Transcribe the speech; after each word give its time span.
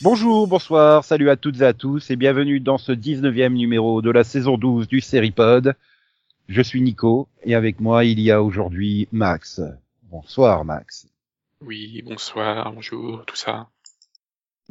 Bonjour, 0.00 0.46
bonsoir, 0.46 1.04
salut 1.04 1.28
à 1.28 1.34
toutes 1.34 1.60
et 1.60 1.64
à 1.64 1.72
tous 1.72 2.08
et 2.10 2.16
bienvenue 2.16 2.60
dans 2.60 2.78
ce 2.78 2.92
19e 2.92 3.54
numéro 3.54 4.00
de 4.00 4.10
la 4.10 4.22
saison 4.22 4.56
12 4.56 4.86
du 4.86 5.00
Seripod. 5.00 5.74
Je 6.48 6.62
suis 6.62 6.80
Nico 6.80 7.28
et 7.42 7.54
avec 7.54 7.78
moi 7.78 8.06
il 8.06 8.18
y 8.20 8.30
a 8.30 8.42
aujourd'hui 8.42 9.06
Max. 9.12 9.60
Bonsoir 10.04 10.64
Max. 10.64 11.06
Oui, 11.60 12.00
bonsoir, 12.00 12.72
bonjour, 12.72 13.26
tout 13.26 13.36
ça. 13.36 13.68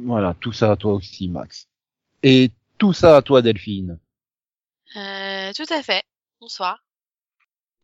Voilà, 0.00 0.34
tout 0.40 0.50
ça 0.50 0.72
à 0.72 0.76
toi 0.76 0.94
aussi 0.94 1.28
Max. 1.28 1.68
Et 2.24 2.50
tout 2.78 2.92
ça 2.92 3.16
à 3.16 3.22
toi 3.22 3.42
Delphine. 3.42 4.00
Euh, 4.96 5.52
tout 5.52 5.72
à 5.72 5.80
fait. 5.84 6.02
Bonsoir. 6.40 6.84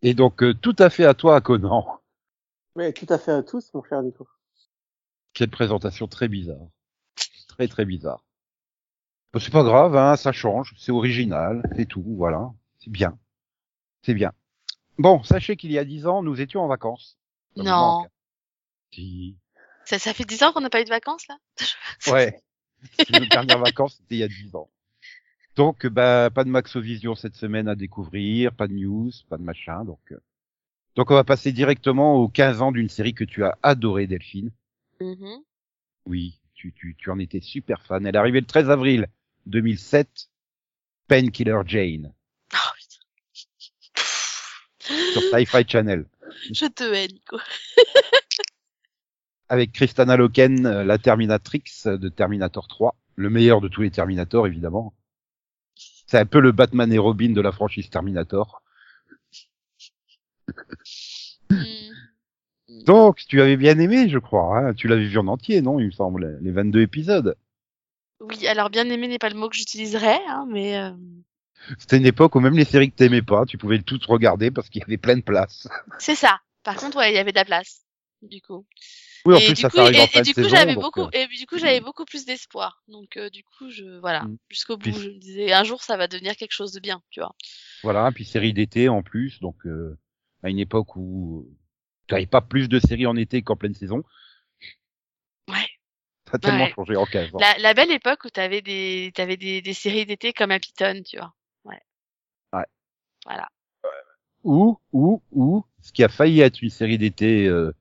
Et 0.03 0.15
donc 0.15 0.43
euh, 0.43 0.55
tout 0.55 0.75
à 0.81 0.91
fait 0.91 1.05
à 1.05 1.15
toi 1.15 1.41
Conan. 1.41 2.01
Mais 2.75 2.93
tout 2.93 3.07
à 3.11 3.19
fait 3.19 3.31
à 3.31 3.45
tous, 3.45 3.73
mon 3.75 3.85
cher 3.85 4.03
Nico. 4.03 4.27
Quelle 5.35 5.51
présentation 5.51 6.09
très 6.09 6.27
bizarre. 6.27 6.67
Très 7.47 7.69
très 7.69 7.85
bizarre. 7.85 8.25
Bon, 9.33 9.39
c'est 9.39 9.53
pas 9.53 9.63
grave, 9.63 9.97
hein, 9.97 10.17
ça 10.17 10.33
change, 10.33 10.75
c'est 10.79 10.91
original, 10.91 11.63
c'est 11.77 11.87
tout, 11.87 12.05
voilà. 12.17 12.51
C'est 12.81 12.91
bien. 12.91 13.17
C'est 14.05 14.15
bien. 14.15 14.33
Bon, 14.99 15.23
sachez 15.23 15.57
qu'il 15.57 15.73
y 15.73 15.79
a 15.79 15.85
dix 15.85 16.07
ans, 16.07 16.23
nous 16.23 16.41
étions 16.41 16.63
en 16.63 16.69
vacances. 16.69 17.19
Ça 17.57 17.63
Non. 17.63 18.07
Si. 18.93 19.37
Ça, 19.85 19.99
ça 19.99 20.15
fait 20.15 20.25
dix 20.25 20.43
ans 20.43 20.53
qu'on 20.53 20.61
n'a 20.61 20.71
pas 20.71 20.81
eu 20.81 20.85
de 20.85 20.91
vacances 20.91 21.27
là? 21.29 21.37
Ouais. 22.13 22.41
Nos 23.13 23.27
dernières 23.27 23.59
vacances, 23.59 23.95
c'était 23.97 24.17
il 24.17 24.19
y 24.19 24.23
a 24.23 24.29
dix 24.29 24.55
ans. 24.55 24.71
Donc, 25.57 25.87
bah, 25.87 26.31
pas 26.31 26.45
de 26.45 26.51
Maxovision 26.51 27.15
cette 27.15 27.35
semaine 27.37 27.67
à 27.69 27.75
découvrir, 27.75 28.53
pas 28.55 28.67
de 28.69 28.75
news, 28.75 29.11
pas 29.29 29.39
de 29.39 29.43
machin, 29.43 29.85
donc. 29.85 30.01
euh. 30.13 30.19
Donc, 30.97 31.11
on 31.11 31.15
va 31.15 31.25
passer 31.25 31.53
directement 31.53 32.17
aux 32.17 32.29
15 32.29 32.61
ans 32.63 32.73
d'une 32.73 32.89
série 32.89 33.15
que 33.15 33.25
tu 33.25 33.43
as 33.45 33.57
adorée, 33.63 34.07
Delphine. 34.07 34.51
Mhm. 35.01 35.43
Oui, 36.07 36.41
tu, 36.55 36.73
tu, 36.73 36.95
tu 36.99 37.11
en 37.11 37.19
étais 37.19 37.41
super 37.41 37.83
fan. 37.83 38.07
Elle 38.07 38.15
est 38.15 38.19
arrivée 38.19 38.41
le 38.41 38.47
13 38.47 38.69
avril 38.71 39.07
2007. 39.47 40.29
Painkiller 41.09 41.61
Jane. 41.67 42.13
Sur 44.85 45.23
Sci-Fi 45.23 45.65
Channel. 45.67 46.07
Je 46.53 46.67
te 46.67 46.85
hais, 46.85 47.09
Nico. 47.09 47.39
Avec 49.49 49.73
Kristana 49.73 50.17
Loken, 50.17 50.67
euh, 50.67 50.85
la 50.85 50.99
Terminatrix 50.99 51.63
de 51.85 52.09
Terminator 52.09 52.67
3. 52.67 52.95
Le 53.17 53.31
meilleur 53.31 53.61
de 53.61 53.69
tous 53.69 53.83
les 53.83 53.91
Terminators, 53.91 54.47
évidemment. 54.47 54.95
C'est 56.07 56.19
un 56.19 56.27
peu 56.27 56.41
le 56.41 56.53
Batman 56.53 56.93
et 56.93 56.99
Robin 56.99 57.31
de 57.31 57.41
la 57.41 57.53
franchise 57.53 57.89
Terminator. 57.91 58.63
Hmm. 61.51 62.83
Donc, 62.87 63.19
tu 63.29 63.41
avais 63.41 63.57
bien 63.57 63.79
aimé, 63.79 64.09
je 64.09 64.19
crois. 64.19 64.59
Hein 64.59 64.75
tu 64.75 64.89
l'avais 64.89 65.07
vu 65.07 65.19
en 65.19 65.29
entier, 65.29 65.61
non 65.61 65.79
Il 65.79 65.87
me 65.87 65.91
semble, 65.91 66.39
les 66.41 66.51
22 66.51 66.81
épisodes. 66.83 67.37
Oui, 68.21 68.47
alors 68.47 68.71
bien 68.71 68.89
aimé 68.89 69.09
n'est 69.09 69.19
pas 69.19 69.29
le 69.29 69.37
mot 69.37 69.49
que 69.49 69.57
j'utiliserais, 69.57 70.21
hein, 70.29 70.47
mais 70.49 70.79
euh, 70.79 70.91
C'était 71.79 71.97
une 71.97 72.07
époque 72.07 72.35
où 72.37 72.41
même 72.41 72.57
les 72.57 72.65
séries 72.65 72.91
que 72.91 72.97
t'aimais 72.97 73.23
pas, 73.23 73.45
tu 73.47 73.57
pouvais 73.59 73.81
toutes 73.81 74.05
regarder 74.07 74.51
parce 74.51 74.69
qu'il 74.69 74.81
y 74.81 74.85
avait 74.85 74.99
plein 74.99 75.17
de 75.17 75.23
place. 75.23 75.67
c'est 75.99 76.15
ça. 76.15 76.41
Par 76.63 76.77
contre, 76.77 76.99
ouais, 76.99 77.13
il 77.13 77.15
y 77.15 77.19
avait 77.19 77.33
de 77.33 77.37
la 77.37 77.45
place, 77.45 77.83
du 78.23 78.41
coup. 78.43 78.67
Oui, 79.27 79.35
en 79.35 79.39
et 79.39 79.47
plus, 79.47 79.55
du 79.55 79.61
ça 79.63 79.71
coup, 79.71 79.79
et, 79.79 79.81
en 79.81 80.05
et 80.05 80.07
fin 80.07 80.21
de 80.21 80.25
du 80.27 80.35
coup, 80.35 80.49
j'avais 80.49 80.75
beaucoup, 80.75 81.03
euh, 81.03 81.09
et 81.13 81.27
du 81.29 81.47
coup, 81.47 81.59
j'avais 81.59 81.81
beaucoup 81.81 82.05
plus 82.05 82.27
d'espoir. 82.27 82.83
Donc, 82.89 83.17
euh, 83.17 83.31
du 83.31 83.43
coup, 83.45 83.71
je, 83.71 83.99
voilà, 84.01 84.25
Mm. 84.25 84.37
jusqu'au 84.51 84.77
bout, 84.77 84.91
Puis- 84.93 85.01
je 85.01 85.09
me 85.09 85.19
disais, 85.19 85.53
un 85.53 85.65
jour, 85.65 85.83
ça 85.83 85.97
va 85.97 86.07
devenir 86.09 86.37
quelque 86.37 86.53
chose 86.53 86.73
de 86.73 86.81
bien, 86.81 87.03
tu 87.11 87.21
vois. 87.21 87.35
Voilà, 87.83 88.11
puis 88.13 88.25
série 88.27 88.53
d'été 88.53 88.89
en 88.91 89.03
plus, 89.03 89.41
donc 89.41 89.57
euh, 89.67 89.99
à 90.43 90.51
une 90.51 90.59
époque 90.59 90.97
où 90.97 91.47
tu 92.09 92.15
n'avais 92.15 92.27
pas 92.27 92.43
plus 92.43 92.69
de 92.69 92.79
séries 92.79 93.07
en 93.07 93.17
été 93.17 93.41
qu'en 93.43 93.57
pleine 93.57 93.75
saison. 93.75 94.03
Ouais. 95.49 95.67
Ça 96.27 96.33
a 96.35 96.39
tellement 96.39 96.65
Ouais. 96.65 96.73
changé 96.75 96.97
en 96.97 97.05
15 97.07 97.35
ans. 97.35 97.39
La, 97.39 97.57
la 97.59 97.75
belle 97.75 97.91
époque 97.91 98.25
où 98.25 98.31
t'avais 98.31 98.61
des, 98.63 99.13
t'avais 99.15 99.37
des, 99.37 99.63
des 99.63 99.75
séries 99.75 100.07
d'été 100.07 100.33
comme 100.35 100.51
Happyton, 100.51 101.03
tu 101.07 101.17
vois. 101.19 101.35
Voilà. 103.25 103.49
Ou, 104.43 104.79
ou, 104.93 105.23
ou, 105.33 105.65
ce 105.81 105.93
qui 105.93 106.05
a 106.05 106.09
failli 106.09 106.41
être 106.41 106.61
une 106.63 106.71
série 106.71 106.99
d'été 106.99 107.47
euh, 107.47 107.73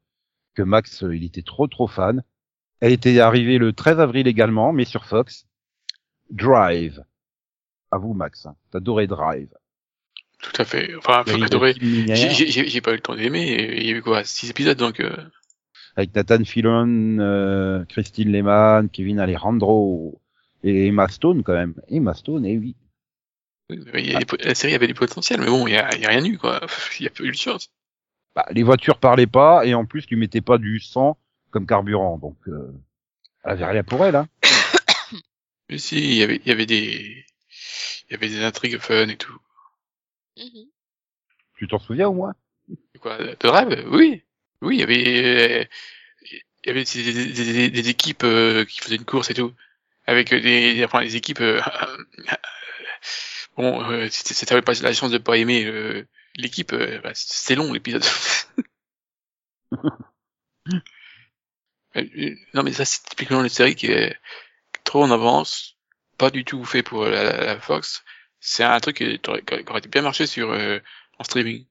que 0.56 0.62
Max, 0.62 1.04
euh, 1.04 1.16
il 1.16 1.24
était 1.26 1.42
trop 1.42 1.68
trop 1.68 1.88
fan. 1.88 2.24
Elle 2.80 2.94
était 2.94 3.20
arrivée 3.20 3.58
le 3.58 3.74
13 3.74 4.00
avril 4.00 4.28
également, 4.28 4.72
mais 4.74 4.86
sur 4.86 5.06
Fox. 5.06 5.46
Drive. 6.30 7.04
À 7.92 7.98
vous, 7.98 8.14
Max. 8.14 8.46
Hein. 8.46 8.56
T'adorais 8.72 9.08
Drive. 9.08 9.50
Tout 10.42 10.62
à 10.62 10.66
fait. 10.66 10.94
Enfin, 10.96 11.24
adoré. 11.42 11.74
J'ai- 11.80 12.16
J'ai 12.16 12.48
j'ai- 12.48 12.68
j'ai 12.68 12.82
pas 12.82 12.92
eu 12.92 12.96
le 12.96 13.02
temps 13.02 13.16
d'aimer. 13.16 13.78
Il 13.78 13.86
y 13.86 13.94
a 13.94 13.98
eu 13.98 14.02
quoi 14.02 14.24
Six 14.24 14.50
épisodes, 14.50 14.78
donc 14.78 15.00
euh, 15.00 15.16
Avec 15.96 16.14
Nathan 16.16 16.44
Fillion, 16.44 16.88
euh, 17.20 17.86
Christine 17.86 18.32
Lehmann, 18.32 18.90
Kevin 18.90 19.20
Alejandro 19.20 20.20
et 20.64 20.88
Emma 20.88 21.08
Stone 21.08 21.44
quand 21.44 21.54
même. 21.54 21.76
Emma 21.88 22.14
Stone, 22.14 22.46
eh 22.46 22.58
oui. 22.58 22.76
Il 23.96 24.12
y 24.12 24.16
a 24.16 24.20
des 24.20 24.26
po- 24.26 24.38
la 24.40 24.56
série 24.56 24.74
avait 24.76 24.88
du 24.88 24.94
potentiel, 24.94 25.40
mais 25.40 25.48
bon, 25.48 25.68
il 25.68 25.74
y 25.74 25.78
a, 25.78 25.88
rien 25.88 26.24
eu, 26.24 26.38
quoi. 26.38 26.62
Il 27.00 27.04
y 27.04 27.08
a 27.08 27.10
pas 27.10 27.24
eu 27.24 27.32
de 27.32 27.38
chance. 27.38 27.70
Bah, 28.36 28.46
les 28.52 28.64
voitures 28.64 28.98
parlaient 28.98 29.28
pas 29.28 29.66
et 29.66 29.74
en 29.74 29.86
plus 29.86 30.06
tu 30.08 30.16
mettais 30.16 30.42
pas 30.42 30.58
du 30.58 30.80
sang 30.80 31.18
comme 31.52 31.68
carburant, 31.68 32.18
donc 32.18 32.38
euh, 32.48 32.74
elle 33.44 33.52
avait 33.52 33.66
rien 33.66 33.84
pour 33.84 34.04
elle. 34.06 34.16
Hein. 34.16 34.28
Mais 35.70 35.78
si, 35.78 35.98
il 35.98 36.16
y 36.16 36.24
avait, 36.24 36.38
il 36.38 36.48
y 36.48 36.52
avait 36.52 36.66
des, 36.66 37.26
il 38.10 38.12
y 38.12 38.16
avait 38.16 38.30
des 38.30 38.44
intrigues 38.44 38.80
fun 38.80 39.08
et 39.08 39.18
tout. 39.18 39.38
Mhm. 40.38 40.66
Tu 41.58 41.68
t'en 41.68 41.80
souviens 41.80 42.08
au 42.10 42.14
moins? 42.14 42.34
Quoi, 43.00 43.18
de 43.18 43.48
rêve? 43.48 43.88
Oui, 43.92 44.24
oui, 44.62 44.78
il 44.78 44.80
y 44.80 44.84
avait, 44.84 45.62
euh, 45.62 45.66
il 46.32 46.68
y 46.68 46.70
avait 46.72 46.84
des, 46.86 47.14
des- 47.14 47.54
des- 47.54 47.70
des 47.70 47.90
équipes 47.90 48.24
euh, 48.24 48.66
qui 48.66 48.80
faisaient 48.80 48.96
une 48.96 49.06
course 49.06 49.30
et 49.30 49.34
tout, 49.36 49.54
avec 50.08 50.34
des, 50.34 50.84
enfin, 50.86 51.02
les 51.02 51.16
équipes. 51.16 51.42
bon, 53.58 53.84
euh, 53.92 54.08
si 54.10 54.34
si 54.34 54.46
t'avais 54.46 54.62
pas 54.62 54.74
la 54.82 54.94
chance 54.94 55.12
de 55.12 55.18
pas 55.18 55.38
aimer 55.38 55.66
euh, 55.66 56.08
l'équipe, 56.36 56.74
euh, 56.74 57.00
bah, 57.04 57.12
c'est 57.14 57.56
long 57.56 57.72
l'épisode. 57.74 58.04
Euh, 61.96 62.04
euh, 62.18 62.36
non 62.56 62.64
mais 62.64 62.74
ça 62.74 62.86
c'est 62.86 63.04
typiquement 63.04 63.44
une 63.44 63.50
série 63.50 63.76
qui 63.76 63.88
est 63.88 64.16
trop 64.84 65.04
en 65.04 65.12
avance, 65.12 65.78
pas 66.18 66.32
du 66.32 66.46
tout 66.46 66.64
fait 66.66 66.84
pour 66.84 67.06
la, 67.06 67.24
la- 67.24 67.46
la 67.46 67.60
Fox. 67.60 68.04
C'est 68.40 68.64
un 68.64 68.80
truc 68.80 68.98
qui 68.98 69.20
aurait, 69.28 69.42
qui 69.44 69.70
aurait 69.70 69.82
bien 69.82 70.02
marché 70.02 70.26
sur 70.28 70.52
euh, 70.52 70.80
en 71.20 71.24
streaming. 71.24 71.66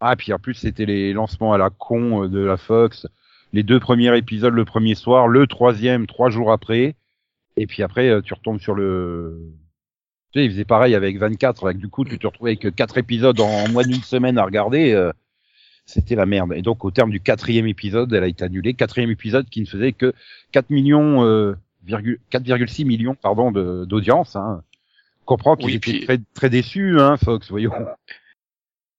Ah, 0.00 0.16
puis 0.16 0.32
en 0.32 0.38
plus 0.38 0.54
c'était 0.54 0.86
les 0.86 1.12
lancements 1.12 1.52
à 1.52 1.58
la 1.58 1.70
con 1.70 2.28
de 2.28 2.40
la 2.40 2.56
Fox. 2.56 3.06
Les 3.52 3.62
deux 3.62 3.80
premiers 3.80 4.16
épisodes 4.16 4.54
le 4.54 4.64
premier 4.64 4.94
soir, 4.94 5.28
le 5.28 5.46
troisième 5.46 6.06
trois 6.06 6.30
jours 6.30 6.52
après, 6.52 6.94
et 7.56 7.66
puis 7.66 7.82
après 7.82 8.22
tu 8.22 8.34
retombes 8.34 8.60
sur 8.60 8.74
le. 8.74 9.40
Tu 10.34 10.40
sais, 10.40 10.46
ils 10.46 10.50
faisaient 10.50 10.64
pareil 10.64 10.96
avec 10.96 11.16
24, 11.16 11.66
avec 11.66 11.78
du 11.78 11.86
coup 11.86 12.04
tu 12.04 12.18
te 12.18 12.26
retrouvais 12.26 12.56
avec 12.60 12.74
quatre 12.74 12.98
épisodes 12.98 13.38
en 13.38 13.68
moins 13.68 13.84
d'une 13.84 14.02
semaine 14.02 14.36
à 14.36 14.44
regarder. 14.44 14.92
euh, 14.92 15.12
C'était 15.86 16.16
la 16.16 16.26
merde. 16.26 16.52
Et 16.56 16.62
donc 16.62 16.84
au 16.84 16.90
terme 16.90 17.10
du 17.10 17.20
quatrième 17.20 17.68
épisode, 17.68 18.12
elle 18.12 18.24
a 18.24 18.26
été 18.26 18.42
annulée. 18.42 18.74
Quatrième 18.74 19.10
épisode 19.10 19.48
qui 19.48 19.60
ne 19.60 19.66
faisait 19.66 19.92
que 19.92 20.12
4 20.50 20.70
millions, 20.70 21.22
euh, 21.24 21.54
virgule- 21.84 22.18
4,6 22.30 22.84
millions 22.84 23.14
pardon 23.14 23.52
d'audience. 23.52 24.34
Hein. 24.34 24.62
On 25.22 25.24
comprend 25.26 25.54
qu'ils 25.54 25.66
Oui, 25.66 25.74
étaient 25.76 25.90
puis- 25.92 26.00
très, 26.04 26.18
très 26.34 26.50
déçus, 26.50 26.98
hein, 26.98 27.16
Fox, 27.16 27.48
voyons. 27.50 27.70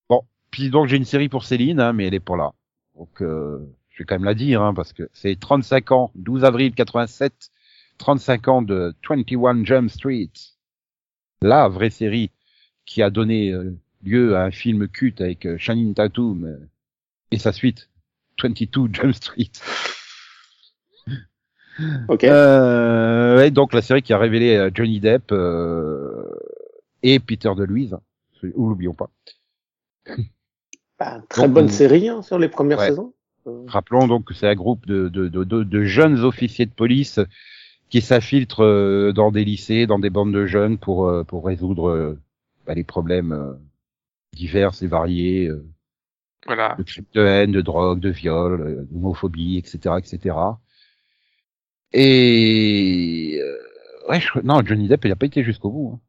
Bon, 0.09 0.21
puis 0.51 0.69
donc 0.69 0.87
j'ai 0.87 0.95
une 0.95 1.03
série 1.05 1.27
pour 1.27 1.43
Céline, 1.43 1.81
hein, 1.81 1.91
mais 1.91 2.07
elle 2.07 2.13
est 2.13 2.19
pas 2.21 2.37
là. 2.37 2.51
Donc 2.95 3.21
euh, 3.21 3.59
je 3.89 3.97
vais 3.99 4.05
quand 4.05 4.15
même 4.15 4.23
la 4.23 4.35
dire, 4.35 4.61
hein, 4.61 4.73
parce 4.73 4.93
que 4.93 5.09
c'est 5.11 5.37
35 5.37 5.91
ans, 5.91 6.11
12 6.15 6.45
avril 6.45 6.73
87, 6.73 7.49
35 7.97 8.47
ans 8.47 8.61
de 8.61 8.93
21 9.09 9.65
Jump 9.65 9.89
Street. 9.89 10.29
La 11.45 11.67
vraie 11.67 11.91
série 11.91 12.31
qui 12.87 13.03
a 13.03 13.11
donné 13.11 13.51
euh, 13.51 13.71
lieu 14.03 14.35
à 14.35 14.45
un 14.45 14.51
film 14.51 14.87
culte 14.87 15.21
avec 15.21 15.45
euh, 15.45 15.57
Channing 15.59 15.93
Tatum 15.93 16.43
euh, 16.45 16.57
et 17.29 17.37
sa 17.37 17.51
suite, 17.51 17.89
22 18.41 18.89
Jump 18.93 19.13
Street. 19.13 19.51
Ok. 22.07 22.23
Euh, 22.23 23.37
ouais, 23.37 23.51
donc 23.51 23.73
la 23.73 23.81
série 23.83 24.01
qui 24.01 24.13
a 24.13 24.17
révélé 24.17 24.69
Johnny 24.73 24.99
Depp 24.99 25.31
euh, 25.31 26.23
et 27.03 27.19
Peter 27.19 27.51
DeLuise, 27.55 27.97
ou 28.55 28.69
l'oublions 28.69 28.93
pas. 28.93 29.09
Bah, 30.97 31.21
très 31.29 31.43
donc, 31.43 31.53
bonne 31.53 31.65
on- 31.65 31.69
série 31.69 32.09
hein, 32.09 32.21
sur 32.21 32.39
les 32.39 32.47
premières 32.47 32.79
Ouais. 32.79 32.87
saisons. 32.89 33.13
Rappelons 33.67 34.07
donc 34.07 34.25
que 34.25 34.33
c'est 34.33 34.47
un 34.47 34.55
groupe 34.55 34.87
de, 34.87 35.07
de, 35.09 35.27
de, 35.27 35.43
de 35.43 35.83
jeunes 35.83 36.21
officiers 36.21 36.65
de 36.65 36.71
police 36.71 37.19
qui 37.95 38.01
s'infiltrent 38.01 38.65
euh, 38.65 39.13
dans 39.13 39.31
des 39.31 39.45
lycées, 39.45 39.87
dans 39.87 39.99
des 39.99 40.09
bandes 40.09 40.33
de 40.33 40.45
jeunes 40.45 40.77
pour, 40.77 41.07
euh, 41.07 41.23
pour 41.23 41.45
résoudre 41.45 41.87
euh, 41.89 42.19
bah, 42.67 42.73
les 42.73 42.83
problèmes 42.83 43.31
euh, 43.31 43.53
diverses 44.33 44.81
et 44.81 44.87
variées, 44.87 45.47
euh, 45.47 45.65
Voilà. 46.45 46.75
de 46.77 46.83
crimes 46.83 47.05
de 47.13 47.21
haine, 47.25 47.53
de 47.53 47.61
drogue, 47.61 48.01
de 48.01 48.09
viol, 48.09 48.59
euh, 48.59 48.83
d'homophobie, 48.91 49.57
etc., 49.57 49.95
etc. 49.97 50.35
Et 51.93 53.39
euh, 53.41 54.09
ouais, 54.09 54.19
je- 54.19 54.39
non, 54.43 54.61
Johnny 54.65 54.89
Depp, 54.89 55.05
il 55.05 55.11
a 55.13 55.15
pas 55.15 55.27
été 55.27 55.41
jusqu'au 55.45 55.69
bout. 55.71 56.01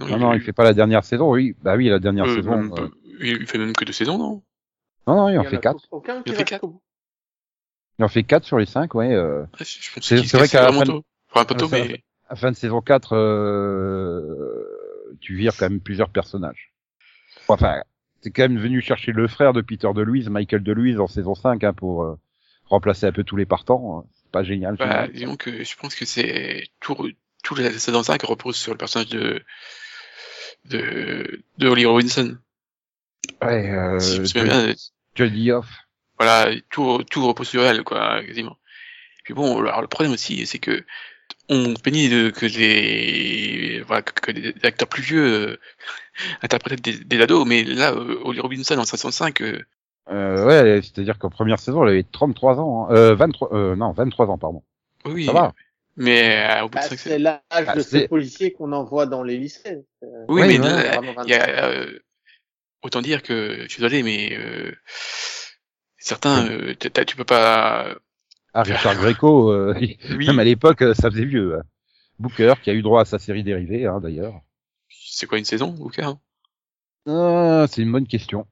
hein. 0.00 0.06
Non, 0.10 0.18
non, 0.18 0.34
il 0.34 0.40
fait 0.40 0.52
pas 0.52 0.64
la 0.64 0.74
dernière 0.74 1.04
saison. 1.04 1.30
Oui, 1.30 1.54
bah 1.62 1.76
oui, 1.76 1.88
la 1.88 2.00
dernière 2.00 2.24
euh, 2.26 2.34
saison. 2.34 2.50
même 2.56 2.72
euh, 2.76 2.88
il 3.20 3.46
fait 3.46 3.58
même 3.58 3.74
que 3.74 3.84
deux 3.84 3.92
saisons, 3.92 4.18
non? 4.18 4.42
Non, 5.06 5.14
non, 5.16 5.28
il 5.28 5.34
Il 5.34 5.38
en 5.38 5.44
fait 5.44 5.56
a 5.56 5.60
quatre. 5.60 5.86
Aucun 5.92 6.22
qui 6.22 6.30
Il 6.30 6.32
en 6.32 6.36
fait 6.36 6.44
quatre. 6.44 6.50
jusqu'au 6.50 6.68
bout. 6.68 6.82
Il 8.00 8.04
en 8.04 8.08
fait 8.08 8.24
quatre 8.24 8.44
sur 8.44 8.58
les 8.58 8.66
cinq, 8.66 8.96
ouais. 8.96 9.12
Euh, 9.14 9.44
Ah, 9.52 9.64
C'est- 10.00 10.36
vrai 10.36 10.48
qu'à 10.48 10.62
la 10.62 10.72
fin- 10.72 11.00
Enfin, 11.30 11.44
tôt, 11.44 11.54
Ah, 11.58 11.68
ça- 11.68 11.84
mais 11.84 12.02
à 12.28 12.34
la 12.34 12.36
fin 12.36 12.50
de 12.50 12.56
saison 12.56 12.80
4, 12.80 13.14
euh, 13.14 14.64
tu 15.20 15.36
vires 15.36 15.56
quand 15.56 15.68
même 15.68 15.80
plusieurs 15.80 16.10
personnages. 16.10 16.72
Enfin, 17.48 17.82
c'est 18.20 18.30
quand 18.30 18.42
même 18.42 18.58
venu 18.58 18.80
chercher 18.82 19.12
le 19.12 19.26
frère 19.28 19.52
de 19.52 19.60
Peter 19.60 19.88
DeLuise, 19.94 20.28
Michael 20.28 20.62
DeLuise, 20.62 21.00
en 21.00 21.06
saison 21.06 21.34
5, 21.34 21.64
hein, 21.64 21.72
pour 21.72 22.02
euh, 22.02 22.18
remplacer 22.66 23.06
un 23.06 23.12
peu 23.12 23.24
tous 23.24 23.36
les 23.36 23.46
partants. 23.46 24.06
C'est 24.14 24.30
pas 24.30 24.42
génial. 24.42 24.76
bah, 24.76 25.08
disons 25.08 25.36
que 25.36 25.64
je 25.64 25.76
pense 25.76 25.94
que 25.94 26.04
c'est 26.04 26.68
tout, 26.80 26.96
tout 27.42 27.54
la 27.54 27.70
saison 27.72 28.02
5 28.02 28.22
repose 28.22 28.56
sur 28.56 28.72
le 28.72 28.78
personnage 28.78 29.08
de 29.08 29.42
de, 30.66 31.42
de 31.58 31.68
Holly 31.68 31.86
Robinson. 31.86 32.36
ouais, 33.42 33.70
euh, 33.70 33.98
si 33.98 34.16
je 34.26 34.38
me 34.40 34.74
Jodie 35.14 35.50
voilà, 36.18 36.50
tout, 36.70 37.02
tout 37.10 37.26
repose 37.26 37.48
sur 37.48 37.62
elle, 37.62 37.84
quoi, 37.84 38.22
quasiment. 38.24 38.56
Puis 39.24 39.34
bon, 39.34 39.58
alors 39.60 39.80
le 39.80 39.86
problème 39.86 40.12
aussi, 40.12 40.46
c'est 40.46 40.58
que 40.58 40.84
on 41.48 41.74
se 41.76 41.80
plaignait 41.82 42.08
de 42.08 42.30
que 42.30 42.46
les 42.46 43.82
voilà 43.86 44.02
que, 44.02 44.66
acteurs 44.66 44.88
plus 44.88 45.02
vieux 45.02 45.24
euh, 45.50 45.56
interprétaient 46.42 46.92
des, 46.92 47.04
des 47.04 47.22
ados, 47.22 47.46
mais 47.46 47.64
là, 47.64 47.92
euh, 47.92 48.18
Holly 48.24 48.40
Robinson 48.40 48.78
en 48.78 48.84
505, 48.84 49.40
euh, 49.42 49.62
Euh, 50.10 50.46
ouais, 50.46 50.80
c'est-à-dire 50.82 51.18
qu'en 51.18 51.30
première 51.30 51.58
saison, 51.58 51.82
elle 51.84 51.90
avait 51.90 52.02
33 52.10 52.60
ans. 52.60 52.88
Hein. 52.90 52.94
Euh, 52.94 53.14
23, 53.14 53.52
euh, 53.54 53.76
non, 53.76 53.92
23 53.92 54.26
ans, 54.28 54.38
pardon. 54.38 54.62
oui, 55.04 55.26
Ça 55.26 55.32
va. 55.32 55.52
mais 55.96 56.46
euh, 56.48 56.64
au 56.64 56.68
bout 56.68 56.76
Bah, 56.78 56.84
de 56.84 56.88
5 56.96 56.98
c'est 56.98 57.18
l'âge 57.18 57.40
Ah, 57.50 57.74
de 57.74 57.80
ces 57.80 58.08
policiers 58.08 58.52
qu'on 58.52 58.72
envoie 58.72 59.06
dans 59.06 59.22
les 59.22 59.36
lycées. 59.36 59.84
Euh, 60.02 60.06
Oui, 60.28 60.42
Oui, 60.42 60.58
mais 60.58 60.60
ouais, 60.60 61.00
il 61.24 61.30
y 61.30 61.34
a, 61.34 61.66
euh, 61.66 61.98
autant 62.82 63.02
dire 63.02 63.22
que, 63.22 63.62
je 63.64 63.68
suis 63.68 63.82
désolé, 63.82 64.02
mais 64.02 64.36
euh, 64.36 64.72
certains, 65.98 66.46
euh, 66.48 66.74
tu 67.06 67.16
peux 67.16 67.24
pas. 67.24 67.94
Ah, 68.58 68.62
Richard 68.66 68.96
Greco, 68.96 69.52
euh, 69.52 69.72
Oui, 69.78 69.98
même 70.26 70.38
à 70.40 70.44
l'époque, 70.44 70.82
euh, 70.82 70.94
ça 70.94 71.10
faisait 71.10 71.24
vieux. 71.24 71.56
hein. 71.58 71.62
Booker, 72.18 72.54
qui 72.62 72.70
a 72.70 72.74
eu 72.74 72.82
droit 72.82 73.02
à 73.02 73.04
sa 73.04 73.18
série 73.20 73.44
dérivée, 73.44 73.86
hein, 73.86 74.00
d'ailleurs. 74.00 74.40
c'est 74.90 75.26
quoi 75.26 75.38
une 75.38 75.44
saison 75.44 75.72
quoi 75.76 76.04
hein? 76.04 76.18
Ah, 77.06 77.66
c'est 77.70 77.82
une 77.82 77.92
bonne 77.92 78.06
question. 78.08 78.46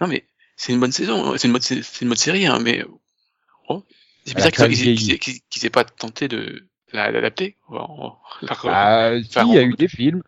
Non, 0.00 0.08
mais 0.08 0.26
c'est 0.56 0.72
une 0.72 0.80
bonne 0.80 0.90
saison, 0.92 1.36
c'est 1.36 1.46
une 1.46 1.52
bonne, 1.52 1.62
c'est 1.62 1.82
c'est 1.82 2.02
une 2.02 2.08
bonne 2.08 2.18
série, 2.18 2.46
hein, 2.46 2.58
mais 2.60 2.84
oh, 3.68 3.84
c'est 4.26 4.34
bizarre 4.34 4.50
qu'ils 4.50 4.64
aient- 4.64 4.68
vieilli. 4.68 4.96
qu'ils 4.96 5.12
aient- 5.12 5.18
qu'ils 5.18 5.40
qu'ils 5.48 5.66
aient 5.66 5.70
pas 5.70 5.84
tenté 5.84 6.26
de 6.28 6.68
la- 6.92 7.10
l'adapter. 7.12 7.56
La 7.70 7.86
Ah, 8.64 9.12
si, 9.22 9.38
il 9.38 9.54
y 9.54 9.58
a 9.58 9.62
eu 9.62 9.74
des 9.74 9.88
films. 9.88 10.22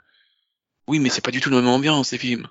Oui, 0.87 1.01
mais 1.01 1.09
c'est 1.09 1.25
pas 1.25 1.31
du 1.33 1.41
tout 1.41 1.51
la 1.51 1.57
même 1.57 1.69
ambiance 1.69 2.09
ces 2.09 2.19
films. 2.19 2.47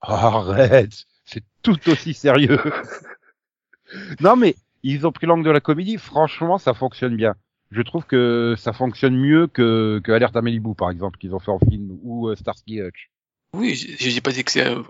Arrête, 0.00 1.04
c'est 1.26 1.44
tout 1.62 1.78
aussi 1.90 2.14
sérieux. 2.14 2.58
non 4.20 4.36
mais 4.36 4.54
ils 4.82 5.06
ont 5.06 5.12
pris 5.12 5.26
l'angle 5.26 5.44
de 5.44 5.50
la 5.50 5.60
comédie. 5.60 5.98
Franchement, 5.98 6.58
ça 6.58 6.74
fonctionne 6.74 7.16
bien. 7.16 7.34
Je 7.70 7.82
trouve 7.82 8.04
que 8.04 8.54
ça 8.58 8.72
fonctionne 8.72 9.16
mieux 9.16 9.46
que, 9.46 10.00
que 10.04 10.12
Alerte 10.12 10.36
à 10.36 10.42
Malibu, 10.42 10.74
par 10.74 10.90
exemple, 10.90 11.18
qu'ils 11.18 11.34
ont 11.34 11.38
fait 11.38 11.50
en 11.50 11.58
film, 11.58 11.98
ou 12.02 12.28
euh, 12.28 12.36
Starsky 12.36 12.80
Hutch. 12.82 13.10
Oui, 13.54 13.74
j'ai 13.74 14.10
j'ai 14.10 14.20
pas 14.20 14.32
dit 14.32 14.44
que 14.44 14.52
c'est. 14.52 14.66
euh, 14.66 14.82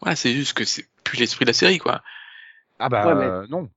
Voilà, 0.00 0.16
c'est 0.16 0.32
juste 0.32 0.54
que 0.54 0.64
c'est 0.64 0.86
plus 1.04 1.18
l'esprit 1.18 1.44
de 1.44 1.50
la 1.50 1.54
série, 1.54 1.78
quoi. 1.78 2.02
Ah 2.78 2.88
bah 2.88 3.06
Ouais, 3.06 3.14
mais- 3.14 3.24
euh, 3.24 3.46
non. 3.48 3.68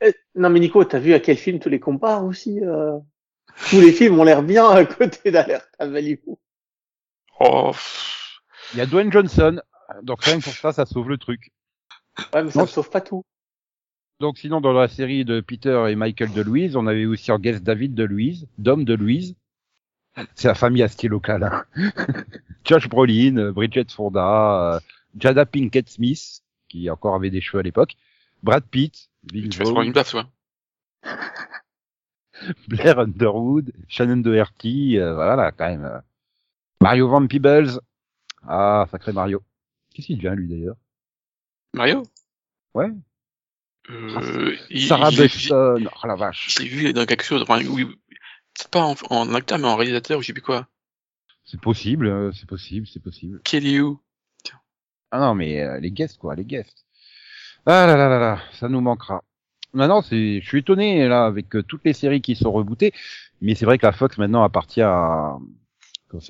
Eh, 0.00 0.14
Non 0.34 0.48
mais 0.50 0.60
Nico, 0.60 0.82
t'as 0.84 0.98
vu 1.00 1.12
à 1.12 1.20
quel 1.20 1.36
film 1.36 1.58
tu 1.58 1.68
les 1.68 1.80
compares 1.80 2.24
aussi 2.24 2.60
euh? 2.64 2.98
Tous 3.70 3.80
les 3.80 3.92
films 3.92 4.18
ont 4.20 4.24
l'air 4.24 4.42
bien 4.42 4.68
à 4.70 4.84
côté 4.84 5.30
d'Alerte 5.30 5.68
à 5.78 5.86
Malibu. 5.86 6.36
Oh, 7.40 7.72
Il 8.72 8.78
y 8.78 8.80
a 8.80 8.86
Dwayne 8.86 9.12
Johnson, 9.12 9.60
donc 10.02 10.22
rien 10.22 10.38
que 10.38 10.44
pour 10.44 10.52
ça, 10.54 10.72
ça 10.72 10.86
sauve 10.86 11.08
le 11.08 11.18
truc. 11.18 11.50
Ouais, 12.34 12.42
mais 12.42 12.50
ça 12.50 12.62
ne 12.62 12.66
sauve 12.66 12.90
pas 12.90 13.00
tout. 13.00 13.24
Donc 14.20 14.38
sinon, 14.38 14.60
dans 14.60 14.72
la 14.72 14.88
série 14.88 15.24
de 15.24 15.40
Peter 15.40 15.86
et 15.88 15.94
Michael 15.94 16.32
de 16.32 16.42
Louise, 16.42 16.74
on 16.76 16.86
avait 16.86 17.06
aussi 17.06 17.30
en 17.30 17.38
guest 17.38 17.62
David 17.62 17.94
de 17.94 18.02
Louise, 18.04 18.48
Dom 18.58 18.84
de 18.84 18.94
Louise. 18.94 19.36
C'est 20.34 20.48
la 20.48 20.54
famille 20.54 20.82
à 20.82 20.88
style 20.88 21.10
local. 21.10 21.44
Hein. 21.44 21.64
Josh 22.64 22.88
Brolin, 22.88 23.52
Bridget 23.52 23.86
Fonda, 23.90 24.74
euh, 24.74 24.80
Jada 25.18 25.46
Pinkett 25.46 25.88
Smith, 25.88 26.42
qui 26.68 26.90
encore 26.90 27.14
avait 27.14 27.30
des 27.30 27.40
cheveux 27.40 27.60
à 27.60 27.62
l'époque, 27.62 27.96
Brad 28.42 28.64
Pitt, 28.64 29.08
Vince 29.32 29.48
tu 29.50 29.58
prendre 29.60 29.82
une 29.82 29.92
Vaughn, 29.92 29.92
baffe, 29.92 30.10
toi. 30.10 30.28
Blair 32.68 32.98
Underwood, 32.98 33.72
Shannon 33.86 34.16
Doherty, 34.18 34.98
euh, 34.98 35.14
voilà 35.14 35.36
là, 35.36 35.52
quand 35.52 35.68
même. 35.68 35.84
euh. 35.84 36.00
Mario 36.80 37.08
Van 37.08 37.24
Peebles. 37.26 37.80
Ah, 38.46 38.86
sacré 38.90 39.12
Mario. 39.12 39.42
Qu'est-ce 39.94 40.08
qu'il 40.08 40.18
devient 40.18 40.34
lui 40.36 40.48
d'ailleurs 40.48 40.76
Mario? 41.74 42.02
Ouais. 42.74 42.90
Euh, 43.90 44.56
il- 44.70 44.86
Sarah 44.86 45.10
Buxton. 45.10 45.88
Oh 46.02 46.06
la 46.06 46.14
vache. 46.16 46.46
Je 46.50 46.62
l'ai 46.62 46.68
vu 46.68 46.92
dans 46.92 47.06
quelque 47.06 47.24
chose, 47.24 47.42
enfin, 47.42 47.64
oui, 47.66 47.84
peut-être 47.84 48.70
pas 48.70 48.82
en, 48.82 48.94
en 49.10 49.34
acteur, 49.34 49.58
mais 49.58 49.66
en 49.66 49.76
réalisateur, 49.76 50.18
ou 50.18 50.22
je 50.22 50.26
sais 50.28 50.32
plus 50.32 50.42
quoi. 50.42 50.66
C'est 51.44 51.60
possible, 51.60 52.06
euh, 52.08 52.30
c'est 52.32 52.46
possible, 52.48 52.86
c'est 52.86 53.02
possible. 53.02 53.40
Kelly 53.44 53.72
You. 53.72 54.00
Ah 55.10 55.20
non, 55.20 55.34
mais 55.34 55.62
euh, 55.62 55.80
les 55.80 55.90
guests, 55.90 56.18
quoi, 56.18 56.34
les 56.34 56.44
guests. 56.44 56.84
Ah 57.64 57.86
là 57.86 57.96
là 57.96 58.08
là 58.08 58.18
là, 58.18 58.42
ça 58.52 58.68
nous 58.68 58.80
manquera. 58.82 59.22
Maintenant, 59.72 60.02
c'est, 60.02 60.40
je 60.42 60.46
suis 60.46 60.58
étonné 60.58 61.08
là 61.08 61.24
avec 61.26 61.54
euh, 61.56 61.62
toutes 61.62 61.84
les 61.84 61.92
séries 61.94 62.20
qui 62.20 62.36
sont 62.36 62.52
rebootées, 62.52 62.92
mais 63.40 63.54
c'est 63.54 63.64
vrai 63.64 63.78
que 63.78 63.86
la 63.86 63.92
Fox 63.92 64.18
maintenant 64.18 64.42
appartient 64.42 64.82
à, 64.82 65.36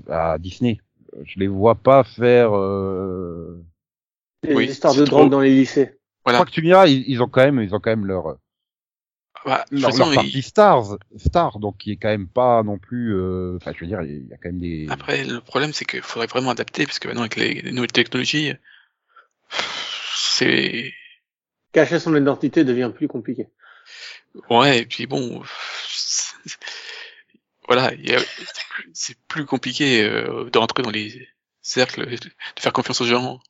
à 0.09 0.39
Disney. 0.39 0.81
Euh, 1.15 1.23
Je 1.25 1.39
les 1.41 1.49
vois 1.49 1.75
pas 1.75 2.05
faire. 2.05 2.57
Euh... 2.57 3.61
Les 4.45 4.55
Oui, 4.55 4.67
histoires 4.67 4.93
c'est 4.95 5.01
de 5.01 5.07
trop. 5.07 5.19
drogue 5.19 5.31
dans 5.31 5.41
les 5.41 5.51
lycées. 5.55 5.98
Je 6.29 6.33
Voilà. 6.33 6.39
crois 6.39 6.47
que 6.47 6.51
tu 6.51 6.61
me 6.61 6.67
diras, 6.67 6.87
ils, 6.87 7.05
ils 7.09 7.23
ont 7.23 7.29
quand 7.29 7.43
même, 7.45 7.61
ils 7.61 7.75
ont 7.75 7.81
quand 7.81 7.91
même 7.91 8.07
leur 8.07 8.37
Bah, 9.45 9.65
de 9.71 9.77
toute 9.77 9.81
leur, 9.81 9.91
façon, 9.91 10.05
leur 10.05 10.15
partie 10.15 10.39
il- 10.39 10.43
stars, 10.43 10.99
star, 11.17 11.59
donc 11.59 11.79
qui 11.79 11.93
est 11.93 11.97
quand 11.97 12.09
même 12.09 12.29
pas 12.29 12.63
non 12.63 12.79
plus. 12.79 13.15
euh, 13.15 13.57
Enfin, 13.57 13.73
je 13.75 13.81
veux 13.81 13.87
dire, 13.87 14.03
il 14.03 14.27
y 14.27 14.33
a 14.33 14.37
quand 14.37 14.49
même 14.49 14.59
des. 14.59 14.87
après, 14.91 15.25
le 15.25 15.41
problème, 15.41 15.73
c'est 15.73 15.85
qu'il 15.85 16.03
faudrait 16.03 16.27
vraiment 16.27 16.51
adapter, 16.51 16.85
parce 16.87 16.99
que 16.99 17.09
maintenant, 17.09 17.23
avec 17.23 17.37
les, 17.37 17.55
les 17.63 17.73
nouvelles 17.73 17.93
technologies, 17.93 18.53
c'est, 20.15 20.93
Cacher 21.73 21.99
son 21.99 22.15
identité 22.15 22.63
devient 22.63 22.93
plus 22.95 23.09
compliqué. 23.09 23.49
ouais, 24.51 24.81
et 24.81 24.87
puis 24.87 25.07
bon, 25.07 25.43
voilà, 27.67 27.93
c'est 28.95 29.19
plus 29.29 29.45
compliqué 29.45 30.03
euh, 30.05 30.49
de 30.51 30.59
rentrer 30.59 30.83
dans 30.83 30.91
les 30.91 31.29
cercles, 31.61 32.07
de 32.09 32.19
faire 32.61 32.73
confiance 32.73 33.01
aux 33.01 33.07
gens. 33.07 33.41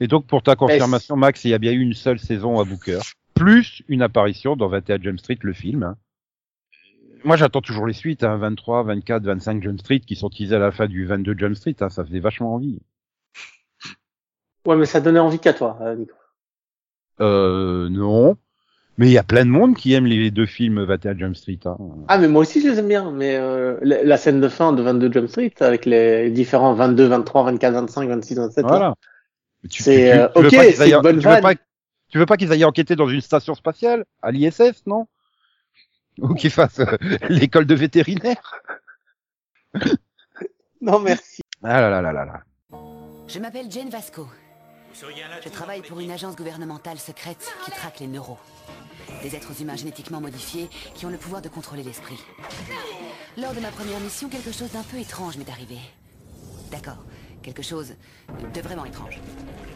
Et 0.00 0.06
donc, 0.08 0.26
pour 0.26 0.42
ta 0.42 0.56
confirmation, 0.56 1.16
Max, 1.16 1.44
il 1.44 1.50
y 1.50 1.54
a 1.54 1.58
bien 1.58 1.72
eu 1.72 1.80
une 1.80 1.94
seule 1.94 2.18
saison 2.18 2.60
à 2.60 2.64
Booker, 2.64 3.00
plus 3.34 3.82
une 3.88 4.02
apparition 4.02 4.56
dans 4.56 4.68
21 4.68 5.00
Jump 5.00 5.18
Street, 5.18 5.38
le 5.40 5.52
film. 5.52 5.82
hein. 5.82 5.96
Moi, 7.24 7.36
j'attends 7.36 7.62
toujours 7.62 7.86
les 7.86 7.92
suites, 7.92 8.22
hein, 8.22 8.36
23, 8.36 8.84
24, 8.84 9.24
25 9.24 9.62
Jump 9.62 9.80
Street, 9.80 10.00
qui 10.00 10.16
sont 10.16 10.28
teasés 10.28 10.54
à 10.54 10.58
la 10.58 10.70
fin 10.70 10.86
du 10.86 11.06
22 11.06 11.34
Jump 11.36 11.56
Street. 11.56 11.76
Hein, 11.80 11.88
ça 11.88 12.04
faisait 12.04 12.20
vachement 12.20 12.54
envie. 12.54 12.80
Ouais, 14.66 14.76
mais 14.76 14.86
ça 14.86 15.00
donnait 15.00 15.18
envie 15.18 15.38
qu'à 15.38 15.54
toi, 15.54 15.78
euh, 15.80 15.96
Nico. 15.96 16.14
Euh, 17.20 17.88
non. 17.88 18.36
Mais 18.98 19.06
il 19.08 19.12
y 19.12 19.18
a 19.18 19.22
plein 19.22 19.44
de 19.44 19.50
monde 19.50 19.76
qui 19.76 19.92
aime 19.92 20.06
les 20.06 20.30
deux 20.30 20.46
films 20.46 20.82
21 20.82 21.18
Jump 21.18 21.36
Street. 21.36 21.58
Hein. 21.66 21.76
Ah, 22.08 22.18
mais 22.18 22.28
moi 22.28 22.42
aussi 22.42 22.62
je 22.62 22.68
les 22.68 22.78
aime 22.78 22.88
bien. 22.88 23.10
Mais 23.10 23.36
euh, 23.36 23.78
la, 23.82 24.16
scène 24.16 24.40
de 24.40 24.48
fin 24.48 24.72
de 24.72 24.82
22 24.82 25.12
Jump 25.12 25.28
Street 25.28 25.52
avec 25.60 25.84
les 25.84 26.30
différents 26.30 26.72
22, 26.72 27.06
23, 27.06 27.44
24, 27.44 27.74
25, 27.74 28.08
26, 28.08 28.34
27. 28.36 28.62
là. 28.62 28.68
Voilà. 28.68 28.94
C'est, 29.70 29.76
tu- 29.76 29.82
tu- 29.82 29.90
euh, 29.90 30.28
tu 30.34 30.40
veux 30.42 30.46
ok, 30.48 30.56
pas 30.56 30.64
qu'ils 30.66 30.74
c'est 30.76 30.82
aillent- 30.82 30.92
une 30.94 31.00
bonne 31.02 31.18
tu 31.18 31.26
veux 31.26 31.32
vanne. 31.32 31.42
pas- 31.42 31.54
Tu 32.08 32.18
veux 32.18 32.26
pas 32.26 32.36
qu'ils 32.36 32.52
aillent 32.52 32.64
enquêter 32.64 32.94
dans 32.96 33.08
une 33.08 33.20
station 33.20 33.54
spatiale? 33.54 34.04
À 34.22 34.30
l'ISS, 34.30 34.86
non? 34.86 35.06
Ou 36.20 36.34
qu'ils 36.34 36.50
fassent 36.50 36.78
euh, 36.80 36.96
l'école 37.28 37.66
de 37.66 37.74
vétérinaire? 37.74 38.60
Non, 40.80 41.00
merci. 41.00 41.40
Ah 41.62 41.80
là 41.80 41.88
là 41.90 42.02
là 42.02 42.12
là 42.12 42.24
là. 42.26 42.42
Je 43.28 43.38
m'appelle 43.38 43.70
Jane 43.70 43.88
Vasco. 43.88 44.28
Je 44.94 45.48
travaille 45.48 45.82
pour 45.82 46.00
une 46.00 46.10
agence 46.10 46.36
gouvernementale 46.36 46.98
secrète 46.98 47.50
qui 47.64 47.70
traque 47.70 48.00
les 48.00 48.06
neuros. 48.06 48.38
Des 49.22 49.34
êtres 49.34 49.60
humains 49.60 49.76
génétiquement 49.76 50.20
modifiés 50.20 50.68
qui 50.94 51.06
ont 51.06 51.10
le 51.10 51.16
pouvoir 51.18 51.42
de 51.42 51.48
contrôler 51.48 51.82
l'esprit. 51.82 52.18
Lors 53.38 53.54
de 53.54 53.60
ma 53.60 53.70
première 53.70 54.00
mission, 54.00 54.28
quelque 54.28 54.52
chose 54.52 54.70
d'un 54.72 54.82
peu 54.82 54.98
étrange 54.98 55.36
m'est 55.38 55.50
arrivé. 55.50 55.78
D'accord, 56.70 57.02
Quelque 57.46 57.62
chose 57.62 57.94
de 58.52 58.60
vraiment 58.60 58.84
étrange. 58.84 59.20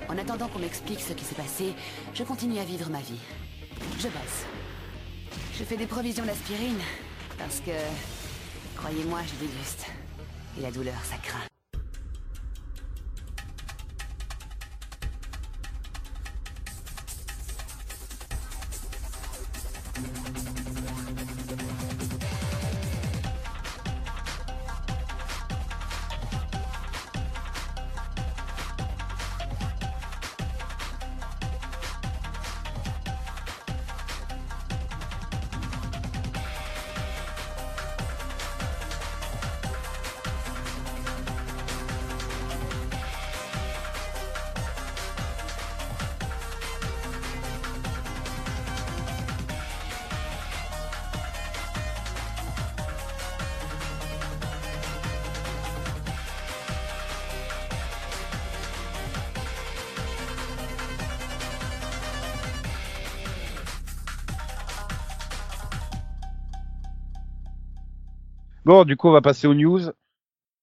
En 0.08 0.18
attendant 0.18 0.48
qu'on 0.48 0.58
m'explique 0.58 0.98
ce 0.98 1.12
qui 1.12 1.24
s'est 1.24 1.36
passé, 1.36 1.72
je 2.14 2.24
continue 2.24 2.58
à 2.58 2.64
vivre 2.64 2.90
ma 2.90 2.98
vie. 2.98 3.20
Je 4.00 4.08
bosse. 4.08 4.44
Je 5.56 5.62
fais 5.62 5.76
des 5.76 5.86
provisions 5.86 6.26
d'aspirine, 6.26 6.80
parce 7.38 7.60
que... 7.60 7.70
Croyez-moi, 8.76 9.20
je 9.24 9.46
déguste. 9.46 9.86
Et 10.58 10.62
la 10.62 10.72
douleur, 10.72 10.96
ça 11.04 11.16
craint. 11.18 11.46
Bon, 68.64 68.84
du 68.84 68.96
coup, 68.96 69.08
on 69.08 69.12
va 69.12 69.20
passer 69.22 69.46
aux 69.46 69.54
news. 69.54 69.80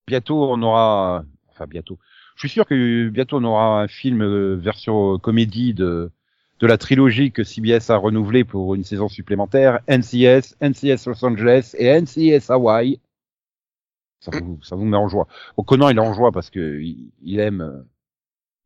Bientôt, 0.07 0.43
on 0.51 0.61
aura, 0.61 1.23
enfin 1.49 1.65
bientôt. 1.67 1.97
Je 2.35 2.41
suis 2.41 2.49
sûr 2.49 2.65
que 2.65 3.09
bientôt 3.09 3.37
on 3.37 3.43
aura 3.43 3.81
un 3.81 3.87
film 3.87 4.21
euh, 4.21 4.55
version 4.55 5.17
comédie 5.17 5.73
de 5.73 6.11
de 6.59 6.65
la 6.67 6.77
trilogie 6.79 7.31
que 7.31 7.43
CBS 7.43 7.91
a 7.91 7.97
renouvelé 7.97 8.43
pour 8.43 8.73
une 8.73 8.83
saison 8.83 9.07
supplémentaire, 9.07 9.79
NCS, 9.87 10.55
NCS 10.59 11.05
Los 11.05 11.23
Angeles 11.23 11.75
et 11.77 11.85
NCS 12.01 12.49
Hawaii. 12.49 12.99
Ça 14.21 14.31
vous, 14.33 14.59
ça 14.63 14.75
vous 14.75 14.85
met 14.85 14.97
en 14.97 15.07
joie. 15.07 15.27
Bon, 15.55 15.63
Conan, 15.63 15.89
il 15.89 15.97
est 15.97 16.01
en 16.01 16.13
joie 16.15 16.31
parce 16.31 16.49
que 16.49 16.79
il, 16.79 17.11
il 17.21 17.39
aime, 17.39 17.85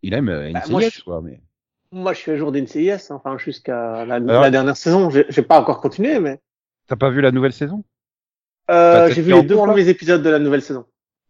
il 0.04 0.14
aime 0.14 0.30
NCS, 0.30 0.54
Bah, 0.54 0.62
moi, 0.70 0.82
je- 0.82 1.02
quoi, 1.04 1.22
mais. 1.22 1.42
Moi, 1.92 2.14
je 2.14 2.20
suis 2.20 2.32
à 2.32 2.38
jour 2.38 2.54
d'NCIS, 2.54 3.12
enfin, 3.12 3.38
jusqu'à 3.38 4.06
la, 4.06 4.16
Alors- 4.16 4.42
la 4.42 4.52
dernière 4.52 4.78
saison. 4.78 5.10
J'ai 5.10 5.42
pas 5.42 5.60
encore 5.60 5.82
continué, 5.82 6.20
mais 6.20 6.40
T'as 6.88 6.96
pas 6.96 7.10
vu 7.10 7.20
la 7.20 7.32
nouvelle 7.32 7.52
saison? 7.54 7.84
Euh, 8.72 9.08
Bah, 9.08 9.10
j'ai 9.12 9.22
vu 9.22 9.34
les 9.34 9.44
deux 9.44 9.56
premiers 9.56 9.88
épisodes 9.90 10.22
de 10.24 10.30
la 10.30 10.40
nouvelle 10.40 10.62
saison. 10.62 10.86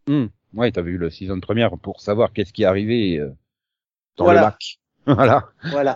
Hmm. 0.06 0.26
Ouais, 0.54 0.70
t'as 0.72 0.82
vu 0.82 0.98
la 0.98 1.10
saison 1.10 1.38
première 1.40 1.76
pour 1.78 2.00
savoir 2.00 2.32
qu'est-ce 2.32 2.52
qui 2.52 2.62
est 2.62 2.66
arrivé 2.66 3.18
euh, 3.18 3.30
dans 4.16 4.24
Voilà. 4.24 4.40
le 4.40 4.46
lac. 4.46 4.78
voilà. 5.06 5.48
Voilà. 5.70 5.94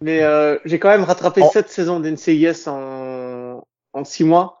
mais 0.00 0.22
euh, 0.22 0.58
j'ai 0.64 0.78
quand 0.78 0.88
même 0.88 1.02
rattrapé 1.04 1.40
Oh. 1.44 1.50
sept 1.52 1.68
saisons 1.68 2.00
d'NCIS 2.00 2.66
en, 2.68 3.66
en 3.92 4.04
six 4.04 4.24
mois. 4.24 4.60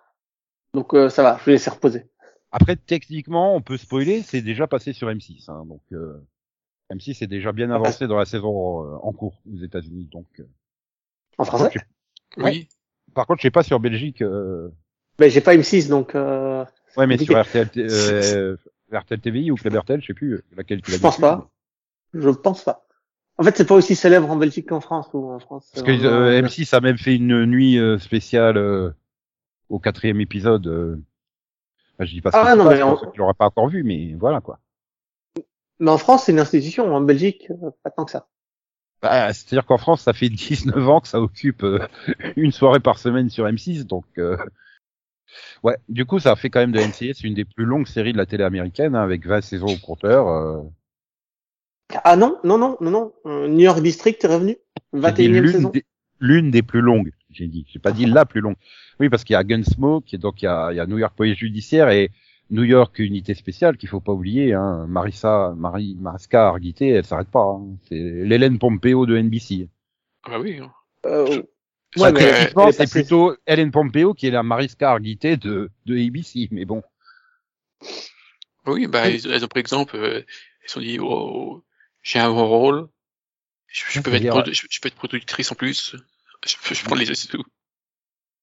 Donc 0.74 0.94
euh, 0.94 1.08
ça 1.08 1.22
va, 1.22 1.38
je 1.40 1.44
vais 1.46 1.52
laisser 1.52 1.70
reposer. 1.70 2.06
Après, 2.52 2.76
techniquement, 2.76 3.54
on 3.54 3.60
peut 3.60 3.76
spoiler, 3.76 4.22
c'est 4.22 4.40
déjà 4.40 4.66
passé 4.66 4.92
sur 4.92 5.08
M6. 5.08 5.50
Hein, 5.50 5.64
donc, 5.66 5.82
euh, 5.92 6.22
M6 6.90 7.22
est 7.22 7.26
déjà 7.26 7.52
bien 7.52 7.70
avancé 7.70 8.06
dans 8.06 8.16
la 8.16 8.24
saison 8.24 8.84
euh, 8.84 8.96
en 9.02 9.12
cours 9.12 9.40
aux 9.52 9.58
États-Unis. 9.62 10.08
Donc, 10.10 10.26
euh, 10.40 10.44
En 11.38 11.44
français. 11.44 11.70
Oui. 12.38 12.68
par 13.14 13.26
contre, 13.26 13.40
je 13.40 13.42
sais 13.48 13.50
pas 13.50 13.62
sur 13.62 13.80
Belgique. 13.80 14.22
Euh... 14.22 14.70
Ben 15.18 15.30
j'ai 15.30 15.40
pas 15.40 15.54
M6, 15.56 15.88
donc 15.88 16.14
euh, 16.14 16.64
Ouais, 16.96 17.06
mais 17.06 17.18
sur 17.18 17.38
RTL, 17.40 17.68
euh, 17.78 18.56
RTL 18.92 19.20
TVI 19.20 19.50
ou 19.50 19.56
Club 19.56 19.74
RTL, 19.76 20.00
je 20.00 20.06
sais 20.06 20.14
plus 20.14 20.34
euh, 20.34 20.44
laquelle 20.56 20.82
tu 20.82 20.90
l'as 20.90 20.96
je 20.98 21.02
pense 21.02 21.18
pas. 21.18 21.50
Je 22.14 22.30
pense 22.30 22.64
pas. 22.64 22.86
En 23.38 23.42
fait, 23.42 23.54
c'est 23.56 23.66
pas 23.66 23.74
aussi 23.74 23.94
célèbre 23.96 24.30
en 24.30 24.36
Belgique 24.36 24.68
qu'en 24.68 24.80
France 24.80 25.08
ou 25.12 25.30
en 25.30 25.38
France. 25.38 25.70
Parce 25.74 25.84
que 25.86 25.92
vraiment- 25.92 26.10
euh, 26.10 26.40
M6 26.42 26.74
a 26.74 26.80
même 26.80 26.96
fait 26.96 27.16
une 27.16 27.44
nuit 27.44 27.78
euh, 27.78 27.98
spéciale 27.98 28.56
euh, 28.56 28.90
au 29.68 29.78
quatrième 29.78 30.20
épisode. 30.20 30.66
Euh... 30.66 30.96
Enfin, 31.94 32.06
je 32.06 32.12
dis 32.12 32.20
pas 32.22 32.30
ce 32.32 32.36
Ah 32.38 32.54
non, 32.56 32.68
mais 32.68 32.80
en- 32.82 32.96
qui 32.96 33.18
l'auraient 33.18 33.34
pas 33.34 33.46
encore 33.46 33.68
vu, 33.68 33.82
mais 33.84 34.14
voilà 34.18 34.40
quoi. 34.40 34.58
Mais 35.80 35.90
en 35.90 35.98
France, 35.98 36.24
c'est 36.24 36.32
une 36.32 36.38
institution. 36.40 36.94
En 36.94 37.00
Belgique, 37.02 37.48
euh, 37.50 37.70
pas 37.82 37.90
tant 37.90 38.06
que 38.06 38.10
ça. 38.10 38.28
Bah, 39.02 39.30
C'est-à-dire 39.34 39.66
qu'en 39.66 39.76
France, 39.76 40.00
ça 40.02 40.14
fait 40.14 40.28
19 40.30 40.88
ans 40.88 41.00
que 41.00 41.08
ça 41.08 41.20
occupe 41.20 41.62
euh, 41.64 41.86
une 42.36 42.52
soirée 42.52 42.80
par 42.80 42.98
semaine 42.98 43.28
sur 43.28 43.44
M6, 43.46 43.84
donc 43.84 44.06
euh, 44.16 44.38
ouais. 45.62 45.76
Du 45.88 46.04
coup, 46.06 46.18
ça 46.18 46.32
a 46.32 46.36
fait 46.36 46.50
quand 46.50 46.60
même 46.60 46.72
de 46.72 46.80
NCS 46.80 47.22
une 47.24 47.34
des 47.34 47.44
plus 47.44 47.64
longues 47.64 47.86
séries 47.86 48.12
de 48.12 48.18
la 48.18 48.26
télé 48.26 48.44
américaine, 48.44 48.94
hein, 48.94 49.02
avec 49.02 49.26
20 49.26 49.40
saisons 49.40 49.66
au 49.66 49.76
compteur. 49.78 50.28
Euh, 50.28 50.62
Ah 52.04 52.16
non, 52.16 52.38
non, 52.44 52.58
non, 52.58 52.76
non, 52.80 52.90
non. 52.90 53.12
Euh, 53.26 53.48
New 53.48 53.60
York 53.64 53.80
District 53.80 54.22
est 54.24 54.28
revenu. 54.28 54.56
j'ai 55.02 55.12
dit 55.12 55.28
21 55.28 55.30
e 55.30 55.40
l'une 55.40 55.52
saison. 55.52 55.68
des, 55.70 55.84
l'une 56.20 56.50
des 56.50 56.62
plus 56.62 56.80
longues. 56.80 57.12
J'ai 57.30 57.46
dit, 57.46 57.64
j'ai 57.68 57.78
pas 57.78 57.92
dit 57.92 58.06
la 58.06 58.24
plus 58.24 58.40
longue. 58.40 58.56
Oui, 58.98 59.08
parce 59.08 59.24
qu'il 59.24 59.34
y 59.34 59.36
a 59.36 59.44
Gunsmoke, 59.44 60.12
et 60.14 60.18
donc 60.18 60.40
il 60.42 60.46
y 60.46 60.48
a, 60.48 60.72
il 60.72 60.76
y 60.76 60.80
a 60.80 60.86
New 60.86 60.98
York 60.98 61.14
Police 61.16 61.36
Judiciaire 61.38 61.90
et 61.90 62.10
New 62.50 62.62
York 62.64 62.98
Unité 62.98 63.34
Spéciale 63.34 63.76
qu'il 63.76 63.88
faut 63.88 64.00
pas 64.00 64.12
oublier. 64.12 64.54
Hein. 64.54 64.86
Marissa, 64.88 65.52
Marie, 65.56 65.96
Mariska 66.00 66.46
Hargitay, 66.48 66.88
elle 66.88 67.04
s'arrête 67.04 67.28
pas. 67.30 67.42
hein. 67.44 67.76
C'est 67.88 67.94
l'Hélène 67.98 68.58
Pompeo 68.58 69.04
de 69.06 69.16
NBC. 69.18 69.68
Ah 70.24 70.30
bah 70.30 70.38
oui. 70.40 70.58
hein. 70.62 70.72
Euh, 71.04 71.42
Ouais, 71.96 72.12
mais- 72.12 72.72
c'est 72.72 72.90
plutôt 72.90 73.34
Hélène 73.46 73.70
Pompeo 73.70 74.14
qui 74.14 74.26
est 74.26 74.30
la 74.30 74.42
Mariska 74.42 74.90
Hargitay 74.90 75.36
de, 75.36 75.70
de 75.86 75.94
ABC, 75.96 76.48
mais 76.50 76.64
bon. 76.64 76.82
Oui, 78.66 78.86
bah, 78.86 79.08
elles, 79.08 79.26
elles 79.26 79.44
ont 79.44 79.48
pris 79.48 79.60
exemple, 79.60 79.96
euh, 79.96 80.18
elles 80.18 80.68
se 80.68 80.74
sont 80.74 80.80
dit, 80.80 80.98
oh, 81.00 81.64
j'ai 82.02 82.18
un 82.18 82.30
bon 82.30 82.46
rôle, 82.48 82.88
je, 83.68 83.84
je 83.88 84.00
peux 84.00 84.12
être, 84.14 84.52
je, 84.52 84.66
je 84.68 84.80
peux 84.80 84.88
être 84.88 84.96
productrice 84.96 85.52
en 85.52 85.54
plus, 85.54 85.94
je 86.46 86.56
peux, 86.62 86.74
je 86.74 86.80
peux 86.82 86.86
prendre 86.86 87.02
les 87.02 87.14
c'est 87.14 87.28
tout, 87.28 87.44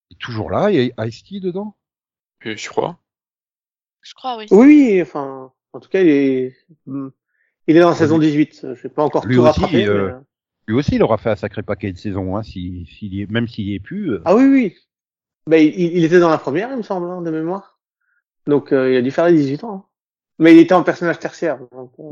Il 0.10 0.16
est 0.16 0.20
toujours 0.20 0.50
là, 0.50 0.72
il 0.72 0.86
y 0.86 0.94
a 0.98 1.06
Ice-T 1.06 1.40
dedans? 1.40 1.76
Euh, 2.46 2.56
je 2.56 2.70
crois. 2.70 3.00
Je 4.02 4.14
crois, 4.14 4.38
oui. 4.38 4.46
Oui, 4.52 5.02
enfin, 5.02 5.52
en 5.74 5.80
tout 5.80 5.90
cas, 5.90 6.02
il 6.02 6.10
est, 6.10 6.58
hmm, 6.86 7.10
il 7.68 7.78
est 7.78 7.80
dans 7.80 7.90
la 7.90 7.96
saison 7.96 8.18
18. 8.18 8.62
Je 8.62 8.82
vais 8.82 8.90
pas 8.90 9.04
encore 9.04 9.26
Lui 9.26 9.36
tout 9.36 9.42
aussi, 9.42 9.62
rattraper. 9.62 9.88
mais, 9.88 10.12
Lui 10.68 10.76
aussi, 10.76 10.96
il 10.96 11.04
aura 11.04 11.18
fait 11.18 11.30
un 11.30 11.36
sacré 11.36 11.62
paquet 11.64 11.92
de 11.92 11.98
saisons, 11.98 12.38
hein, 12.38 12.44
s'il, 12.44 12.88
s'il 12.88 13.14
y 13.14 13.22
est, 13.22 13.30
même 13.32 13.48
s'il 13.48 13.66
y 13.68 13.76
est 13.76 13.80
plus. 13.80 14.12
euh. 14.12 14.22
Ah 14.26 14.36
oui, 14.36 14.46
oui. 14.46 14.76
Ben, 15.48 15.58
il, 15.58 15.98
il 15.98 16.04
était 16.06 16.20
dans 16.20 16.30
la 16.30 16.38
première, 16.38 16.72
il 16.72 16.78
me 16.78 16.84
semble, 16.84 17.08
hein, 17.10 17.22
de 17.22 17.32
mémoire. 17.32 17.80
Donc, 18.48 18.72
euh, 18.72 18.92
il 18.94 18.98
a 18.98 19.02
dû 19.02 19.12
faire 19.12 19.28
les 19.28 19.36
18 19.38 19.64
ans. 19.64 19.74
hein. 19.76 19.86
Mais 20.40 20.54
il 20.54 20.60
était 20.60 20.74
en 20.74 20.84
personnage 20.84 21.20
tertiaire. 21.20 21.60
donc, 21.72 21.92
euh, 22.00 22.04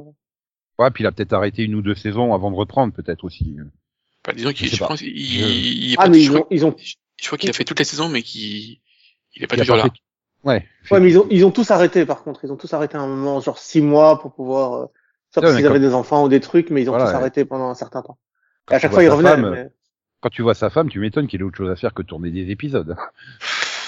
Ouais, 0.79 0.89
puis 0.91 1.03
il 1.03 1.07
a 1.07 1.11
peut-être 1.11 1.33
arrêté 1.33 1.63
une 1.63 1.75
ou 1.75 1.81
deux 1.81 1.95
saisons 1.95 2.33
avant 2.33 2.51
de 2.51 2.55
reprendre, 2.55 2.93
peut-être 2.93 3.23
aussi. 3.23 3.55
Bah, 4.25 4.33
disons 4.33 4.51
qu'il, 4.51 4.65
Je 4.67 4.71
sais 4.71 4.75
je, 4.77 4.81
pas. 4.81 4.87
pense, 4.89 5.01
il, 5.01 5.07
Je- 5.07 5.13
il, 5.13 5.83
il 5.85 5.93
est 5.93 5.95
Ah, 5.97 6.03
pas- 6.03 6.09
mais 6.09 6.19
je, 6.19 6.23
ils 6.23 6.29
crois, 6.29 6.41
ont, 6.41 6.47
ils 6.51 6.65
ont, 6.65 6.75
je- 6.77 6.95
je 7.21 7.25
crois 7.27 7.37
qu'il 7.37 7.49
a 7.49 7.53
fait 7.53 7.63
toutes 7.63 7.79
les 7.79 7.85
saisons, 7.85 8.09
mais 8.09 8.21
qu'il, 8.21 8.79
il 9.35 9.43
est 9.43 9.47
pas 9.47 9.57
toujours 9.57 9.77
pas 9.77 9.83
là. 9.83 9.89
fait- 9.89 10.01
Ouais. 10.43 10.67
ouais, 10.91 10.99
mais 10.99 11.09
ils 11.09 11.19
ont, 11.19 11.27
ils 11.29 11.45
ont 11.45 11.51
tous 11.51 11.69
arrêté, 11.71 12.05
par 12.05 12.23
contre. 12.23 12.43
Ils 12.45 12.51
ont 12.51 12.57
tous 12.57 12.73
arrêté 12.73 12.97
à 12.97 13.01
un 13.01 13.07
moment, 13.07 13.39
genre 13.39 13.57
six 13.59 13.81
mois 13.81 14.19
pour 14.19 14.33
pouvoir, 14.33 14.73
euh, 14.73 14.85
sauf 15.33 15.45
s'ils 15.45 15.63
mais 15.63 15.65
avaient 15.65 15.79
des 15.79 15.93
enfants 15.93 16.23
ou 16.25 16.29
des 16.29 16.39
trucs, 16.39 16.69
mais 16.71 16.81
ils 16.81 16.89
ont 16.89 16.93
Voilà, 16.93 17.05
tous 17.05 17.11
ouais. 17.11 17.15
arrêté 17.17 17.45
pendant 17.45 17.69
un 17.69 17.75
certain 17.75 18.01
temps. 18.01 18.17
À 18.71 18.77
tu 18.77 18.81
chaque 18.81 18.91
vois 18.91 19.03
fois, 19.03 19.21
femme, 19.21 19.51
mais- 19.51 19.69
Quand 20.21 20.29
tu 20.29 20.41
vois 20.41 20.53
sa 20.53 20.69
femme, 20.69 20.89
tu 20.89 20.99
m'étonnes 20.99 21.27
qu'il 21.27 21.41
ait 21.41 21.43
autre 21.43 21.57
chose 21.57 21.69
à 21.71 21.75
faire 21.75 21.93
que 21.93 22.01
tourner 22.01 22.31
des 22.31 22.49
épisodes. 22.51 22.95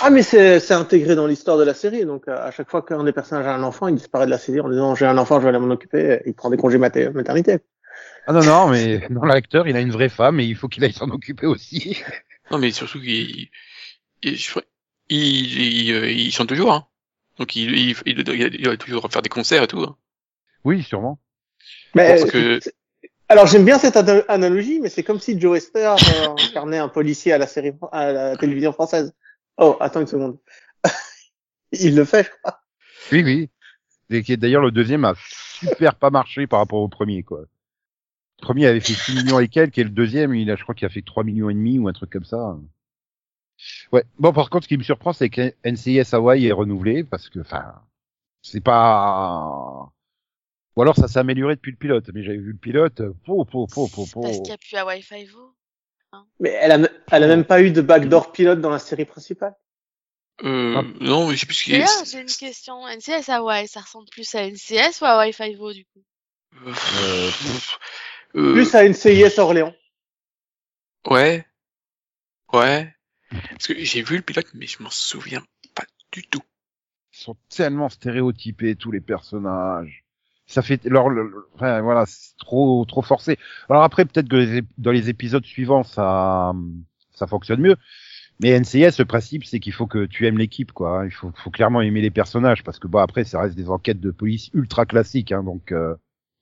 Ah, 0.06 0.10
mais 0.10 0.22
c'est, 0.22 0.72
intégré 0.74 1.16
dans 1.16 1.28
l'histoire 1.28 1.58
de 1.58 1.64
la 1.64 1.74
série. 1.74 2.04
Donc, 2.04 2.28
à 2.28 2.52
chaque 2.52 2.70
fois 2.70 2.82
qu'un 2.82 3.06
des 3.06 3.14
personnages 3.14 3.46
a 3.46 3.56
un 3.56 3.64
enfant, 3.64 3.88
il 3.88 3.96
disparaît 3.96 4.26
de 4.26 4.32
la 4.32 4.38
série 4.38 4.60
en 4.60 4.68
disant, 4.68 4.96
j'ai 4.96 5.06
un 5.06 5.18
enfant, 5.18 5.40
je 5.40 5.44
vais 5.44 5.50
aller 5.50 5.60
m'en 5.60 5.72
occuper. 5.74 6.20
Il 6.26 6.34
prend 6.34 6.50
des 6.50 6.58
congés 6.58 6.78
maternité. 6.78 7.60
Ah 8.28 8.34
non, 8.34 8.44
non, 8.44 8.68
mais 8.68 9.08
dans 9.10 9.24
l'acteur, 9.24 9.66
il 9.66 9.78
a 9.78 9.80
une 9.80 9.92
vraie 9.92 10.10
femme 10.10 10.42
et 10.42 10.44
il 10.44 10.56
faut 10.58 10.68
qu'il 10.68 10.84
aille 10.84 10.92
s'en 10.92 11.10
occuper 11.10 11.46
aussi. 11.46 12.02
Non, 12.52 12.58
mais 12.58 12.72
surtout 12.72 13.00
qu'il, 13.00 13.48
il, 14.24 14.38
il, 15.10 15.62
il, 15.62 15.94
euh, 15.94 16.12
il 16.12 16.30
chante 16.34 16.50
toujours, 16.50 16.74
hein. 16.74 16.86
Donc 17.40 17.56
il, 17.56 17.72
il, 17.74 17.96
il, 18.06 18.24
doit- 18.26 18.36
il 18.36 18.62
doit 18.62 18.76
toujours 18.76 19.10
faire 19.10 19.22
des 19.22 19.30
concerts 19.30 19.64
et 19.64 19.68
tout. 19.68 19.80
hein. 19.84 19.96
Oui, 20.66 20.84
sûrement. 20.84 21.20
Mais, 21.96 22.10
Parce 22.20 22.30
que- 22.30 22.60
alors 23.30 23.48
j'aime 23.48 23.66
bien 23.66 23.80
cette 23.80 23.98
ana- 23.98 24.24
analogie, 24.28 24.80
mais 24.80 24.90
c'est 24.90 25.04
comme 25.04 25.20
si 25.20 25.40
Joe 25.40 25.58
Esper 25.58 25.96
euh, 25.96 26.36
incarnait 26.50 26.78
un 26.78 26.90
policier 26.90 27.34
à 27.34 27.38
la 27.38 27.48
série, 27.48 27.74
à 27.92 28.12
la 28.12 28.38
télévision 28.38 28.72
française. 28.74 29.14
Oh, 29.58 29.78
attends 29.80 30.02
une 30.02 30.08
seconde. 30.08 30.38
Il 31.72 31.96
le 31.96 32.06
fait, 32.06 32.24
je 32.24 32.30
crois. 32.42 32.60
Oui, 33.12 33.24
oui. 33.24 33.50
D'ailleurs, 34.38 34.62
le 34.62 34.72
deuxième 34.72 35.06
a 35.06 35.14
super 35.18 35.96
pas 35.96 36.10
marché 36.10 36.46
par 36.46 36.60
rapport 36.60 36.80
au 36.80 36.88
premier, 36.88 37.24
quoi. 37.24 37.42
Le 38.40 38.46
premier 38.46 38.68
avait 38.68 38.80
fait 38.80 38.94
6 38.94 39.16
millions 39.16 39.40
et 39.40 39.48
quelques, 39.48 39.78
et 39.78 39.84
le 39.84 39.90
deuxième, 39.90 40.36
il 40.36 40.52
a, 40.52 40.56
je 40.56 40.64
crois 40.64 40.76
qu'il 40.76 40.86
a 40.86 40.90
fait 40.90 41.02
3 41.02 41.24
millions 41.24 41.50
et 41.50 41.54
demi 41.54 41.80
ou 41.80 41.88
un 41.88 41.94
truc 41.94 42.12
comme 42.12 42.26
ça. 42.26 42.58
Ouais. 43.92 44.04
Bon, 44.20 44.34
par 44.34 44.50
contre, 44.50 44.66
ce 44.66 44.68
qui 44.68 44.78
me 44.78 44.84
surprend, 44.84 45.14
c'est 45.14 45.30
que 45.30 45.54
NCIS 45.64 46.14
Hawaii 46.14 46.48
est 46.48 46.52
renouvelé, 46.52 47.04
parce 47.04 47.30
que, 47.30 47.40
enfin, 47.40 47.82
c'est 48.42 48.62
pas... 48.62 49.92
Ou 50.76 50.82
alors 50.82 50.96
ça 50.96 51.08
s'est 51.08 51.20
amélioré 51.20 51.56
depuis 51.56 51.72
le 51.72 51.78
pilote, 51.78 52.10
mais 52.14 52.24
j'avais 52.24 52.38
vu 52.40 52.52
le 52.54 52.58
pilote, 52.58 53.02
po, 53.26 53.46
po, 53.46 53.68
po, 53.68 53.88
po, 53.88 54.06
po. 54.12 54.22
Parce 54.22 54.38
qu'il 54.38 54.44
n'y 54.44 54.52
a 54.52 54.58
plus 54.58 54.76
à 54.76 54.86
Wi-Fi 54.86 55.26
Vo. 55.26 55.56
Mais 56.40 56.50
elle 56.50 56.72
a, 56.72 56.90
elle 57.12 57.24
a 57.24 57.28
même 57.28 57.46
pas 57.46 57.62
eu 57.62 57.72
de 57.72 57.82
backdoor 57.82 58.32
pilote 58.32 58.60
dans 58.62 58.70
la 58.70 58.80
série 58.80 59.06
principale. 59.06 59.56
Euh, 60.44 60.76
Ah. 60.78 60.84
non, 61.00 61.28
mais 61.28 61.36
je 61.36 61.42
sais 61.42 61.46
plus 61.46 61.56
ce 61.56 61.64
qu'il 61.64 61.76
est. 61.76 61.80
D'ailleurs, 61.80 62.06
j'ai 62.06 62.20
une 62.22 62.26
question. 62.28 62.88
NCS 62.88 63.30
Hawaii, 63.30 63.68
ça 63.68 63.82
ressemble 63.82 64.08
plus 64.12 64.34
à 64.36 64.44
NCS 64.48 65.02
ou 65.02 65.06
à 65.06 65.20
Wi-Fi 65.20 65.54
Vo, 65.56 65.74
du 65.74 65.86
coup? 65.86 66.04
Euh, 66.66 66.74
Euh, 67.04 67.30
euh, 68.36 68.54
Plus 68.54 68.74
à 68.76 68.84
NCIS 68.88 69.40
Orléans. 69.40 69.74
Ouais. 71.06 71.46
Ouais. 72.52 72.94
Parce 73.50 73.68
que 73.68 73.84
j'ai 73.84 74.02
vu 74.04 74.18
le 74.18 74.22
pilote, 74.22 74.48
mais 74.54 74.68
je 74.68 74.82
m'en 74.82 74.90
souviens 74.92 75.44
pas 75.76 75.86
du 76.12 76.24
tout. 76.24 76.42
Ils 77.14 77.20
sont 77.20 77.36
tellement 77.50 77.90
stéréotypés, 77.90 78.76
tous 78.76 78.92
les 78.92 79.02
personnages. 79.02 80.03
Ça 80.54 80.62
fait, 80.62 80.86
alors, 80.86 81.10
le- 81.10 81.24
le- 81.24 81.48
enfin, 81.56 81.82
voilà, 81.82 82.06
c'est 82.06 82.36
trop, 82.38 82.86
trop 82.86 83.02
forcé. 83.02 83.38
Alors 83.70 83.84
après, 83.84 84.06
peut-être 84.06 84.28
que 84.30 84.62
dans 84.78 84.92
les 84.92 85.10
épisodes 85.10 85.44
suivants, 85.46 85.84
ça, 85.84 86.54
ça 87.12 87.26
fonctionne 87.28 87.60
mieux. 87.62 87.76
Mais 88.40 88.50
NCS, 88.60 89.00
le 89.00 89.06
principe, 89.06 89.46
c'est 89.46 89.60
qu'il 89.60 89.74
faut 89.74 89.88
que 89.88 90.06
tu 90.06 90.28
aimes 90.28 90.38
l'équipe, 90.38 90.72
quoi. 90.72 91.02
hein. 91.02 91.06
Il 91.06 91.12
faut, 91.12 91.32
faut 91.36 91.50
clairement 91.50 91.82
aimer 91.82 92.02
les 92.02 92.12
personnages, 92.12 92.64
parce 92.64 92.78
que 92.78 92.88
bon, 92.88 93.00
après, 93.00 93.24
ça 93.24 93.42
reste 93.42 93.56
des 93.56 93.70
enquêtes 93.70 94.00
de 94.00 94.12
police 94.12 94.50
ultra 94.54 94.86
classiques, 94.86 95.32
hein, 95.32 95.44
donc. 95.44 95.72
euh, 95.72 95.96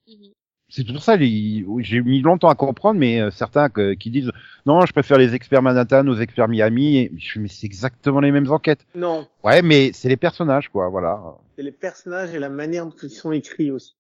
Mhm. 0.07 0.31
c'est 0.67 0.85
pour 0.87 1.01
ça, 1.03 1.15
les- 1.15 1.65
j'ai 1.79 2.01
mis 2.01 2.21
longtemps 2.21 2.49
à 2.49 2.55
comprendre, 2.55 2.99
mais 2.99 3.21
euh, 3.21 3.29
certains 3.31 3.69
que- 3.69 3.93
qui 3.93 4.09
disent 4.09 4.31
non, 4.65 4.85
je 4.85 4.91
préfère 4.93 5.17
les 5.17 5.35
experts 5.35 5.61
Manhattan 5.61 6.07
aux 6.07 6.15
experts 6.17 6.47
Miami. 6.47 6.97
Et 6.97 7.11
mais 7.37 7.47
c'est 7.47 7.65
exactement 7.67 8.19
les 8.19 8.31
mêmes 8.31 8.49
enquêtes. 8.51 8.85
Non. 8.95 9.27
Ouais, 9.43 9.61
mais 9.61 9.91
c'est 9.93 10.09
les 10.09 10.17
personnages, 10.17 10.69
quoi. 10.69 10.89
Voilà. 10.89 11.21
C'est 11.55 11.63
les 11.63 11.71
personnages 11.71 12.33
et 12.33 12.39
la 12.39 12.49
manière 12.49 12.85
dont 12.85 12.95
ils 13.03 13.09
sont 13.09 13.31
écrits 13.31 13.69
aussi. 13.71 13.95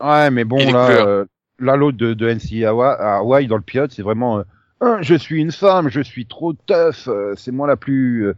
Ouais, 0.00 0.30
mais 0.30 0.44
bon, 0.44 0.70
là, 0.72 0.90
euh, 1.06 1.24
là, 1.58 1.76
l'autre 1.76 1.96
de, 1.98 2.14
de 2.14 2.28
NC 2.28 2.64
Hawaii, 2.64 2.96
Hawaii, 2.98 3.46
dans 3.46 3.56
le 3.56 3.62
pilote, 3.62 3.92
c'est 3.92 4.02
vraiment, 4.02 4.38
euh, 4.38 4.42
Ah, 4.80 4.98
je 5.00 5.14
suis 5.14 5.40
une 5.40 5.52
femme, 5.52 5.88
je 5.88 6.00
suis 6.00 6.26
trop 6.26 6.52
tough, 6.52 7.08
euh, 7.08 7.34
c'est 7.36 7.52
moi 7.52 7.66
la 7.66 7.76
plus, 7.76 8.26
euh, 8.26 8.34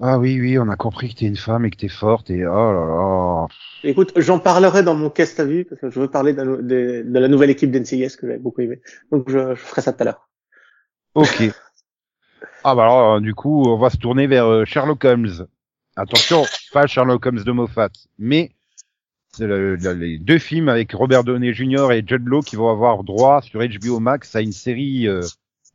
Ah 0.00 0.18
oui, 0.18 0.38
oui, 0.40 0.58
on 0.58 0.68
a 0.68 0.76
compris 0.76 1.08
que 1.12 1.18
t'es 1.20 1.26
une 1.26 1.36
femme 1.36 1.64
et 1.64 1.70
que 1.70 1.76
t'es 1.76 1.88
forte 1.88 2.30
et 2.30 2.46
oh 2.46 2.72
là 2.72 2.86
là. 2.86 3.46
Écoute, 3.82 4.12
j'en 4.16 4.38
parlerai 4.38 4.82
dans 4.82 4.94
mon 4.94 5.10
cast 5.10 5.40
à 5.40 5.44
vue 5.44 5.64
parce 5.64 5.80
que 5.80 5.90
je 5.90 5.98
veux 5.98 6.08
parler 6.08 6.32
de, 6.34 6.42
de- 6.44 7.02
de 7.06 7.18
la 7.18 7.28
nouvelle 7.28 7.50
équipe 7.50 7.70
d'NCIS 7.70 8.16
que 8.16 8.26
j'avais 8.26 8.38
beaucoup 8.38 8.60
aimé. 8.60 8.80
Donc 9.10 9.28
je, 9.30 9.54
je 9.54 9.60
ferai 9.60 9.80
ça 9.82 9.92
tout 9.92 10.02
à 10.02 10.04
l'heure. 10.04 10.28
Ok. 11.14 11.42
ah 12.64 12.74
bah 12.74 12.82
alors, 12.84 13.14
euh, 13.14 13.20
du 13.20 13.34
coup, 13.34 13.64
on 13.66 13.78
va 13.78 13.90
se 13.90 13.96
tourner 13.96 14.26
vers 14.26 14.66
Sherlock 14.66 15.04
Holmes. 15.04 15.46
Attention, 15.96 16.44
pas 16.72 16.86
Sherlock 16.86 17.24
Holmes 17.26 17.42
de 17.42 17.52
Moffat, 17.52 17.90
mais 18.18 18.52
le- 19.46 19.76
le- 19.76 19.92
les 19.94 20.18
deux 20.18 20.38
films 20.38 20.68
avec 20.68 20.92
Robert 20.92 21.24
Downey 21.24 21.52
Jr. 21.54 21.92
et 21.92 22.02
Judd 22.06 22.26
Law 22.26 22.40
qui 22.42 22.56
vont 22.56 22.70
avoir 22.70 23.04
droit 23.04 23.40
sur 23.42 23.60
HBO 23.60 24.00
Max 24.00 24.34
à 24.36 24.40
une 24.40 24.52
série 24.52 25.06
euh, 25.06 25.20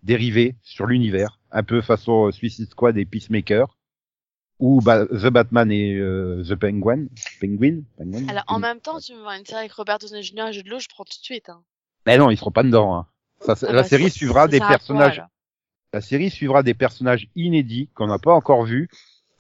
dérivée 0.04 0.56
sur 0.64 0.86
l'univers, 0.86 1.40
un 1.52 1.64
peu 1.64 1.82
façon 1.82 2.32
Suicide 2.32 2.70
Squad 2.70 2.98
et 2.98 3.06
Peacemaker, 3.06 3.78
ou 4.60 4.82
bah, 4.82 5.06
The 5.06 5.28
Batman 5.30 5.72
et 5.72 5.96
euh, 5.96 6.44
The 6.48 6.56
Penguin, 6.56 7.06
Penguin, 7.42 7.82
Penguin 7.98 8.28
Alors, 8.30 8.44
en 8.48 8.60
même 8.60 8.80
temps, 8.80 9.00
tu 9.00 9.14
me 9.14 9.22
vois 9.22 9.38
une 9.38 9.46
série 9.46 9.62
avec 9.62 9.74
Robert 9.74 10.00
Downey 10.00 10.22
Jr. 10.24 10.48
et 10.50 10.54
Jude 10.54 10.68
Law, 10.68 10.80
je 10.80 10.88
prends 10.90 11.04
tout 11.06 11.18
de 11.20 11.24
suite. 11.24 11.50
Hein. 11.50 11.62
Mais 12.06 12.18
non, 12.18 12.30
ils 12.30 12.38
seront 12.38 12.52
pas 12.52 12.64
dedans. 12.64 12.96
Hein. 12.96 13.08
Ça, 13.42 13.56
Ah 13.62 13.72
la 13.74 13.82
bah, 13.82 13.88
série 13.88 14.04
ça- 14.06 14.10
suivra 14.18 14.48
des 14.48 14.60
quoi, 14.60 14.68
personnages 14.70 15.22
La 15.94 16.02
série 16.02 16.30
suivra 16.30 16.64
des 16.64 16.74
personnages 16.74 17.28
inédits 17.36 17.90
qu'on 17.94 18.08
n'a 18.08 18.20
pas 18.20 18.34
encore 18.34 18.64
vus 18.64 18.90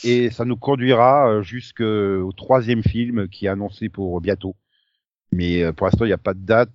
et 0.03 0.29
ça 0.29 0.45
nous 0.45 0.57
conduira 0.57 1.29
euh, 1.29 1.41
jusqu'au 1.43 2.31
troisième 2.33 2.83
film 2.83 3.27
qui 3.27 3.45
est 3.45 3.49
annoncé 3.49 3.89
pour 3.89 4.19
bientôt. 4.21 4.55
Mais 5.31 5.63
euh, 5.63 5.71
pour 5.73 5.87
l'instant, 5.87 6.05
il 6.05 6.09
n'y 6.09 6.13
a 6.13 6.17
pas 6.17 6.33
de 6.33 6.45
date 6.45 6.71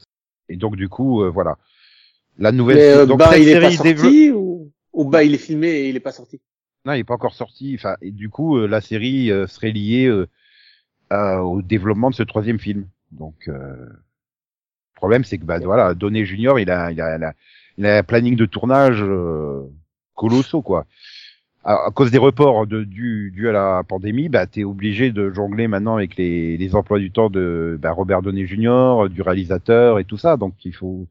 et 0.49 0.57
donc 0.57 0.77
du 0.77 0.89
coup, 0.89 1.23
euh, 1.23 1.31
voilà. 1.31 1.57
La 2.39 2.53
nouvelle 2.53 2.77
Mais 2.77 2.91
euh, 2.91 3.07
donc 3.07 3.19
bah 3.19 3.37
il 3.39 3.49
est 3.49 3.61
pas 3.61 3.71
sorti 3.71 4.31
ou, 4.31 4.71
ou 4.93 5.05
bah 5.05 5.25
il 5.25 5.35
est 5.35 5.39
filmé 5.39 5.69
et 5.69 5.89
il 5.89 5.97
est 5.97 6.01
pas 6.01 6.13
sorti? 6.13 6.41
Non, 6.85 6.93
il 6.93 7.01
est 7.01 7.05
pas 7.05 7.15
encore 7.15 7.35
sorti. 7.35 7.75
Enfin, 7.79 7.97
et 8.01 8.11
du 8.11 8.29
coup, 8.31 8.57
euh, 8.59 8.67
la 8.67 8.81
série 8.81 9.31
euh, 9.31 9.47
serait 9.47 9.73
liée 9.73 10.07
euh, 10.07 10.29
à- 11.11 11.43
au 11.43 11.63
développement 11.63 12.11
de 12.11 12.15
ce 12.15 12.23
troisième 12.23 12.59
film. 12.59 12.87
Donc, 13.11 13.49
euh, 13.49 13.87
le 13.87 14.95
problème, 14.95 15.25
c'est 15.25 15.39
que 15.39 15.45
bah 15.45 15.59
voilà, 15.59 15.95
Donné 15.95 16.25
Junior, 16.25 16.59
il 16.59 16.71
a, 16.71 16.91
il 16.93 17.01
a, 17.01 17.17
il 17.17 17.25
a, 17.25 17.35
il 17.77 17.87
a 17.87 17.99
un 17.99 18.03
planning 18.03 18.37
de 18.37 18.47
tournage 18.47 19.03
euh, 19.03 19.63
colossaux 20.15 20.63
quoi. 20.63 20.87
À, 21.65 21.87
à 21.87 21.91
cause 21.91 22.11
des 22.11 22.19
reports 22.19 22.67
de, 22.67 22.85
du, 22.85 23.31
dû 23.33 23.49
à 23.49 23.53
la 23.53 23.83
pandémie, 23.87 24.29
bah 24.29 24.47
t'es 24.47 24.65
obligé 24.65 25.11
de 25.11 25.31
jongler 25.31 25.69
maintenant 25.69 25.97
avec 25.97 26.17
les, 26.17 26.57
les 26.57 26.75
emplois 26.75 26.99
du 26.99 27.11
temps 27.11 27.31
de 27.31 27.79
bah, 27.81 27.91
Robert 27.93 28.23
Donné 28.23 28.47
Junior, 28.47 29.09
du 29.09 29.23
réalisateur 29.23 29.99
et 29.99 30.05
tout 30.05 30.17
ça. 30.17 30.37
Donc, 30.37 30.65
il 30.65 30.75
faut, 30.75 31.07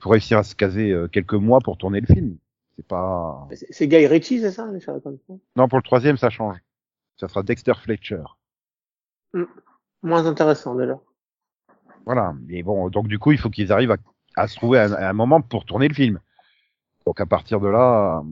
faut 0.00 0.10
réussir 0.10 0.38
à 0.38 0.42
se 0.42 0.54
caser 0.54 0.90
euh, 0.90 1.08
quelques 1.08 1.34
mois 1.34 1.60
pour 1.60 1.78
tourner 1.78 2.00
le 2.00 2.06
film. 2.06 2.36
C'est 2.76 2.86
pas. 2.86 3.48
C'est 3.70 3.86
Guy 3.86 4.06
Ritchie, 4.06 4.40
c'est 4.40 4.50
ça, 4.50 4.68
Non, 5.56 5.68
pour 5.68 5.78
le 5.78 5.82
troisième, 5.82 6.16
ça 6.16 6.28
change. 6.28 6.56
Ça 7.16 7.28
sera 7.28 7.44
Dexter 7.44 7.74
Fletcher. 7.80 8.24
Moins 10.02 10.26
intéressant 10.26 10.74
déjà. 10.74 10.98
Voilà. 12.04 12.34
Mais 12.48 12.62
bon, 12.64 12.90
donc 12.90 13.06
du 13.06 13.20
coup, 13.20 13.30
il 13.30 13.38
faut 13.38 13.48
qu'ils 13.48 13.72
arrivent 13.72 13.92
à, 13.92 13.96
à 14.36 14.48
se 14.48 14.56
trouver 14.56 14.80
un, 14.80 14.92
un 14.92 15.12
moment 15.12 15.40
pour 15.40 15.64
tourner 15.64 15.86
le 15.86 15.94
film. 15.94 16.18
Donc 17.06 17.20
à 17.20 17.26
partir 17.26 17.60
de 17.60 17.68
là. 17.68 18.22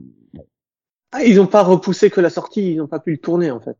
Ah, 1.13 1.23
ils 1.23 1.39
ont 1.39 1.47
pas 1.47 1.63
repoussé 1.63 2.09
que 2.09 2.19
la 2.21 2.29
sortie, 2.29 2.73
ils 2.73 2.81
ont 2.81 2.87
pas 2.87 2.99
pu 2.99 3.11
le 3.11 3.17
tourner 3.17 3.51
en 3.51 3.59
fait. 3.59 3.77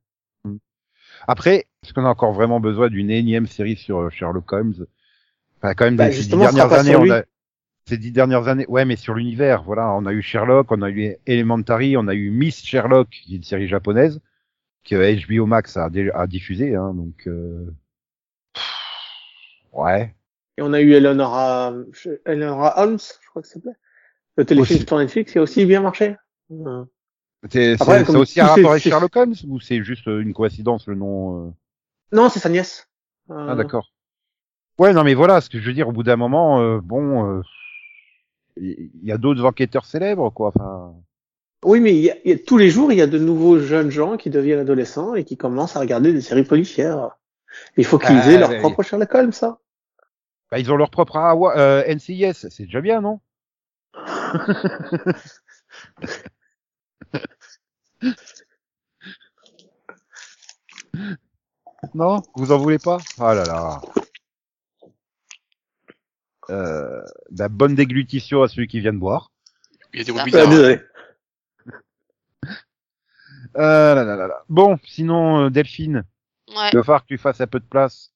Après, 1.28 1.68
est-ce 1.84 1.94
qu'on 1.94 2.06
a 2.06 2.10
encore 2.10 2.34
vraiment 2.34 2.60
besoin 2.60 2.90
d'une 2.90 3.10
énième 3.10 3.48
série 3.48 3.76
sur 3.76 3.98
euh, 4.00 4.10
Sherlock 4.10 4.52
Holmes? 4.52 4.86
Enfin, 5.58 5.74
quand 5.74 5.86
même, 5.86 5.96
Bah, 5.96 6.10
des- 6.10 6.14
ces 6.16 6.24
dix 6.24 6.26
ce 6.26 6.32
sera 6.32 6.52
dernières 6.52 6.74
années, 6.74 6.96
on 6.96 7.10
a 7.10 7.24
ces 7.88 7.98
dix 7.98 8.12
dernières 8.12 8.48
années, 8.48 8.66
ouais, 8.68 8.86
mais 8.86 8.96
sur 8.96 9.14
l'univers, 9.14 9.64
voilà, 9.64 9.90
on 9.94 10.06
a 10.06 10.14
eu 10.14 10.22
Sherlock, 10.22 10.72
on 10.72 10.82
a 10.82 10.90
eu 10.90 11.16
Elementary, 11.26 11.98
on 11.98 12.08
a 12.08 12.14
eu 12.14 12.30
Miss 12.30 12.64
Sherlock, 12.64 13.10
qui 13.10 13.34
est 13.34 13.38
une 13.38 13.44
série 13.44 13.68
japonaise 13.68 14.22
que 14.86 14.96
HBO 15.28 15.46
Max 15.46 15.78
a, 15.78 15.90
a 16.14 16.28
diffusé, 16.28 16.76
hein, 16.76 16.94
donc 16.94 17.26
euh... 17.28 17.66
ouais. 19.72 20.14
Et 20.58 20.62
on 20.62 20.74
a 20.74 20.82
eu 20.82 20.92
Eleonora, 20.94 21.74
Eleonora 22.26 22.84
Holmes, 22.84 23.00
je 23.00 23.30
crois 23.30 23.42
que 23.42 23.48
c'est 23.48 23.56
s'appelait. 23.56 23.76
Le 24.38 24.46
téléfilm 24.46 24.86
sur 24.86 24.98
Netflix, 24.98 25.32
qui 25.32 25.40
a 25.40 25.42
aussi 25.42 25.66
bien 25.66 25.82
marché. 25.82 26.16
Euh, 26.52 26.84
C'est 27.50 28.10
aussi 28.10 28.40
un 28.40 28.48
rapport 28.48 28.72
avec 28.72 28.84
Sherlock 28.84 29.16
Holmes 29.16 29.36
ou 29.48 29.60
c'est 29.60 29.84
juste 29.84 30.08
euh, 30.08 30.22
une 30.22 30.34
coïncidence 30.34 30.88
le 30.88 30.96
nom 30.96 31.48
euh? 31.48 31.52
Non, 32.12 32.30
c'est 32.30 32.40
sa 32.40 32.50
nièce. 32.50 32.88
Euh, 33.30 33.48
Ah 33.50 33.56
d'accord. 33.56 33.92
Ouais, 34.80 34.94
non 34.94 35.04
mais 35.04 35.14
voilà, 35.14 35.42
ce 35.42 35.50
que 35.50 35.60
je 35.60 35.66
veux 35.66 35.74
dire, 35.74 35.90
au 35.90 35.92
bout 35.92 36.04
d'un 36.04 36.16
moment, 36.16 36.62
euh, 36.62 36.80
bon, 36.82 37.30
euh, 37.30 37.42
il 38.58 38.90
y 39.04 39.12
a 39.12 39.18
d'autres 39.18 39.46
enquêteurs 39.46 39.86
célèbres, 39.86 40.30
quoi. 40.30 40.50
Enfin, 40.50 40.96
Oui, 41.64 41.80
mais 41.80 41.94
il 41.94 42.02
y 42.02 42.12
a, 42.12 42.16
il 42.26 42.32
y 42.32 42.34
a- 42.34 42.40
tous 42.40 42.58
les 42.58 42.70
jours, 42.70 42.92
il 42.92 42.98
y 42.98 43.02
a 43.02 43.08
de 43.08 43.20
nouveaux 43.20 43.60
jeunes 43.60 43.92
gens 43.92 44.18
qui 44.18 44.30
deviennent 44.30 44.60
adolescents 44.60 45.16
et 45.16 45.24
qui 45.24 45.38
commencent 45.38 45.76
à 45.76 45.80
regarder 45.80 46.14
des 46.14 46.22
séries 46.22 46.44
policières. 46.44 47.18
Il 47.78 47.86
faut 47.86 48.00
qu'ils 48.00 48.18
Ah, 48.18 48.32
aient 48.32 48.40
leur 48.40 48.58
propre 48.58 48.84
Sherlock 48.84 49.14
Holmes, 49.14 49.32
ça. 49.32 49.60
bah, 50.52 50.60
ils 50.60 50.72
ont 50.72 50.76
leur 50.76 50.90
propre 50.90 51.18
AWA 51.18 51.58
euh, 51.58 51.84
NCIS, 51.88 52.48
c'est 52.50 52.66
déjà 52.66 52.82
bien, 52.82 53.02
non? 53.02 53.20
Non, 61.94 62.22
vous 62.36 62.52
en 62.52 62.58
voulez 62.60 62.80
pas? 62.80 63.00
Ah 63.20 63.34
là 63.34 63.46
là. 63.46 63.82
Euh, 66.50 67.02
bah, 67.32 67.50
bonne 67.50 67.76
déglutition 67.76 68.42
à 68.44 68.48
celui 68.48 68.68
qui 68.68 68.80
vient 68.80 68.94
de 68.94 69.00
boire. 69.00 69.32
Il 69.94 70.00
y 70.00 70.02
a 70.02 70.06
des 70.06 70.12
bruits 70.12 70.32
Ah, 70.34 70.38
Euh, 70.40 70.48
bizarres. 70.48 70.80
là, 73.96 74.04
là, 74.06 74.16
là, 74.16 74.28
là. 74.28 74.44
Bon, 74.50 74.78
sinon, 74.86 75.46
euh, 75.46 75.50
Delphine, 75.50 76.04
Ouais. 76.50 76.70
il 76.72 76.78
va 76.78 76.84
falloir 76.84 77.02
que 77.04 77.08
tu 77.08 77.18
fasses 77.18 77.42
un 77.42 77.48
peu 77.48 77.60
de 77.60 77.66
place. 77.66 78.12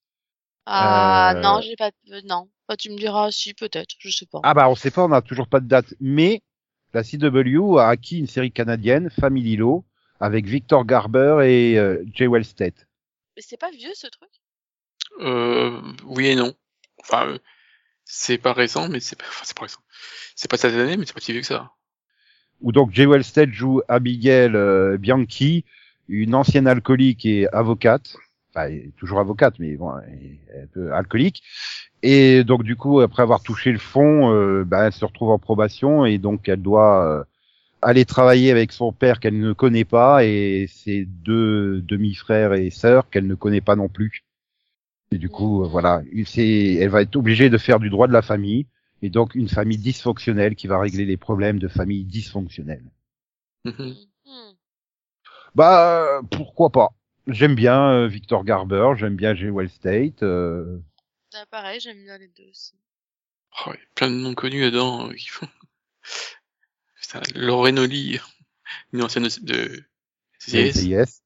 Ah, 0.65 1.33
Euh, 1.35 1.41
non, 1.41 1.61
j'ai 1.61 1.75
pas 1.75 1.91
de... 2.05 2.21
Non. 2.27 2.49
Bah, 2.67 2.75
tu 2.77 2.89
me 2.89 2.97
diras 2.97 3.31
si, 3.31 3.53
peut-être, 3.53 3.95
je 3.99 4.09
sais 4.09 4.25
pas. 4.25 4.39
Ah 4.43 4.53
bah 4.53 4.67
on 4.69 4.75
sait 4.75 4.91
pas, 4.91 5.05
on 5.05 5.09
n'a 5.09 5.21
toujours 5.21 5.47
pas 5.47 5.61
de 5.61 5.67
date. 5.67 5.93
Mais 6.01 6.41
la 6.93 7.03
CW 7.03 7.77
a 7.77 7.89
acquis 7.89 8.19
une 8.19 8.27
série 8.27 8.51
canadienne, 8.51 9.09
Family 9.09 9.57
Law, 9.57 9.85
avec 10.19 10.45
Victor 10.45 10.85
Garber 10.85 11.39
et 11.43 11.77
euh, 11.77 12.03
Jay 12.13 12.27
Wellstate. 12.27 12.87
Mais 13.35 13.43
c'est 13.45 13.57
pas 13.57 13.71
vieux, 13.71 13.93
ce 13.93 14.07
truc? 14.07 14.29
Euh, 15.19 15.81
oui 16.05 16.27
et 16.27 16.35
non. 16.35 16.53
Enfin, 16.99 17.27
euh, 17.27 17.37
c'est 18.03 18.37
pas 18.37 18.53
récent, 18.53 18.89
mais 18.89 18.99
c'est 18.99 19.15
pas, 19.15 19.25
enfin, 19.27 19.43
c'est 19.43 19.55
pas 19.55 19.63
récent. 19.63 19.81
C'est 20.35 20.49
pas 20.49 20.57
cette 20.57 20.73
année, 20.73 20.97
mais 20.97 21.05
c'est 21.05 21.13
pas 21.13 21.19
si 21.19 21.31
vieux 21.31 21.41
que 21.41 21.47
ça. 21.47 21.71
Où 22.61 22.71
donc 22.71 22.91
Jay 22.91 23.05
Wellstate 23.05 23.51
joue 23.51 23.81
Abigail 23.87 24.55
euh, 24.55 24.97
Bianchi, 24.97 25.65
une 26.07 26.33
ancienne 26.33 26.67
alcoolique 26.67 27.25
et 27.25 27.47
avocate. 27.49 28.15
Enfin, 28.57 28.69
elle 28.69 28.75
est 28.75 28.95
toujours 28.97 29.19
avocate, 29.19 29.59
mais 29.59 29.75
bon, 29.75 29.91
elle 29.99 30.57
est 30.57 30.63
un 30.63 30.67
peu 30.67 30.93
alcoolique. 30.93 31.43
Et 32.03 32.43
donc 32.43 32.63
du 32.63 32.75
coup, 32.75 33.01
après 33.01 33.23
avoir 33.23 33.41
touché 33.41 33.71
le 33.71 33.79
fond, 33.79 34.31
euh, 34.33 34.63
bah, 34.63 34.87
elle 34.87 34.93
se 34.93 35.05
retrouve 35.05 35.29
en 35.29 35.39
probation 35.39 36.05
et 36.05 36.17
donc 36.17 36.47
elle 36.47 36.61
doit 36.61 37.05
euh, 37.05 37.23
aller 37.81 38.05
travailler 38.05 38.51
avec 38.51 38.71
son 38.71 38.91
père 38.91 39.19
qu'elle 39.19 39.39
ne 39.39 39.53
connaît 39.53 39.85
pas 39.85 40.23
et 40.23 40.67
ses 40.69 41.05
deux 41.05 41.81
demi-frères 41.81 42.53
et 42.53 42.69
sœurs 42.69 43.09
qu'elle 43.09 43.27
ne 43.27 43.35
connaît 43.35 43.61
pas 43.61 43.75
non 43.75 43.89
plus. 43.89 44.23
Et 45.11 45.17
du 45.17 45.29
coup, 45.29 45.63
euh, 45.63 45.67
voilà, 45.67 46.01
elle 46.13 46.89
va 46.89 47.01
être 47.01 47.15
obligée 47.15 47.49
de 47.49 47.57
faire 47.57 47.79
du 47.79 47.89
droit 47.89 48.07
de 48.07 48.13
la 48.13 48.21
famille 48.21 48.65
et 49.01 49.09
donc 49.09 49.35
une 49.35 49.49
famille 49.49 49.77
dysfonctionnelle 49.77 50.55
qui 50.55 50.67
va 50.67 50.79
régler 50.79 51.05
les 51.05 51.17
problèmes 51.17 51.59
de 51.59 51.67
famille 51.67 52.03
dysfonctionnelle. 52.03 52.83
Mhm. 53.65 53.95
Hmm. 54.25 54.53
Bah 55.55 56.21
pourquoi 56.29 56.69
pas. 56.69 56.96
J'aime 57.27 57.55
bien 57.55 57.91
euh, 57.91 58.07
Victor 58.07 58.45
Garber, 58.45 58.91
j'aime 58.95 59.17
bien 59.17 59.35
Jay 59.35 59.49
Wellstate. 59.49 60.23
Euh... 60.23 60.79
Ah, 61.33 61.45
pareil, 61.51 61.79
j'aime 61.81 62.01
bien 62.01 62.17
les 62.17 62.29
deux 62.29 62.47
aussi. 62.49 62.73
Oh, 63.65 63.71
il 63.73 63.79
y 63.79 63.83
a 63.83 63.87
plein 63.95 64.09
de 64.09 64.15
noms 64.15 64.33
connus 64.33 64.63
dedans 64.63 65.09
euh, 65.09 65.13
qui 65.13 65.27
font. 65.27 65.47
Putain, 67.01 67.21
Lorraine 67.35 67.79
Oli, 67.79 68.19
une 68.93 69.03
ancienne 69.03 69.27
de, 69.41 69.83
CIS. 70.39 70.69
NCIS. 70.69 71.21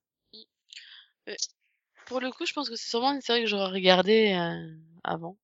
Pour 2.07 2.19
le 2.19 2.31
coup, 2.31 2.45
je 2.45 2.53
pense 2.53 2.69
que 2.69 2.75
c'est 2.75 2.89
sûrement 2.89 3.13
une 3.13 3.21
série 3.21 3.41
que 3.41 3.47
j'aurais 3.47 3.71
regardée 3.71 4.33
euh, 4.33 4.75
avant. 5.03 5.37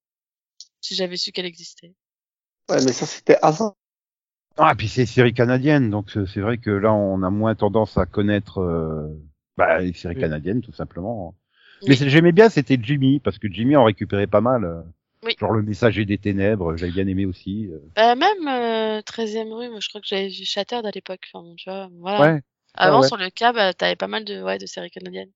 Si 0.81 0.95
j'avais 0.95 1.17
su 1.17 1.31
qu'elle 1.31 1.45
existait. 1.45 1.93
Ouais, 2.69 2.83
mais 2.83 2.93
ça, 2.93 3.05
c'était 3.05 3.37
avant. 3.41 3.77
Ah, 4.57 4.73
puis 4.75 4.89
c'est 4.89 5.01
une 5.01 5.07
série 5.07 5.33
canadienne, 5.33 5.91
donc 5.91 6.09
c'est 6.09 6.25
c'est 6.25 6.41
vrai 6.41 6.57
que 6.57 6.71
là, 6.71 6.91
on 6.91 7.21
a 7.21 7.29
moins 7.29 7.53
tendance 7.53 7.97
à 7.97 8.07
connaître 8.07 8.59
euh, 8.59 9.07
bah, 9.57 9.79
les 9.79 9.93
séries 9.93 10.15
Oui. 10.15 10.21
canadiennes, 10.21 10.61
tout 10.61 10.71
simplement. 10.73 11.35
Oui. 11.81 11.87
Mais 12.01 12.09
j'aimais 12.09 12.31
bien, 12.31 12.49
c'était 12.49 12.77
Jimmy, 12.81 13.19
parce 13.19 13.37
que 13.39 13.47
Jimmy 13.51 13.75
en 13.75 13.83
récupérait 13.85 14.27
pas 14.27 14.41
mal. 14.41 14.63
euh, 14.65 14.81
Oui. 15.23 15.35
Genre 15.39 15.51
le 15.51 15.61
messager 15.63 16.05
des 16.05 16.17
ténèbres, 16.17 16.75
j'avais 16.77 16.91
bien 16.91 17.07
aimé 17.07 17.25
aussi. 17.25 17.67
euh. 17.71 17.79
Bah, 17.95 18.15
même 18.15 18.47
euh, 18.47 19.01
13e 19.01 19.51
rue, 19.53 19.69
moi, 19.69 19.79
je 19.81 19.89
crois 19.89 20.01
que 20.01 20.07
j'avais 20.07 20.27
vu 20.29 20.45
Shattered 20.45 20.85
à 20.85 20.91
l'époque. 20.91 21.27
Enfin, 21.33 21.43
bon, 21.43 21.55
tu 21.55 21.69
vois, 21.69 21.89
voilà. 21.99 22.21
Ouais. 22.35 22.41
Avant, 22.75 23.01
ouais. 23.01 23.07
sur 23.07 23.17
le 23.17 23.29
cas, 23.29 23.53
bah, 23.53 23.73
t'avais 23.73 23.95
pas 23.95 24.07
mal 24.07 24.23
de, 24.25 24.41
ouais, 24.43 24.57
de 24.59 24.65
séries 24.67 24.91
canadiennes. 24.91 25.31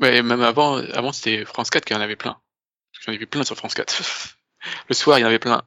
Ouais, 0.00 0.22
même 0.22 0.42
avant, 0.42 0.76
avant 0.76 1.10
c'était 1.12 1.44
France 1.44 1.70
4 1.70 1.84
qui 1.84 1.94
en 1.94 2.00
avait 2.00 2.16
plein. 2.16 2.36
J'en 3.04 3.12
ai 3.12 3.18
vu 3.18 3.26
plein 3.26 3.44
sur 3.44 3.56
France 3.56 3.74
4. 3.74 4.36
Le 4.88 4.94
soir, 4.94 5.18
il 5.18 5.22
y 5.22 5.24
en 5.24 5.28
avait 5.28 5.38
plein. 5.38 5.62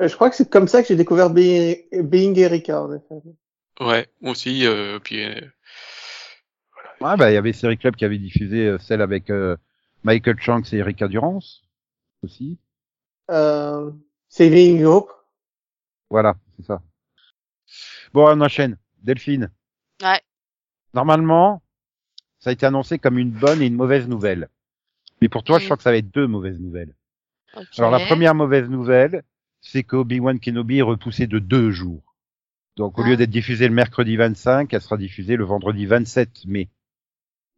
Euh, 0.00 0.08
Je 0.08 0.14
crois 0.14 0.30
que 0.30 0.36
c'est 0.36 0.48
comme 0.50 0.68
ça 0.68 0.82
que 0.82 0.88
j'ai 0.88 0.96
découvert 0.96 1.30
Being, 1.30 1.76
Being 2.02 2.38
Erika, 2.38 2.82
en 2.82 2.92
effet. 2.94 3.14
Ouais, 3.80 4.06
moi 4.20 4.32
aussi, 4.32 4.66
euh, 4.66 4.98
puis 4.98 5.24
euh, 5.24 5.40
Ouais, 7.00 7.16
bah, 7.16 7.30
il 7.30 7.34
y 7.34 7.38
avait 7.38 7.52
Série 7.52 7.78
Club 7.78 7.96
qui 7.96 8.04
avait 8.04 8.18
diffusé 8.18 8.66
euh, 8.66 8.78
celle 8.78 9.00
avec 9.00 9.30
euh, 9.30 9.56
Michael 10.04 10.38
Shanks 10.40 10.72
et 10.72 10.78
Erika 10.78 11.08
Durance 11.08 11.62
aussi. 12.22 12.58
Euh, 13.30 13.90
Saving 14.28 14.84
Hope. 14.84 15.10
Voilà, 16.10 16.36
c'est 16.56 16.66
ça. 16.66 16.82
Bon, 18.12 18.28
on 18.28 18.40
enchaîne. 18.40 18.76
Delphine. 19.02 19.50
Ouais. 20.02 20.20
Normalement, 20.92 21.62
ça 22.38 22.50
a 22.50 22.52
été 22.52 22.66
annoncé 22.66 22.98
comme 22.98 23.18
une 23.18 23.30
bonne 23.30 23.62
et 23.62 23.66
une 23.66 23.76
mauvaise 23.76 24.08
nouvelle. 24.08 24.48
Mais 25.22 25.28
pour 25.28 25.42
toi, 25.44 25.58
je 25.58 25.64
Mm. 25.64 25.66
crois 25.66 25.76
que 25.78 25.82
ça 25.82 25.90
va 25.92 25.96
être 25.96 26.10
deux 26.10 26.26
mauvaises 26.26 26.58
nouvelles. 26.60 26.94
Alors 27.78 27.90
la 27.90 28.00
première 28.00 28.34
mauvaise 28.34 28.68
nouvelle, 28.68 29.22
c'est 29.60 29.82
qu'Obi-Wan 29.82 30.38
Kenobi 30.38 30.78
est 30.78 30.82
repoussé 30.82 31.26
de 31.26 31.38
deux 31.38 31.70
jours. 31.70 32.14
Donc 32.76 32.98
au 32.98 33.02
Ah. 33.02 33.08
lieu 33.08 33.16
d'être 33.16 33.30
diffusée 33.30 33.68
le 33.68 33.74
mercredi 33.74 34.16
25, 34.16 34.72
elle 34.72 34.80
sera 34.80 34.96
diffusée 34.96 35.36
le 35.36 35.44
vendredi 35.44 35.86
27 35.86 36.44
mai. 36.46 36.68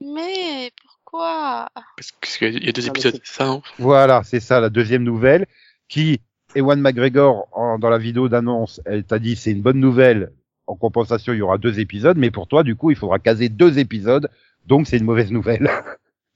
Mais 0.04 0.70
pourquoi? 0.82 1.68
Parce 1.96 2.36
qu'il 2.38 2.64
y 2.64 2.68
a 2.68 2.72
deux 2.72 2.86
épisodes, 2.86 3.20
ça, 3.24 3.46
non 3.46 3.62
Voilà, 3.78 4.22
c'est 4.24 4.40
ça 4.40 4.60
la 4.60 4.70
deuxième 4.70 5.02
nouvelle 5.02 5.46
qui 5.88 6.20
Ewan 6.54 6.80
McGregor 6.80 7.48
en- 7.52 7.78
dans 7.78 7.88
la 7.90 7.98
vidéo 7.98 8.28
d'annonce, 8.28 8.80
elle 8.84 9.04
t'a 9.04 9.18
dit 9.18 9.36
c'est 9.36 9.52
une 9.52 9.62
bonne 9.62 9.80
nouvelle. 9.80 10.32
En 10.66 10.76
compensation, 10.76 11.32
il 11.32 11.38
y 11.38 11.42
aura 11.42 11.58
deux 11.58 11.80
épisodes, 11.80 12.16
mais 12.16 12.30
pour 12.30 12.46
toi, 12.46 12.62
du 12.62 12.76
coup, 12.76 12.90
il 12.90 12.96
faudra 12.96 13.18
caser 13.18 13.48
deux 13.48 13.78
épisodes, 13.78 14.30
donc 14.66 14.86
c'est 14.86 14.96
une 14.98 15.04
mauvaise 15.04 15.32
nouvelle. 15.32 15.70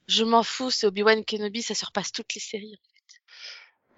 Je 0.07 0.23
m'en 0.23 0.43
fous, 0.43 0.71
c'est 0.71 0.87
Obi-Wan 0.87 1.23
Kenobi, 1.25 1.61
ça 1.61 1.73
surpasse 1.75 2.11
toutes 2.11 2.33
les 2.35 2.41
séries. 2.41 2.79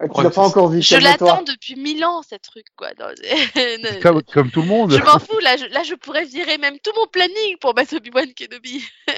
Ah, 0.02 0.08
Tu 0.08 0.16
Ouais, 0.16 0.24
l'as 0.24 0.30
pas 0.30 0.42
c'est- 0.44 0.48
encore 0.48 0.68
vu. 0.70 0.80
Je 0.80 0.96
l'attends 0.96 1.42
depuis 1.42 1.76
mille 1.76 2.02
ans, 2.06 2.22
cette 2.22 2.42
truc, 2.42 2.64
quoi. 2.74 2.88
Non, 2.98 3.06
comme, 4.02 4.22
comme 4.22 4.50
tout 4.50 4.62
le 4.62 4.66
monde. 4.68 4.90
Je 4.92 5.02
m'en 5.02 5.18
fous, 5.18 5.38
là 5.40 5.56
je, 5.58 5.66
là, 5.66 5.82
je 5.82 5.94
pourrais 5.94 6.24
virer 6.24 6.56
même 6.58 6.78
tout 6.82 6.90
mon 6.96 7.06
planning 7.06 7.58
pour 7.60 7.74
mettre 7.74 7.94
Obi-Wan 7.96 8.32
Kenobi. 8.34 8.82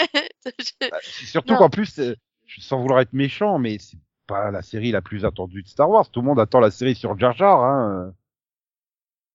Je- 0.58 0.88
Bah, 0.90 0.98
Surtout 1.02 1.54
qu'en 1.54 1.70
plus, 1.70 1.98
euh, 2.00 2.16
sans 2.58 2.80
vouloir 2.80 3.00
être 3.00 3.12
méchant, 3.12 3.58
mais 3.60 3.78
c'est 3.78 3.96
pas 4.26 4.50
la 4.50 4.62
série 4.62 4.90
la 4.90 5.02
plus 5.02 5.24
attendue 5.24 5.62
de 5.62 5.68
Star 5.68 5.88
Wars. 5.88 6.10
Tout 6.10 6.20
le 6.20 6.26
monde 6.26 6.40
attend 6.40 6.58
la 6.60 6.70
série 6.72 6.94
sur 6.96 7.16
Jar 7.18 7.36
Jar. 7.36 7.62
Hein. 7.62 8.12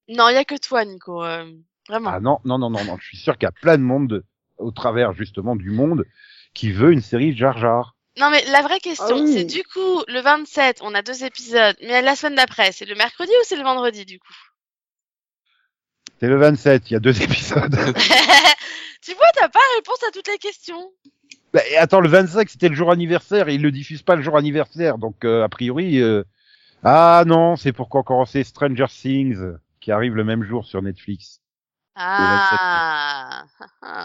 Non, 0.10 0.30
il 0.30 0.34
y 0.34 0.38
a 0.38 0.46
que 0.46 0.56
toi, 0.58 0.86
Nico. 0.86 1.24
euh, 1.24 1.46
vraiment. 1.88 2.10
Ah 2.14 2.20
non, 2.20 2.40
non, 2.46 2.58
non, 2.58 2.70
non, 2.70 2.84
non. 2.86 2.98
Je 3.00 3.06
suis 3.08 3.18
sûr 3.18 3.38
qu'il 3.38 3.46
y 3.46 3.50
a 3.50 3.52
plein 3.52 3.78
de 3.78 3.84
monde, 3.84 4.08
de- 4.10 4.26
au 4.58 4.72
travers 4.72 5.14
justement 5.14 5.56
du 5.56 5.70
monde, 5.72 6.06
qui 6.54 6.72
veut 6.72 6.92
une 6.92 7.02
série 7.02 7.36
Jar 7.36 7.58
Jar. 7.58 7.96
Non, 8.18 8.30
mais 8.32 8.44
la 8.46 8.62
vraie 8.64 8.80
question, 8.80 9.18
Ah 9.18 9.22
oui. 9.22 9.34
c'est 9.34 9.44
du 9.46 9.64
coup, 9.64 10.04
le 10.08 10.22
27, 10.22 10.80
on 10.82 10.96
a 10.96 11.02
deux 11.02 11.24
épisodes, 11.24 11.76
mais 11.82 12.02
la 12.02 12.16
semaine 12.16 12.36
d'après, 12.36 12.72
c'est 12.72 12.86
le 12.86 12.96
mercredi 12.96 13.32
ou 13.32 13.44
c'est 13.44 13.56
le 13.58 13.64
vendredi, 13.64 14.06
du 14.06 14.20
coup? 14.20 14.34
C'est 16.20 16.28
le 16.28 16.38
27, 16.38 16.90
il 16.90 16.94
y 16.94 16.96
a 16.96 17.00
deux 17.00 17.22
épisodes. 17.22 17.76
Tu 19.04 19.14
vois, 19.14 19.28
t'as 19.36 19.48
pas 19.48 19.60
réponse 19.78 20.04
à 20.06 20.12
toutes 20.12 20.28
les 20.28 20.38
questions. 20.40 20.92
Bah, 21.54 21.62
et 21.70 21.78
attends, 21.78 22.02
le 22.02 22.10
25, 22.10 22.50
c'était 22.50 22.68
le 22.68 22.76
jour 22.76 22.92
anniversaire 22.92 23.48
et 23.48 23.56
ils 23.56 23.62
le 23.62 23.72
diffusent 23.72 24.02
pas 24.02 24.16
le 24.18 24.22
jour 24.22 24.36
anniversaire. 24.36 24.98
Donc, 24.98 25.24
euh, 25.24 25.44
a 25.44 25.50
priori, 25.50 26.02
euh, 26.02 26.24
ah 26.84 27.24
non, 27.26 27.56
c'est 27.56 27.72
pour 27.72 27.88
commencer 27.90 28.44
Stranger 28.44 28.88
Things, 28.90 29.38
qui 29.80 29.92
arrive 29.92 30.16
le 30.16 30.26
même 30.26 30.44
jour 30.44 30.66
sur 30.66 30.82
Netflix. 30.82 31.40
Ah. 32.00 33.44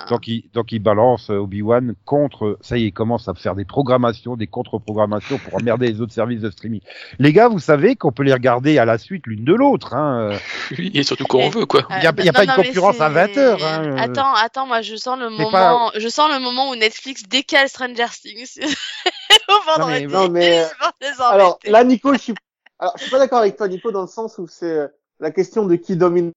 Donc, 0.08 0.26
il, 0.26 0.50
donc, 0.52 0.72
il 0.72 0.78
balance 0.78 1.30
euh, 1.30 1.36
Obi-Wan 1.36 1.94
contre, 2.04 2.58
ça 2.60 2.78
y 2.78 2.84
est, 2.84 2.86
il 2.88 2.92
commence 2.92 3.28
à 3.28 3.34
faire 3.34 3.54
des 3.54 3.64
programmations, 3.64 4.36
des 4.36 4.46
contre-programmations 4.46 5.38
pour 5.38 5.54
emmerder 5.56 5.88
les 5.92 6.00
autres 6.00 6.12
services 6.12 6.40
de 6.40 6.50
streaming. 6.50 6.80
Les 7.18 7.32
gars, 7.32 7.48
vous 7.48 7.58
savez 7.58 7.96
qu'on 7.96 8.12
peut 8.12 8.22
les 8.22 8.32
regarder 8.32 8.78
à 8.78 8.84
la 8.84 8.98
suite 8.98 9.26
l'une 9.26 9.44
de 9.44 9.54
l'autre, 9.54 9.94
hein. 9.94 10.30
Oui, 10.78 10.90
et 10.94 11.02
surtout 11.02 11.24
quand 11.26 11.38
on 11.38 11.50
veut, 11.50 11.66
quoi. 11.66 11.82
Il 11.90 11.94
a- 12.06 12.12
il 12.18 12.24
y 12.24 12.28
a 12.28 12.32
non, 12.32 12.32
pas 12.32 12.44
une 12.44 12.50
non, 12.50 12.54
mais 12.58 12.64
concurrence 12.68 13.00
à 13.00 13.08
c'est- 13.08 13.14
20 13.14 13.36
heures, 13.38 13.64
hein. 13.64 13.96
Attends, 13.98 14.34
attends, 14.34 14.66
moi 14.66 14.80
je 14.82 14.96
sens 14.96 15.18
le 15.18 15.28
moment, 15.30 15.90
je 15.96 16.08
sens 16.08 16.30
le 16.32 16.40
moment 16.40 16.70
où 16.70 16.76
Netflix 16.76 17.24
décale 17.28 17.68
Stranger 17.68 18.06
Things 18.20 18.58
au 19.48 19.70
vendredi. 19.78 20.06
Non, 20.06 20.28
mais, 20.28 20.60
euh, 20.62 21.22
Alors 21.30 21.58
là, 21.66 21.84
Nico, 21.84 22.12
je 22.14 22.18
suis, 22.18 22.34
alors, 22.78 22.94
je 22.96 23.02
suis 23.02 23.10
pas 23.10 23.18
d'accord 23.18 23.40
avec 23.40 23.56
toi, 23.56 23.68
Nico, 23.68 23.90
dans 23.92 24.02
le 24.02 24.06
sens 24.08 24.38
où 24.38 24.46
c'est 24.48 24.66
euh, 24.66 24.88
la 25.20 25.30
question 25.30 25.66
de 25.66 25.76
qui 25.76 25.96
dominera 25.96 26.32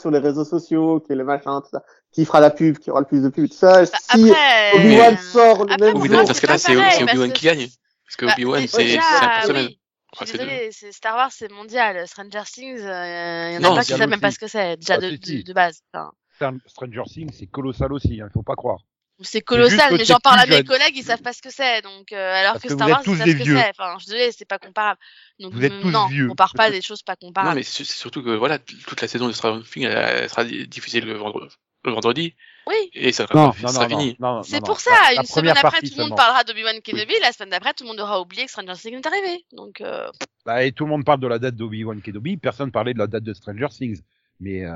sur 0.00 0.10
les 0.10 0.18
réseaux 0.18 0.44
sociaux, 0.44 1.00
qui 1.00 1.12
est 1.12 1.16
le 1.16 1.24
machin, 1.24 1.60
tout 1.60 1.68
ça, 1.70 1.82
qui 2.12 2.24
fera 2.24 2.40
la 2.40 2.50
pub, 2.50 2.78
qui 2.78 2.90
aura 2.90 3.00
le 3.00 3.06
plus 3.06 3.22
de 3.22 3.28
pub, 3.28 3.48
tout 3.48 3.56
ça. 3.56 3.82
Bah, 3.82 3.86
si 3.86 4.30
après, 4.30 4.72
Obi-Wan 4.74 5.14
euh, 5.14 5.16
sort 5.16 5.64
le 5.64 5.72
après, 5.72 5.92
même 5.92 6.04
jour, 6.04 6.08
dans 6.08 6.26
c'est 6.26 6.34
ce 6.34 6.66
cas-là, 6.66 7.12
Obi-Wan 7.12 7.32
qui 7.32 7.44
gagne. 7.44 7.68
Parce 8.04 8.16
que 8.16 8.26
Bah, 8.26 8.32
Obi-Wan, 8.34 8.66
c'est. 8.66 8.98
Enfin, 8.98 10.24
Je 10.24 10.30
c'est 10.30 10.38
suis 10.38 10.38
désolée, 10.38 10.68
c'est 10.72 10.90
Star 10.92 11.14
Wars, 11.16 11.30
c'est 11.30 11.50
mondial. 11.52 12.08
Stranger 12.08 12.42
Things, 12.50 12.80
euh, 12.80 13.50
il 13.50 13.54
y 13.54 13.56
en 13.58 13.60
Non, 13.60 13.72
a 13.72 13.76
pas 13.76 13.84
qui 13.84 13.92
savent 13.92 14.08
même 14.08 14.20
pas 14.20 14.30
ce 14.30 14.38
que 14.38 14.48
c'est, 14.48 14.78
déjà 14.78 14.94
Ah, 14.94 14.98
de, 14.98 15.10
si, 15.10 15.20
si. 15.22 15.36
de, 15.38 15.48
de 15.48 15.52
base. 15.52 15.82
Enfin, 15.92 16.56
Stranger 16.66 17.02
Things, 17.06 17.30
c'est 17.38 17.46
colossal 17.46 17.92
aussi, 17.92 18.20
hein, 18.22 18.28
faut 18.32 18.42
pas 18.42 18.56
croire. 18.56 18.78
C'est 19.20 19.40
colossal, 19.40 19.94
mais 19.96 20.04
j'en 20.04 20.18
parle 20.20 20.40
à 20.40 20.46
mes 20.46 20.62
collègues, 20.64 20.96
ils 20.96 21.02
savent 21.04 21.22
pas 21.22 21.32
ce 21.32 21.42
que 21.42 21.50
c'est. 21.50 21.82
Donc, 21.82 22.12
euh, 22.12 22.34
alors 22.34 22.52
Parce 22.54 22.62
que 22.64 22.68
que 22.68 22.74
Star 22.74 22.86
vous 22.86 22.92
êtes 22.92 22.96
Wars, 22.96 23.04
tous 23.04 23.12
ils 23.14 23.18
savent 23.18 23.26
ce 23.28 23.32
que 23.38 23.42
vieux. 23.42 23.56
c'est. 23.56 23.70
Enfin, 23.70 23.94
je 23.98 24.04
suis 24.04 24.12
désolée, 24.12 24.32
c'est 24.32 24.44
pas 24.48 24.58
comparable. 24.58 24.98
Donc, 25.40 25.52
Vous 25.54 25.64
êtes 25.64 25.80
tous 25.80 25.90
non, 25.90 26.06
vieux. 26.06 26.26
on 26.26 26.28
compare 26.30 26.54
pas 26.54 26.70
des 26.70 26.80
choses 26.82 27.02
pas 27.02 27.16
Non, 27.22 27.28
comparables. 27.28 27.56
mais 27.56 27.62
c'est 27.62 27.84
surtout 27.84 28.22
que 28.22 28.30
voilà, 28.30 28.58
toute 28.58 29.00
la 29.00 29.08
saison 29.08 29.26
de 29.26 29.32
Stranger 29.32 29.64
Things 29.68 29.88
sera 30.28 30.44
diffusée 30.44 31.00
le 31.00 31.14
vendredi, 31.14 31.54
le 31.84 31.92
vendredi 31.92 32.34
Oui. 32.66 32.90
et 32.94 33.12
ça 33.12 33.24
Non, 33.24 33.28
sera, 33.28 33.46
non, 33.46 33.52
ça 33.52 33.68
sera 33.74 33.88
non, 33.88 33.94
non, 33.94 34.00
fini. 34.00 34.16
non, 34.20 34.34
non, 34.36 34.42
C'est 34.42 34.60
non. 34.60 34.66
pour 34.66 34.80
ça, 34.80 34.90
La- 35.08 35.14
la 35.14 35.20
une 35.22 35.26
semaine 35.26 35.56
après, 35.56 35.80
tout 35.80 35.88
le 35.96 36.04
monde 36.04 36.16
parlera 36.16 36.44
d'Obi-Wan 36.44 36.80
Kenobi, 36.82 37.14
la 37.20 37.32
semaine 37.32 37.50
d'après, 37.50 37.72
tout 37.74 37.84
le 37.84 37.88
monde 37.88 38.00
aura 38.00 38.20
oublié 38.20 38.44
que 38.44 38.50
Stranger 38.50 38.74
Things 38.80 38.94
est 38.98 39.06
arrivé. 39.06 39.44
Donc, 39.52 39.80
euh, 39.80 40.08
Bah, 40.44 40.64
et 40.64 40.72
tout 40.72 40.84
le 40.84 40.90
monde 40.90 41.04
parle 41.04 41.20
de 41.20 41.26
la 41.26 41.38
date 41.38 41.54
d'Obi-Wan 41.56 42.00
Kenobi, 42.02 42.36
personne 42.36 42.70
parlait 42.72 42.94
de 42.94 42.98
la 42.98 43.06
date 43.06 43.24
de 43.24 43.32
Stranger 43.34 43.68
Things. 43.70 44.00
Mais, 44.40 44.64
euh, 44.64 44.74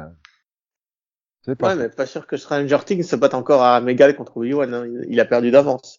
c'est 1.45 1.57
pas. 1.57 1.69
Ouais, 1.69 1.77
mais 1.77 1.89
pas 1.89 2.07
sûr 2.07 2.27
que 2.27 2.37
Stranger 2.37 2.79
Things 2.85 3.03
se 3.03 3.17
batte 3.17 3.35
encore 3.35 3.63
à 3.63 3.81
Megal 3.81 4.15
contre 4.17 4.37
Obi-Wan, 4.37 4.73
hein. 4.75 4.87
il- 5.09 5.21
a 5.21 5.25
perdu 5.25 5.51
d'avance. 5.51 5.99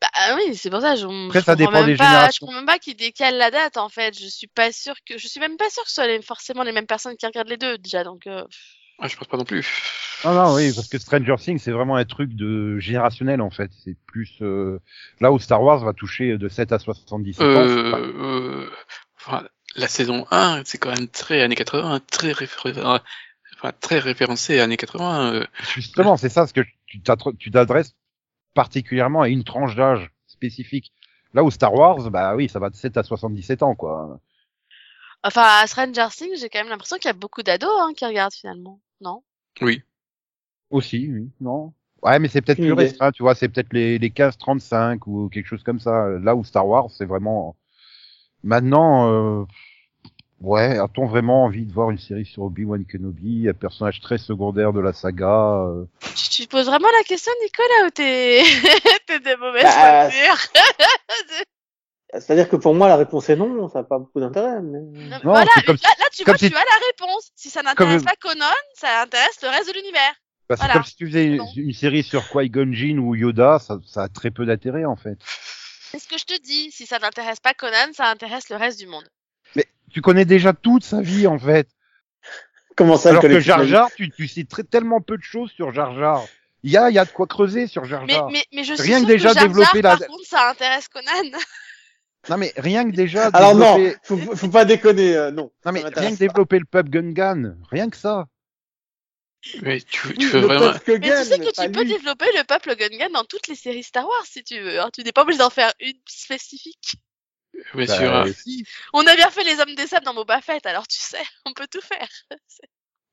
bah 0.00 0.08
ah 0.14 0.34
oui, 0.36 0.54
c'est 0.56 0.70
pour 0.70 0.80
ça. 0.80 0.96
Je, 0.96 1.06
Après, 1.06 1.40
je 1.40 1.44
ça 1.44 1.52
comprends 1.54 1.70
dépend 1.70 1.72
même 1.72 1.86
des 1.86 1.96
pas, 1.96 2.04
Je 2.04 2.08
générations. 2.10 2.46
comprends 2.46 2.56
même 2.60 2.66
pas 2.66 2.78
qu'ils 2.78 2.96
décalent 2.96 3.36
la 3.38 3.50
date, 3.50 3.76
en 3.76 3.88
fait. 3.88 4.18
Je 4.18 4.26
suis 4.26 4.48
pas 4.48 4.72
sûre 4.72 4.96
que, 5.06 5.16
je 5.18 5.28
suis 5.28 5.38
même 5.40 5.56
pas 5.56 5.70
sûre 5.70 5.82
que 5.84 5.88
ce 5.90 5.94
soit 5.96 6.06
les- 6.08 6.22
forcément 6.22 6.62
les 6.64 6.72
mêmes 6.72 6.86
personnes 6.86 7.16
qui 7.16 7.24
regardent 7.26 7.48
les 7.50 7.56
deux, 7.56 7.78
déjà. 7.78 8.02
Donc, 8.04 8.26
euh, 8.26 8.42
Ah, 8.98 9.08
je 9.08 9.16
pense 9.16 9.26
pas 9.28 9.36
non 9.36 9.44
plus. 9.44 9.66
Non, 10.24 10.34
non, 10.34 10.54
oui, 10.54 10.72
parce 10.74 10.86
que 10.88 10.98
Stranger 10.98 11.34
Things, 11.38 11.58
c'est 11.58 11.72
vraiment 11.72 11.96
un 11.96 12.04
truc 12.04 12.34
de 12.36 12.78
générationnel, 12.78 13.40
en 13.40 13.50
fait. 13.50 13.70
C'est 13.84 13.96
plus, 14.06 14.30
euh, 14.42 14.78
là 15.20 15.32
où 15.32 15.38
Star 15.40 15.60
Wars 15.62 15.84
va 15.84 15.92
toucher 15.92 16.38
de 16.38 16.48
7 16.48 16.70
à 16.72 16.78
77 16.78 17.42
ans. 17.44 17.66
c'est 17.68 17.90
pas- 17.90 17.98
Euh, 17.98 18.12
euh, 18.66 18.70
enfin, 19.16 19.44
la 19.74 19.88
saison 19.88 20.26
1, 20.30 20.62
c'est 20.64 20.78
quand 20.78 20.90
même 20.96 21.08
très 21.08 21.40
années 21.42 21.56
80, 21.56 21.98
très 22.10 22.30
réfé- 22.32 22.72
enfin, 23.62 23.72
très 23.80 23.98
référencé 23.98 24.60
années 24.60 24.76
80. 24.76 25.34
euh. 25.34 25.46
Justement, 25.74 26.16
c'est 26.16 26.28
ça, 26.28 26.42
parce 26.42 26.52
que 26.52 26.62
tu 26.86 27.50
t'adresses 27.50 27.94
particulièrement 28.54 29.22
à 29.22 29.28
une 29.28 29.44
tranche 29.44 29.76
d'âge 29.76 30.10
spécifique. 30.26 30.92
Là 31.34 31.44
où 31.44 31.50
Star 31.50 31.72
Wars, 31.72 32.10
bah 32.10 32.34
oui, 32.34 32.48
ça 32.48 32.58
va 32.58 32.68
de 32.68 32.76
7 32.76 32.96
à 32.96 33.02
77 33.02 33.62
ans, 33.62 33.74
quoi. 33.74 34.20
enfin, 35.22 35.42
à 35.62 35.66
Stranger 35.66 36.08
Things, 36.10 36.36
j'ai 36.38 36.48
quand 36.50 36.58
même 36.58 36.68
l'impression 36.68 36.96
qu'il 36.96 37.06
y 37.06 37.10
a 37.10 37.14
beaucoup 37.14 37.42
d'ados 37.42 37.70
hein, 37.80 37.92
qui 37.96 38.04
regardent 38.04 38.34
finalement. 38.34 38.80
Non? 39.00 39.22
Oui. 39.62 39.82
Aussi, 40.70 41.08
oui, 41.10 41.30
non? 41.40 41.72
Ouais, 42.02 42.18
mais 42.18 42.28
c'est 42.28 42.42
peut-être 42.42 42.58
plus 42.58 42.72
restreint, 42.72 43.12
tu 43.12 43.22
vois, 43.22 43.34
c'est 43.34 43.48
peut-être 43.48 43.72
les, 43.72 43.98
les 43.98 44.10
15-35 44.10 44.98
ou 45.06 45.28
quelque 45.28 45.46
chose 45.46 45.62
comme 45.62 45.78
ça. 45.78 46.08
Là 46.20 46.34
où 46.34 46.44
Star 46.44 46.66
Wars, 46.66 46.90
c'est 46.90 47.06
vraiment... 47.06 47.56
Maintenant, 48.42 49.10
euh... 49.10 49.44
ouais, 50.42 50.78
a-t-on 50.78 51.06
vraiment 51.06 51.44
envie 51.44 51.64
de 51.64 51.72
voir 51.72 51.90
une 51.90 51.98
série 51.98 52.24
sur 52.26 52.42
Obi-Wan 52.42 52.84
Kenobi, 52.84 53.48
un 53.48 53.54
personnage 53.54 54.00
très 54.00 54.18
secondaire 54.18 54.72
de 54.72 54.80
la 54.80 54.92
saga 54.92 55.64
euh, 55.66 55.84
tu, 56.14 56.28
tu 56.42 56.46
poses 56.48 56.66
vraiment 56.66 56.88
la 56.98 57.04
question, 57.04 57.32
Nicolas, 57.42 57.86
ou 57.86 57.90
t'es 57.90 58.42
t'es 59.06 59.20
de 59.20 59.36
mauvaise 59.38 59.62
Bah, 59.64 60.08
C'est-à-dire 62.14 62.48
que 62.50 62.56
pour 62.56 62.74
moi, 62.74 62.88
la 62.88 62.96
réponse 62.96 63.30
est 63.30 63.36
non, 63.36 63.70
ça 63.70 63.78
n'a 63.78 63.84
pas 63.84 63.98
beaucoup 63.98 64.20
d'intérêt. 64.20 64.60
Mais... 64.60 64.80
Non, 65.08 65.18
voilà, 65.22 65.50
c'est 65.54 65.64
comme 65.64 65.76
là, 65.82 65.88
là, 65.98 66.04
tu 66.12 66.24
comme 66.24 66.32
vois, 66.34 66.38
si- 66.38 66.50
tu 66.50 66.56
as 66.56 66.58
la 66.58 66.86
réponse. 66.90 67.30
Si 67.34 67.48
ça 67.48 67.62
n'intéresse 67.62 68.02
Comme- 68.02 68.04
pas 68.04 68.16
Conan, 68.20 68.54
ça 68.74 69.00
intéresse 69.02 69.38
le 69.42 69.48
reste 69.48 69.68
de 69.68 69.74
l'univers. 69.78 70.12
Bah, 70.46 70.56
c'est 70.56 70.64
Voilà. 70.64 70.74
comme 70.74 70.84
si 70.84 70.96
tu 70.96 71.06
faisais 71.06 71.28
Non. 71.36 71.46
une 71.56 71.72
série 71.72 72.02
sur 72.02 72.28
Qui-Gon 72.28 72.70
Jinn 72.72 72.98
ou 72.98 73.14
Yoda, 73.14 73.58
ça, 73.60 73.78
ça 73.86 74.02
a 74.02 74.08
très 74.08 74.30
peu 74.30 74.44
d'intérêt 74.44 74.84
en 74.84 74.96
fait. 74.96 75.16
C'est 75.24 76.00
ce 76.00 76.06
que 76.08 76.18
je 76.18 76.24
te 76.26 76.38
dis. 76.42 76.70
Si 76.70 76.84
ça 76.84 76.98
n'intéresse 76.98 77.40
pas 77.40 77.54
Conan, 77.54 77.92
ça 77.94 78.10
intéresse 78.10 78.50
le 78.50 78.56
reste 78.56 78.78
du 78.78 78.86
monde. 78.86 79.08
Tu 79.90 80.00
connais 80.00 80.24
déjà 80.24 80.54
toute 80.54 80.84
sa 80.84 81.02
vie 81.02 81.26
en 81.26 81.38
fait. 81.38 81.68
Comment 82.76 82.96
ça, 82.96 83.10
le 83.12 83.18
Alors 83.18 83.30
que 83.30 83.40
Jar 83.40 83.64
Jar, 83.64 83.90
tu, 83.94 84.10
tu 84.10 84.26
sais 84.26 84.44
très, 84.44 84.62
tellement 84.64 85.02
peu 85.02 85.18
de 85.18 85.22
choses 85.22 85.50
sur 85.50 85.72
Jar 85.74 85.94
Jar. 85.94 86.24
Il 86.62 86.70
y 86.70 86.76
a, 86.78 86.88
il 86.88 86.94
y 86.94 86.98
a 86.98 87.04
de 87.04 87.10
quoi 87.10 87.26
creuser 87.26 87.66
sur 87.66 87.84
Jar 87.84 88.06
Mais, 88.06 88.14
Jar. 88.14 88.30
mais, 88.30 88.42
mais 88.54 88.64
je 88.64 88.72
suis 88.72 88.82
Rien 88.82 89.02
que 89.02 89.06
déjà 89.06 89.30
que 89.30 89.34
Jar 89.34 89.42
Jar, 89.42 89.48
développer 89.48 89.82
la- 89.82 89.96
par 89.98 90.06
contre, 90.06 90.26
ça 90.26 90.50
intéresse 90.50 90.88
Conan. 90.88 91.08
Non 92.28 92.36
mais 92.36 92.52
rien 92.56 92.88
que 92.88 92.94
déjà 92.94 93.26
Alors 93.32 93.56
non, 93.56 93.76
faut, 94.04 94.16
faut 94.16 94.48
pas 94.48 94.64
déconner, 94.64 95.16
euh, 95.16 95.32
non. 95.32 95.50
Non 95.66 95.72
mais 95.72 95.82
rien 95.82 96.12
que 96.12 96.18
développer 96.18 96.60
le 96.60 96.64
pub 96.64 96.88
Gungan, 96.88 97.56
rien 97.68 97.90
que 97.90 97.96
ça. 97.96 98.28
Mais 99.62 99.80
tu, 99.80 100.06
veux 100.06 100.40
le 100.40 100.46
vraiment. 100.46 100.72
Mais 100.86 101.00
tu 101.00 101.24
sais 101.24 101.38
mais 101.38 101.46
que 101.46 101.50
tu 101.50 101.72
peux 101.72 101.82
lui. 101.82 101.88
développer 101.88 102.26
le 102.36 102.44
peuple 102.44 102.76
Gungan 102.76 103.10
dans 103.12 103.24
toutes 103.24 103.48
les 103.48 103.56
séries 103.56 103.82
Star 103.82 104.06
Wars 104.06 104.24
si 104.24 104.44
tu 104.44 104.60
veux. 104.60 104.80
hein. 104.80 104.88
Tu 104.92 105.02
n'es 105.02 105.10
pas 105.10 105.22
obligé 105.22 105.38
d'en 105.40 105.50
faire 105.50 105.72
une 105.80 105.98
spécifique. 106.06 106.94
Bah, 107.74 108.24
si. 108.34 108.64
On 108.92 109.06
a 109.06 109.14
bien 109.16 109.30
fait 109.30 109.44
les 109.44 109.60
hommes 109.60 109.74
des 109.74 109.86
sables 109.86 110.06
dans 110.06 110.14
Boba 110.14 110.40
Fett, 110.40 110.64
alors 110.66 110.86
tu 110.88 110.98
sais, 110.98 111.22
on 111.46 111.52
peut 111.52 111.66
tout 111.70 111.80
faire. 111.80 112.08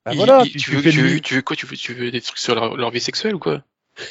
Bah 0.06 0.12
Il- 0.14 0.18
voilà, 0.18 0.44
il- 0.46 0.56
tu, 0.56 0.72
veux, 0.72 0.82
fais 0.82 0.92
tu, 0.92 1.02
le- 1.02 1.08
veux, 1.10 1.20
tu 1.20 1.36
veux 1.36 1.42
quoi 1.42 1.56
tu 1.56 1.66
veux, 1.66 1.76
tu 1.76 1.94
veux 1.94 2.12
des 2.12 2.22
trucs 2.22 2.38
sur 2.38 2.56
leur, 2.56 2.78
leur 2.78 2.90
vie 2.92 3.02
sexuelle 3.02 3.36
ou 3.36 3.40
quoi? 3.40 3.64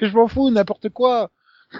Mais 0.00 0.08
je 0.08 0.14
m'en 0.14 0.28
fous, 0.28 0.50
n'importe 0.50 0.88
quoi. 0.90 1.30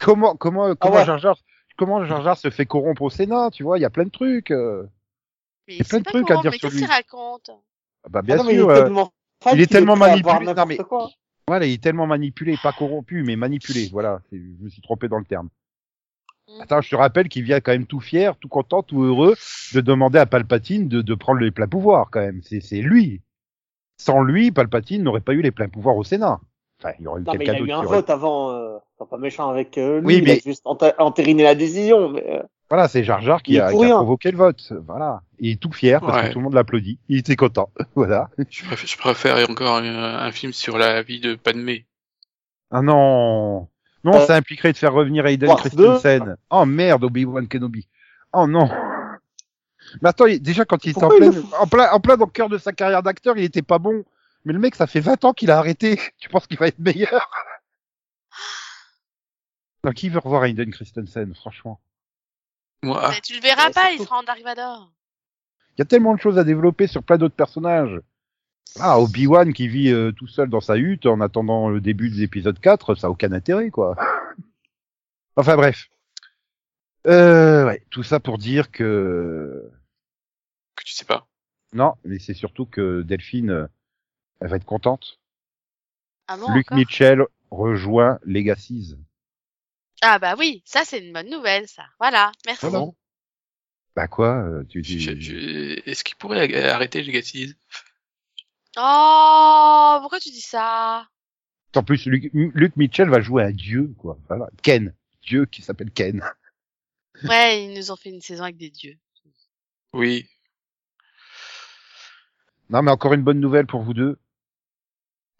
Comment, 0.00 0.34
comment, 0.36 0.74
comment 0.76 0.94
ouais. 0.96 1.04
Jar 1.04 1.18
Jar, 1.18 1.36
comment 1.76 2.02
Jar 2.06 2.22
Jar 2.22 2.38
se 2.38 2.48
fait 2.50 2.64
corrompre 2.64 3.02
au 3.02 3.10
Sénat, 3.10 3.50
tu 3.52 3.62
vois, 3.64 3.78
il 3.78 3.82
y 3.82 3.84
a 3.84 3.90
plein 3.90 4.04
de 4.04 4.10
trucs. 4.10 4.50
euh. 4.50 4.86
Mais 5.68 5.76
y 5.76 5.80
a 5.82 5.84
plein 5.84 5.98
de 5.98 6.04
trucs 6.04 6.24
à 6.24 6.28
comment, 6.36 6.40
dire 6.42 6.50
mais 6.52 6.58
sur 6.58 6.68
qu'est-ce 6.70 6.80
lui. 6.80 6.86
qu'il 6.86 6.90
raconte? 6.90 7.50
Ah 8.04 8.08
Bah 8.08 8.22
Ah 8.30 8.36
non, 8.36 8.48
il 8.48 8.60
est 8.60 8.62
euh, 8.62 8.82
tellement 8.86 9.12
il 9.52 9.60
est 9.60 9.66
voir 10.22 10.40
manipulé. 10.40 10.54
Non, 10.54 10.66
mais- 10.66 10.76
n'importe 10.76 10.88
quoi. 10.88 11.10
Voilà, 11.50 11.66
il 11.66 11.72
est 11.72 11.82
tellement 11.82 12.06
manipulé, 12.06 12.56
pas 12.62 12.72
corrompu, 12.72 13.24
mais 13.24 13.34
manipulé. 13.34 13.88
Voilà, 13.90 14.20
je 14.30 14.38
me 14.60 14.68
suis 14.68 14.80
trompé 14.82 15.08
dans 15.08 15.18
le 15.18 15.24
terme. 15.24 15.48
Mhm. 16.48 16.60
Attends, 16.60 16.80
je 16.80 16.90
te 16.90 16.94
rappelle 16.94 17.28
qu'il 17.28 17.42
vient 17.42 17.58
quand 17.60 17.72
même 17.72 17.86
tout 17.86 17.98
fier, 17.98 18.36
tout 18.36 18.46
content, 18.48 18.84
tout 18.84 19.02
heureux 19.02 19.34
de 19.74 19.80
demander 19.80 20.20
à 20.20 20.26
Palpatine 20.26 20.86
de, 20.86 21.02
de 21.02 21.14
prendre 21.16 21.40
les 21.40 21.50
pleins 21.50 21.66
pouvoirs 21.66 22.08
quand 22.12 22.20
même. 22.20 22.40
C'est, 22.44 22.60
c'est 22.60 22.80
lui. 22.82 23.20
Sans 23.98 24.22
lui, 24.22 24.52
Palpatine 24.52 25.02
n'aurait 25.02 25.20
pas 25.20 25.32
eu 25.32 25.42
les 25.42 25.50
pleins 25.50 25.68
pouvoirs 25.68 25.96
au 25.96 26.04
Sénat. 26.04 26.40
Enfin, 26.78 26.94
il 27.00 27.02
y 27.02 27.06
aurait 27.08 27.20
eu 27.20 27.24
il 27.34 27.50
a 27.50 27.58
eu 27.58 27.72
un 27.72 27.78
aurait- 27.78 27.96
vote 27.96 28.10
avant, 28.10 28.52
euh, 28.52 28.78
pas 29.10 29.18
méchant 29.18 29.48
avec 29.50 29.76
euh, 29.76 29.98
lui, 29.98 30.06
Oui, 30.06 30.16
il 30.18 30.24
mais- 30.24 30.38
a 30.38 30.38
juste 30.38 30.62
entériné 30.64 31.42
la 31.42 31.56
décision. 31.56 32.10
Mais, 32.10 32.24
euh, 32.30 32.42
Voilà, 32.70 32.86
c'est 32.88 33.02
Jar 33.02 33.20
Jar 33.20 33.42
qui 33.42 33.58
a, 33.58 33.72
qui 33.72 33.84
a 33.84 33.88
provoqué 33.96 34.30
le 34.30 34.38
vote. 34.38 34.72
Voilà. 34.86 35.22
Il 35.40 35.50
est 35.50 35.60
tout 35.60 35.72
fier 35.72 36.00
parce 36.00 36.16
Ouais. 36.22 36.28
que 36.28 36.32
tout 36.34 36.38
le 36.38 36.44
monde 36.44 36.54
l'applaudit. 36.54 36.98
Il 37.08 37.18
était 37.18 37.34
content. 37.36 37.70
voilà. 37.96 38.30
Je 38.48 38.64
préfère, 38.64 38.86
je 38.86 38.96
préfère 38.96 39.50
encore 39.50 39.76
un, 39.78 39.84
un 39.84 40.32
film 40.32 40.52
sur 40.52 40.78
la 40.78 41.02
vie 41.02 41.18
de 41.20 41.34
Padmé. 41.34 41.86
Ah 42.70 42.80
non. 42.82 43.68
Non, 44.04 44.14
Euh, 44.14 44.26
ça 44.26 44.36
impliquerait 44.36 44.72
de 44.72 44.78
faire 44.78 44.92
revenir 44.92 45.26
Hayden 45.26 45.48
Wars 45.48 45.58
Christensen. 45.58 46.36
Oh 46.50 46.64
merde, 46.64 47.02
Obi-Wan 47.04 47.48
Kenobi. 47.48 47.88
Oh 48.32 48.46
non. 48.46 48.70
Mais 50.00 50.08
attends, 50.10 50.26
déjà 50.40 50.64
quand 50.64 50.84
il 50.84 50.90
était 50.90 51.02
en 51.04 51.08
plein, 51.08 51.30
le 51.32 51.42
en 51.58 51.66
plein, 51.66 51.90
en 51.90 51.98
plein 52.00 52.16
dans 52.16 52.26
le 52.26 52.30
cœur 52.30 52.48
de 52.48 52.56
sa 52.58 52.72
carrière 52.72 53.02
d'acteur, 53.02 53.36
il 53.36 53.42
était 53.44 53.62
pas 53.62 53.78
bon. 53.80 54.04
Mais 54.44 54.52
le 54.52 54.60
mec, 54.60 54.76
ça 54.76 54.86
fait 54.86 55.00
20 55.00 55.24
ans 55.24 55.32
qu'il 55.32 55.50
a 55.50 55.58
arrêté. 55.58 55.98
Tu 56.20 56.28
penses 56.28 56.46
qu'il 56.46 56.56
va 56.58 56.68
être 56.68 56.78
meilleur? 56.78 57.28
Donc 59.82 59.94
qui 59.94 60.08
veut 60.08 60.18
revoir 60.20 60.44
Hayden 60.44 60.70
Christensen, 60.70 61.34
franchement? 61.34 61.80
Mais 62.82 63.20
tu 63.22 63.34
le 63.34 63.40
verras 63.40 63.70
pas, 63.70 63.90
il 63.90 63.96
surtout- 63.96 64.04
sera 64.04 64.18
en 64.18 64.22
Dark 64.22 64.40
Vador. 64.42 64.92
Il 65.76 65.80
y 65.80 65.82
a 65.82 65.86
tellement 65.86 66.14
de 66.14 66.20
choses 66.20 66.38
à 66.38 66.44
développer 66.44 66.86
sur 66.86 67.02
plein 67.02 67.16
d'autres 67.18 67.34
personnages. 67.34 68.00
Ah, 68.78 69.00
Obi-Wan 69.00 69.52
qui 69.52 69.66
vit 69.68 69.90
euh, 69.90 70.12
tout 70.12 70.26
seul 70.28 70.48
dans 70.48 70.60
sa 70.60 70.76
hutte 70.76 71.06
en 71.06 71.20
attendant 71.20 71.68
le 71.68 71.80
début 71.80 72.10
de 72.10 72.16
l'épisode 72.16 72.58
4, 72.60 72.94
ça 72.94 73.06
a 73.08 73.10
aucun 73.10 73.32
intérêt, 73.32 73.70
quoi. 73.70 73.96
Enfin 75.36 75.56
bref. 75.56 75.88
Euh, 77.06 77.64
ouais, 77.66 77.82
tout 77.90 78.02
ça 78.02 78.20
pour 78.20 78.38
dire 78.38 78.70
que... 78.70 79.70
que 80.76 80.84
tu 80.84 80.92
sais 80.92 81.04
pas. 81.06 81.26
Non, 81.72 81.94
mais 82.04 82.18
c'est 82.18 82.34
surtout 82.34 82.66
que 82.66 83.02
Delphine, 83.02 83.50
euh, 83.50 83.66
elle 84.40 84.48
va 84.48 84.56
être 84.56 84.64
contente. 84.64 85.18
Ah 86.28 86.36
bon 86.36 86.52
Luke 86.52 86.66
encore? 86.68 86.78
Mitchell 86.78 87.24
rejoint 87.50 88.18
Legacies. 88.24 88.96
Ah 90.02 90.18
bah 90.18 90.34
oui, 90.38 90.62
ça 90.64 90.84
c'est 90.84 90.98
une 91.04 91.12
bonne 91.12 91.28
nouvelle, 91.30 91.68
ça. 91.68 91.84
Voilà, 91.98 92.32
merci. 92.46 92.66
Voilà. 92.66 92.86
Bah 93.96 94.08
quoi, 94.08 94.36
euh, 94.44 94.64
tu 94.68 94.82
dis... 94.82 95.00
Je- 95.00 95.18
je- 95.18 95.88
Est-ce 95.88 96.04
qu'il 96.04 96.16
pourrait 96.16 96.54
arrêter 96.70 97.02
Legacy 97.02 97.54
Oh, 98.76 99.98
pourquoi 100.00 100.20
tu 100.20 100.30
dis 100.30 100.40
ça? 100.40 101.06
En 101.74 101.82
plus, 101.82 102.06
Luke, 102.06 102.30
Luke 102.32 102.76
Mitchell 102.76 103.08
va 103.10 103.20
jouer 103.20 103.42
un 103.44 103.50
dieu, 103.52 103.92
quoi. 103.98 104.18
Voilà. 104.28 104.48
Ken. 104.62 104.94
Dieu 105.22 105.44
qui 105.46 105.62
s'appelle 105.62 105.90
Ken. 105.90 106.22
Ouais, 107.24 107.64
ils 107.66 107.74
nous 107.74 107.90
ont 107.90 107.96
fait 107.96 108.08
une 108.08 108.22
saison 108.22 108.44
avec 108.44 108.56
des 108.56 108.70
dieux. 108.70 108.96
Oui. 109.92 110.26
Non, 112.70 112.80
mais 112.80 112.90
encore 112.90 113.12
une 113.12 113.22
bonne 113.22 113.40
nouvelle 113.40 113.66
pour 113.66 113.82
vous 113.82 113.92
deux. 113.92 114.18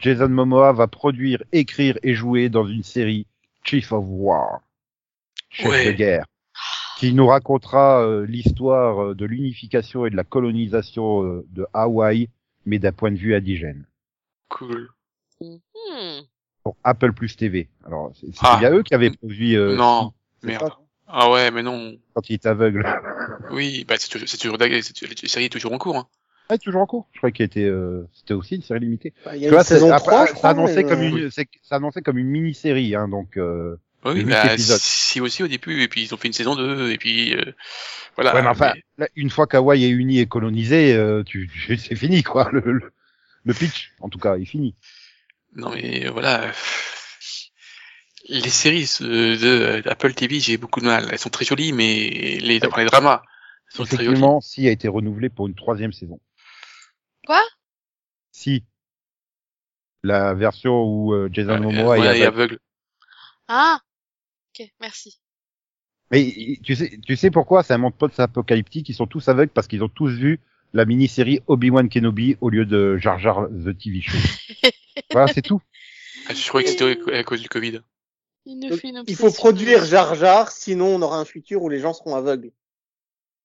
Jason 0.00 0.28
Momoa 0.28 0.72
va 0.74 0.88
produire, 0.88 1.42
écrire 1.52 1.96
et 2.02 2.12
jouer 2.14 2.50
dans 2.50 2.66
une 2.66 2.82
série 2.82 3.26
Chief 3.64 3.92
of 3.92 4.04
War, 4.08 4.60
chef 5.50 5.68
Ouais. 5.70 5.86
de 5.86 5.92
guerre, 5.92 6.24
qui 6.98 7.12
nous 7.12 7.26
racontera 7.26 8.02
euh, 8.02 8.26
l'histoire 8.26 9.02
euh, 9.02 9.14
de 9.14 9.24
l'unification 9.26 10.06
et 10.06 10.10
de 10.10 10.16
la 10.16 10.24
colonisation 10.24 11.24
euh, 11.24 11.46
de 11.50 11.66
Hawaï, 11.72 12.28
mais 12.66 12.78
d'un 12.78 12.92
point 12.92 13.10
de 13.10 13.16
vue 13.16 13.34
indigène. 13.34 13.86
Cool. 14.48 14.90
Hmm. 15.40 16.20
Pour 16.62 16.76
Apple 16.84 17.12
Plus 17.12 17.36
TV. 17.36 17.68
Alors, 17.86 18.12
c'est 18.14 18.26
Ah. 18.42 18.56
bien 18.58 18.70
eux 18.72 18.82
qui 18.82 18.94
avaient 18.94 19.10
produit 19.10 19.56
euh, 19.56 19.74
non. 19.76 20.12
c'est 20.40 20.48
Merde. 20.48 20.68
ça, 20.68 20.78
Ah 21.06 21.30
ouais, 21.30 21.50
mais 21.50 21.62
non. 21.62 21.96
quand 22.14 22.28
il 22.28 22.34
est 22.34 22.46
aveugle. 22.46 22.84
Oui, 23.50 23.84
bah 23.88 23.94
c'est 23.98 24.08
toujours, 24.08 24.28
c'est 24.28 24.36
toujours, 24.36 24.56
c'est- 24.60 25.22
la 25.22 25.28
série 25.28 25.46
est 25.46 25.48
toujours 25.48 25.72
en 25.72 25.78
cours. 25.78 25.96
Hein. 25.96 26.06
Ah, 26.50 26.58
toujours 26.58 26.82
en 26.82 26.86
cours. 26.86 27.06
Je 27.12 27.18
croyais 27.18 27.32
qu'il 27.32 27.44
était, 27.44 27.64
euh, 27.64 28.02
c'était 28.12 28.34
aussi 28.34 28.56
une 28.56 28.62
série 28.62 28.80
limitée. 28.80 29.12
bah, 29.24 29.36
il 29.36 29.42
y 29.42 29.42
Tu 29.42 29.48
a 29.48 29.50
vois, 29.52 29.64
saison 29.64 29.92
après, 29.92 30.06
3, 30.10 30.26
je 30.26 30.30
ça 30.32 30.34
crois. 30.36 30.50
annonçait 30.50 30.82
mais, 30.82 30.88
comme 30.88 31.00
euh, 31.00 31.08
une, 31.24 31.30
c'est- 31.30 31.48
ça 31.62 31.76
annonçait 31.76 32.02
comme 32.02 32.18
une 32.18 32.28
mini-série, 32.28 32.94
hein, 32.94 33.08
donc. 33.08 33.36
Euh, 33.36 33.76
Oui, 34.04 34.24
bah, 34.24 34.56
si 34.58 35.20
aussi 35.20 35.42
au 35.42 35.48
début, 35.48 35.82
et 35.82 35.88
puis 35.88 36.02
ils 36.02 36.14
ont 36.14 36.16
fait 36.16 36.28
une 36.28 36.34
saison 36.34 36.56
2, 36.56 36.90
et 36.90 36.98
puis 36.98 37.34
euh, 37.34 37.52
voilà. 38.16 38.34
ouais, 38.34 38.42
mais 38.42 38.48
enfin, 38.48 38.72
mais- 38.74 38.82
là, 39.04 39.08
une 39.16 39.30
fois 39.30 39.46
qu'Hawaï 39.46 39.84
est 39.84 39.90
uni 39.90 40.18
et 40.18 40.26
colonisé, 40.26 40.94
euh, 40.94 41.22
tu, 41.22 41.48
tu- 41.66 41.76
c'est 41.76 41.96
fini, 41.96 42.22
quoi. 42.22 42.48
Le, 42.52 42.60
le, 42.60 42.92
le 43.44 43.54
pitch, 43.54 43.92
en 44.00 44.08
tout 44.08 44.18
cas, 44.18 44.36
est 44.36 44.44
fini. 44.44 44.74
Non 45.56 45.70
mais 45.70 46.06
euh, 46.06 46.10
voilà. 46.10 46.52
Les 48.28 48.48
séries 48.50 48.88
euh, 49.00 49.36
de 49.82 49.88
Apple 49.88 50.12
TV, 50.14 50.38
j'ai 50.40 50.56
beaucoup 50.56 50.80
de 50.80 50.84
mal. 50.86 51.08
Elles 51.10 51.18
sont 51.18 51.30
très 51.30 51.44
jolies, 51.44 51.72
mais 51.72 52.38
les, 52.40 52.60
dans 52.60 52.74
les 52.76 52.84
dramas, 52.84 53.22
sont 53.70 53.84
très 53.84 53.96
jolies. 53.96 54.06
Effectivement, 54.08 54.40
si 54.40 54.68
a 54.68 54.70
été 54.70 54.88
renouvelé 54.88 55.28
pour 55.30 55.48
une 55.48 55.54
troisième 55.54 55.92
saison. 55.92 56.20
Quoi? 57.26 57.42
Si. 58.32 58.64
La 60.02 60.34
version 60.34 60.82
où 60.84 61.12
euh, 61.14 61.28
Jason 61.32 61.54
Euh, 61.54 61.58
Momoa 61.60 61.98
ouais, 61.98 62.06
est 62.18 62.24
aveugle. 62.24 62.26
aveugle. 62.26 62.58
Ah 63.48 63.80
Ok, 64.58 64.66
merci. 64.80 65.20
Mais 66.10 66.58
tu 66.64 66.74
sais, 66.74 66.98
tu 67.06 67.16
sais 67.16 67.30
pourquoi 67.30 67.62
c'est 67.62 67.74
un 67.74 67.78
monde 67.78 67.94
post-apocalyptique? 67.96 68.88
Ils 68.88 68.94
sont 68.94 69.06
tous 69.06 69.28
aveugles 69.28 69.52
parce 69.52 69.68
qu'ils 69.68 69.84
ont 69.84 69.88
tous 69.88 70.08
vu 70.10 70.40
la 70.72 70.84
mini-série 70.84 71.40
Obi-Wan 71.46 71.88
Kenobi 71.88 72.36
au 72.40 72.48
lieu 72.50 72.64
de 72.64 72.96
Jar 72.96 73.18
Jar 73.18 73.48
the 73.48 73.76
TV 73.76 74.00
Show. 74.00 74.16
voilà, 75.12 75.32
c'est 75.32 75.42
tout. 75.42 75.60
Ah, 76.28 76.34
je 76.34 76.48
croyais 76.48 76.64
que 76.64 76.70
c'était 76.72 77.14
à 77.16 77.24
cause 77.24 77.42
du 77.42 77.48
Covid. 77.48 77.80
Il 78.46 78.58
nous 78.58 78.70
Donc, 78.70 78.80
fait 78.80 78.88
une 78.88 79.04
il 79.06 79.14
faut 79.16 79.30
produire 79.30 79.84
Jar 79.84 80.14
Jar, 80.14 80.50
sinon 80.50 80.96
on 80.96 81.02
aura 81.02 81.18
un 81.18 81.24
futur 81.24 81.62
où 81.62 81.68
les 81.68 81.78
gens 81.78 81.92
seront 81.92 82.16
aveugles. 82.16 82.50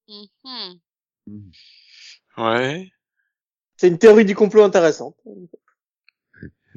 Mhm. 0.07 1.51
Ouais. 2.37 2.91
C'est 3.77 3.87
une 3.87 3.97
théorie 3.97 4.25
du 4.25 4.35
complot 4.35 4.63
intéressante. 4.63 5.15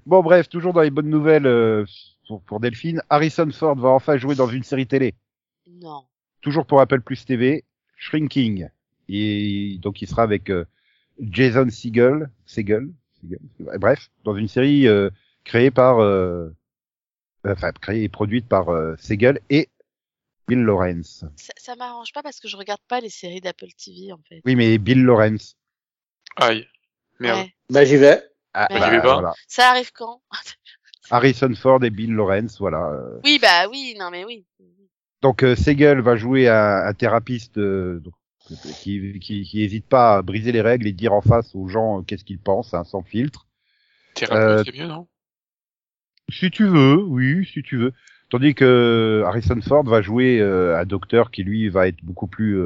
Bon, 0.07 0.23
bref, 0.23 0.49
toujours 0.49 0.73
dans 0.73 0.81
les 0.81 0.91
bonnes 0.91 1.11
nouvelles 1.11 1.47
euh, 1.47 1.85
pour, 2.27 2.43
pour 2.43 2.61
Delphine, 2.61 3.03
Harrison 3.11 3.51
Ford 3.51 3.77
va 3.77 3.91
enfin 3.91 4.17
jouer 4.17 4.35
dans 4.35 4.49
une 4.49 4.63
série 4.63 4.87
télé. 4.87 5.15
Non. 5.67 6.05
Toujours 6.41 6.67
pour 6.67 6.81
Apple 6.81 7.01
Plus 7.01 7.25
TV, 7.25 7.65
Shrinking. 7.97 8.69
Et 9.09 9.79
donc, 9.81 10.03
il 10.03 10.09
sera 10.09 10.23
avec 10.23 10.51
euh, 10.51 10.65
Jason 11.21 11.69
Segel, 11.71 12.31
Segel, 12.47 12.89
bref, 13.79 14.11
dans 14.25 14.37
une 14.37 14.49
série 14.49 14.87
euh, 14.87 15.11
créée 15.45 15.71
par, 15.71 15.99
euh, 15.99 16.51
enfin, 17.45 17.73
créée 17.73 18.05
et 18.05 18.09
produite 18.09 18.47
par 18.49 18.69
euh, 18.71 18.95
Segel 18.99 19.41
et 19.51 19.69
Bill 20.47 20.61
Lawrence. 20.61 21.25
Ça, 21.37 21.53
ça 21.57 21.77
m'arrange 21.77 22.13
pas 22.13 22.23
parce 22.23 22.41
que 22.41 22.49
je 22.49 22.57
regarde 22.57 22.81
pas 22.89 23.01
les 23.01 23.11
séries 23.11 23.41
d'Apple 23.41 23.73
TV 23.77 24.13
en 24.13 24.21
fait. 24.29 24.41
Oui, 24.45 24.57
mais 24.57 24.79
Bill 24.79 25.05
Lawrence. 25.05 25.57
Aïe. 26.37 26.67
Merde. 27.21 27.39
Ouais. 27.41 27.53
Bah 27.71 27.85
j'y 27.85 27.97
vais. 27.97 28.23
Ah, 28.55 28.67
Ouais. 28.71 28.81
J'y 28.81 28.91
vais 28.91 29.01
pas. 29.03 29.13
voilà. 29.15 29.33
Ça 29.47 29.71
arrive 29.71 29.93
quand? 29.93 30.21
Harrison 31.11 31.55
Ford 31.55 31.83
et 31.85 31.91
Bill 31.91 32.13
Lawrence, 32.15 32.59
voilà. 32.59 32.91
euh. 32.93 33.21
Oui, 33.25 33.39
bah 33.41 33.69
oui, 33.71 33.95
non 33.99 34.11
mais 34.11 34.25
oui. 34.25 34.45
Donc 35.23 35.43
euh, 35.43 35.57
Segel 35.57 36.01
va 36.01 36.17
jouer 36.17 36.49
un, 36.49 36.83
un 36.87 36.93
thérapeute 36.95 37.57
euh, 37.59 38.01
qui, 38.81 39.19
qui, 39.21 39.43
qui 39.43 39.63
hésite 39.63 39.87
pas 39.89 40.17
à 40.19 40.23
briser 40.23 40.53
les 40.53 40.61
règles 40.61 40.87
et 40.87 40.93
dire 40.93 41.13
en 41.13 41.23
face 41.23 41.55
aux 41.55 41.67
gens 41.69 41.99
euh, 42.01 42.03
qu'est-ce 42.03 42.25
qu'ils 42.25 42.39
pensent, 42.41 42.75
hein, 42.75 42.85
sans 42.85 43.03
filtre. 43.03 43.47
Thérapeute, 44.15 44.39
Euh, 44.43 44.63
c'est 44.65 44.79
mieux, 44.79 44.87
non? 44.87 45.09
Si 46.31 46.51
tu 46.51 46.67
veux, 46.67 47.03
oui, 47.03 47.47
si 47.53 47.63
tu 47.63 47.79
veux. 47.79 47.93
Tandis 48.31 48.55
que 48.55 49.23
Harrison 49.27 49.59
Ford 49.63 49.85
va 49.85 50.03
jouer 50.03 50.39
euh, 50.41 50.79
un 50.79 50.85
docteur 50.85 51.31
qui 51.31 51.43
lui 51.43 51.71
va 51.71 51.89
être 51.89 52.05
beaucoup 52.05 52.27
plus 52.27 52.61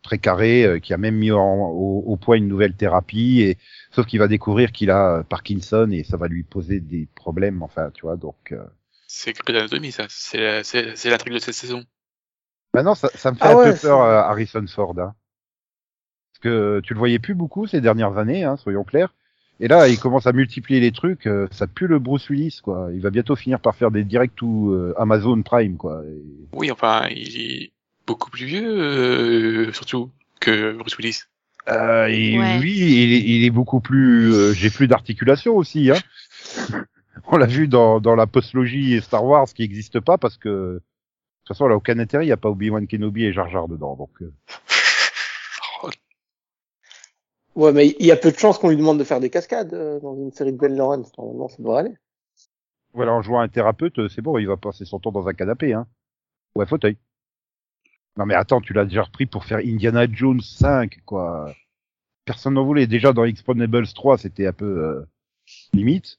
euh, 0.00 0.02
précaré, 0.02 0.64
euh, 0.64 0.78
qui 0.78 0.94
a 0.94 0.96
même 0.98 1.16
mis 1.16 1.30
en- 1.32 1.68
au, 1.70 2.02
au 2.06 2.16
point 2.16 2.36
une 2.36 2.48
nouvelle 2.48 2.74
thérapie, 2.74 3.40
et 3.42 3.58
sauf 3.90 4.06
qu'il 4.06 4.18
va 4.18 4.28
découvrir 4.28 4.72
qu'il 4.72 4.90
a 4.90 5.18
euh, 5.18 5.22
Parkinson 5.22 5.88
et 5.92 6.04
ça 6.04 6.16
va 6.16 6.28
lui 6.28 6.42
poser 6.42 6.80
des 6.80 7.08
problèmes. 7.14 7.62
Enfin, 7.62 7.90
tu 7.94 8.02
vois. 8.02 8.16
Donc, 8.16 8.52
euh... 8.52 8.64
C'est 9.06 9.32
Grey's 9.32 9.58
Anatomy, 9.58 9.92
ça. 9.92 10.06
C'est 10.08 10.38
la- 10.38 10.64
c'est 10.64 10.96
c'est 10.96 11.10
l'intrigue 11.10 11.34
de 11.34 11.38
cette 11.38 11.54
saison. 11.54 11.84
maintenant, 12.74 12.94
ça, 12.94 13.08
ça 13.14 13.30
me 13.32 13.36
fait 13.36 13.44
Ah 13.44 13.52
un 13.52 13.56
ouais, 13.56 13.72
peu 13.72 13.78
peur, 13.78 14.00
euh, 14.02 14.20
Harrison 14.20 14.64
Ford. 14.66 14.94
Hein. 14.98 15.14
Parce 16.32 16.42
que 16.42 16.80
tu 16.84 16.94
le 16.94 16.98
voyais 16.98 17.18
plus 17.18 17.34
beaucoup 17.34 17.66
ces 17.66 17.80
dernières 17.80 18.16
années, 18.18 18.44
hein, 18.44 18.56
soyons 18.56 18.84
clairs. 18.84 19.12
Et 19.62 19.68
là, 19.68 19.88
il 19.88 19.98
commence 19.98 20.26
à 20.26 20.32
multiplier 20.32 20.80
les 20.80 20.92
trucs. 20.92 21.26
euh, 21.26 21.46
ça 21.50 21.66
pue 21.66 21.86
le 21.86 21.98
Bruce 21.98 22.30
Willis, 22.30 22.60
quoi. 22.62 22.88
Il 22.94 23.00
va 23.02 23.10
bientôt 23.10 23.36
finir 23.36 23.60
par 23.60 23.74
faire 23.76 23.90
des 23.90 24.04
directs 24.04 24.40
ou 24.40 24.72
euh, 24.72 24.94
Amazon 24.96 25.42
Prime, 25.42 25.76
quoi. 25.76 26.02
Et- 26.06 26.46
Oui, 26.54 26.70
enfin, 26.70 27.08
il 27.10 27.70
beaucoup 28.10 28.30
plus 28.30 28.46
vieux, 28.46 28.64
euh, 29.68 29.72
surtout, 29.72 30.10
que 30.40 30.72
Bruce 30.72 30.96
Willis. 30.98 31.20
Euh, 31.68 32.06
et 32.06 32.38
Ouais. 32.38 32.58
oui, 32.60 32.72
il 32.76 33.12
est, 33.12 33.20
il 33.20 33.44
est 33.44 33.50
beaucoup 33.50 33.80
plus. 33.80 34.32
euh, 34.34 34.52
J'ai 34.52 34.70
plus 34.70 34.88
d'articulation 34.88 35.56
aussi. 35.56 35.90
Hein. 35.90 35.98
on 37.28 37.36
l'a 37.36 37.46
vu 37.46 37.68
dans, 37.68 38.00
dans 38.00 38.16
la 38.16 38.26
postlogie 38.26 39.00
Star 39.00 39.24
Wars 39.24 39.46
qui 39.54 39.62
n'existe 39.62 40.00
pas 40.00 40.18
parce 40.18 40.36
que 40.38 40.48
de 40.48 40.82
toute 41.44 41.48
façon, 41.56 41.66
elle 41.66 41.72
a 41.72 41.76
aucun 41.76 41.98
intérêt. 41.98 42.24
Il 42.24 42.28
n'y 42.28 42.32
a 42.32 42.36
pas 42.36 42.48
Obi-Wan 42.48 42.86
Kenobi 42.86 43.24
et 43.24 43.32
Jar 43.32 43.48
Jar 43.48 43.68
dedans. 43.68 43.94
Donc, 43.96 44.10
euh, 44.22 44.32
Ouais, 47.56 47.72
mais 47.72 47.88
il 47.98 48.06
y 48.06 48.12
a 48.12 48.16
peu 48.16 48.30
de 48.30 48.38
chances 48.38 48.58
qu'on 48.58 48.68
lui 48.70 48.76
demande 48.76 48.98
de 48.98 49.04
faire 49.04 49.20
des 49.20 49.28
cascades 49.30 49.74
euh, 49.74 49.98
dans 50.00 50.14
une 50.16 50.32
série 50.32 50.52
de 50.52 50.56
Ben 50.56 50.74
Lawrence. 50.74 51.10
Normalement, 51.18 51.48
ça 51.48 51.56
devrait 51.58 51.80
aller. 51.80 51.94
voilà, 52.94 53.12
en 53.12 53.22
jouant 53.22 53.40
un 53.40 53.48
thérapeute, 53.48 53.98
euh, 53.98 54.08
c'est 54.08 54.22
bon, 54.22 54.38
il 54.38 54.46
va 54.46 54.56
passer 54.56 54.84
son 54.84 54.98
temps 55.00 55.10
dans 55.12 55.26
un 55.28 55.34
canapé, 55.34 55.72
hein. 55.72 55.86
Ou 56.54 56.62
un 56.62 56.66
fauteuil. 56.66 56.96
Non 58.16 58.26
mais 58.26 58.34
attends, 58.34 58.60
tu 58.60 58.72
l'as 58.72 58.84
déjà 58.84 59.02
repris 59.02 59.26
pour 59.26 59.44
faire 59.44 59.58
Indiana 59.58 60.06
Jones 60.10 60.40
5, 60.40 61.00
quoi. 61.04 61.52
Personne 62.24 62.54
n'en 62.54 62.64
voulait. 62.64 62.86
Déjà 62.86 63.12
dans 63.12 63.24
Expendables 63.24 63.86
3, 63.86 64.18
c'était 64.18 64.46
un 64.46 64.52
peu 64.52 64.64
euh, 64.66 65.04
limite. 65.72 66.18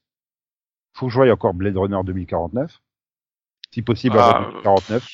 Faut 0.94 1.08
que 1.08 1.12
je 1.14 1.18
voie 1.18 1.32
encore 1.32 1.54
Blade 1.54 1.78
Runner 1.78 2.00
2049. 2.04 2.82
Si 3.74 3.82
possible, 3.82 4.18
Ah, 4.20 4.38
avant 4.38 4.50
2049. 4.52 5.08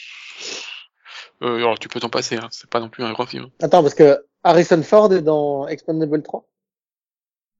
Euh, 1.44 1.58
alors 1.58 1.78
tu 1.78 1.88
peux 1.88 2.00
t'en 2.00 2.10
passer, 2.10 2.38
hein. 2.38 2.48
c'est 2.52 2.70
pas 2.70 2.80
non 2.80 2.90
plus 2.90 3.04
un 3.04 3.14
grand 3.14 3.26
film. 3.28 3.48
Attends, 3.62 3.82
parce 3.84 3.94
que 3.94 4.26
Harrison 4.44 4.82
Ford 4.82 5.14
est 5.14 5.22
dans 5.22 5.68
Expendable 5.68 6.24
3. 6.24 6.48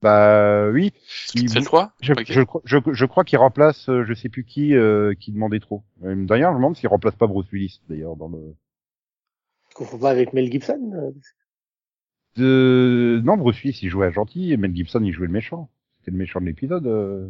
Bah 0.02 0.70
oui. 0.70 0.94
Il- 1.36 1.50
C'est 1.50 1.60
le 1.60 1.66
3 1.66 1.92
Je, 2.02 2.14
je, 2.28 2.42
crois- 2.42 2.62
je, 2.66 2.78
je 2.92 3.06
crois 3.06 3.24
qu'il 3.24 3.38
remplace, 3.40 3.90
euh, 3.90 4.04
je 4.06 4.14
sais 4.14 4.30
plus 4.30 4.46
qui, 4.46 4.76
euh, 4.76 5.14
qui 5.20 5.32
demandait 5.32 5.60
trop. 5.60 5.84
Euh, 6.04 6.16
D'ailleurs, 6.26 6.52
je 6.52 6.56
me 6.56 6.60
demande 6.62 6.76
s'il 6.78 6.88
remplace 6.90 7.16
pas 7.16 7.28
Bruce 7.28 7.52
Willis, 7.52 7.82
d'ailleurs, 7.90 8.16
dans 8.16 8.30
le... 8.30 8.56
Confonds 9.78 10.00
pas 10.00 10.10
avec 10.10 10.34
Mel 10.34 10.52
Gibson. 10.52 10.92
euh. 10.96 11.12
De... 12.36 13.22
Non, 13.24 13.38
Bruce 13.38 13.62
Willis, 13.62 13.80
il 13.84 13.90
jouait 13.90 14.08
un 14.08 14.12
gentil, 14.12 14.52
et 14.52 14.58
Mel 14.58 14.76
Gibson, 14.76 15.02
il 15.04 15.14
jouait 15.14 15.28
le 15.28 15.34
méchant. 15.34 15.70
C'était 16.00 16.12
le 16.12 16.18
méchant 16.18 16.42
de 16.42 16.46
l'épisode. 16.46 16.88
Euh... 16.88 17.30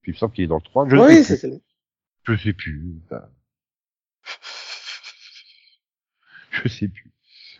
Puis 0.00 0.12
il 0.12 0.14
me 0.14 0.18
semble 0.18 0.32
qu'il 0.32 0.44
est 0.44 0.48
dans 0.48 0.56
le 0.56 0.62
3. 0.62 0.88
Je 0.88 0.96
oui, 0.96 1.22
sais 1.22 1.36
c'est 1.36 1.48
plus. 1.48 1.60
Je 2.24 2.36
sais 2.42 2.52
plus. 2.54 2.94
Enfin, 3.04 3.22
Je 6.62 6.68
sais 6.68 6.88
plus. 6.88 7.10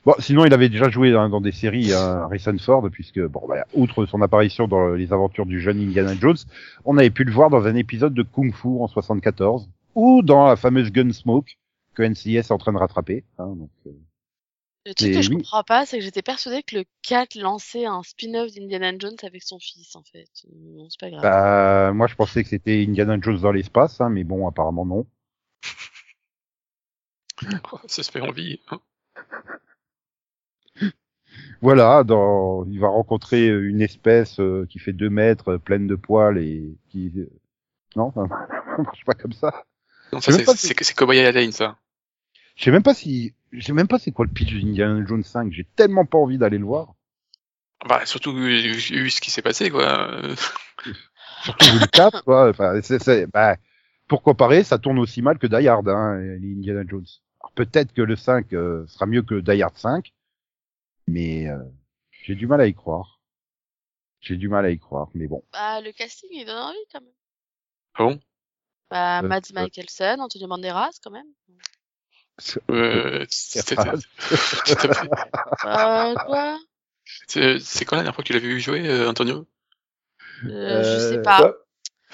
Bon, 0.07 0.15
sinon, 0.19 0.45
il 0.45 0.53
avait 0.55 0.69
déjà 0.69 0.91
joué 0.91 1.15
hein, 1.15 1.29
dans 1.29 1.41
des 1.41 1.53
séries, 1.53 1.93
hein, 1.93 2.23
Harrison 2.25 2.57
Ford, 2.59 2.89
puisque, 2.91 3.21
bon, 3.21 3.43
bah, 3.49 3.67
outre 3.75 4.07
son 4.07 4.23
apparition 4.23 4.67
dans 4.67 4.95
les 4.95 5.13
aventures 5.13 5.47
du 5.47 5.61
jeune 5.61 5.81
Indiana 5.81 6.15
Jones, 6.15 6.37
on 6.85 6.97
avait 6.97 7.11
pu 7.11 7.25
le 7.25 7.33
voir 7.33 7.51
dans 7.51 7.67
un 7.67 7.75
épisode 7.75 8.15
de 8.15 8.23
Kung 8.23 8.55
Fu 8.55 8.69
en 8.81 8.89
74, 8.89 9.69
ou 9.95 10.23
dans 10.23 10.47
la 10.47 10.57
fameuse 10.57 10.91
Gunsmoke 10.91 11.57
que 11.95 12.03
NCIS 12.03 12.39
est 12.39 12.53
en 12.53 12.59
train 12.59 12.73
de 12.73 12.79
rattraper. 12.79 13.25
Hein, 13.39 13.55
donc, 13.57 13.71
euh, 13.87 13.93
Le 14.87 14.95
truc 14.95 15.13
que 15.13 15.23
je 15.23 15.31
oui. 15.31 15.37
comprends 15.37 15.63
pas, 15.65 15.85
c'est 15.87 15.99
que 15.99 16.05
j'étais 16.05 16.23
persuadée 16.23 16.63
que 16.63 16.77
le 16.77 16.85
4 17.03 17.35
lançait 17.37 17.85
un 17.87 18.03
spin-off 18.03 18.53
d'Indiana 18.53 18.93
Jones 18.99 19.17
avec 19.23 19.43
son 19.43 19.59
fils, 19.59 19.95
en 19.97 20.03
fait. 20.05 20.29
Bon, 20.53 20.89
c'est 20.91 21.01
pas 21.01 21.11
grave. 21.11 21.23
bah, 21.23 21.93
moi, 21.93 22.07
je 22.07 22.15
pensais 22.15 22.43
que 22.43 22.49
c'était 22.49 22.85
Indiana 22.87 23.19
Jones 23.21 23.41
dans 23.41 23.53
l'espace, 23.53 24.01
hein, 24.01 24.11
mais 24.11 24.25
bon, 24.25 24.47
apparemment 24.49 24.87
non. 24.87 25.07
Ça 27.89 28.03
se 28.03 28.11
fait 28.11 28.21
envie. 28.21 28.61
hein. 28.71 28.81
Voilà, 31.61 32.05
dans, 32.05 32.65
il 32.67 32.79
va 32.81 32.89
rencontrer 32.89 33.49
une 33.49 33.81
espèce 33.81 34.39
euh, 34.41 34.67
qui 34.69 34.79
fait 34.79 34.93
deux 34.93 35.11
mètres, 35.11 35.53
euh, 35.55 35.59
pleine 35.59 35.87
de 35.87 35.97
poils 35.97 36.39
et 36.39 36.77
qui, 36.91 37.13
euh, 37.17 37.31
non, 37.97 38.13
ça 38.15 38.27
marche 38.79 39.05
pas 39.05 39.15
comme 39.15 39.33
ça. 39.33 39.65
Non, 40.13 40.21
c'est 40.21 40.33
c'est 40.57 40.83
c'est 40.85 40.95
Cowboy 40.95 41.23
Lane 41.33 41.53
ça. 41.53 41.79
Je 42.55 42.65
sais 42.65 42.71
même 42.71 42.83
pas 42.83 42.95
si, 42.95 43.35
je 43.53 43.61
sais 43.61 43.73
même 43.73 43.89
pas 43.89 43.99
c'est 43.99 44.13
quoi 44.13 44.25
le 44.25 44.33
pitch 44.33 44.53
d'Indiana 44.53 45.05
Jones 45.07 45.25
5. 45.25 45.53
J'ai 45.53 45.67
tellement 45.77 46.05
pas 46.05 46.19
envie 46.19 46.39
d'aller 46.39 46.59
le 46.59 46.67
voir. 46.67 46.95
Bah 47.89 48.07
surtout 48.07 48.35
vu, 48.35 48.73
vu 48.73 49.11
ce 49.11 49.21
qui 49.21 49.31
s'est 49.31 49.43
passé 49.43 49.71
quoi. 49.71 50.21
Surtout 51.45 51.67
vu 51.73 51.79
le 51.81 51.87
4, 51.87 52.25
quoi. 52.25 52.49
Enfin, 52.49 52.81
c'est, 52.83 53.03
c'est, 53.03 53.27
bah, 53.27 53.57
pour 54.09 54.23
comparer, 54.23 54.65
ça 54.65 54.79
tourne 54.79 54.99
aussi 54.99 55.21
mal 55.21 55.39
que 55.39 55.47
Die 55.47 55.69
Hard, 55.69 55.89
hein, 55.89 56.19
les 56.19 56.53
Indiana 56.53 56.83
Jones. 56.87 57.07
Alors, 57.41 57.53
peut-être 57.53 57.93
que 57.93 58.01
le 58.01 58.17
5 58.17 58.53
euh, 58.55 58.87
sera 58.87 59.07
mieux 59.07 59.23
que 59.23 59.41
Die 59.41 59.63
Hard 59.63 59.77
5, 59.77 60.13
mais 61.07 61.49
euh, 61.49 61.59
j'ai 62.23 62.35
du 62.35 62.47
mal 62.47 62.61
à 62.61 62.67
y 62.67 62.75
croire. 62.75 63.21
J'ai 64.21 64.37
du 64.37 64.49
mal 64.49 64.65
à 64.65 64.71
y 64.71 64.79
croire, 64.79 65.11
mais 65.13 65.27
bon. 65.27 65.45
Bah, 65.53 65.83
le 65.83 65.93
casting, 65.93 66.31
il 66.33 66.47
donne 66.47 66.57
envie, 66.57 66.79
quand 66.91 67.01
même. 67.03 67.13
Ah 67.95 68.05
bon? 68.05 68.21
Bah, 68.91 69.19
Euh, 69.23 69.29
Mads 69.29 69.51
euh. 69.55 69.65
Mikkelsen, 69.65 70.21
Antonio 70.21 70.49
Banderas, 70.49 70.99
quand 71.03 71.11
même. 71.11 71.29
Euh, 72.71 73.25
c'était-. 73.29 73.77
Euh, 75.65 76.15
quoi? 76.27 76.59
C'est 77.27 77.85
quand 77.85 77.97
la 77.97 78.03
dernière 78.03 78.15
fois 78.15 78.23
que 78.23 78.29
tu 78.29 78.33
l'as 78.33 78.39
vu 78.39 78.61
jouer, 78.61 78.89
euh, 78.89 79.09
Antonio? 79.09 79.47
Euh, 80.47 80.83
Je 80.83 80.99
sais 80.99 81.19
Euh, 81.19 81.23
pas. 81.23 81.43
Ouais. 81.43 81.53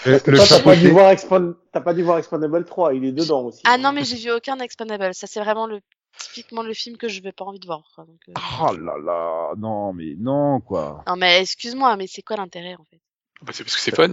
Le, 0.07 0.19
Toi, 0.21 0.33
t'as 0.33 0.37
pas 0.39 0.47
chapeauté- 0.47 0.81
dû 0.81 0.91
voir 0.91 1.11
Expand... 1.11 1.55
t'as 1.73 1.81
pas 1.83 1.93
dû 1.95 2.03
voir 2.03 2.19
Expandable 2.19 2.65
3, 2.65 2.95
il 2.95 3.05
est 3.05 3.13
dedans 3.13 3.43
aussi. 3.45 3.61
Ah 3.67 3.77
non, 3.77 3.93
mais 3.93 4.05
j'ai 4.05 4.17
vu 4.17 4.31
aucun 4.31 4.59
Expandable. 4.59 5.13
Ça, 5.15 5.27
c'est 5.27 5.41
vraiment 5.41 5.67
le 5.67 5.81
typiquement 6.19 6.63
le 6.63 6.73
film 6.75 6.97
que 6.97 7.09
je 7.09 7.21
vais 7.23 7.33
pas 7.33 7.45
envie 7.45 7.61
de 7.61 7.67
voir. 7.67 7.83
quoi, 7.95 8.05
donc, 8.05 8.21
euh. 8.29 8.33
Oh 8.63 8.75
là 8.77 8.95
là, 9.05 9.53
non, 9.59 9.93
mais 9.93 10.15
non, 10.19 10.61
quoi. 10.61 11.03
Non, 11.07 11.17
mais 11.17 11.43
excuse-moi, 11.43 11.97
mais 11.97 12.07
c'est 12.07 12.23
quoi 12.23 12.37
l'intérêt, 12.37 12.75
en 12.77 12.85
fait? 12.85 13.01
Bah, 13.43 13.53
C'est 13.55 13.63
parce 13.65 13.77
que 13.77 13.81
c'est 13.83 13.95
fun. 13.95 14.13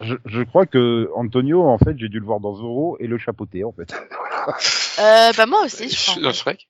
Je, 0.00 0.14
je 0.24 0.42
crois 0.42 0.66
que 0.66 1.10
Antonio, 1.14 1.62
en 1.68 1.78
fait, 1.78 1.98
j'ai 1.98 2.08
dû 2.08 2.18
le 2.20 2.24
voir 2.24 2.40
dans 2.40 2.54
Zorro 2.54 2.96
et 3.00 3.06
le 3.06 3.18
chapeauté, 3.18 3.64
en 3.64 3.72
fait. 3.72 3.92
euh, 4.98 5.32
Bah, 5.36 5.46
moi 5.46 5.64
aussi, 5.64 5.88
je 5.90 6.10
crois. 6.12 6.22
Dans 6.22 6.32
Shrek? 6.32 6.68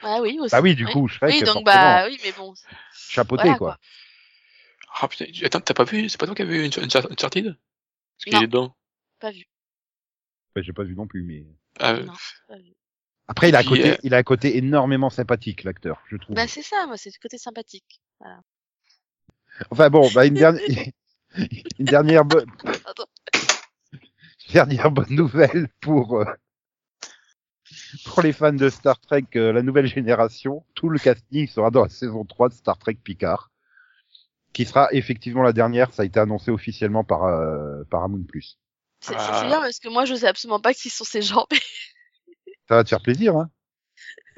Ah 0.00 0.20
oui, 0.22 0.38
aussi. 0.40 0.52
bah 0.52 0.60
oui, 0.62 0.74
du 0.74 0.86
coup, 0.86 1.08
Shrek, 1.08 1.30
Oui, 1.30 1.38
donc, 1.40 1.46
forcément, 1.46 1.62
bah, 1.64 2.06
oui, 2.06 2.18
mais 2.24 2.32
bon. 2.32 2.54
chapeauté, 2.92 3.42
voilà, 3.44 3.58
quoi. 3.58 3.78
Ah 5.00 5.06
putain, 5.08 5.26
attends, 5.44 5.60
t'as 5.60 5.74
pas 5.74 5.84
vu 5.84 6.08
C'est 6.08 6.18
pas 6.18 6.26
toi 6.26 6.34
qui 6.34 6.42
as 6.42 6.46
vu 6.46 6.64
Unch- 6.64 6.78
Unch- 6.80 7.12
Uncharted? 7.12 7.44
Parce 8.16 8.24
qu'il 8.24 8.32
Non. 8.34 8.42
est 8.42 8.46
dedans. 8.46 8.74
Pas 9.20 9.30
vu. 9.30 9.44
Bah, 10.54 10.62
j'ai 10.62 10.72
pas 10.72 10.82
vu 10.82 10.96
non 10.96 11.06
plus, 11.06 11.22
mais... 11.22 11.44
Ah, 11.78 11.92
euh, 11.92 12.04
Non, 12.04 12.14
pas 12.48 12.56
vu. 12.56 12.74
Après, 13.28 13.50
il 13.50 13.54
a 13.54 13.58
un 13.58 13.64
côté, 13.64 13.90
euh, 13.92 13.96
il 14.02 14.14
a 14.14 14.16
un 14.16 14.22
côté 14.22 14.56
énormément 14.56 15.10
sympathique, 15.10 15.62
l'acteur, 15.64 16.02
je 16.08 16.16
trouve. 16.16 16.34
Bah, 16.34 16.48
c'est 16.48 16.62
ça, 16.62 16.86
moi, 16.86 16.96
c'est 16.96 17.10
le 17.10 17.20
côté 17.20 17.36
sympathique. 17.38 18.00
Enfin 19.70 19.90
bon, 19.90 20.08
bah, 20.10 20.24
une 20.26 20.34
dernière, 20.34 20.62
une 21.78 21.84
dernière 21.84 22.24
bonne, 22.24 22.50
dernière 24.52 24.90
bonne 24.90 25.10
nouvelle 25.10 25.68
pour, 25.80 26.20
euh, 26.20 26.24
pour 28.04 28.22
les 28.22 28.32
fans 28.32 28.52
de 28.52 28.68
Star 28.68 29.00
Trek, 29.00 29.24
euh, 29.36 29.52
la 29.52 29.62
nouvelle 29.62 29.86
génération. 29.86 30.64
Tout 30.74 30.88
le 30.88 30.98
casting 30.98 31.46
sera 31.48 31.70
dans 31.70 31.82
la 31.82 31.88
saison 31.88 32.24
3 32.24 32.48
de 32.48 32.54
Star 32.54 32.78
Trek 32.78 32.98
Picard. 33.02 33.50
Qui 34.52 34.64
sera 34.64 34.88
effectivement 34.92 35.42
la 35.42 35.52
dernière, 35.52 35.92
ça 35.92 36.02
a 36.02 36.04
été 36.04 36.18
annoncé 36.18 36.50
officiellement 36.50 37.04
par, 37.04 37.24
euh, 37.24 37.84
par 37.90 38.00
Paramount+. 38.00 38.24
C'est 39.00 39.14
Ah. 39.16 39.40
c'est 39.40 39.46
bien 39.46 39.60
parce 39.60 39.78
que 39.78 39.88
moi, 39.88 40.04
je 40.04 40.14
sais 40.14 40.26
absolument 40.26 40.60
pas 40.60 40.74
qui 40.74 40.90
sont 40.90 41.04
ces 41.04 41.22
gens. 41.22 41.46
Ça 42.68 42.74
va 42.76 42.84
te 42.84 42.88
faire 42.88 43.00
plaisir, 43.00 43.36
hein. 43.36 43.50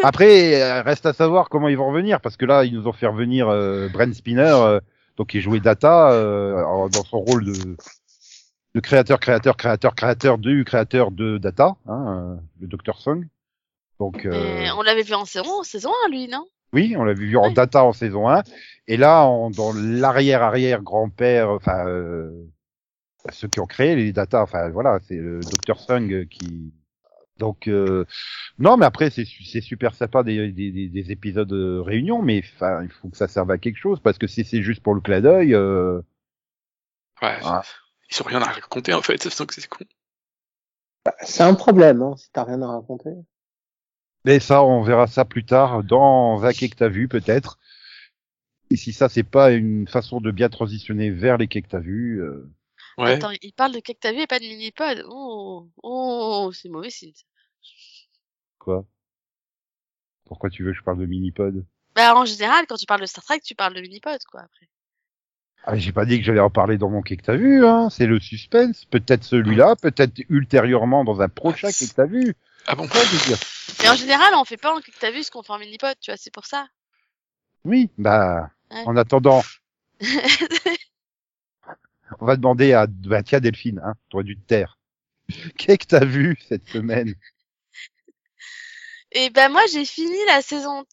Après, 0.03 0.63
euh, 0.63 0.83
reste 0.83 1.05
à 1.07 1.13
savoir 1.13 1.49
comment 1.49 1.69
ils 1.69 1.77
vont 1.77 1.89
revenir, 1.89 2.21
parce 2.21 2.37
que 2.37 2.47
là, 2.47 2.65
ils 2.65 2.73
nous 2.75 2.87
ont 2.87 2.93
fait 2.93 3.07
revenir 3.07 3.49
euh, 3.49 3.89
Brent 3.89 4.15
Spinner, 4.15 4.43
euh, 4.43 4.81
donc 5.21 5.29
qui 5.29 5.43
jouait 5.43 5.61
Data 5.61 6.13
euh, 6.13 6.89
dans 6.89 7.05
son 7.05 7.21
rôle 7.21 7.45
de, 7.45 7.77
de 8.75 8.81
créateur, 8.81 9.21
créateur, 9.21 9.55
créateur, 9.55 9.95
créateur 9.95 10.39
du 10.39 10.65
créateur 10.65 11.11
de 11.11 11.37
Data, 11.37 11.77
hein, 11.87 12.39
euh, 12.39 12.41
le 12.59 12.67
Dr 12.67 12.99
Song. 12.99 13.27
Donc, 13.99 14.25
euh, 14.25 14.65
on 14.79 14.81
l'avait 14.81 15.03
vu 15.03 15.13
en 15.13 15.27
saison, 15.27 15.63
saison 15.63 15.91
1, 16.07 16.11
lui, 16.11 16.27
non? 16.27 16.47
Oui, 16.73 16.95
on 16.97 17.05
l'a 17.05 17.13
vu 17.13 17.37
en. 17.37 17.51
Data 17.51 17.85
en 17.85 17.93
saison 17.93 18.31
1, 18.31 18.45
et 18.89 18.97
là, 18.97 19.25
en, 19.27 19.51
dans 19.51 19.75
l'arrière-arrière-grand-père, 19.75 21.51
enfin, 21.51 21.87
euh, 21.87 22.31
ceux 23.31 23.49
qui 23.49 23.61
ont 23.61 23.67
créé 23.67 23.97
les 23.97 24.15
Data, 24.15 24.43
enfin 24.43 24.71
voilà, 24.71 25.01
c'est 25.07 25.19
le 25.19 25.41
Dr 25.41 25.79
Sung 25.79 26.27
qui, 26.29 26.73
donc 27.41 27.67
euh, 27.67 28.05
non, 28.59 28.77
mais 28.77 28.87
après 28.87 29.11
c'est 29.11 29.25
c'est 29.27 29.61
super 29.61 29.95
sympa 29.95 30.23
des, 30.23 30.53
des, 30.53 30.71
des, 30.71 30.89
des 30.89 31.11
épisodes 31.11 31.53
euh, 31.53 31.83
réunion, 31.83 32.23
mais 32.23 32.43
enfin 32.55 32.85
il 32.85 32.91
faut 32.91 33.09
que 33.09 33.17
ça 33.17 33.27
serve 33.27 33.51
à 33.51 33.59
quelque 33.59 33.79
chose 33.79 33.99
parce 34.01 34.19
que 34.19 34.29
si 34.29 34.45
c'est 34.45 34.63
juste 34.63 34.83
pour 34.83 34.95
le 34.95 35.01
clin 35.01 35.21
d'œil, 35.21 35.55
euh, 35.55 36.01
ouais. 37.23 37.39
Ah. 37.43 37.63
Ils 38.13 38.23
ont 38.23 38.27
rien 38.27 38.43
à 38.43 38.47
raconter 38.47 38.95
en 38.95 39.03
fait, 39.03 39.27
donc 39.39 39.53
c'est 39.53 39.67
con. 39.69 39.85
C'est 41.23 41.43
un 41.43 41.55
problème, 41.55 42.03
hein, 42.03 42.15
si 42.17 42.31
t'as 42.31 42.45
rien 42.45 42.61
à 42.63 42.67
raconter. 42.69 43.11
mais 44.25 44.41
ça 44.41 44.63
on 44.63 44.83
verra 44.83 45.07
ça 45.07 45.25
plus 45.25 45.45
tard 45.45 45.83
dans 45.85 46.45
un 46.45 46.53
quai 46.53 46.69
que 46.69 46.77
t'as 46.77 46.89
vu 46.89 47.09
peut-être. 47.09 47.59
Et 48.71 48.77
si 48.77 48.93
ça 48.93 49.09
c'est 49.09 49.25
pas 49.25 49.51
une 49.53 49.89
façon 49.89 50.21
de 50.21 50.31
bien 50.31 50.49
transitionner 50.49 51.11
vers 51.11 51.39
les 51.39 51.49
quais 51.49 51.63
que 51.63 51.69
t'as 51.69 51.81
vu, 51.81 52.23
euh, 52.23 52.49
Ouais. 53.01 53.13
Attends, 53.13 53.33
il 53.41 53.53
parle 53.55 53.73
de 53.73 53.81
Cake 53.81 54.05
et 54.05 54.27
pas 54.27 54.39
de 54.39 54.45
Minipod. 54.45 55.05
Oh, 55.09 55.69
oh, 55.83 56.51
c'est 56.53 56.69
mauvais 56.69 56.91
signe. 56.91 57.15
quoi? 58.59 58.85
Pourquoi 60.27 60.51
tu 60.51 60.63
veux 60.65 60.73
que 60.73 60.79
je 60.79 60.83
parle 60.85 60.99
de 60.99 61.07
Minipod? 61.07 61.65
Bah, 61.95 62.15
en 62.15 62.27
général, 62.27 62.67
quand 62.69 62.77
tu 62.77 62.85
parles 62.87 63.01
de 63.01 63.07
Star 63.07 63.25
Trek, 63.25 63.41
tu 63.41 63.55
parles 63.55 63.75
de 63.75 63.81
Minipod, 63.81 64.19
quoi, 64.31 64.43
après. 64.43 64.69
Ah, 65.65 65.77
j'ai 65.77 65.93
pas 65.93 66.05
dit 66.05 66.19
que 66.19 66.25
j'allais 66.25 66.41
en 66.41 66.51
parler 66.51 66.79
dans 66.79 66.91
mon 66.91 67.01
quai 67.03 67.17
que 67.17 67.23
t'as 67.23 67.37
vu, 67.37 67.67
hein. 67.67 67.89
C'est 67.91 68.07
le 68.07 68.21
suspense. 68.21 68.85
Peut-être 68.85 69.25
celui-là, 69.25 69.77
peut-être 69.77 70.21
ultérieurement 70.29 71.05
dans 71.05 71.21
un 71.23 71.29
prochain 71.29 71.69
quai 71.73 71.87
que 71.89 71.95
t'as 71.95 72.07
vu. 72.07 72.35
Ah 72.67 72.75
bon? 72.75 72.87
Quoi, 72.87 73.01
je 73.03 73.17
veux 73.17 73.27
dire 73.29 73.39
Mais 73.83 73.89
en 73.89 73.95
général, 73.97 74.35
on 74.37 74.45
fait 74.45 74.57
pas 74.59 74.75
en 74.75 74.81
Cake 74.81 74.95
t'as 75.01 75.11
vu 75.11 75.23
ce 75.23 75.31
qu'on 75.31 75.43
fait 75.43 75.53
en 75.53 75.59
Minipod, 75.59 75.97
tu 76.01 76.11
vois, 76.11 76.19
c'est 76.19 76.33
pour 76.33 76.45
ça. 76.45 76.69
Oui, 77.65 77.91
bah, 77.99 78.51
Ouais. 78.71 78.85
en 78.87 78.97
attendant, 78.97 79.43
On 82.19 82.27
va 82.27 82.37
demander 82.37 82.73
à, 82.73 82.87
bah, 82.87 83.23
tiens 83.23 83.41
Delphine, 83.41 83.81
hein, 83.85 83.95
t'aurais 84.09 84.25
dû 84.25 84.37
te 84.37 84.47
taire. 84.47 84.79
Qu'est-ce 85.57 85.79
que 85.79 85.85
t'as 85.87 86.05
vu 86.05 86.37
cette 86.49 86.69
semaine? 86.69 87.15
Et 89.13 89.31
ben 89.31 89.49
moi 89.49 89.63
j'ai 89.73 89.85
fini 89.85 90.17
la 90.27 90.43
saison. 90.43 90.85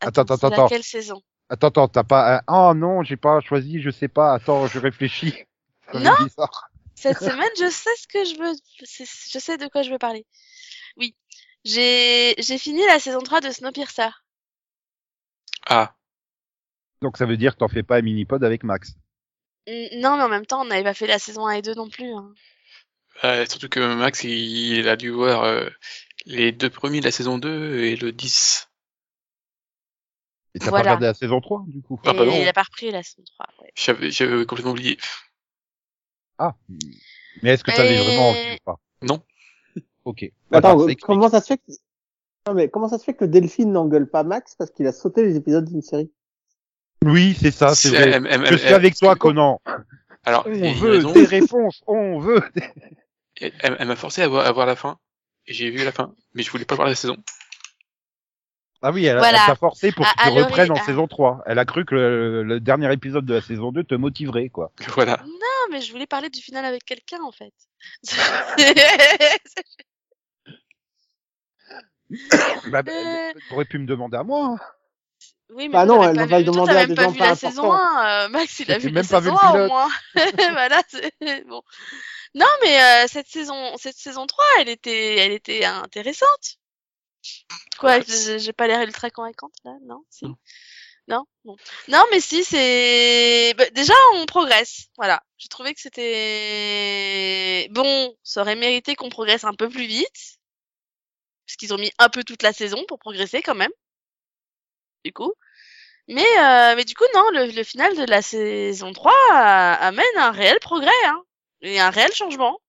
Attends, 0.00 0.22
attends, 0.22 0.36
c'est 0.36 0.46
attends. 0.46 0.62
Laquelle 0.64 0.82
saison? 0.82 1.22
Attends, 1.48 1.68
attends, 1.68 1.88
t'as 1.88 2.04
pas, 2.04 2.42
oh 2.48 2.72
non, 2.74 3.02
j'ai 3.02 3.16
pas 3.16 3.40
choisi, 3.40 3.80
je 3.80 3.90
sais 3.90 4.08
pas, 4.08 4.34
attends, 4.34 4.66
je 4.66 4.78
réfléchis. 4.78 5.34
Non. 5.92 6.14
Cette 6.94 7.18
semaine, 7.18 7.50
je 7.58 7.70
sais 7.70 7.94
ce 7.98 8.08
que 8.08 8.24
je 8.24 8.38
veux, 8.38 8.52
je 8.80 9.38
sais 9.38 9.58
de 9.58 9.68
quoi 9.68 9.82
je 9.82 9.90
veux 9.90 9.98
parler. 9.98 10.26
Oui. 10.96 11.14
J'ai, 11.64 12.34
j'ai 12.38 12.58
fini 12.58 12.84
la 12.86 12.98
saison 12.98 13.20
3 13.20 13.42
de 13.42 13.50
Snowpiercer. 13.50 14.08
Ah, 15.66 15.94
Donc 17.02 17.16
ça 17.18 17.26
veut 17.26 17.36
dire 17.36 17.52
que 17.52 17.58
t'en 17.58 17.68
fais 17.68 17.82
pas 17.82 17.98
un 17.98 18.02
mini-pod 18.02 18.42
avec 18.42 18.64
Max. 18.64 18.96
Non, 19.66 20.16
mais 20.16 20.22
en 20.24 20.28
même 20.28 20.46
temps, 20.46 20.62
on 20.62 20.66
n'avait 20.66 20.82
pas 20.84 20.94
fait 20.94 21.06
la 21.06 21.18
saison 21.18 21.46
1 21.46 21.52
et 21.52 21.62
2 21.62 21.74
non 21.74 21.88
plus. 21.88 22.12
hein. 22.12 22.32
euh, 23.24 23.46
surtout 23.46 23.68
que 23.68 23.94
Max, 23.94 24.24
il, 24.24 24.30
il 24.78 24.88
a 24.88 24.96
dû 24.96 25.10
voir 25.10 25.44
euh, 25.44 25.68
les 26.26 26.52
deux 26.52 26.70
premiers 26.70 27.00
de 27.00 27.04
la 27.06 27.10
saison 27.12 27.38
2 27.38 27.80
et 27.84 27.96
le 27.96 28.12
10. 28.12 28.68
Et 30.54 30.58
t'as 30.60 30.70
Voilà. 30.70 30.84
pas 30.84 30.90
regardé 30.90 31.06
la 31.06 31.14
saison 31.14 31.40
3, 31.40 31.64
du 31.66 31.82
coup? 31.82 32.00
Ah 32.04 32.12
bah 32.12 32.24
non. 32.26 32.32
il 32.40 32.46
a 32.46 32.52
pas 32.52 32.62
repris 32.62 32.90
la 32.90 33.02
saison 33.02 33.22
3. 33.34 33.46
Ouais. 33.62 33.72
J'avais 33.74 34.10
j'avais 34.10 34.44
complètement 34.46 34.72
oublié. 34.72 34.98
Ah. 36.38 36.54
Mais 37.42 37.50
est-ce 37.50 37.64
que 37.64 37.70
t'avais 37.70 37.96
vraiment 37.96 38.30
envie 38.30 38.54
ou 38.54 38.64
pas? 38.64 38.78
Non. 39.02 39.22
Ok. 40.04 40.30
Attends, 40.52 40.86
comment 41.00 41.30
ça 41.30 41.40
se 41.40 41.46
fait 41.46 41.56
que... 41.56 41.72
Non, 42.46 42.52
mais 42.52 42.68
comment 42.68 42.88
ça 42.88 42.98
se 42.98 43.04
fait 43.04 43.14
que 43.14 43.24
Delphine 43.24 43.72
n'engueule 43.72 44.06
pas 44.06 44.22
Max 44.22 44.54
parce 44.54 44.70
qu'il 44.70 44.86
a 44.86 44.92
sauté 44.92 45.24
les 45.24 45.36
épisodes 45.36 45.64
d'une 45.64 45.80
série? 45.80 46.12
Oui, 47.04 47.36
c'est 47.40 47.50
ça, 47.50 47.74
c'est 47.74 47.90
vrai. 47.90 48.20
Je 48.50 48.56
suis 48.56 48.72
avec 48.74 48.96
toi, 48.96 49.14
Conan. 49.16 49.60
Alors, 50.24 50.46
On 50.46 50.72
veut 50.72 50.90
raison. 50.92 51.12
des 51.12 51.24
réponses, 51.26 51.82
on 51.86 52.18
veut. 52.18 52.42
des- 52.54 52.62
Elle, 53.60 53.86
m'a 53.86 53.96
forcé 53.96 54.22
à 54.22 54.28
voir, 54.28 54.46
à 54.46 54.52
voir 54.52 54.64
la 54.66 54.76
fin. 54.76 54.98
Et 55.46 55.52
j'ai 55.52 55.68
vu 55.70 55.84
la 55.84 55.92
fin. 55.92 56.14
Mais 56.34 56.42
je 56.42 56.50
voulais 56.50 56.64
pas 56.64 56.76
voir 56.76 56.88
la 56.88 56.94
saison. 56.94 57.16
Ah 58.80 58.90
oui, 58.92 59.04
elle, 59.06 59.18
t'a 59.20 59.54
forcé 59.56 59.92
pour 59.92 60.06
À- 60.06 60.12
que 60.14 60.22
tu 60.30 60.42
reprennes 60.42 60.70
en 60.70 60.76
à- 60.76 60.82
saison 60.84 61.06
3. 61.08 61.42
Elle 61.46 61.58
a 61.58 61.64
cru 61.64 61.84
que 61.84 61.94
le, 61.94 62.42
le 62.42 62.60
dernier 62.60 62.92
épisode 62.92 63.24
de 63.26 63.34
la 63.34 63.40
saison 63.40 63.72
2 63.72 63.82
te 63.84 63.94
motiverait, 63.94 64.48
quoi. 64.50 64.72
Voilà. 64.94 65.18
Non, 65.26 65.70
mais 65.72 65.80
je 65.80 65.90
voulais 65.92 66.06
parler 66.06 66.28
du 66.30 66.40
final 66.40 66.64
avec 66.64 66.84
quelqu'un 66.84 67.20
en 67.22 67.32
fait. 67.32 67.52
Bah, 72.70 72.82
bah, 72.82 72.92
Euh. 72.92 73.32
T'aurais 73.48 73.64
pu 73.64 73.78
me 73.78 73.86
demander 73.86 74.16
à 74.16 74.22
moi. 74.22 74.56
Oui, 75.50 75.68
mais 75.68 75.78
Bah 75.78 75.86
non, 75.86 76.02
elle 76.02 76.26
va 76.28 76.42
demander 76.42 76.76
à 76.76 76.84
même 76.84 76.86
des 76.86 76.94
pas 76.94 77.04
gens 77.04 77.10
vu 77.10 77.18
pas 77.18 77.26
la 77.26 77.34
saison 77.36 77.72
importants. 77.72 77.72
1. 77.72 78.24
euh, 78.26 78.28
Max, 78.28 78.58
il 78.60 78.72
a 78.72 78.78
vu 78.78 78.90
même 78.90 78.94
la 78.94 79.04
pas 79.06 79.20
vu 79.20 79.30
saison 79.30 79.32
le 79.32 79.38
1 79.38 79.52
au 79.52 79.60
pilote. 79.62 79.68
moins. 79.68 79.88
voilà, 80.52 80.82
c'est 80.88 81.12
bon. 81.48 81.62
Non, 82.34 82.46
mais 82.62 82.82
euh, 82.82 83.06
cette 83.08 83.28
saison, 83.28 83.76
cette 83.76 83.96
saison 83.96 84.26
3, 84.26 84.44
elle 84.60 84.68
était, 84.68 85.16
elle 85.18 85.32
était 85.32 85.64
intéressante. 85.64 86.58
Quoi, 87.78 88.00
j'ai 88.02 88.38
j'ai 88.38 88.52
pas 88.52 88.66
l'air 88.66 88.82
ultra 88.82 89.10
convaincante 89.10 89.54
là, 89.64 89.72
non 89.82 90.04
Si. 90.10 90.26
Non. 90.26 90.36
Non, 91.08 91.24
bon. 91.44 91.56
Non, 91.88 92.02
mais 92.12 92.20
si, 92.20 92.44
c'est 92.44 93.54
bah, 93.58 93.68
déjà 93.70 93.94
on 94.14 94.26
progresse. 94.26 94.88
Voilà, 94.96 95.22
j'ai 95.38 95.48
trouvé 95.48 95.74
que 95.74 95.80
c'était 95.80 97.68
bon. 97.72 98.16
Ça 98.22 98.40
aurait 98.42 98.56
mérité 98.56 98.94
qu'on 98.96 99.10
progresse 99.10 99.44
un 99.44 99.54
peu 99.54 99.68
plus 99.68 99.86
vite, 99.86 100.38
parce 101.46 101.56
qu'ils 101.58 101.74
ont 101.74 101.78
mis 101.78 101.92
un 101.98 102.08
peu 102.08 102.24
toute 102.24 102.42
la 102.42 102.52
saison 102.54 102.84
pour 102.88 102.98
progresser 102.98 103.42
quand 103.42 103.54
même. 103.54 103.72
Du 105.04 105.12
coup, 105.12 105.32
mais 106.08 106.22
euh, 106.38 106.74
mais 106.76 106.84
du 106.84 106.94
coup 106.94 107.04
non, 107.14 107.24
le, 107.32 107.46
le 107.52 107.62
final 107.64 107.96
de 107.96 108.04
la 108.04 108.22
saison 108.22 108.92
3 108.92 109.12
a- 109.32 109.74
amène 109.86 110.04
un 110.18 110.30
réel 110.30 110.58
progrès, 110.60 110.90
hein, 111.06 111.22
et 111.60 111.78
un 111.80 111.90
réel 111.90 112.12
changement. 112.12 112.60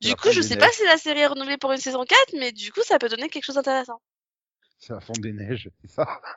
Du 0.00 0.14
coup, 0.16 0.28
je 0.32 0.40
sais 0.42 0.56
pas 0.60 0.70
si 0.72 0.84
la 0.84 0.98
série 0.98 1.20
est 1.20 1.26
renouvelée 1.26 1.56
pour 1.58 1.72
une 1.72 1.78
saison 1.78 2.04
4, 2.04 2.34
mais 2.34 2.52
du 2.52 2.70
coup, 2.72 2.82
ça 2.82 2.98
peut 2.98 3.08
donner 3.08 3.28
quelque 3.28 3.44
chose 3.44 3.54
d'intéressant. 3.54 4.00
C'est 4.78 4.92
la 4.92 5.00
fonte 5.00 5.20
des 5.20 5.32
neiges, 5.32 5.70
c'est 5.80 5.90
ça. 5.90 6.20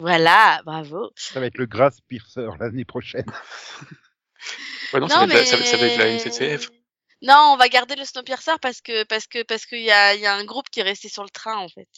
Voilà, 0.00 0.60
bravo. 0.64 1.10
Ça 1.16 1.40
va 1.40 1.46
être 1.46 1.58
le 1.58 1.66
Grass 1.66 2.00
Piercer 2.02 2.48
l'année 2.60 2.84
prochaine. 2.84 3.26
Ouais, 4.92 5.00
non, 5.00 5.08
ça, 5.08 5.18
va 5.18 5.24
être 5.24 5.32
la, 5.34 5.44
ça, 5.44 5.56
va- 5.56 5.64
ça 5.64 5.76
va 5.76 5.86
être 5.86 5.98
la 5.98 6.06
NCCF. 6.14 6.70
Non, 7.22 7.50
on 7.52 7.56
va 7.56 7.68
garder 7.68 7.96
le 7.96 8.04
Snowpiercer 8.04 8.52
parce 8.62 8.80
que 8.80 9.02
parce 9.04 9.26
que 9.26 9.42
parce 9.42 9.66
qu'il 9.66 9.82
y 9.82 9.90
a 9.90 10.14
il 10.14 10.20
y 10.20 10.26
a 10.26 10.34
un 10.34 10.44
groupe 10.44 10.70
qui 10.70 10.78
est 10.78 10.84
resté 10.84 11.08
sur 11.08 11.24
le 11.24 11.28
train 11.30 11.56
en 11.56 11.68
fait. 11.68 11.88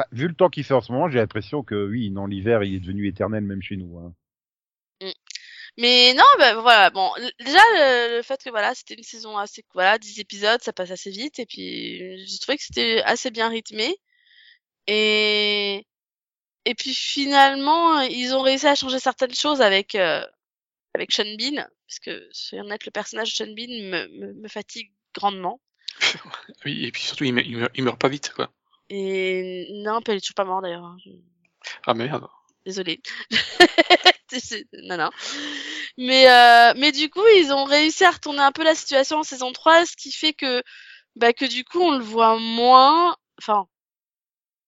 Bah, 0.00 0.06
vu 0.12 0.28
le 0.28 0.34
temps 0.34 0.48
qu'il 0.48 0.64
fait 0.64 0.72
en 0.72 0.80
ce 0.80 0.92
moment, 0.92 1.10
j'ai 1.10 1.18
l'impression 1.18 1.62
que 1.62 1.74
oui, 1.86 2.10
non, 2.10 2.24
l'hiver, 2.24 2.64
il 2.64 2.74
est 2.76 2.80
devenu 2.80 3.06
éternel 3.06 3.44
même 3.44 3.60
chez 3.60 3.76
nous. 3.76 3.98
hein. 3.98 4.14
Mais 5.76 6.14
non, 6.14 6.24
bah, 6.38 6.54
voilà, 6.60 6.90
bon, 6.90 7.10
déjà 7.38 7.58
le, 7.74 8.16
le 8.16 8.22
fait 8.22 8.42
que 8.42 8.50
voilà, 8.50 8.74
c'était 8.74 8.94
une 8.94 9.02
saison 9.04 9.36
assez 9.38 9.64
voilà, 9.74 9.98
10 9.98 10.18
épisodes, 10.20 10.60
ça 10.62 10.72
passe 10.72 10.90
assez 10.90 11.10
vite 11.10 11.38
et 11.38 11.46
puis 11.46 12.26
j'ai 12.26 12.38
trouvé 12.38 12.58
que 12.58 12.64
c'était 12.64 13.02
assez 13.02 13.30
bien 13.30 13.48
rythmé. 13.48 13.96
Et 14.88 15.86
et 16.66 16.74
puis 16.76 16.94
finalement, 16.94 18.00
ils 18.02 18.34
ont 18.34 18.42
réussi 18.42 18.66
à 18.68 18.74
changer 18.76 18.98
certaines 19.00 19.34
choses 19.34 19.62
avec 19.62 19.94
euh, 19.96 20.24
avec 20.94 21.12
Sean 21.12 21.24
Bean 21.38 21.66
parce 21.88 22.00
que 22.00 22.28
soyons 22.32 22.64
honnêtes, 22.66 22.86
le 22.86 22.92
personnage 22.92 23.32
de 23.32 23.36
Sean 23.36 23.54
Bean 23.54 23.68
me, 23.68 24.08
me, 24.08 24.34
me 24.34 24.48
fatigue 24.48 24.92
grandement. 25.14 25.60
Oui, 26.64 26.84
et 26.86 26.92
puis 26.92 27.02
surtout, 27.02 27.24
il, 27.24 27.34
me- 27.34 27.44
il, 27.44 27.56
meurt, 27.58 27.72
il 27.74 27.84
meurt 27.84 28.00
pas 28.00 28.08
vite, 28.08 28.32
quoi. 28.34 28.50
Et 28.90 29.68
non, 29.72 30.00
elle 30.06 30.16
est 30.16 30.20
toujours 30.20 30.34
pas 30.34 30.44
morte 30.44 30.62
d'ailleurs. 30.62 30.84
hein. 30.84 30.96
Ah 31.86 31.94
merde. 31.94 32.26
Désolée. 32.66 33.00
Non, 34.84 34.96
non. 34.96 35.10
Mais, 35.98 36.30
euh, 36.30 36.72
mais 36.76 36.92
du 36.92 37.10
coup, 37.10 37.26
ils 37.36 37.52
ont 37.52 37.64
réussi 37.64 38.04
à 38.04 38.12
retourner 38.12 38.38
un 38.40 38.52
peu 38.52 38.62
la 38.62 38.76
situation 38.76 39.18
en 39.18 39.22
saison 39.24 39.50
3, 39.52 39.86
ce 39.86 39.96
qui 39.96 40.12
fait 40.12 40.32
que, 40.34 40.62
bah, 41.16 41.32
que 41.32 41.44
du 41.44 41.64
coup, 41.64 41.80
on 41.80 41.98
le 41.98 42.04
voit 42.04 42.38
moins. 42.38 43.16
Enfin, 43.40 43.66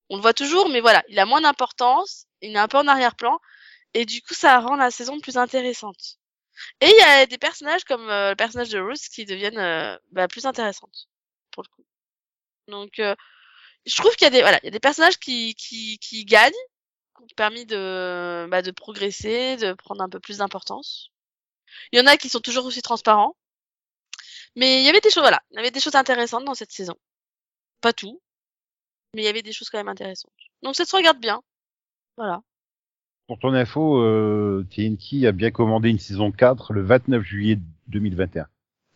on 0.09 0.17
le 0.17 0.23
voit 0.23 0.35
toujours, 0.35 0.69
mais 0.69 0.81
voilà, 0.81 1.03
il 1.09 1.19
a 1.19 1.27
moins 1.27 1.41
d'importance, 1.41 2.27
il 2.41 2.55
est 2.55 2.59
un 2.59 2.69
peu 2.69 2.79
en 2.79 2.89
arrière-plan, 2.89 3.39
et 3.95 4.05
du 4.07 4.21
coup, 4.23 4.35
ça 4.35 4.59
rend 4.61 4.77
la 4.77 4.91
saison 4.91 5.21
plus 5.21 5.37
intéressante. 5.39 6.19
Et 6.81 6.87
il 6.89 6.97
y 6.99 7.03
a 7.03 7.27
des 7.27 7.39
personnages 7.39 7.85
comme 7.85 8.09
euh, 8.11 8.31
le 8.31 8.37
personnage 8.37 8.71
de 8.71 8.81
Ruth 8.81 9.09
qui 9.15 9.25
deviennent 9.25 9.59
euh, 9.59 9.97
bah, 10.13 10.29
plus 10.29 10.47
intéressantes, 10.47 11.09
pour 11.53 11.63
le 11.65 11.69
coup. 11.69 11.85
Donc, 12.69 12.99
euh, 12.99 13.15
je 13.87 13.97
trouve 13.97 14.15
qu'il 14.15 14.27
y 14.27 14.29
a 14.29 14.31
des, 14.31 14.41
voilà, 14.41 14.59
il 14.63 14.67
y 14.67 14.69
a 14.69 14.73
des 14.73 14.81
personnages 14.81 15.19
qui, 15.19 15.55
qui, 15.55 15.99
qui 15.99 16.25
gagnent, 16.25 16.53
qui 17.17 17.23
ont 17.23 17.27
permis 17.37 17.67
de, 17.67 18.47
bah, 18.51 18.63
de 18.63 18.71
progresser, 18.71 19.57
de 19.57 19.73
prendre 19.73 20.03
un 20.03 20.09
peu 20.09 20.21
plus 20.21 20.39
d'importance. 20.39 21.11
Il 21.93 21.99
y 21.99 22.03
en 22.03 22.07
a 22.07 22.17
qui 22.17 22.29
sont 22.29 22.41
toujours 22.41 22.67
aussi 22.67 22.83
transparents. 22.83 23.37
Mais 24.55 24.81
il 24.81 24.85
y 24.85 24.89
avait 24.89 25.01
des 25.01 25.11
choses, 25.11 25.23
voilà, 25.23 25.41
il 25.51 25.57
y 25.57 25.59
avait 25.61 25.71
des 25.71 25.81
choses 25.81 25.95
intéressantes 25.95 26.45
dans 26.45 26.55
cette 26.55 26.73
saison. 26.73 26.95
Pas 27.81 27.93
tout, 27.93 28.21
mais 29.15 29.23
il 29.23 29.25
y 29.25 29.29
avait 29.29 29.43
des 29.43 29.53
choses 29.53 29.71
quand 29.71 29.79
même 29.79 29.89
intéressantes. 29.89 30.33
Donc 30.63 30.77
ça 30.77 30.85
se 30.85 30.95
regarde 30.95 31.19
bien. 31.19 31.43
Voilà. 32.17 32.43
Pour 33.27 33.39
ton 33.39 33.55
info, 33.55 33.99
euh, 33.99 34.67
TNT 34.71 35.27
a 35.27 35.33
bien 35.33 35.51
commandé 35.51 35.89
une 35.89 35.99
saison 35.99 36.33
4 36.33 36.75
le 36.75 36.83
29 36.83 37.23
juillet 37.23 37.59
2021. 37.89 38.47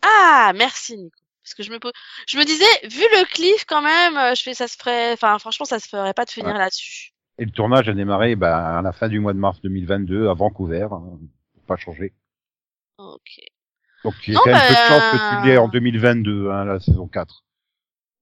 Ah, 0.03 0.51
merci 0.55 0.97
Nico. 0.97 1.26
Parce 1.47 1.53
que 1.55 1.63
je 1.63 1.71
me 1.71 1.79
je 2.27 2.37
me 2.37 2.43
disais, 2.43 2.65
vu 2.83 2.99
le 3.13 3.25
cliff 3.25 3.63
quand 3.65 3.81
même, 3.81 4.17
euh, 4.17 4.35
je 4.35 4.43
fais, 4.43 4.53
ça 4.53 4.67
se 4.67 4.75
ferait, 4.75 5.13
enfin 5.13 5.39
franchement, 5.39 5.65
ça 5.65 5.79
se 5.79 5.87
ferait 5.87 6.13
pas 6.13 6.25
de 6.25 6.29
finir 6.29 6.53
là-dessus. 6.57 7.13
Et 7.37 7.45
le 7.45 7.51
tournage 7.51 7.87
a 7.87 7.93
démarré 7.93 8.35
bah, 8.35 8.79
à 8.79 8.81
la 8.81 8.91
fin 8.91 9.07
du 9.07 9.19
mois 9.21 9.31
de 9.33 9.39
mars 9.39 9.61
2022 9.61 10.27
à 10.27 10.33
Vancouver, 10.33 10.87
hein, 10.91 11.19
pour 11.53 11.63
pas 11.65 11.77
changer. 11.77 12.13
Ok. 12.97 13.39
Donc 14.03 14.15
il 14.27 14.33
y 14.33 14.35
a 14.35 14.39
Non, 14.39 14.43
quand 14.43 14.49
même 14.51 14.59
peu 14.67 14.73
de 14.73 14.73
bah, 14.73 14.87
chance 14.87 15.03
que 15.11 15.17
tu 15.17 15.47
l'aies 15.47 15.57
en 15.57 15.67
2022, 15.67 16.49
hein, 16.51 16.65
la 16.65 16.79
saison 16.79 17.07
4. 17.07 17.43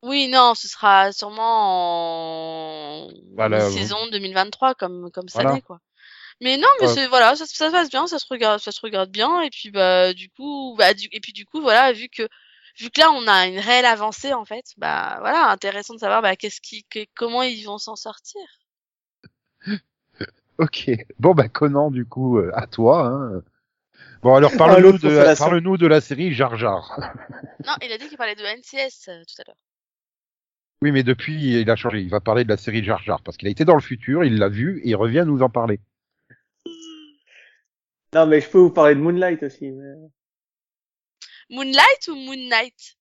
Oui, 0.03 0.27
non, 0.27 0.53
ce 0.53 0.67
sera 0.67 1.11
sûrement 1.11 3.05
en 3.07 3.09
Voilà, 3.35 3.59
saison 3.71 3.97
2023 4.11 4.75
comme 4.75 5.09
comme 5.11 5.29
ça 5.29 5.41
Voilà. 5.41 5.61
quoi. 5.61 5.79
Mais 6.41 6.57
non, 6.57 6.67
mais 6.81 6.87
Ouais. 6.87 6.93
c'est 6.93 7.07
voilà, 7.07 7.35
ça, 7.35 7.45
ça 7.45 7.67
se 7.67 7.71
passe 7.71 7.89
bien, 7.89 8.07
ça 8.07 8.19
se 8.19 8.25
regarde, 8.29 8.59
ça 8.59 8.71
se 8.71 8.81
regarde 8.81 9.09
bien 9.11 9.41
et 9.41 9.49
puis 9.49 9.71
bah 9.71 10.13
du 10.13 10.29
coup, 10.29 10.75
bah 10.77 10.93
du, 10.93 11.07
et 11.11 11.19
puis 11.21 11.33
du 11.33 11.45
coup 11.45 11.61
voilà, 11.61 11.93
vu 11.93 12.09
que 12.09 12.27
vu 12.79 12.89
que 12.89 12.99
là 13.01 13.11
on 13.11 13.27
a 13.27 13.47
une 13.47 13.59
réelle 13.59 13.85
avancée 13.85 14.33
en 14.33 14.45
fait, 14.45 14.65
bah 14.77 15.17
voilà, 15.21 15.49
intéressant 15.51 15.93
de 15.95 15.99
savoir 15.99 16.21
bah 16.21 16.35
qu'est-ce 16.35 16.61
qui, 16.61 16.83
que- 16.85 17.05
comment 17.15 17.41
ils 17.43 17.63
vont 17.65 17.77
s'en 17.77 17.95
sortir. 17.95 18.41
Ok. 20.57 20.89
Bon 21.19 21.33
bah 21.33 21.49
Conan, 21.49 21.91
du 21.91 22.05
coup, 22.05 22.37
euh, 22.39 22.49
à 22.53 22.65
toi. 22.65 23.07
Hein. 23.07 23.43
Bon 24.21 24.35
alors 24.35 24.51
Ah, 24.53 24.57
parle-nous 24.57 24.93
de, 24.93 24.97
consolation. 24.99 25.45
parle-nous 25.45 25.77
de 25.77 25.85
la 25.87 25.99
série 25.99 26.33
Jar 26.33 26.55
Jar. 26.57 26.97
Non, 27.65 27.73
il 27.81 27.91
a 27.91 27.97
dit 27.97 28.07
qu'il 28.07 28.17
parlait 28.17 28.35
de 28.35 28.41
NCS 28.43 29.09
euh, 29.09 29.21
tout 29.27 29.41
à 29.41 29.43
l'heure. 29.47 29.57
Oui, 30.81 30.91
mais 30.91 31.03
depuis 31.03 31.59
il 31.59 31.69
a 31.69 31.75
changé. 31.75 31.99
Il 32.01 32.09
va 32.09 32.21
parler 32.21 32.43
de 32.45 32.49
la 32.49 32.57
série 32.57 32.83
Jar 32.85 33.01
Jar 33.03 33.21
parce 33.21 33.35
qu'il 33.37 33.47
a 33.49 33.51
été 33.51 33.65
dans 33.65 33.75
le 33.75 33.81
futur, 33.81 34.23
il 34.23 34.37
l'a 34.37 34.47
vu 34.49 34.79
et 34.85 34.89
il 34.89 34.95
revient 34.95 35.23
nous 35.27 35.41
en 35.41 35.49
parler. 35.49 35.79
Non, 38.13 38.25
mais 38.27 38.39
je 38.39 38.49
peux 38.49 38.59
vous 38.59 38.69
parler 38.71 38.95
de 38.95 39.01
Moonlight 39.01 39.43
aussi. 39.43 39.71
mais 39.71 39.93
Moonlight 41.49 42.07
ou 42.09 42.15
Moon 42.15 42.35
Knight? 42.49 42.97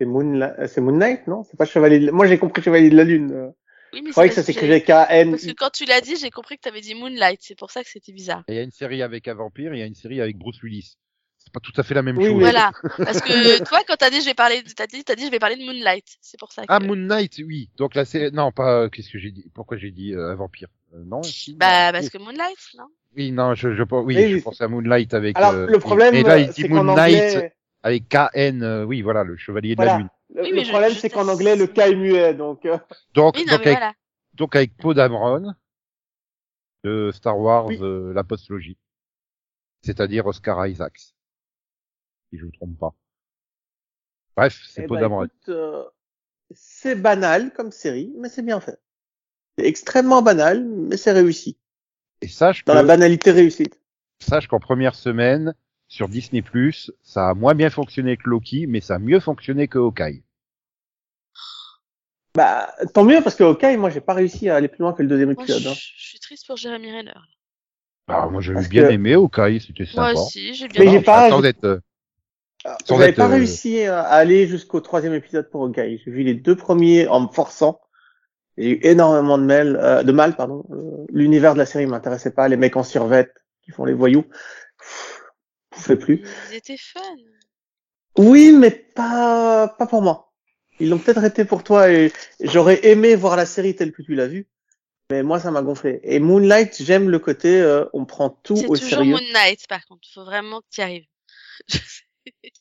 C'est 0.00 0.06
Moonlight, 0.06 0.66
c'est 0.68 0.80
Moon 0.80 0.92
Knight, 0.96 1.26
non? 1.26 1.42
C'est 1.44 1.56
pas 1.56 1.64
Chevalier. 1.64 1.98
De... 2.00 2.10
Moi, 2.10 2.26
j'ai 2.26 2.38
compris 2.38 2.62
Chevalier 2.62 2.90
de 2.90 2.96
la 2.96 3.04
Lune. 3.04 3.32
euh. 3.32 3.48
Oui, 3.92 4.02
mais 4.02 4.08
Je 4.08 4.12
croyais 4.12 4.28
que 4.28 4.34
c'est 4.34 4.42
ça 4.42 4.46
s'écrivait 4.46 4.82
KN. 4.82 5.30
Parce 5.30 5.46
que 5.46 5.52
quand 5.52 5.70
tu 5.70 5.84
l'as 5.86 6.00
dit, 6.00 6.16
j'ai 6.16 6.30
compris 6.30 6.56
que 6.56 6.62
t'avais 6.62 6.80
dit 6.80 6.94
Moonlight. 6.94 7.40
C'est 7.42 7.58
pour 7.58 7.70
ça 7.70 7.82
que 7.82 7.88
c'était 7.88 8.12
bizarre. 8.12 8.44
Il 8.48 8.54
y 8.54 8.58
a 8.58 8.62
une 8.62 8.72
série 8.72 9.02
avec 9.02 9.26
un 9.28 9.34
vampire, 9.34 9.72
et 9.72 9.76
il 9.76 9.80
y 9.80 9.82
a 9.82 9.86
une 9.86 9.94
série 9.94 10.20
avec 10.20 10.36
Bruce 10.36 10.62
Willis. 10.62 10.96
C'est 11.38 11.52
pas 11.52 11.60
tout 11.60 11.72
à 11.76 11.82
fait 11.84 11.94
la 11.94 12.02
même 12.02 12.18
Oui, 12.18 12.24
chose. 12.26 12.34
mais- 12.34 12.40
Voilà. 12.40 12.72
Parce 12.98 13.20
que 13.20 13.62
toi, 13.64 13.80
quand 13.86 13.96
t'as 13.96 14.10
dit, 14.10 14.20
je 14.20 14.26
vais 14.26 14.34
parler, 14.34 14.62
t'as 14.76 14.86
dit, 14.88 15.02
t'as 15.04 15.14
dit, 15.14 15.26
je 15.26 15.30
vais 15.30 15.38
parler 15.38 15.56
de 15.56 15.64
Moonlight. 15.64 16.04
C'est 16.20 16.38
pour 16.38 16.52
ça 16.52 16.62
que. 16.62 16.66
Ah, 16.68 16.80
Moon 16.80 16.96
Knight, 16.96 17.38
oui. 17.46 17.70
Donc 17.78 17.94
la 17.94 18.04
série, 18.04 18.32
non, 18.32 18.50
pas, 18.52 18.90
qu'est-ce 18.90 19.10
que 19.10 19.18
j'ai 19.18 19.30
dit? 19.30 19.46
Pourquoi 19.54 19.76
j'ai 19.78 19.92
dit 19.92 20.12
euh, 20.12 20.32
un 20.32 20.34
vampire? 20.34 20.68
Euh, 20.94 21.02
non, 21.04 21.22
si, 21.22 21.54
Bah, 21.54 21.92
non. 21.92 21.98
parce 21.98 22.10
que 22.10 22.18
Moonlight, 22.18 22.58
non? 22.76 22.86
Oui, 23.16 23.32
non, 23.32 23.54
je, 23.54 23.74
je, 23.74 23.82
oui, 23.82 24.14
Oui, 24.16 24.30
je 24.38 24.44
pensais 24.44 24.64
à 24.64 24.68
Moonlight 24.68 25.14
avec. 25.14 25.36
Alors, 25.38 25.52
euh, 25.52 25.66
le 25.66 25.78
problème, 25.78 26.12
mais 26.14 26.22
là, 26.22 26.38
il 26.38 26.48
dit 26.48 26.62
c'est 26.62 26.68
qu'en 26.68 26.84
Moon 26.84 26.94
Knight 26.94 27.22
anglais, 27.22 27.52
avec 27.82 28.08
KN, 28.08 28.62
euh, 28.62 28.84
oui, 28.84 29.02
voilà, 29.02 29.24
le 29.24 29.36
chevalier 29.36 29.74
de 29.74 29.80
la 29.80 29.86
voilà. 29.86 29.98
lune. 29.98 30.08
Le, 30.34 30.42
Oui, 30.42 30.50
le 30.50 30.68
problème, 30.68 30.92
c'est 30.92 31.08
qu'en 31.10 31.28
anglais, 31.28 31.56
le 31.56 31.66
K 31.66 31.78
est 31.78 31.94
muet, 31.94 32.34
donc. 32.34 32.66
euh, 32.66 32.78
Donc, 33.14 33.36
Oui, 33.36 33.44
non, 33.46 33.52
donc, 33.52 33.66
avec, 33.66 33.78
voilà. 33.78 33.92
donc 34.34 34.56
avec 34.56 34.76
Poe 34.76 34.92
Dameron 34.94 35.54
de 36.84 37.10
Star 37.12 37.38
Wars, 37.38 37.66
Oui. 37.66 37.78
euh, 37.80 38.12
la 38.12 38.22
postlogie. 38.24 38.76
C'est-à-dire 39.82 40.26
Oscar 40.26 40.66
Isaacs. 40.66 40.98
Si 42.30 42.38
je 42.38 42.44
me 42.44 42.50
trompe 42.52 42.78
pas. 42.78 42.94
Bref, 44.36 44.60
c'est 44.68 44.82
eh 44.84 44.86
Poe 44.86 44.96
ben, 44.96 45.00
Dameron. 45.02 45.24
écoute, 45.24 45.48
euh, 45.48 45.84
c'est 46.50 46.96
banal 46.96 47.52
comme 47.52 47.70
série, 47.72 48.12
mais 48.18 48.28
c'est 48.28 48.42
bien 48.42 48.60
fait. 48.60 48.78
C'est 49.58 49.66
extrêmement 49.66 50.22
banal, 50.22 50.64
mais 50.64 50.96
c'est 50.96 51.12
réussi. 51.12 51.56
Et 52.22 52.28
sache 52.28 52.64
Dans 52.64 52.72
que, 52.74 52.78
la 52.78 52.84
banalité 52.84 53.30
réussite. 53.30 53.80
sache 54.18 54.48
qu'en 54.48 54.60
première 54.60 54.94
semaine, 54.94 55.54
sur 55.88 56.08
Disney+, 56.08 56.42
ça 57.02 57.28
a 57.30 57.34
moins 57.34 57.54
bien 57.54 57.70
fonctionné 57.70 58.16
que 58.16 58.28
Loki, 58.28 58.66
mais 58.66 58.80
ça 58.80 58.96
a 58.96 58.98
mieux 58.98 59.20
fonctionné 59.20 59.68
que 59.68 59.78
Hawkeye. 59.78 60.22
Bah, 62.34 62.70
tant 62.92 63.04
mieux, 63.04 63.22
parce 63.22 63.34
que 63.34 63.44
OK, 63.44 63.62
moi, 63.78 63.88
j'ai 63.88 64.00
pas 64.02 64.12
réussi 64.12 64.48
à 64.50 64.56
aller 64.56 64.68
plus 64.68 64.80
loin 64.82 64.92
que 64.92 65.02
le 65.02 65.08
deuxième 65.08 65.32
Moi, 65.32 65.44
je, 65.46 65.52
épisode. 65.54 65.72
hein. 65.72 65.74
je 65.96 66.08
suis 66.08 66.18
triste 66.20 66.46
pour 66.46 66.56
Jeremy 66.56 66.92
Renner. 66.92 67.12
Ah, 68.08 68.26
moi, 68.30 68.40
j'avais 68.42 68.56
Parce 68.56 68.68
bien 68.68 68.86
que- 68.88 68.92
aimé 68.92 69.14
Hawkeye, 69.14 69.60
c'était 69.60 69.84
Moi 69.94 70.08
sympa. 70.08 70.20
aussi, 70.20 70.54
j'ai 70.54 70.68
bien 70.68 70.80
Mais 70.84 70.90
j'ai 70.90 70.96
aimé. 70.96 71.04
pas- 71.04 71.30
Sans 71.30 71.40
j'ai- 71.42 71.48
être, 71.48 71.64
euh, 71.64 71.80
Sans 72.84 73.00
être, 73.00 73.16
pas 73.16 73.24
euh, 73.26 73.30
réussi 73.30 73.82
à 73.84 74.02
aller 74.02 74.46
jusqu'au 74.46 74.80
troisième 74.80 75.14
épisode 75.14 75.48
pour 75.50 75.64
Hawkeye. 75.64 76.00
J'ai 76.04 76.10
vu 76.10 76.22
les 76.24 76.34
deux 76.34 76.56
premiers 76.56 77.08
en 77.08 77.20
me 77.20 77.28
forçant. 77.28 77.80
J'ai 78.56 78.70
eu 78.70 78.80
énormément 78.82 79.38
de 79.38 79.44
mal, 79.44 79.76
euh, 79.76 80.02
de 80.02 80.12
mal, 80.12 80.34
pardon. 80.36 80.64
Euh, 80.70 81.04
L'univers 81.10 81.54
de 81.54 81.58
la 81.58 81.66
série 81.66 81.86
m'intéressait 81.86 82.30
pas. 82.30 82.48
Les 82.48 82.56
mecs 82.56 82.76
en 82.76 82.82
survette 82.82 83.34
qui 83.62 83.70
font 83.70 83.84
les 83.84 83.92
voyous, 83.92 84.24
je 85.76 85.82
pouvais 85.82 85.96
plus. 85.96 86.22
Ils 86.50 86.56
étaient 86.56 86.76
fun. 86.78 87.00
Oui, 88.18 88.52
mais 88.52 88.70
pas, 88.70 89.68
pas 89.68 89.86
pour 89.86 90.02
moi. 90.02 90.32
Ils 90.80 90.88
l'ont 90.88 90.98
peut-être 90.98 91.24
été 91.24 91.44
pour 91.44 91.64
toi 91.64 91.90
et 91.90 92.12
j'aurais 92.40 92.86
aimé 92.86 93.14
voir 93.14 93.36
la 93.36 93.46
série 93.46 93.74
telle 93.74 93.92
que 93.92 94.02
tu 94.02 94.14
l'as 94.14 94.26
vue. 94.26 94.48
Mais 95.10 95.22
moi, 95.22 95.38
ça 95.38 95.50
m'a 95.50 95.62
gonflé. 95.62 96.00
Et 96.02 96.18
Moonlight, 96.18 96.82
j'aime 96.82 97.10
le 97.10 97.18
côté, 97.18 97.60
euh, 97.60 97.84
on 97.92 98.04
prend 98.04 98.30
tout 98.30 98.56
C'est 98.56 98.66
au 98.66 98.74
toujours 98.74 98.88
sérieux. 98.90 99.12
Moon 99.12 99.32
Knight, 99.32 99.66
par 99.68 99.86
contre. 99.86 100.08
Faut 100.12 100.24
vraiment 100.24 100.60
que 100.60 100.66
tu 100.70 100.80
y 100.80 100.84
arrives. 100.84 101.06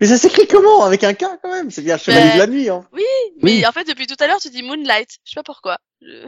Mais 0.00 0.06
ça 0.06 0.16
s'écrit 0.18 0.46
comment 0.46 0.84
Avec 0.84 1.04
un 1.04 1.14
K 1.14 1.24
quand 1.42 1.50
même? 1.52 1.70
C'est 1.70 1.82
bien 1.82 1.96
Chevalier 1.96 2.28
Ben, 2.28 2.34
de 2.34 2.38
la 2.38 2.46
nuit. 2.46 2.68
Hein. 2.68 2.86
Mais 2.92 3.02
Oui. 3.42 3.66
en 3.66 3.72
fait, 3.72 3.84
depuis 3.84 4.06
tout 4.06 4.16
à 4.20 4.26
l'heure, 4.26 4.38
tu 4.40 4.50
dis 4.50 4.62
Moonlight. 4.62 5.08
Je 5.24 5.30
sais 5.30 5.34
pas 5.36 5.42
pourquoi. 5.42 5.78
Je- 6.00 6.26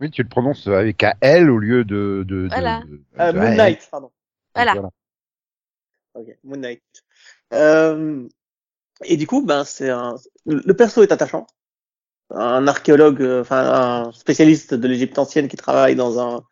Oui, 0.00 0.10
tu 0.10 0.22
le 0.22 0.28
prononces 0.28 0.66
avec 0.66 1.02
un 1.04 1.14
L 1.20 1.50
au 1.50 1.58
lieu 1.58 1.84
de, 1.84 2.24
de, 2.26 2.42
de- 2.44 2.48
Voilà. 2.48 2.82
de- 2.86 3.00
Euh, 3.20 3.32
de- 3.32 3.38
Moon 3.38 3.44
ouais, 3.46 3.56
Knight, 3.56 3.88
pardon. 3.90 4.10
Voilà. 4.54 4.74
Ok, 6.14 6.26
Moon 6.44 6.56
Knight. 6.56 6.82
Euh, 7.52 8.26
et 9.04 9.16
du 9.16 9.26
coup, 9.26 9.44
ben 9.44 9.64
c'est 9.64 9.90
un. 9.90 10.16
Le 10.46 10.72
perso 10.74 11.02
est 11.02 11.12
attachant. 11.12 11.46
Un 12.30 12.66
archéologue, 12.68 13.20
euh, 13.22 13.40
enfin 13.42 14.06
un 14.08 14.12
spécialiste 14.12 14.74
de 14.74 14.88
l'Égypte 14.88 15.18
ancienne 15.18 15.48
qui 15.48 15.56
travaille 15.56 15.94
dans 15.94 16.18
un 16.20 16.42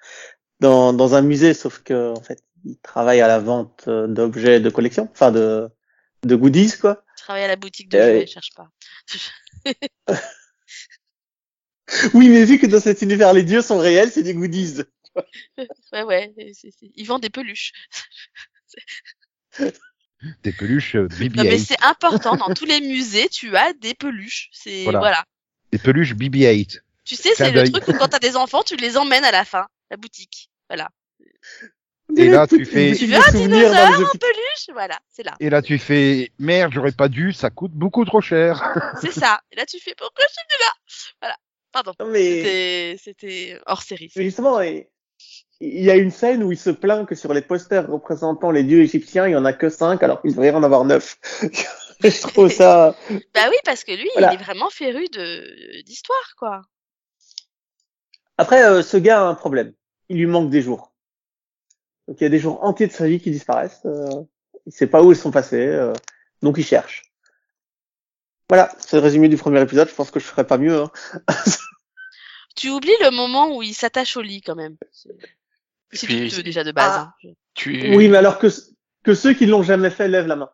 dans, 0.61 0.93
dans 0.93 1.14
un 1.14 1.22
musée, 1.22 1.55
sauf 1.55 1.78
que 1.83 2.12
en 2.12 2.20
fait, 2.22 2.41
il 2.64 2.78
travaille 2.78 3.20
à 3.20 3.26
la 3.28 3.39
vente 3.41 3.85
euh, 3.89 4.07
d'objets 4.07 4.61
de 4.61 4.70
collection, 4.70 5.09
enfin 5.12 5.33
de 5.33 5.68
de 6.25 6.37
goodies 6.37 6.73
quoi. 6.81 7.03
Je 7.18 7.23
travaille 7.23 7.45
à 7.45 7.49
la 7.49 7.57
boutique 7.57 7.89
de 7.89 7.99
Euh, 7.99 8.12
jouets, 8.18 8.27
cherche 8.27 8.51
pas. 8.55 8.68
Oui, 12.14 12.29
mais 12.31 12.45
vu 12.45 12.59
que 12.59 12.66
dans 12.66 12.81
cet 12.81 13.03
univers 13.03 13.33
les 13.35 13.43
dieux 13.43 13.61
sont 13.61 13.79
réels, 13.79 14.11
c'est 14.11 14.23
des 14.23 14.35
goodies. 14.35 14.83
Ouais, 15.93 16.03
ouais. 16.05 16.33
Ils 16.95 17.07
vendent 17.07 17.20
des 17.20 17.29
peluches. 17.29 17.73
Des 20.43 20.53
peluches 20.53 20.95
euh, 20.95 21.09
Non, 21.20 21.43
mais 21.45 21.57
BB-8. 21.59 21.64
c'est 21.66 21.83
important. 21.83 22.37
Dans 22.37 22.55
tous 22.55 22.64
les 22.64 22.81
musées, 22.81 23.29
tu 23.29 23.55
as 23.57 23.73
des 23.75 23.93
peluches. 23.93 24.49
C'est 24.53 24.85
Voilà. 24.85 25.01
voilà. 25.01 25.25
Des 25.73 25.79
peluches 25.79 26.14
BB-8. 26.14 26.81
Tu 27.05 27.16
sais, 27.16 27.35
c'est 27.35 27.51
le 27.51 27.70
truc 27.70 27.89
où 27.89 27.93
quand 27.93 28.09
t'as 28.09 28.20
des 28.20 28.37
enfants, 28.37 28.62
tu 28.62 28.77
les 28.77 28.97
emmènes 28.97 29.25
à 29.25 29.33
la 29.33 29.45
fin, 29.45 29.66
la 29.91 29.97
boutique. 29.99 30.49
Voilà. 30.70 30.89
Et 32.17 32.29
là, 32.29 32.47
tu 32.47 32.65
fais- 32.65 32.95
Tu 32.97 33.07
veux 33.07 33.17
un 33.17 33.33
dinosaure 33.33 33.89
en 33.91 34.19
peluche 34.19 34.67
Voilà, 34.73 34.99
c'est 35.11 35.23
là. 35.25 35.35
Et 35.41 35.51
là, 35.51 35.63
tu 35.63 35.79
fais, 35.79 36.31
merde, 36.39 36.73
j'aurais 36.75 36.93
pas 36.93 37.09
dû, 37.09 37.33
ça 37.33 37.51
coûte 37.51 37.73
beaucoup 37.73 38.05
trop 38.05 38.21
cher. 38.21 38.75
C'est 39.01 39.13
ça. 39.13 39.41
Et 39.51 39.57
là, 39.57 39.65
tu 39.67 39.79
fais 39.81 39.95
pourquoi 39.97 40.25
je 40.29 40.33
suis 40.35 40.61
là? 40.61 40.73
Voilà. 41.21 41.37
Pardon. 41.73 41.93
Mais 42.11 42.97
C'était 42.99 43.59
hors 43.67 43.83
série. 43.83 44.13
Mais 44.17 44.25
justement, 44.25 44.61
il 44.61 44.87
il 45.65 45.85
y 45.85 45.91
a 45.93 45.97
une 45.97 46.11
scène 46.11 46.43
où 46.43 46.51
il 46.51 46.59
se 46.59 46.71
plaint 46.71 47.07
que 47.07 47.15
sur 47.15 47.33
les 47.33 47.41
posters 47.41 47.89
représentant 47.89 48.51
les 48.51 48.65
dieux 48.65 48.81
égyptiens, 48.83 49.29
il 49.29 49.31
y 49.33 49.37
en 49.37 49.45
a 49.45 49.53
que 49.53 49.69
cinq, 49.69 50.03
alors 50.03 50.21
qu'il 50.21 50.33
devrait 50.33 50.49
y 50.49 50.51
en 50.51 50.65
avoir 50.65 50.85
neuf. 50.85 51.19
je 52.03 52.21
trouve 52.27 52.51
ça. 52.51 52.97
Bah 53.33 53.43
oui, 53.49 53.57
parce 53.65 53.85
que 53.85 53.93
lui, 53.93 54.09
Voilà. 54.15 54.33
il 54.33 54.41
est 54.41 54.43
vraiment 54.43 54.71
féru 54.71 55.05
de 55.13 55.83
d'histoire, 55.85 56.35
quoi. 56.37 56.63
Après, 58.39 58.65
euh, 58.65 58.83
ce 58.83 58.97
gars 58.97 59.21
a 59.21 59.25
un 59.25 59.35
problème. 59.35 59.73
Il 60.09 60.17
lui 60.19 60.27
manque 60.27 60.51
des 60.51 60.63
jours. 60.63 60.91
Donc 62.09 62.20
il 62.20 62.24
y 62.24 62.26
a 62.26 62.30
des 62.30 62.38
jours 62.38 62.62
entiers 62.64 62.86
de 62.86 62.92
sa 62.92 63.07
vie 63.07 63.20
qui 63.20 63.30
disparaissent. 63.30 63.82
Euh, 63.84 64.22
il 64.66 64.72
sait 64.72 64.86
pas 64.86 65.03
où 65.03 65.12
ils 65.12 65.16
sont 65.18 65.30
passés, 65.30 65.66
euh, 65.66 65.92
donc 66.42 66.59
il 66.59 66.64
cherche. 66.64 67.03
Voilà, 68.48 68.70
c'est 68.78 68.96
le 68.96 69.03
résumé 69.03 69.28
du 69.28 69.36
premier 69.36 69.61
épisode. 69.61 69.88
Je 69.88 69.94
pense 69.94 70.11
que 70.11 70.20
je 70.20 70.24
ferai 70.24 70.46
pas 70.46 70.59
mieux. 70.59 70.82
Hein. 70.82 70.90
Tu 72.55 72.68
oublies 72.68 72.92
le 73.00 73.11
moment 73.11 73.57
où 73.57 73.62
il 73.62 73.72
s'attache 73.72 74.16
au 74.18 74.20
lit, 74.22 74.42
quand 74.42 74.55
même. 74.55 74.76
C'est 74.90 75.09
c'est 75.92 76.07
puis- 76.07 76.28
douteux, 76.28 76.42
déjà 76.42 76.64
de 76.64 76.72
base. 76.72 76.92
Ah. 76.96 77.14
hein. 77.24 77.30
Tu, 77.55 77.94
Oui, 77.96 78.09
mais 78.09 78.18
alors 78.18 78.38
que 78.38 78.48
que 79.05 79.14
ceux 79.14 79.32
qui 79.34 79.46
l'ont 79.46 79.62
jamais 79.62 79.90
fait 79.90 80.09
lèvent 80.09 80.26
la 80.26 80.36
main. 80.36 80.50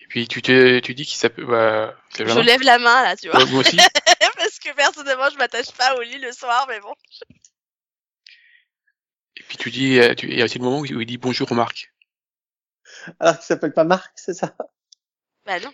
Et 0.00 0.06
puis 0.06 0.28
tu 0.28 0.42
te, 0.42 0.78
tu 0.80 0.94
dis 0.94 1.06
qu'il 1.06 1.16
s'appelle, 1.16 1.46
bah, 1.46 1.96
Je 2.16 2.40
lève 2.40 2.62
la 2.62 2.78
main, 2.78 3.02
là, 3.02 3.16
tu 3.16 3.28
vois. 3.28 3.38
Ouais, 3.42 3.50
moi 3.50 3.60
aussi. 3.60 3.76
parce 4.36 4.58
que 4.58 4.74
personnellement, 4.74 5.30
je 5.32 5.38
m'attache 5.38 5.72
pas 5.72 5.94
au 5.96 6.02
lit 6.02 6.18
le 6.18 6.32
soir, 6.32 6.66
mais 6.68 6.80
bon. 6.80 6.94
Et 9.52 9.56
puis 9.56 9.58
tu 9.58 9.70
dis, 9.70 10.00
euh, 10.00 10.14
tu- 10.14 10.28
il 10.28 10.36
y 10.38 10.42
a 10.42 10.46
aussi 10.46 10.58
le 10.58 10.64
moment 10.64 10.80
où 10.80 10.84
il 10.86 11.06
dit 11.06 11.18
bonjour 11.18 11.52
Marc. 11.54 11.92
Alors 13.20 13.36
qu'il 13.36 13.44
s'appelle 13.46 13.72
pas 13.72 13.84
Marc, 13.84 14.12
c'est 14.16 14.34
ça? 14.34 14.54
Bah 15.46 15.60
non. 15.60 15.72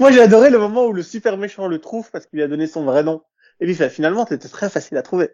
Moi, 0.00 0.10
j'ai 0.12 0.20
adoré 0.20 0.50
le 0.50 0.58
moment 0.58 0.86
où 0.86 0.92
le 0.92 1.02
super 1.02 1.36
méchant 1.36 1.68
le 1.68 1.78
trouve 1.80 2.10
parce 2.10 2.26
qu'il 2.26 2.38
lui 2.38 2.42
a 2.44 2.48
donné 2.48 2.66
son 2.66 2.84
vrai 2.84 3.02
nom. 3.02 3.22
Et 3.60 3.66
lui 3.66 3.74
fait, 3.74 3.90
finalement, 3.90 4.24
t'étais 4.24 4.48
très 4.48 4.70
facile 4.70 4.96
à 4.96 5.02
trouver. 5.02 5.30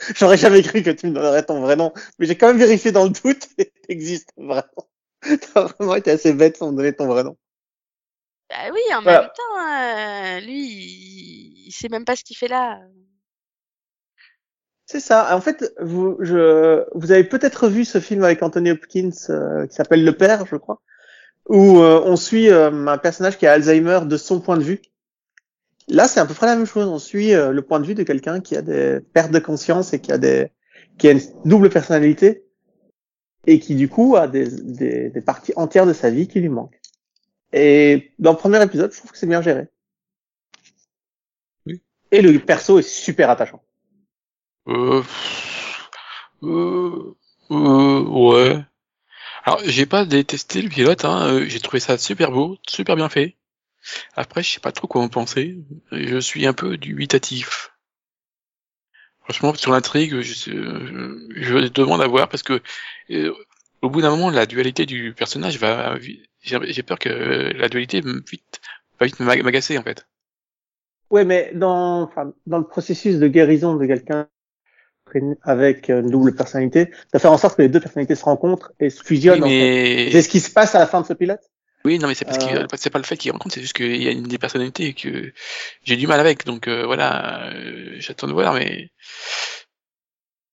J'aurais 0.16 0.36
jamais 0.38 0.62
cru 0.62 0.82
que 0.82 0.90
tu 0.90 1.06
me 1.08 1.12
donnerais 1.14 1.44
ton 1.44 1.60
vrai 1.60 1.76
nom. 1.76 1.92
Mais 2.18 2.26
j'ai 2.26 2.36
quand 2.36 2.48
même 2.48 2.58
vérifié 2.58 2.92
dans 2.92 3.04
le 3.04 3.10
doute 3.10 3.48
et 3.58 3.72
t'existes 3.88 4.30
vraiment. 4.36 4.88
T'as 5.54 5.64
vraiment 5.66 5.96
été 5.96 6.10
assez 6.12 6.32
bête 6.34 6.56
sans 6.58 6.72
me 6.72 6.76
donner 6.76 6.94
ton 6.94 7.06
vrai 7.08 7.24
nom. 7.24 7.36
Bah 8.50 8.70
oui, 8.72 8.80
en 8.94 9.02
Voilà. 9.04 9.20
même 9.20 9.30
temps, 9.30 9.58
euh, 9.58 10.40
lui, 10.40 10.60
il... 10.68 11.66
il 11.68 11.72
sait 11.72 11.88
même 11.88 12.04
pas 12.04 12.16
ce 12.16 12.24
qu'il 12.24 12.36
fait 12.36 12.48
là. 12.48 12.78
C'est 14.86 15.00
ça. 15.00 15.34
En 15.36 15.40
fait, 15.40 15.72
vous, 15.80 16.16
je, 16.20 16.84
vous 16.94 17.12
avez 17.12 17.24
peut-être 17.24 17.68
vu 17.68 17.84
ce 17.84 18.00
film 18.00 18.24
avec 18.24 18.42
Anthony 18.42 18.72
Hopkins 18.72 19.10
euh, 19.30 19.66
qui 19.66 19.74
s'appelle 19.74 20.04
Le 20.04 20.12
Père, 20.12 20.44
je 20.46 20.56
crois, 20.56 20.82
où 21.48 21.78
euh, 21.78 22.00
on 22.04 22.16
suit 22.16 22.50
euh, 22.50 22.86
un 22.86 22.98
personnage 22.98 23.38
qui 23.38 23.46
a 23.46 23.52
Alzheimer 23.52 24.00
de 24.06 24.16
son 24.16 24.40
point 24.40 24.56
de 24.56 24.62
vue. 24.62 24.82
Là, 25.88 26.08
c'est 26.08 26.20
à 26.20 26.26
peu 26.26 26.34
près 26.34 26.46
la 26.46 26.56
même 26.56 26.66
chose. 26.66 26.86
On 26.86 26.98
suit 26.98 27.34
euh, 27.34 27.52
le 27.52 27.62
point 27.62 27.80
de 27.80 27.86
vue 27.86 27.94
de 27.94 28.02
quelqu'un 28.02 28.40
qui 28.40 28.56
a 28.56 28.62
des 28.62 29.00
pertes 29.00 29.32
de 29.32 29.38
conscience 29.38 29.92
et 29.92 30.00
qui 30.00 30.12
a 30.12 30.18
des, 30.18 30.50
qui 30.98 31.08
a 31.08 31.12
une 31.12 31.20
double 31.44 31.70
personnalité 31.70 32.44
et 33.46 33.58
qui 33.58 33.74
du 33.74 33.88
coup 33.88 34.16
a 34.16 34.28
des, 34.28 34.48
des, 34.48 35.10
des 35.10 35.20
parties 35.20 35.52
entières 35.56 35.86
de 35.86 35.92
sa 35.92 36.10
vie 36.10 36.28
qui 36.28 36.40
lui 36.40 36.48
manquent. 36.48 36.80
Et 37.52 38.12
dans 38.18 38.32
le 38.32 38.36
premier 38.36 38.62
épisode, 38.62 38.92
je 38.92 38.98
trouve 38.98 39.10
que 39.10 39.18
c'est 39.18 39.26
bien 39.26 39.42
géré. 39.42 39.68
Oui. 41.66 41.82
Et 42.10 42.22
le 42.22 42.38
perso 42.38 42.78
est 42.78 42.88
super 42.88 43.30
attachant. 43.30 43.62
Euh, 44.68 45.02
euh, 46.42 47.14
euh, 47.50 48.00
ouais. 48.04 48.64
Alors, 49.44 49.60
j'ai 49.66 49.86
pas 49.86 50.04
détesté 50.06 50.62
le 50.62 50.68
pilote, 50.70 51.04
hein. 51.04 51.26
euh, 51.28 51.46
J'ai 51.48 51.60
trouvé 51.60 51.80
ça 51.80 51.98
super 51.98 52.32
beau, 52.32 52.58
super 52.68 52.96
bien 52.96 53.08
fait. 53.10 53.36
Après, 54.14 54.42
je 54.42 54.50
sais 54.50 54.60
pas 54.60 54.72
trop 54.72 54.88
quoi 54.88 55.02
en 55.02 55.08
penser. 55.08 55.58
Je 55.92 56.18
suis 56.18 56.46
un 56.46 56.54
peu 56.54 56.78
dubitatif. 56.78 57.72
Franchement, 59.22 59.54
sur 59.54 59.70
l'intrigue, 59.72 60.20
je, 60.20 60.50
euh, 60.50 61.28
je 61.36 61.58
demande 61.68 62.02
à 62.02 62.06
voir 62.08 62.28
parce 62.28 62.42
que 62.42 62.60
au 63.82 63.90
bout 63.90 64.00
d'un 64.00 64.10
moment, 64.10 64.30
la 64.30 64.46
dualité 64.46 64.86
du 64.86 65.12
personnage 65.12 65.58
va. 65.58 65.96
J'ai 66.42 66.82
peur 66.82 66.98
que 66.98 67.08
la 67.08 67.68
dualité 67.68 68.00
vite, 68.00 68.60
va 68.98 69.06
vite 69.06 69.20
m'ag- 69.20 69.42
m'agacer 69.42 69.78
en 69.78 69.82
fait. 69.82 70.06
Ouais, 71.10 71.24
mais 71.24 71.52
dans, 71.54 72.02
enfin, 72.02 72.32
dans 72.46 72.58
le 72.58 72.66
processus 72.66 73.18
de 73.18 73.28
guérison 73.28 73.76
de 73.76 73.86
quelqu'un 73.86 74.28
avec 75.42 75.88
une 75.88 76.10
double 76.10 76.34
personnalité, 76.34 76.90
de 77.12 77.18
faire 77.18 77.32
en 77.32 77.38
sorte 77.38 77.56
que 77.56 77.62
les 77.62 77.68
deux 77.68 77.80
personnalités 77.80 78.14
se 78.14 78.24
rencontrent 78.24 78.72
et 78.80 78.90
se 78.90 79.02
fusionnent. 79.02 79.42
Oui, 79.42 79.46
en 79.46 79.48
fait. 79.48 80.04
mais... 80.04 80.10
C'est 80.12 80.22
ce 80.22 80.28
qui 80.28 80.40
se 80.40 80.50
passe 80.50 80.74
à 80.74 80.78
la 80.78 80.86
fin 80.86 81.00
de 81.00 81.06
ce 81.06 81.12
pilote. 81.12 81.40
Oui, 81.84 81.98
non, 81.98 82.06
mais 82.06 82.14
c'est 82.14 82.24
parce 82.24 82.38
Euh. 82.44 82.66
que 82.66 82.76
c'est 82.76 82.90
pas 82.90 82.98
le 83.00 83.04
fait 83.04 83.16
qu'il 83.16 83.32
rencontre, 83.32 83.54
c'est 83.56 83.60
juste 83.60 83.72
qu'il 83.72 84.00
y 84.00 84.06
a 84.06 84.12
une 84.12 84.22
des 84.22 84.38
personnalités 84.38 84.94
que 84.94 85.32
j'ai 85.82 85.96
du 85.96 86.06
mal 86.06 86.20
avec. 86.20 86.44
Donc 86.46 86.68
euh, 86.68 86.86
voilà, 86.86 87.50
euh, 87.52 87.96
j'attends 87.98 88.28
de 88.28 88.32
voir, 88.32 88.54
mais 88.54 88.90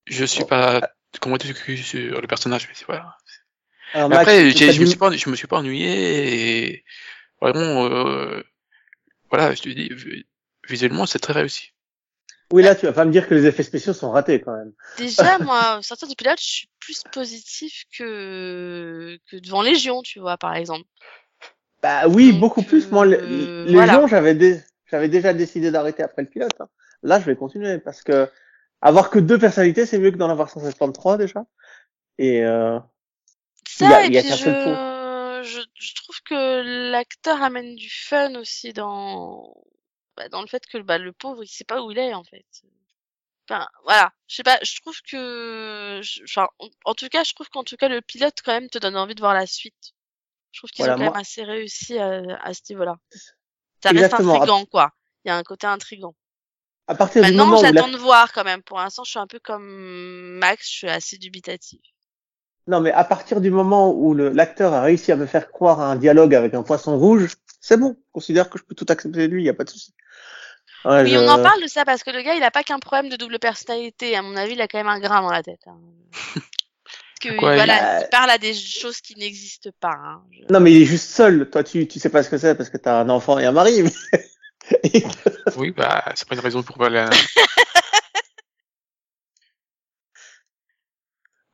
je 0.07 0.25
suis 0.25 0.43
pas 0.45 0.89
convaincu 1.21 1.77
sur 1.77 2.19
le 2.19 2.27
personnage. 2.27 2.67
Mais 2.67 2.73
voilà. 2.87 3.15
Alors, 3.93 4.09
Mais 4.09 4.15
Max, 4.15 4.27
après, 4.27 4.51
je 4.51 4.81
me 4.81 4.85
suis 4.87 4.97
pas, 4.97 5.11
je 5.11 5.29
me 5.29 5.35
suis 5.35 5.47
pas 5.47 5.57
ennuyé 5.57 6.65
et 6.71 6.83
vraiment, 7.41 7.85
euh, 7.85 8.41
voilà, 9.29 9.53
je 9.53 9.61
te 9.61 9.69
dis, 9.69 9.89
vi- 9.89 10.25
visuellement, 10.67 11.05
c'est 11.05 11.19
très 11.19 11.33
réussi. 11.33 11.73
Oui, 12.51 12.63
là, 12.63 12.75
tu 12.75 12.85
vas 12.87 12.93
pas 12.93 13.05
me 13.05 13.11
dire 13.11 13.27
que 13.27 13.35
les 13.35 13.45
effets 13.45 13.63
spéciaux 13.63 13.93
sont 13.93 14.09
ratés 14.11 14.41
quand 14.41 14.55
même. 14.55 14.71
Déjà, 14.97 15.37
moi, 15.39 15.77
au 15.79 15.81
sortir 15.81 16.07
du 16.07 16.15
pilote, 16.15 16.39
je 16.39 16.45
suis 16.45 16.69
plus 16.79 17.03
positif 17.11 17.83
que, 17.95 19.19
que 19.29 19.37
devant 19.37 19.61
Légion, 19.61 20.01
tu 20.01 20.19
vois, 20.19 20.37
par 20.37 20.55
exemple. 20.55 20.85
Bah 21.83 22.07
oui, 22.07 22.31
Donc, 22.31 22.41
beaucoup 22.41 22.63
plus. 22.63 22.91
Moi, 22.91 23.05
les, 23.05 23.17
euh, 23.17 23.65
voilà. 23.71 24.05
j'avais 24.07 24.35
dé- 24.35 24.61
j'avais 24.89 25.09
déjà 25.09 25.33
décidé 25.33 25.69
d'arrêter 25.71 26.03
après 26.03 26.23
le 26.23 26.27
pilote. 26.27 26.55
hein. 26.59 26.67
Là, 27.03 27.19
je 27.19 27.25
vais 27.25 27.35
continuer 27.35 27.77
parce 27.79 28.01
que 28.01 28.27
avoir 28.81 29.09
que 29.09 29.19
deux 29.19 29.37
personnalités, 29.37 29.85
c'est 29.85 29.99
mieux 29.99 30.11
que 30.11 30.17
d'en 30.17 30.29
avoir 30.29 30.49
173 30.49 31.17
déjà. 31.17 31.45
Et 32.17 32.43
euh, 32.43 32.79
Ça, 33.67 33.85
Il 33.85 33.91
y 33.91 33.93
a- 33.93 34.05
et 34.05 34.09
y 34.09 34.17
a 34.17 34.21
je 35.41 35.93
trouve 35.95 36.21
que 36.25 36.89
l'acteur 36.91 37.41
amène 37.41 37.75
du 37.75 37.89
fun 37.89 38.35
aussi 38.35 38.73
dans, 38.73 39.53
bah, 40.19 40.29
dans 40.29 40.41
le 40.41 40.47
fait 40.47 40.63
que 40.67 40.77
bah, 40.79 40.97
le 40.99 41.13
pauvre, 41.13 41.43
il 41.43 41.47
sait 41.47 41.63
pas 41.63 41.81
où 41.81 41.89
il 41.91 41.97
est, 41.97 42.13
en 42.13 42.23
fait. 42.25 42.45
Enfin, 43.49 43.67
voilà. 43.85 44.11
Je 44.27 44.35
sais 44.35 44.43
pas, 44.43 44.59
je 44.61 44.79
trouve 44.81 45.01
que, 45.09 45.99
je- 46.03 46.23
enfin, 46.25 46.47
en, 46.85 46.93
tout 46.93 47.07
cas, 47.09 47.23
je 47.23 47.33
trouve 47.33 47.49
qu'en 47.49 47.63
tout 47.63 47.77
cas, 47.77 47.87
le 47.87 48.01
pilote, 48.01 48.35
quand 48.43 48.51
même, 48.51 48.69
te 48.69 48.77
donne 48.77 48.95
envie 48.97 49.15
de 49.15 49.21
voir 49.21 49.33
la 49.33 49.47
suite. 49.47 49.93
Je 50.51 50.59
trouve 50.59 50.69
qu'ils 50.71 50.83
Voilà, 50.85 50.95
ont 50.95 50.97
quand 50.97 51.03
moi- 51.05 51.13
même 51.13 51.21
assez 51.21 51.43
réussi 51.43 51.97
à, 51.97 52.21
à 52.43 52.53
ce 52.53 52.61
niveau-là. 52.69 52.97
Ça 53.81 53.89
reste 53.89 53.95
Exactement. 54.03 54.35
intriguant, 54.35 54.65
quoi. 54.65 54.91
Il 55.25 55.29
y 55.29 55.31
a 55.31 55.37
un 55.37 55.43
côté 55.43 55.65
intriguant. 55.67 56.15
à 56.87 56.95
partir 56.95 57.21
Maintenant, 57.21 57.55
j'attends 57.57 57.87
de 57.89 57.97
voir 57.97 58.33
quand 58.33 58.43
même. 58.43 58.61
Pour 58.63 58.77
l'instant, 58.79 59.03
je 59.03 59.11
suis 59.11 59.19
un 59.19 59.27
peu 59.27 59.39
comme 59.39 60.37
Max, 60.39 60.67
je 60.69 60.77
suis 60.77 60.89
assez 60.89 61.17
dubitative. 61.17 61.81
Non, 62.69 62.79
mais 62.81 62.91
à 62.91 63.03
partir 63.03 63.41
du 63.41 63.49
moment 63.51 63.91
où 63.93 64.13
le- 64.13 64.29
l'acteur 64.29 64.73
a 64.73 64.81
réussi 64.81 65.11
à 65.11 65.15
me 65.15 65.25
faire 65.25 65.51
croire 65.51 65.79
à 65.81 65.87
un 65.91 65.95
dialogue 65.95 66.33
avec 66.35 66.53
un 66.53 66.63
poisson 66.63 66.97
rouge, 66.97 67.35
c'est 67.59 67.77
bon. 67.77 67.97
Je 67.99 68.11
considère 68.13 68.49
que 68.49 68.57
je 68.57 68.63
peux 68.63 68.75
tout 68.75 68.85
accepter 68.89 69.27
de 69.27 69.33
lui, 69.33 69.43
il 69.43 69.45
y 69.45 69.49
a 69.49 69.53
pas 69.53 69.63
de 69.65 69.69
souci. 69.69 69.93
Ouais, 70.85 71.03
Oui, 71.03 71.09
je- 71.09 71.17
on 71.17 71.27
en 71.27 71.41
parle 71.43 71.61
de 71.61 71.67
ça 71.67 71.83
parce 71.83 72.03
que 72.03 72.11
le 72.11 72.21
gars, 72.21 72.35
il 72.35 72.43
a 72.43 72.51
pas 72.51 72.63
qu'un 72.63 72.79
problème 72.79 73.09
de 73.09 73.17
double 73.17 73.37
personnalité. 73.39 74.15
À 74.15 74.21
mon 74.21 74.35
avis, 74.37 74.53
il 74.53 74.61
a 74.61 74.67
quand 74.67 74.77
même 74.77 74.87
un 74.87 74.99
grain 74.99 75.21
dans 75.21 75.31
la 75.31 75.43
tête. 75.43 75.59
Hein. 75.67 75.77
que, 77.21 77.35
Quoi, 77.37 77.55
voilà, 77.55 77.99
il- 77.99 78.05
il 78.05 78.09
parle 78.09 78.29
à 78.29 78.37
des 78.37 78.53
choses 78.53 79.01
qui 79.01 79.13
n'existent 79.17 79.71
pas. 79.81 79.91
Hein. 79.93 80.21
Je- 80.31 80.53
Non, 80.53 80.61
mais 80.61 80.71
il 80.71 80.81
est 80.83 80.85
juste 80.85 81.09
seul. 81.09 81.49
Toi, 81.49 81.65
tu, 81.65 81.85
tu 81.85 81.99
sais 81.99 82.09
pas 82.09 82.23
ce 82.23 82.29
que 82.29 82.37
c'est 82.37 82.55
parce 82.55 82.69
que 82.69 82.77
t'as 82.77 83.01
un 83.01 83.09
enfant 83.09 83.37
et 83.39 83.45
un 83.45 83.51
mari. 83.51 83.83
mais- 83.83 83.91
Oui, 85.57 85.71
bah, 85.71 86.05
c'est 86.15 86.27
pas 86.27 86.35
une 86.35 86.41
raison 86.41 86.63
pour 86.63 86.77
pas 86.77 86.85
aller 86.85 86.99
à- 86.99 87.09
c'est 87.11 87.41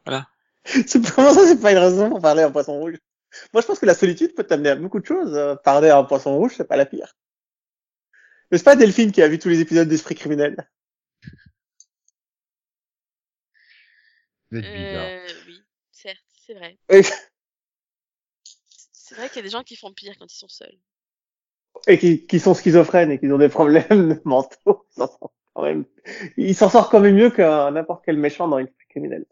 comment 1.16 1.34
ça, 1.34 1.48
c'est 1.48 1.60
pas 1.62 1.72
une 1.72 1.78
raison 1.78 2.10
pour 2.10 2.22
parler 2.22 2.44
à 2.44 2.48
un 2.48 2.52
poisson 2.52 2.80
rouge. 2.80 2.98
Moi, 3.54 3.62
je 3.62 3.68
pense 3.68 3.80
que 3.80 3.86
la 3.86 3.96
solitude 3.96 4.34
peut 4.36 4.44
t'amener 4.44 4.70
à 4.70 4.76
beaucoup 4.76 5.00
de 5.00 5.06
choses. 5.06 5.36
Euh, 5.36 5.56
Parler 5.56 5.90
à 5.90 5.98
un 5.98 6.04
poisson 6.04 6.36
rouge, 6.38 6.54
c'est 6.58 6.68
pas 6.68 6.78
la 6.78 6.86
pire. 6.86 7.16
N'est-ce 8.52 8.64
pas 8.64 8.76
Delphine 8.76 9.12
qui 9.12 9.22
a 9.22 9.28
vu 9.28 9.40
tous 9.40 9.50
les 9.50 9.60
épisodes 9.60 9.88
d'Esprit 9.88 10.16
criminel 10.16 10.70
Vous 14.52 14.58
êtes 14.60 14.72
bizarre. 14.72 15.12
Euh, 15.12 15.28
oui, 15.48 15.66
certes, 15.92 16.24
c'est 16.46 16.54
vrai. 16.54 16.78
C'est 18.94 19.16
vrai 19.16 19.28
qu'il 19.30 19.38
y 19.38 19.40
a 19.40 19.44
des 19.44 19.50
gens 19.50 19.64
qui 19.64 19.76
font 19.76 19.94
pire 19.94 20.16
quand 20.18 20.32
ils 20.34 20.38
sont 20.38 20.48
seuls. 20.48 20.80
et 21.88 22.00
qui, 22.00 22.26
qui 22.26 22.40
sont 22.40 22.54
schizophrènes 22.54 23.12
et 23.12 23.20
qui 23.20 23.32
ont 23.32 23.38
des 23.38 23.50
problèmes 23.50 24.20
mentaux. 24.26 24.86
Ils 24.90 24.96
s'en 24.96 25.08
sortent 25.08 25.34
quand 25.54 25.64
même, 25.64 25.86
ils 26.38 26.56
s'en 26.56 26.70
sortent 26.70 26.92
quand 26.92 27.00
même 27.00 27.16
mieux 27.16 27.30
qu'un 27.30 27.72
n'importe 27.72 28.04
quel 28.06 28.18
méchant 28.18 28.48
dans 28.48 28.58
Esprit 28.60 28.88
criminel. 28.90 29.26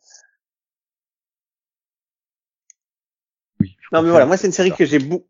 Oui, 3.64 3.78
Non, 3.94 4.02
mais 4.02 4.10
voilà, 4.10 4.26
moi, 4.26 4.36
c'est 4.36 4.48
une 4.48 4.54
série 4.54 4.74
que 4.74 4.86
j'ai 4.86 5.00
beaucoup. 5.00 5.28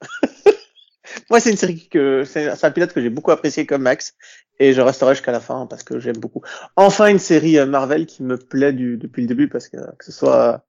moi, 1.30 1.38
c'est 1.38 1.50
une 1.50 1.56
série 1.56 1.88
que 1.88 2.24
c'est 2.24 2.64
un 2.64 2.70
pilote 2.70 2.92
que 2.92 3.00
j'ai 3.00 3.10
beaucoup 3.10 3.30
apprécié 3.30 3.64
comme 3.64 3.82
Max, 3.82 4.16
et 4.58 4.72
je 4.72 4.80
resterai 4.80 5.14
jusqu'à 5.14 5.30
la 5.30 5.40
fin 5.40 5.66
parce 5.66 5.84
que 5.84 6.00
j'aime 6.00 6.16
beaucoup. 6.18 6.42
Enfin, 6.74 7.06
une 7.06 7.20
série 7.20 7.58
euh, 7.58 7.66
Marvel 7.66 8.06
qui 8.06 8.24
me 8.24 8.36
plaît 8.36 8.72
du, 8.72 8.96
depuis 8.96 9.22
le 9.22 9.28
début 9.28 9.48
parce 9.48 9.68
que 9.68 9.76
que 9.96 10.04
ce 10.04 10.10
soit, 10.10 10.66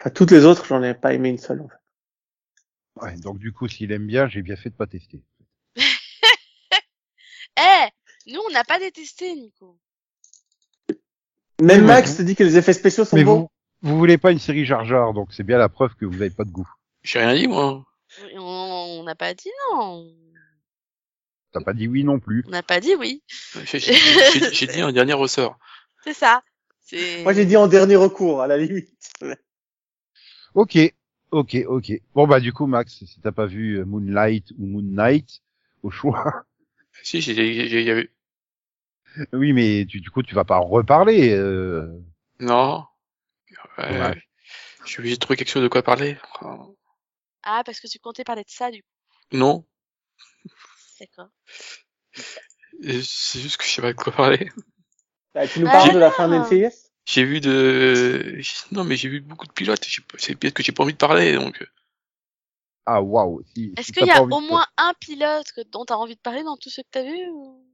enfin, 0.00 0.10
toutes 0.10 0.32
les 0.32 0.44
autres, 0.44 0.66
j'en 0.66 0.82
ai 0.82 0.94
pas 0.94 1.14
aimé 1.14 1.28
une 1.28 1.38
seule. 1.38 1.60
En 1.60 1.68
fait. 1.68 3.06
Ouais, 3.06 3.16
donc 3.16 3.38
du 3.38 3.52
coup, 3.52 3.68
s'il 3.68 3.92
aime 3.92 4.06
bien, 4.06 4.28
j'ai 4.28 4.42
bien 4.42 4.56
fait 4.56 4.70
de 4.70 4.74
pas 4.74 4.86
tester. 4.86 5.22
Eh, 7.58 8.32
nous, 8.32 8.40
on 8.48 8.52
n'a 8.52 8.64
pas 8.64 8.78
détesté, 8.78 9.34
Nico. 9.34 9.78
Même 11.60 11.84
Max 11.84 12.16
te 12.16 12.22
dit 12.22 12.34
que 12.34 12.44
les 12.44 12.56
effets 12.56 12.72
spéciaux 12.72 13.04
sont 13.04 13.16
Mais 13.16 13.24
bons. 13.24 13.40
vous, 13.40 13.50
vous 13.82 13.98
voulez 13.98 14.18
pas 14.18 14.32
une 14.32 14.38
série 14.38 14.64
Jar 14.64 14.84
Jar, 14.84 15.12
donc 15.12 15.32
c'est 15.32 15.42
bien 15.42 15.58
la 15.58 15.68
preuve 15.68 15.94
que 15.94 16.04
vous 16.04 16.20
avez 16.20 16.30
pas 16.30 16.44
de 16.44 16.50
goût. 16.50 16.68
J'ai 17.02 17.18
rien 17.20 17.34
dit, 17.34 17.48
moi. 17.48 17.84
On 18.34 18.40
on 19.00 19.02
n'a 19.04 19.14
pas 19.14 19.34
dit 19.34 19.50
non. 19.72 20.12
T'as 21.52 21.60
pas 21.62 21.72
dit 21.72 21.88
oui 21.88 22.04
non 22.04 22.18
plus. 22.20 22.44
On 22.46 22.50
n'a 22.50 22.62
pas 22.62 22.80
dit 22.80 22.94
oui. 22.96 23.22
J'ai 23.64 23.78
j'ai- 23.78 23.92
j'ai- 23.94 24.52
j'ai 24.52 24.66
dit 24.66 24.80
un 24.80 24.92
dernier 24.92 25.12
ressort. 25.14 25.58
C'est 26.04 26.14
ça. 26.14 26.42
C'est. 26.80 27.22
Moi, 27.24 27.32
j'ai 27.32 27.44
dit 27.44 27.56
en 27.56 27.66
dernier 27.68 27.96
recours, 27.96 28.40
à 28.42 28.46
la 28.46 28.56
limite. 28.58 28.88
Ok, 30.54 30.76
ok, 31.30 31.56
ok. 31.68 31.92
Bon 32.14 32.26
bah 32.26 32.40
du 32.40 32.52
coup, 32.52 32.66
Max, 32.66 33.04
si 33.04 33.20
t'as 33.20 33.30
pas 33.32 33.46
vu 33.46 33.78
euh, 33.78 33.84
Moonlight 33.84 34.50
ou 34.58 34.66
Moon 34.66 34.82
Knight, 34.82 35.42
au 35.84 35.90
choix. 35.90 36.44
Si, 37.04 37.20
j'ai, 37.20 37.34
j'ai, 37.34 37.68
j'ai- 37.68 37.84
y 37.84 37.90
avait- 37.90 38.10
oui, 39.32 39.52
mais 39.52 39.86
tu, 39.88 40.00
du 40.00 40.10
coup, 40.10 40.22
tu 40.24 40.34
vas 40.34 40.44
pas 40.44 40.58
en 40.58 40.66
reparler. 40.66 41.30
Euh... 41.30 41.86
non. 42.40 42.84
Ouais. 43.78 44.22
Je 44.84 44.88
suis 44.90 44.98
obligé 45.00 45.14
de 45.16 45.20
trouver 45.20 45.36
quelque 45.36 45.50
chose 45.50 45.62
de 45.62 45.68
quoi 45.68 45.82
parler. 45.82 46.18
Ah, 47.42 47.62
parce 47.64 47.80
que 47.80 47.86
tu 47.86 47.98
comptais 47.98 48.24
parler 48.24 48.42
de 48.44 48.50
ça, 48.50 48.70
du 48.70 48.82
coup. 48.82 48.88
Non. 49.32 49.64
D'accord. 50.98 51.28
Euh, 52.84 53.00
C'est 53.04 53.40
juste 53.40 53.56
que 53.58 53.64
je 53.64 53.70
sais 53.70 53.82
pas 53.82 53.92
de 53.92 53.96
quoi 53.98 54.12
parler. 54.12 54.50
Bah, 55.32 55.46
tu 55.46 55.60
nous 55.60 55.68
Ah. 55.68 55.72
parles 55.72 55.94
de 55.94 55.98
la 56.00 56.10
fin 56.10 56.26
d'NCIS 56.26 56.90
J'ai 57.06 57.24
vu 57.24 57.40
de, 57.40 58.40
non, 58.72 58.82
mais 58.82 58.96
j'ai 58.96 59.08
vu 59.08 59.20
beaucoup 59.20 59.46
de 59.46 59.52
pilotes. 59.52 59.86
C'est 60.18 60.34
peut-être 60.34 60.54
que 60.54 60.64
j'ai 60.64 60.72
pas 60.72 60.82
envie 60.82 60.92
de 60.92 60.98
parler, 60.98 61.34
donc. 61.34 61.64
Ah 62.84 63.00
waouh. 63.00 63.40
Si, 63.54 63.72
Est-ce 63.76 63.86
si 63.86 63.92
qu'il 63.92 64.02
t'as 64.08 64.14
y 64.14 64.18
a 64.18 64.22
au 64.22 64.26
de- 64.26 64.48
moins 64.48 64.66
un 64.76 64.92
pilote 64.94 65.52
que- 65.52 65.60
dont 65.60 65.84
tu 65.84 65.92
as 65.92 65.98
envie 65.98 66.16
de 66.16 66.20
parler 66.20 66.42
dans 66.42 66.56
tous 66.56 66.68
ceux 66.70 66.82
que 66.82 66.88
tu 66.90 66.98
as 66.98 67.04
vus 67.04 67.28
ou... 67.30 67.64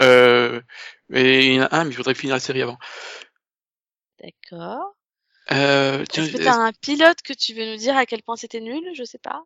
Euh, 0.00 0.60
mais 1.08 1.44
il 1.46 1.54
y 1.54 1.60
en 1.60 1.64
a 1.64 1.76
un, 1.80 1.84
mais 1.84 1.90
je 1.90 1.96
voudrais 1.96 2.14
finir 2.14 2.34
la 2.36 2.40
série 2.40 2.62
avant. 2.62 2.78
D'accord. 4.20 4.94
Euh, 5.52 6.02
Est-ce 6.02 6.06
que 6.14 6.20
est-ce- 6.36 6.36
tu 6.42 6.46
as 6.48 6.54
un 6.56 6.72
pilote 6.72 7.22
que 7.22 7.32
tu 7.32 7.54
veux 7.54 7.64
nous 7.70 7.76
dire 7.76 7.96
à 7.96 8.04
quel 8.06 8.22
point 8.22 8.36
c'était 8.36 8.60
nul? 8.60 8.82
Je 8.94 9.04
sais 9.04 9.18
pas. 9.18 9.42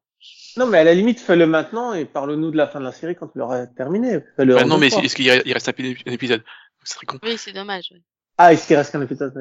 Non, 0.56 0.66
mais 0.66 0.78
à 0.78 0.84
la 0.84 0.94
limite, 0.94 1.20
fais-le 1.20 1.46
maintenant 1.46 1.94
et 1.94 2.04
parle-nous 2.04 2.50
de 2.50 2.56
la 2.56 2.66
fin 2.68 2.78
de 2.80 2.84
la 2.84 2.92
série 2.92 3.14
quand 3.16 3.28
tu 3.28 3.38
l'auras 3.38 3.66
terminé. 3.66 4.18
Bah 4.38 4.64
non, 4.64 4.78
mais 4.78 4.88
est-ce 4.88 5.14
qu'il 5.14 5.30
reste 5.30 5.68
un, 5.68 5.72
pi- 5.72 5.96
un 6.06 6.12
épisode? 6.12 6.42
Ce 6.84 6.94
serait 6.94 7.06
con. 7.06 7.18
Oui, 7.22 7.36
c'est 7.38 7.52
dommage. 7.52 7.90
ouais. 7.92 8.00
Ah, 8.38 8.52
est-ce 8.52 8.66
qu'il 8.66 8.76
reste 8.76 8.92
qu'un 8.92 9.02
épisode? 9.02 9.34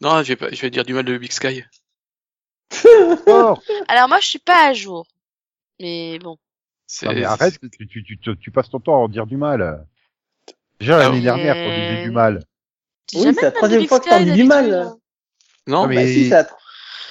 Non, 0.00 0.22
je 0.22 0.28
vais 0.28 0.36
pas, 0.36 0.50
je 0.50 0.60
vais 0.60 0.70
dire 0.70 0.84
du 0.84 0.92
mal 0.94 1.04
de 1.04 1.16
Big 1.16 1.32
Sky. 1.32 1.62
Oh 3.26 3.56
Alors 3.88 4.08
moi, 4.08 4.18
je 4.20 4.26
suis 4.26 4.38
pas 4.38 4.68
à 4.68 4.72
jour. 4.74 5.06
Mais 5.80 6.18
bon. 6.18 6.36
C'est, 6.86 7.06
Non, 7.06 7.12
mais 7.14 7.24
arrête, 7.24 7.58
tu, 7.78 7.86
tu, 7.86 8.02
tu, 8.04 8.18
tu, 8.38 8.50
passes 8.50 8.70
ton 8.70 8.80
temps 8.80 8.94
à 8.94 8.98
en 8.98 9.08
dire 9.08 9.26
du 9.26 9.36
mal. 9.36 9.86
Déjà 10.80 10.96
Ah 10.96 10.98
l'année 11.04 11.18
oui. 11.18 11.22
dernière, 11.22 11.56
on 11.56 11.68
disait 11.74 12.02
du 12.02 12.10
mal. 12.10 12.44
J'ai 13.10 13.18
Oui, 13.18 13.24
jamais 13.24 13.34
c'est 13.36 13.42
la 13.42 13.52
troisième 13.52 13.86
fois 13.86 14.00
que 14.00 14.08
t'en 14.08 14.22
dis 14.22 14.32
du 14.32 14.44
mal. 14.44 14.92
Non, 15.68 15.84
Ah, 15.84 15.86
mais... 15.86 15.94
Bah 15.96 16.06
si, 16.06 16.24
c'est 16.24 16.30
la, 16.30 16.44
tro- 16.44 16.56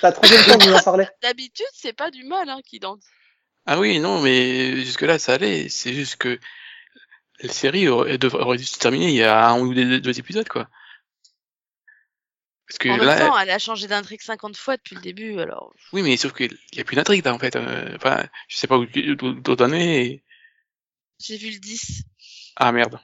c'est 0.02 0.04
la 0.08 0.12
troisième 0.12 0.42
fois 0.44 0.58
que 0.58 0.64
vous 0.66 0.74
en 0.76 0.84
parlez. 0.84 1.08
D'habitude, 1.22 1.66
c'est 1.74 1.94
pas 1.94 2.12
du 2.12 2.24
mal 2.26 2.50
hein, 2.50 2.60
qui 2.66 2.80
dans. 2.80 2.98
ah 3.66 3.80
oui, 3.80 4.00
non, 4.00 4.22
mais 4.22 4.76
jusque 4.84 5.04
là, 5.04 5.18
ça 5.20 5.36
allait. 5.36 5.70
C'est 5.70 5.94
juste 5.94 6.18
que 6.18 6.40
la 7.40 7.54
série 7.54 7.88
aurait, 7.88 8.18
aurait 8.36 8.58
dû 8.58 8.66
se 8.66 8.78
terminer 8.80 9.10
il 9.10 9.16
y 9.16 9.24
a 9.24 9.48
un 9.50 9.60
ou 9.62 9.74
deux, 9.74 10.00
deux 10.02 10.20
épisodes, 10.20 10.50
quoi. 10.50 10.68
Parce 12.68 12.80
que 12.80 12.90
En 12.90 12.98
là, 12.98 13.16
même 13.16 13.28
temps, 13.30 13.40
elle 13.40 13.50
a 13.50 13.60
changé 13.60 13.88
d'intrigue 13.88 14.22
50 14.22 14.58
fois 14.58 14.76
depuis 14.76 14.96
le 14.96 15.02
début, 15.02 15.40
alors. 15.40 15.74
oui, 15.94 16.02
mais 16.02 16.18
sauf 16.18 16.34
qu'il 16.34 16.58
y 16.74 16.82
a 16.82 16.84
plus 16.84 16.96
d'intrigue, 16.98 17.24
là, 17.24 17.34
en 17.34 17.40
fait. 17.40 17.56
Euh, 17.56 17.96
Enfin, 17.96 18.26
je 18.50 18.58
sais 18.58 18.68
pas 18.68 18.78
où, 18.78 18.84
où, 18.84 19.74
et- 19.74 20.24
J'ai 21.20 21.38
vu 21.38 21.52
le 21.52 21.60
10. 21.60 22.02
Ah 22.58 22.72
merde. 22.72 23.00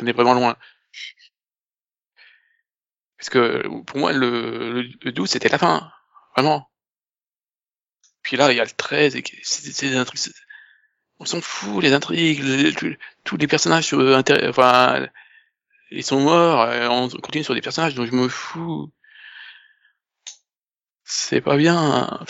On 0.00 0.06
est 0.06 0.12
vraiment 0.12 0.34
loin. 0.34 0.56
Parce 3.18 3.30
que 3.30 3.66
pour 3.84 3.98
moi, 3.98 4.12
le, 4.12 4.72
le, 4.82 4.88
le 5.02 5.12
12, 5.12 5.30
c'était 5.30 5.48
la 5.50 5.58
fin. 5.58 5.90
Vraiment. 6.36 6.68
Puis 8.22 8.36
là, 8.36 8.50
il 8.52 8.56
y 8.56 8.60
a 8.60 8.64
le 8.64 8.70
13 8.70 9.16
et 9.16 9.24
c'est 9.42 10.04
truc. 10.04 10.18
c'est- 10.18 10.32
on 11.20 11.26
s'en 11.26 11.40
fout, 11.42 11.82
les 11.82 11.92
intrigues, 11.94 12.76
tous- 12.76 12.96
tous 13.24 13.36
les 13.38 13.46
personnages, 13.48 13.92
intér- 13.92 14.48
enfin, 14.50 15.08
ils 15.92 16.04
sont 16.04 16.20
morts, 16.20 16.62
euh, 16.62 16.88
on 16.88 17.08
continue 17.10 17.44
sur 17.44 17.54
des 17.54 17.62
personnages 17.62 17.94
dont 17.96 18.06
je 18.06 18.12
me 18.14 18.28
fous. 18.28 18.92
C'est 21.04 21.40
pas 21.40 21.56
bien. 21.56 22.20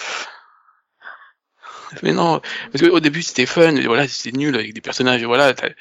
Mais 2.02 2.12
non, 2.12 2.40
parce 2.72 2.82
qu'au 2.84 3.00
début 3.00 3.22
c'était 3.22 3.46
fun, 3.46 3.74
et 3.76 3.86
voilà, 3.86 4.06
c'était 4.08 4.36
nul 4.36 4.54
avec 4.54 4.72
des 4.74 4.80
personnages, 4.80 5.22
voilà, 5.24 5.54
t'as 5.54 5.68
le 5.68 5.74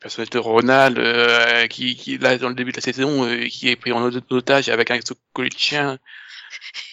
personnage 0.00 0.30
de 0.30 0.38
Ronald 0.38 0.98
euh, 0.98 1.66
qui, 1.68 1.96
qui 1.96 2.18
là 2.18 2.36
dans 2.38 2.48
le 2.48 2.54
début 2.54 2.72
de 2.72 2.76
la 2.76 2.82
saison, 2.82 3.24
euh, 3.26 3.46
qui 3.48 3.68
est 3.68 3.76
pris 3.76 3.92
en 3.92 4.02
otage 4.30 4.68
avec 4.68 4.90
un 4.90 4.98
collier 5.32 5.50
de 5.50 5.58
chien. 5.58 5.98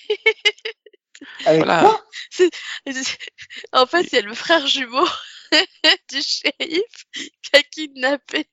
Avec 1.46 1.66
Voilà. 1.66 1.80
quoi? 1.80 2.04
En 3.74 3.86
fait, 3.86 4.02
il 4.12 4.16
y 4.16 4.18
a 4.18 4.22
le 4.22 4.34
frère 4.34 4.66
jumeau 4.68 5.06
du 6.12 6.22
shérif 6.22 7.06
qui 7.42 7.50
a 7.54 7.64
kidnappé 7.64 8.50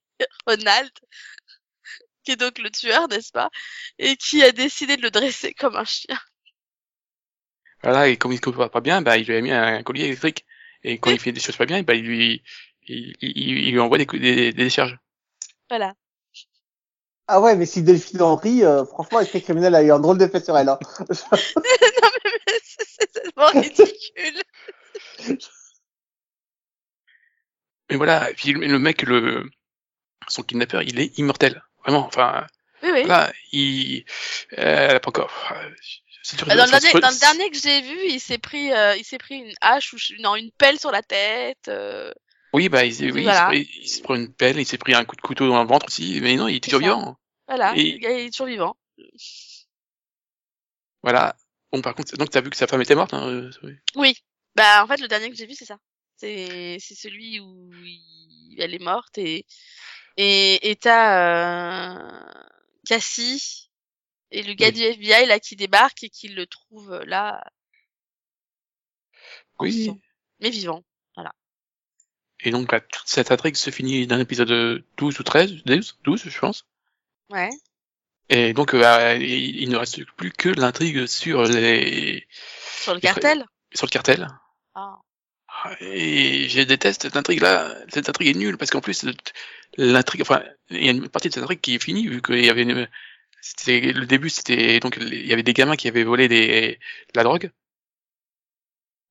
Ronald, 0.47 0.91
qui 2.25 2.33
est 2.33 2.37
donc 2.37 2.59
le 2.59 2.71
tueur, 2.71 3.09
n'est-ce 3.09 3.33
pas? 3.33 3.51
Et 3.99 4.17
qui 4.17 4.43
a 4.45 4.53
décidé 4.53 4.97
de 4.97 5.03
le 5.03 5.11
dresser 5.11 5.53
comme 5.55 5.77
un 5.77 5.85
chien. 5.85 6.19
Voilà, 7.83 8.09
et 8.09 8.17
comme 8.17 8.33
il 8.33 8.37
ne 8.37 8.41
comprend 8.41 8.69
pas 8.69 8.81
bien, 8.81 9.03
bah, 9.03 9.17
il 9.19 9.27
lui 9.27 9.37
a 9.37 9.41
mis 9.41 9.51
un 9.53 9.83
collier 9.83 10.05
électrique. 10.05 10.45
Et 10.85 10.99
quand 10.99 11.11
il 11.11 11.19
fait 11.21 11.33
des 11.33 11.41
choses 11.41 11.57
pas 11.57 11.67
bien, 11.67 11.83
bah, 11.83 11.95
il 11.95 12.05
lui, 12.05 12.43
il, 12.89 13.15
il, 13.21 13.59
il 13.69 13.73
lui 13.73 13.81
envoie 13.81 13.99
des, 13.99 14.07
des, 14.07 14.19
des 14.35 14.53
décharges. 14.53 14.99
Voilà. 15.69 15.95
Ah 17.31 17.41
ouais, 17.43 17.57
mais 17.57 17.67
si 17.67 17.83
Delphine 17.83 18.23
Henry, 18.23 18.65
euh, 18.65 18.85
franchement, 18.87 19.19
l'esprit 19.19 19.43
criminel 19.43 19.75
a 19.75 19.83
eu 19.83 19.93
un 19.93 19.99
drôle 20.01 20.17
d'effet 20.17 20.41
sur 20.41 20.57
elle. 20.57 20.69
Hein. 20.71 20.79
non 21.11 21.39
mais 22.25 22.31
c'est 22.65 22.87
c'est 22.89 23.13
tellement 23.13 23.49
ridicule. 23.49 24.43
Mais 27.91 27.97
voilà, 27.97 28.31
et 28.31 28.35
puis 28.35 28.53
le, 28.53 28.79
mec, 28.79 29.03
le, 29.03 29.49
son 30.29 30.43
kidnappeur, 30.43 30.83
il 30.83 30.99
est 31.01 31.19
immortel. 31.19 31.63
Vraiment, 31.83 32.07
enfin, 32.07 32.47
Oui, 32.83 32.91
oui. 32.93 33.01
voilà, 33.05 33.33
il, 33.53 34.05
euh, 34.59 34.89
elle 34.91 34.97
a 34.97 35.01
pas 35.01 35.09
encore, 35.09 35.31
euh, 35.53 35.71
dur 36.37 36.47
de- 36.47 36.55
Dans 36.55 36.65
le, 36.65 36.71
dernier, 36.71 36.93
dans 37.01 37.11
le 37.11 37.21
dernier 37.21 37.51
que 37.51 37.59
j'ai 37.59 37.81
vu, 37.81 37.99
il 38.09 38.21
s'est 38.21 38.39
pris, 38.39 38.73
euh, 38.73 38.95
il 38.97 39.05
s'est 39.05 39.19
pris 39.19 39.37
une 39.37 39.53
hache 39.63 39.95
ou 39.95 39.99
non 40.21 40.37
une 40.37 40.51
pelle 40.53 40.79
sur 40.79 40.91
la 40.91 41.03
tête. 41.03 41.69
euh, 41.69 42.13
Oui, 42.55 42.69
bah, 42.69 42.85
il, 42.85 42.95
s'est- 42.95 43.11
oui, 43.13 43.23
Voilà. 43.25 43.51
il 43.53 43.65
s'est 43.65 43.71
pris- 43.71 43.81
il 43.83 43.89
s'est 43.89 44.03
pris 44.03 44.17
une 44.17 44.33
pelle, 44.35 44.59
il 44.59 44.67
s'est 44.67 44.79
pris 44.79 44.95
un 44.95 45.05
coup 45.05 45.17
de 45.17 45.21
couteau 45.21 45.49
dans 45.49 45.63
le 45.63 45.69
ventre 45.69 45.87
aussi, 45.87 46.19
mais 46.23 46.37
non, 46.37 46.49
il 46.49 46.57
est 46.57 46.61
toujours 46.65 46.81
vivant. 46.81 47.17
voilà, 47.47 47.75
Et- 47.77 47.97
il 47.97 48.05
est 48.05 48.31
toujours 48.31 48.47
vivant. 48.47 48.77
Voilà. 51.03 51.37
Bon, 51.73 51.83
par 51.83 51.95
contre, 51.95 52.17
donc 52.17 52.31
t'as 52.31 52.41
vu 52.41 52.51
que 52.51 52.57
sa 52.57 52.67
femme 52.67 52.81
était 52.83 52.95
morte, 52.95 53.13
hein, 53.15 53.27
euh, 53.29 53.51
oui. 53.95 54.15
Bah 54.57 54.83
en 54.83 54.87
fait 54.89 55.01
le 55.01 55.09
dernier 55.09 55.31
que 55.31 55.37
j'ai 55.37 55.47
vu 55.47 55.55
c'est 55.55 55.67
ça. 55.67 55.79
C'est 56.17 56.79
c'est 56.81 56.95
celui 56.97 57.39
où 57.41 57.71
il- 57.85 58.57
elle 58.59 58.75
est 58.75 58.79
morte 58.83 59.19
et 59.19 59.47
et 60.17 60.71
et 60.71 60.77
t'as 60.77 61.99
euh, 62.01 62.33
Cassie 62.87 63.71
et 64.33 64.43
le 64.43 64.55
gars 64.55 64.69
Oui. 64.69 64.73
du 64.73 64.83
FBI 64.83 65.27
là 65.27 65.39
qui 65.39 65.55
débarque 65.55 66.03
et 66.03 66.09
qui 66.11 66.29
le 66.29 66.47
trouve 66.47 66.93
euh, 66.93 67.05
là 67.05 67.45
Oui. 69.61 69.91
mais 70.41 70.51
vivant. 70.51 70.83
Et 72.41 72.51
donc, 72.51 72.71
cette 73.05 73.33
intrigue 73.33 73.57
se 73.57 73.71
finit 73.71 74.07
d'un 74.07 74.21
épisode 74.21 74.85
12 74.97 75.21
ou 75.21 75.23
13, 75.23 75.65
12, 75.65 75.99
12, 76.05 76.23
je 76.29 76.39
pense. 76.39 76.67
Ouais. 77.31 77.51
Et 78.29 78.53
donc, 78.53 78.75
euh, 78.75 78.81
bah, 78.81 79.15
il, 79.15 79.63
il 79.63 79.69
ne 79.71 79.77
reste 79.77 80.05
plus 80.13 80.31
que 80.31 80.49
l'intrigue 80.49 81.07
sur 81.07 81.43
les, 81.45 82.27
Sur 82.81 82.95
le 82.95 83.01
cartel. 83.01 83.45
sur 83.75 83.87
le 83.87 83.91
cartel. 83.91 84.29
Ah. 84.75 84.99
Et 85.81 86.49
je 86.49 86.61
déteste 86.61 87.03
cette 87.03 87.17
intrigue-là. 87.17 87.75
Cette 87.89 88.09
intrigue 88.09 88.29
est 88.29 88.39
nulle 88.39 88.57
parce 88.57 88.71
qu'en 88.71 88.81
plus, 88.81 89.05
l'intrigue, 89.77 90.23
enfin, 90.23 90.45
il 90.71 90.85
y 90.85 90.89
a 90.89 90.93
une 90.93 91.09
partie 91.09 91.29
de 91.29 91.35
cette 91.35 91.43
intrigue 91.43 91.61
qui 91.61 91.75
est 91.75 91.83
finie 91.83 92.07
vu 92.07 92.23
qu'il 92.23 92.45
y 92.45 92.51
avait 92.51 92.63
une, 92.63 92.89
c'était, 93.41 93.93
le 93.93 94.07
début, 94.07 94.31
c'était, 94.31 94.81
donc, 94.81 94.99
il 95.01 95.27
y 95.27 95.33
avait 95.33 95.43
des 95.43 95.55
gamins 95.55 95.77
qui 95.77 95.89
avaient 95.89 96.05
volé 96.05 96.29
des, 96.29 96.79
de 97.15 97.17
la 97.17 97.25
drogue. 97.25 97.51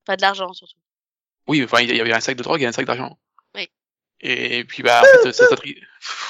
Pas 0.06 0.16
de 0.16 0.22
l'argent 0.22 0.54
surtout. 0.54 0.78
Oui, 1.48 1.64
enfin, 1.64 1.80
il 1.82 1.96
y 1.96 2.02
avait 2.02 2.14
un 2.14 2.20
sac 2.20 2.36
de 2.38 2.44
drogue 2.44 2.62
et 2.62 2.66
un 2.66 2.72
sac 2.72 2.86
d'argent. 2.86 3.18
Oui. 3.56 3.70
Et 4.22 4.64
puis, 4.66 4.84
bah, 4.84 5.02
en 5.02 5.24
fait, 5.24 5.32
cette 5.32 5.52
intrigue, 5.52 5.82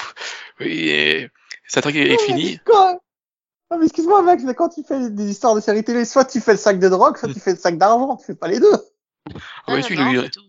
oui, 0.60 0.88
et 0.88 1.30
cette 1.66 1.86
intrigue 1.86 1.96
est 2.10 2.18
finie. 2.24 2.58
Quoi? 2.64 3.00
Non, 3.70 3.78
mais 3.78 3.86
excuse-moi, 3.86 4.22
mec, 4.22 4.40
mais 4.44 4.54
quand 4.54 4.70
tu 4.70 4.82
fais 4.82 5.10
des 5.10 5.30
histoires 5.30 5.54
de 5.54 5.60
série 5.60 5.84
télé, 5.84 6.04
soit 6.04 6.24
tu 6.24 6.40
fais 6.40 6.52
le 6.52 6.58
sac 6.58 6.78
de 6.78 6.88
drogue, 6.88 7.16
soit 7.18 7.32
tu 7.32 7.40
fais 7.40 7.52
le 7.52 7.58
sac 7.58 7.76
d'argent, 7.76 8.16
tu 8.16 8.24
fais 8.26 8.34
pas 8.34 8.48
les 8.48 8.60
deux. 8.60 8.72
Ah, 8.72 9.32
bah, 9.66 9.74
Ah, 9.78 9.82
si, 9.82 9.94
non, 9.94 10.10
lui, 10.10 10.30
tout. 10.30 10.40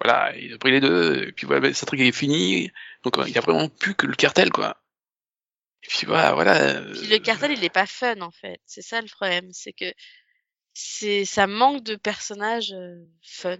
voilà, 0.00 0.36
il 0.36 0.52
a 0.54 0.58
pris 0.58 0.70
les 0.70 0.80
deux, 0.80 1.28
et 1.28 1.32
puis 1.32 1.46
voilà, 1.46 1.72
cette 1.72 1.84
intrigue 1.88 2.02
est 2.02 2.12
finie, 2.12 2.70
donc 3.02 3.18
euh, 3.18 3.24
il 3.26 3.34
y 3.34 3.38
a 3.38 3.40
vraiment 3.40 3.68
plus 3.68 3.94
que 3.94 4.06
le 4.06 4.14
cartel, 4.14 4.50
quoi. 4.50 4.80
Et 5.82 5.86
puis 5.88 6.06
voilà, 6.06 6.34
voilà. 6.34 6.56
euh, 6.56 6.92
Puis 6.94 7.08
le 7.08 7.18
cartel, 7.18 7.52
il 7.52 7.62
est 7.64 7.68
pas 7.68 7.86
fun 7.86 8.20
en 8.20 8.30
fait. 8.30 8.58
C'est 8.64 8.80
ça 8.82 9.00
le 9.00 9.08
problème, 9.08 9.48
c'est 9.52 9.72
que 9.72 9.92
c'est 10.74 11.24
ça 11.24 11.46
manque 11.46 11.82
de 11.84 11.96
personnages 11.96 12.72
euh, 12.72 13.04
fun. 13.22 13.56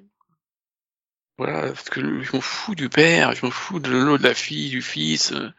Voilà, 1.39 1.69
parce 1.73 1.91
que 1.91 2.23
je 2.23 2.33
m'en 2.33 2.41
fous 2.41 2.75
du 2.75 2.89
père, 2.89 3.33
je 3.35 3.45
m'en 3.45 3.51
fous 3.51 3.81
de 3.81 3.91
l'autre, 3.91 4.23
de 4.23 4.29
la 4.29 4.35
fille, 4.35 4.71
du 4.71 4.83
fils. 4.83 5.33
euh, 5.33 5.51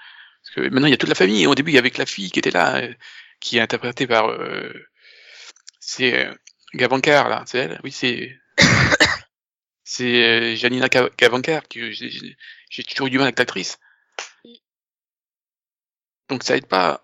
Parce 0.43 0.55
que 0.55 0.61
maintenant 0.61 0.87
il 0.87 0.91
y 0.91 0.93
a 0.93 0.97
toute 0.97 1.09
la 1.09 1.15
famille. 1.15 1.47
Au 1.47 1.55
début 1.55 1.71
il 1.71 1.75
y 1.75 1.77
avait 1.77 1.91
que 1.91 1.99
la 1.99 2.05
fille 2.05 2.31
qui 2.31 2.39
était 2.39 2.51
là, 2.51 2.77
euh, 2.77 2.93
qui 3.41 3.57
est 3.57 3.61
interprétée 3.61 4.07
par 4.07 4.29
euh, 4.29 4.71
c'est 5.79 6.27
euh, 6.27 6.33
Gavankar 6.73 7.29
là, 7.29 7.43
c'est 7.47 7.59
elle? 7.59 7.79
Oui 7.83 7.91
c'est 7.91 8.37
c'est 9.83 10.23
euh, 10.53 10.55
Janina 10.55 10.87
Ga- 10.89 11.09
Gavankar 11.17 11.67
que 11.67 11.91
j'ai- 11.91 12.37
toujours 12.89 13.07
eu 13.07 13.11
du 13.11 13.17
mal 13.17 13.27
avec 13.27 13.39
l'actrice. 13.39 13.77
Donc 16.29 16.43
ça 16.43 16.55
aide 16.57 16.67
pas. 16.67 17.03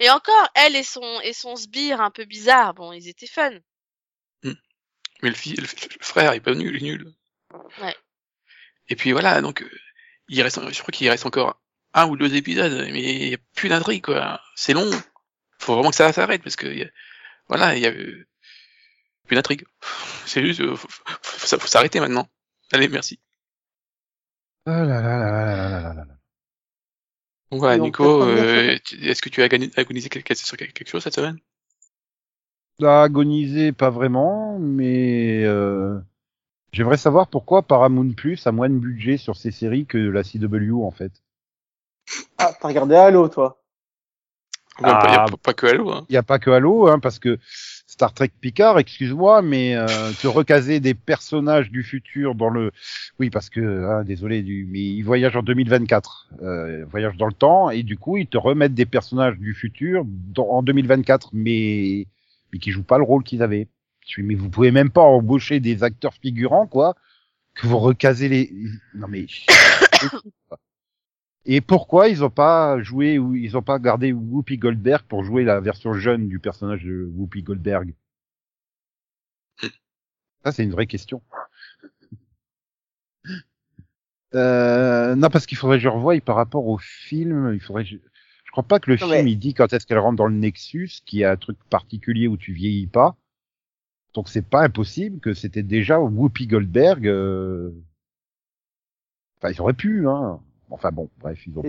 Et 0.00 0.10
encore, 0.10 0.48
elle 0.54 0.76
et 0.76 0.82
son 0.84 1.20
et 1.22 1.32
son 1.32 1.56
sbire 1.56 2.00
un 2.00 2.10
peu 2.10 2.24
bizarre, 2.24 2.74
bon, 2.74 2.92
ils 2.92 3.08
étaient 3.08 3.26
fun. 3.26 3.50
Mais 5.22 5.30
le, 5.30 5.34
fils, 5.34 5.58
le, 5.60 5.66
frère 6.00 6.32
il 6.32 6.36
est 6.36 6.40
pas 6.40 6.54
nul, 6.54 6.76
il 6.76 6.82
est 6.86 6.90
nul. 6.92 7.12
Ouais. 7.80 7.96
Et 8.88 8.94
puis 8.96 9.10
voilà, 9.12 9.40
donc 9.40 9.62
euh, 9.62 9.70
il 10.28 10.40
reste, 10.42 10.60
je 10.72 10.80
crois 10.80 10.92
qu'il 10.92 11.08
reste 11.10 11.26
encore 11.26 11.60
un 11.92 12.06
ou 12.08 12.16
deux 12.16 12.34
épisodes, 12.36 12.72
mais 12.92 13.02
il 13.02 13.28
y 13.30 13.34
a 13.34 13.38
plus 13.56 13.68
d'intrigue 13.68 14.04
quoi. 14.04 14.40
C'est 14.54 14.74
long. 14.74 14.88
Faut 15.58 15.74
vraiment 15.74 15.90
que 15.90 15.96
ça 15.96 16.12
s'arrête 16.12 16.42
parce 16.44 16.54
que 16.54 16.68
y 16.68 16.84
a- 16.84 16.90
voilà, 17.48 17.74
il 17.74 17.82
y 17.82 17.86
a 17.86 17.90
euh, 17.90 18.28
plus 19.26 19.34
d'intrigue. 19.34 19.64
C'est 20.26 20.44
juste, 20.44 20.60
euh, 20.60 20.76
faut, 20.76 20.86
faut, 20.88 21.14
faut- 21.22 21.58
faut 21.58 21.66
s'arrêter 21.66 21.98
maintenant. 21.98 22.28
Allez, 22.72 22.88
merci. 22.88 23.18
Ah 24.66 24.84
là 24.84 25.00
là 25.00 25.18
là 25.18 25.30
là 25.30 25.56
là 25.56 25.68
là 25.80 25.94
là 25.94 26.04
là. 26.04 26.17
On 27.50 27.78
Nico, 27.78 28.22
euh, 28.22 28.76
est-ce 29.02 29.22
que 29.22 29.28
tu 29.28 29.42
as 29.42 29.48
gagné- 29.48 29.70
agonisé 29.76 30.08
quelque, 30.08 30.34
sur 30.34 30.56
quelque 30.56 30.88
chose 30.88 31.02
cette 31.02 31.14
semaine? 31.14 31.38
À 32.82 33.02
agoniser, 33.02 33.72
pas 33.72 33.90
vraiment, 33.90 34.58
mais 34.58 35.44
euh, 35.44 35.98
j'aimerais 36.72 36.96
savoir 36.96 37.28
pourquoi 37.28 37.62
Paramount 37.62 38.12
Plus 38.12 38.46
a 38.46 38.52
moins 38.52 38.70
de 38.70 38.78
budget 38.78 39.16
sur 39.18 39.36
ces 39.36 39.50
séries 39.52 39.86
que 39.86 39.98
la 39.98 40.24
CW 40.24 40.84
en 40.84 40.90
fait. 40.92 41.12
Ah, 42.38 42.52
t'as 42.60 42.68
regardé 42.68 42.94
Halo, 42.96 43.28
toi? 43.28 43.60
On 44.80 44.86
va 44.86 44.94
pas 44.96 45.26
Ah. 45.28 45.36
pas 45.42 45.54
que 45.54 45.66
Halo. 45.66 45.90
Hein. 45.90 46.06
Il 46.08 46.12
n'y 46.12 46.18
a 46.18 46.22
pas 46.22 46.38
que 46.38 46.50
Halo, 46.50 46.88
hein, 46.88 46.98
parce 46.98 47.18
que 47.18 47.38
Star 47.86 48.12
Trek 48.12 48.30
Picard, 48.40 48.78
excuse-moi, 48.78 49.42
mais 49.42 49.74
euh, 49.74 49.86
te 50.20 50.26
recaser 50.28 50.78
des 50.78 50.94
personnages 50.94 51.70
du 51.70 51.82
futur 51.82 52.34
dans 52.34 52.48
le, 52.48 52.70
oui, 53.18 53.30
parce 53.30 53.50
que, 53.50 53.60
hein, 53.60 54.04
désolé, 54.04 54.42
du... 54.42 54.68
mais 54.70 54.80
ils 54.80 55.02
voyagent 55.02 55.36
en 55.36 55.42
2024, 55.42 56.28
euh, 56.42 56.78
ils 56.80 56.84
voyagent 56.90 57.16
dans 57.16 57.26
le 57.26 57.32
temps, 57.32 57.70
et 57.70 57.82
du 57.82 57.96
coup 57.96 58.16
ils 58.18 58.26
te 58.28 58.38
remettent 58.38 58.74
des 58.74 58.86
personnages 58.86 59.38
du 59.38 59.52
futur 59.54 60.04
dans... 60.06 60.48
en 60.48 60.62
2024, 60.62 61.30
mais 61.32 62.06
mais 62.52 62.58
qui 62.58 62.70
jouent 62.70 62.82
pas 62.84 62.98
le 62.98 63.04
rôle 63.04 63.24
qu'ils 63.24 63.42
avaient. 63.42 63.68
Mais 64.16 64.34
vous 64.34 64.48
pouvez 64.48 64.70
même 64.70 64.90
pas 64.90 65.02
embaucher 65.02 65.60
des 65.60 65.82
acteurs 65.82 66.14
figurants, 66.14 66.66
quoi, 66.66 66.94
que 67.54 67.66
vous 67.66 67.78
recasez 67.78 68.28
les, 68.28 68.52
non 68.94 69.08
mais. 69.08 69.26
Et 71.50 71.60
pourquoi 71.62 72.08
ils 72.08 72.22
ont 72.22 72.30
pas 72.30 72.78
joué 72.82 73.18
ou 73.18 73.34
ils 73.34 73.56
ont 73.56 73.62
pas 73.62 73.78
gardé 73.78 74.12
Whoopi 74.12 74.58
Goldberg 74.58 75.02
pour 75.08 75.24
jouer 75.24 75.44
la 75.44 75.60
version 75.60 75.94
jeune 75.94 76.28
du 76.28 76.38
personnage 76.38 76.84
de 76.84 77.10
Whoopi 77.14 77.42
Goldberg? 77.42 77.94
Ça 80.44 80.52
c'est 80.52 80.62
une 80.62 80.72
vraie 80.72 80.86
question. 80.86 81.22
Euh, 84.34 85.14
non 85.16 85.30
parce 85.30 85.46
qu'il 85.46 85.56
faudrait 85.56 85.78
que 85.78 85.82
je 85.84 85.88
revoie 85.88 86.20
par 86.20 86.36
rapport 86.36 86.66
au 86.66 86.76
film, 86.76 87.54
il 87.54 87.60
faudrait 87.60 87.84
que 87.84 87.88
je... 87.90 87.96
je 87.96 88.50
crois 88.50 88.62
pas 88.62 88.78
que 88.78 88.90
le 88.90 88.98
Non, 89.00 89.06
film 89.08 89.24
mais- 89.24 89.32
il 89.32 89.38
dit 89.38 89.54
quand 89.54 89.72
est-ce 89.72 89.86
qu'elle 89.86 89.98
rentre 89.98 90.16
dans 90.16 90.26
le 90.26 90.34
Nexus, 90.36 90.90
qui 91.06 91.24
a 91.24 91.30
un 91.32 91.36
truc 91.38 91.56
particulier 91.70 92.28
où 92.28 92.36
tu 92.36 92.52
vieillis 92.52 92.88
pas. 92.88 93.16
Donc 94.12 94.28
c'est 94.28 94.46
pas 94.46 94.62
impossible 94.64 95.18
que 95.20 95.32
c'était 95.32 95.62
déjà 95.62 95.98
Whoopi 95.98 96.46
Goldberg. 96.46 97.06
euh, 97.06 97.70
Enfin 99.38 99.50
ils 99.50 99.60
auraient 99.62 99.72
pu 99.72 100.06
hein. 100.06 100.40
Enfin 100.70 100.90
bon, 100.90 101.08
bref, 101.20 101.38
ils 101.46 101.58
ont 101.58 101.62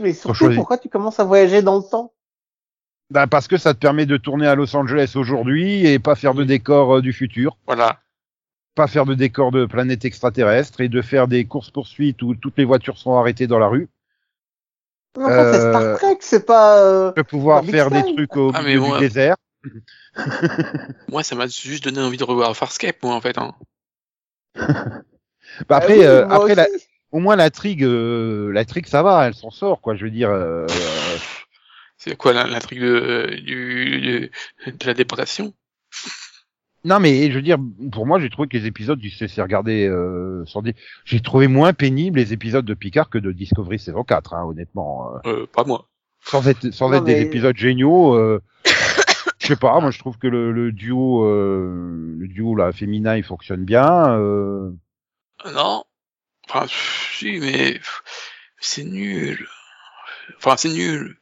Mais 0.00 0.12
surtout, 0.12 0.34
choisi. 0.34 0.56
pourquoi 0.56 0.78
tu 0.78 0.88
commences 0.88 1.18
à 1.20 1.24
voyager 1.24 1.62
dans 1.62 1.76
le 1.78 1.82
temps? 1.82 2.12
Bah, 3.10 3.26
parce 3.26 3.48
que 3.48 3.56
ça 3.56 3.74
te 3.74 3.78
permet 3.78 4.06
de 4.06 4.16
tourner 4.16 4.46
à 4.46 4.54
Los 4.54 4.74
Angeles 4.76 5.12
aujourd'hui 5.16 5.86
et 5.86 5.98
pas 5.98 6.14
faire 6.14 6.34
de 6.34 6.44
décor 6.44 6.96
euh, 6.96 7.02
du 7.02 7.12
futur. 7.12 7.56
Voilà. 7.66 8.00
pas 8.74 8.86
faire 8.86 9.04
de 9.06 9.14
décor 9.14 9.50
de 9.52 9.66
planète 9.66 10.04
extraterrestre 10.04 10.80
et 10.80 10.88
de 10.88 11.02
faire 11.02 11.28
des 11.28 11.44
courses 11.44 11.70
poursuites 11.70 12.22
où 12.22 12.34
toutes 12.34 12.56
les 12.58 12.64
voitures 12.64 12.98
sont 12.98 13.14
arrêtées 13.16 13.46
dans 13.46 13.58
la 13.58 13.68
rue. 13.68 13.88
Non, 15.16 15.28
ça, 15.28 15.52
c'est 15.52 15.58
Star 15.60 15.82
Euh, 15.82 15.96
Trek, 15.96 16.16
c'est 16.20 16.44
pas. 16.46 16.80
euh, 16.82 17.12
De 17.12 17.22
pouvoir 17.22 17.64
faire 17.64 17.90
des 17.90 18.02
trucs 18.02 18.36
au 18.36 18.50
Ah, 18.54 18.62
milieu 18.62 18.80
bon, 18.80 18.94
du 18.94 19.00
désert. 19.00 19.36
Moi, 21.08 21.22
ça 21.22 21.34
m'a 21.36 21.46
juste 21.46 21.84
donné 21.84 22.00
envie 22.00 22.16
de 22.18 22.24
revoir 22.24 22.56
Farscape, 22.56 23.02
moi, 23.02 23.14
en 23.14 23.20
fait. 23.20 23.38
Hein. 23.38 23.54
Bah, 24.56 25.76
après, 25.76 25.92
ah 25.92 25.96
oui, 25.98 26.04
euh, 26.04 26.26
moi 26.26 26.36
après 26.36 26.54
la-. 26.54 26.66
Au 27.14 27.20
moins 27.20 27.36
l'intrigue, 27.36 27.84
euh, 27.84 28.50
l'intrigue 28.52 28.86
ça 28.86 29.02
va, 29.02 29.26
elle 29.26 29.34
s'en 29.34 29.50
sort 29.50 29.80
quoi. 29.80 29.94
Je 29.94 30.04
veux 30.04 30.10
dire, 30.10 30.30
euh, 30.30 30.66
C'est 31.96 32.16
quoi 32.16 32.32
l'in- 32.32 32.46
l'intrigue 32.48 32.80
de, 32.80 33.36
du, 33.40 34.30
de, 34.66 34.70
de 34.72 34.86
la 34.86 34.94
déportation? 34.94 35.54
Non 36.84 36.98
mais 37.00 37.30
je 37.30 37.36
veux 37.36 37.42
dire, 37.42 37.56
pour 37.92 38.04
moi 38.04 38.18
j'ai 38.20 38.28
trouvé 38.28 38.48
que 38.48 38.56
les 38.58 38.66
épisodes 38.66 38.98
du 38.98 39.08
CC 39.10 39.40
regarder 39.40 39.86
euh, 39.86 40.44
sans 40.46 40.60
dé- 40.60 40.74
j'ai 41.04 41.20
trouvé 41.20 41.46
moins 41.48 41.72
pénible 41.72 42.18
les 42.18 42.32
épisodes 42.34 42.64
de 42.66 42.74
Picard 42.74 43.08
que 43.08 43.16
de 43.18 43.32
Discovery 43.32 43.78
saison 43.78 44.02
4, 44.04 44.34
hein, 44.34 44.44
honnêtement. 44.44 45.08
Euh, 45.24 45.30
euh, 45.42 45.46
Pas 45.50 45.64
moi. 45.64 45.88
sans 46.20 46.46
être, 46.48 46.70
sans 46.72 46.90
Non, 46.90 46.96
être 46.98 47.04
des 47.04 47.14
mais- 47.14 47.22
épisodes 47.22 47.56
géniaux. 47.56 48.14
Euh, 48.16 48.42
je 49.38 49.46
sais 49.46 49.56
pas, 49.56 49.78
moi 49.80 49.90
je 49.92 49.98
trouve 49.98 50.18
que 50.18 50.26
le, 50.26 50.52
le 50.52 50.72
duo, 50.72 51.24
euh, 51.24 52.16
le 52.18 52.28
duo 52.28 52.54
là 52.56 52.70
féminin 52.72 53.16
il 53.16 53.22
fonctionne 53.24 53.64
bien. 53.64 54.18
Euh, 54.18 54.70
Non. 55.54 55.84
Enfin, 56.48 56.66
pff, 56.66 57.16
si, 57.18 57.38
mais 57.40 57.80
c'est 58.60 58.84
nul. 58.84 59.46
Enfin, 60.38 60.56
c'est 60.56 60.68
nul. 60.70 61.18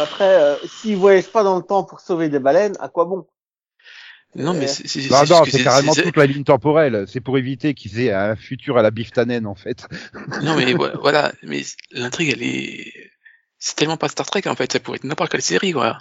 Après, 0.00 0.24
euh, 0.42 0.56
s'ils 0.66 0.96
voyagent 0.96 1.28
pas 1.30 1.42
dans 1.42 1.56
le 1.56 1.62
temps 1.62 1.84
pour 1.84 2.00
sauver 2.00 2.28
des 2.28 2.38
baleines, 2.38 2.76
à 2.80 2.88
quoi 2.88 3.04
bon? 3.04 3.26
Non, 4.36 4.54
mais 4.54 4.64
Euh, 4.64 4.68
c'est 4.68 4.86
c'est- 4.86 5.08
bah 5.08 5.24
c'est 5.26 5.32
non, 5.34 5.42
que 5.42 5.50
c'est 5.50 5.64
carrément 5.64 5.92
c'est- 5.92 6.02
toute 6.04 6.16
la 6.16 6.26
ligne 6.26 6.44
temporelle. 6.44 7.04
C'est 7.08 7.20
pour 7.20 7.36
éviter 7.36 7.74
qu'ils 7.74 8.00
aient 8.00 8.12
un 8.12 8.36
futur 8.36 8.78
à 8.78 8.82
la 8.82 8.92
Biftanen 8.92 9.46
en 9.46 9.56
fait. 9.56 9.88
Non, 10.44 10.56
mais 10.56 10.72
voilà, 10.72 11.32
mais 11.42 11.62
l'intrigue, 11.90 12.30
elle 12.30 12.42
est. 12.42 12.92
C'est 13.58 13.74
tellement 13.76 13.96
pas 13.98 14.08
Star 14.08 14.24
Trek, 14.26 14.42
en 14.46 14.54
fait. 14.54 14.72
Ça 14.72 14.80
pourrait 14.80 14.96
être 14.96 15.04
n'importe 15.04 15.32
quelle 15.32 15.42
série, 15.42 15.72
quoi. 15.72 15.98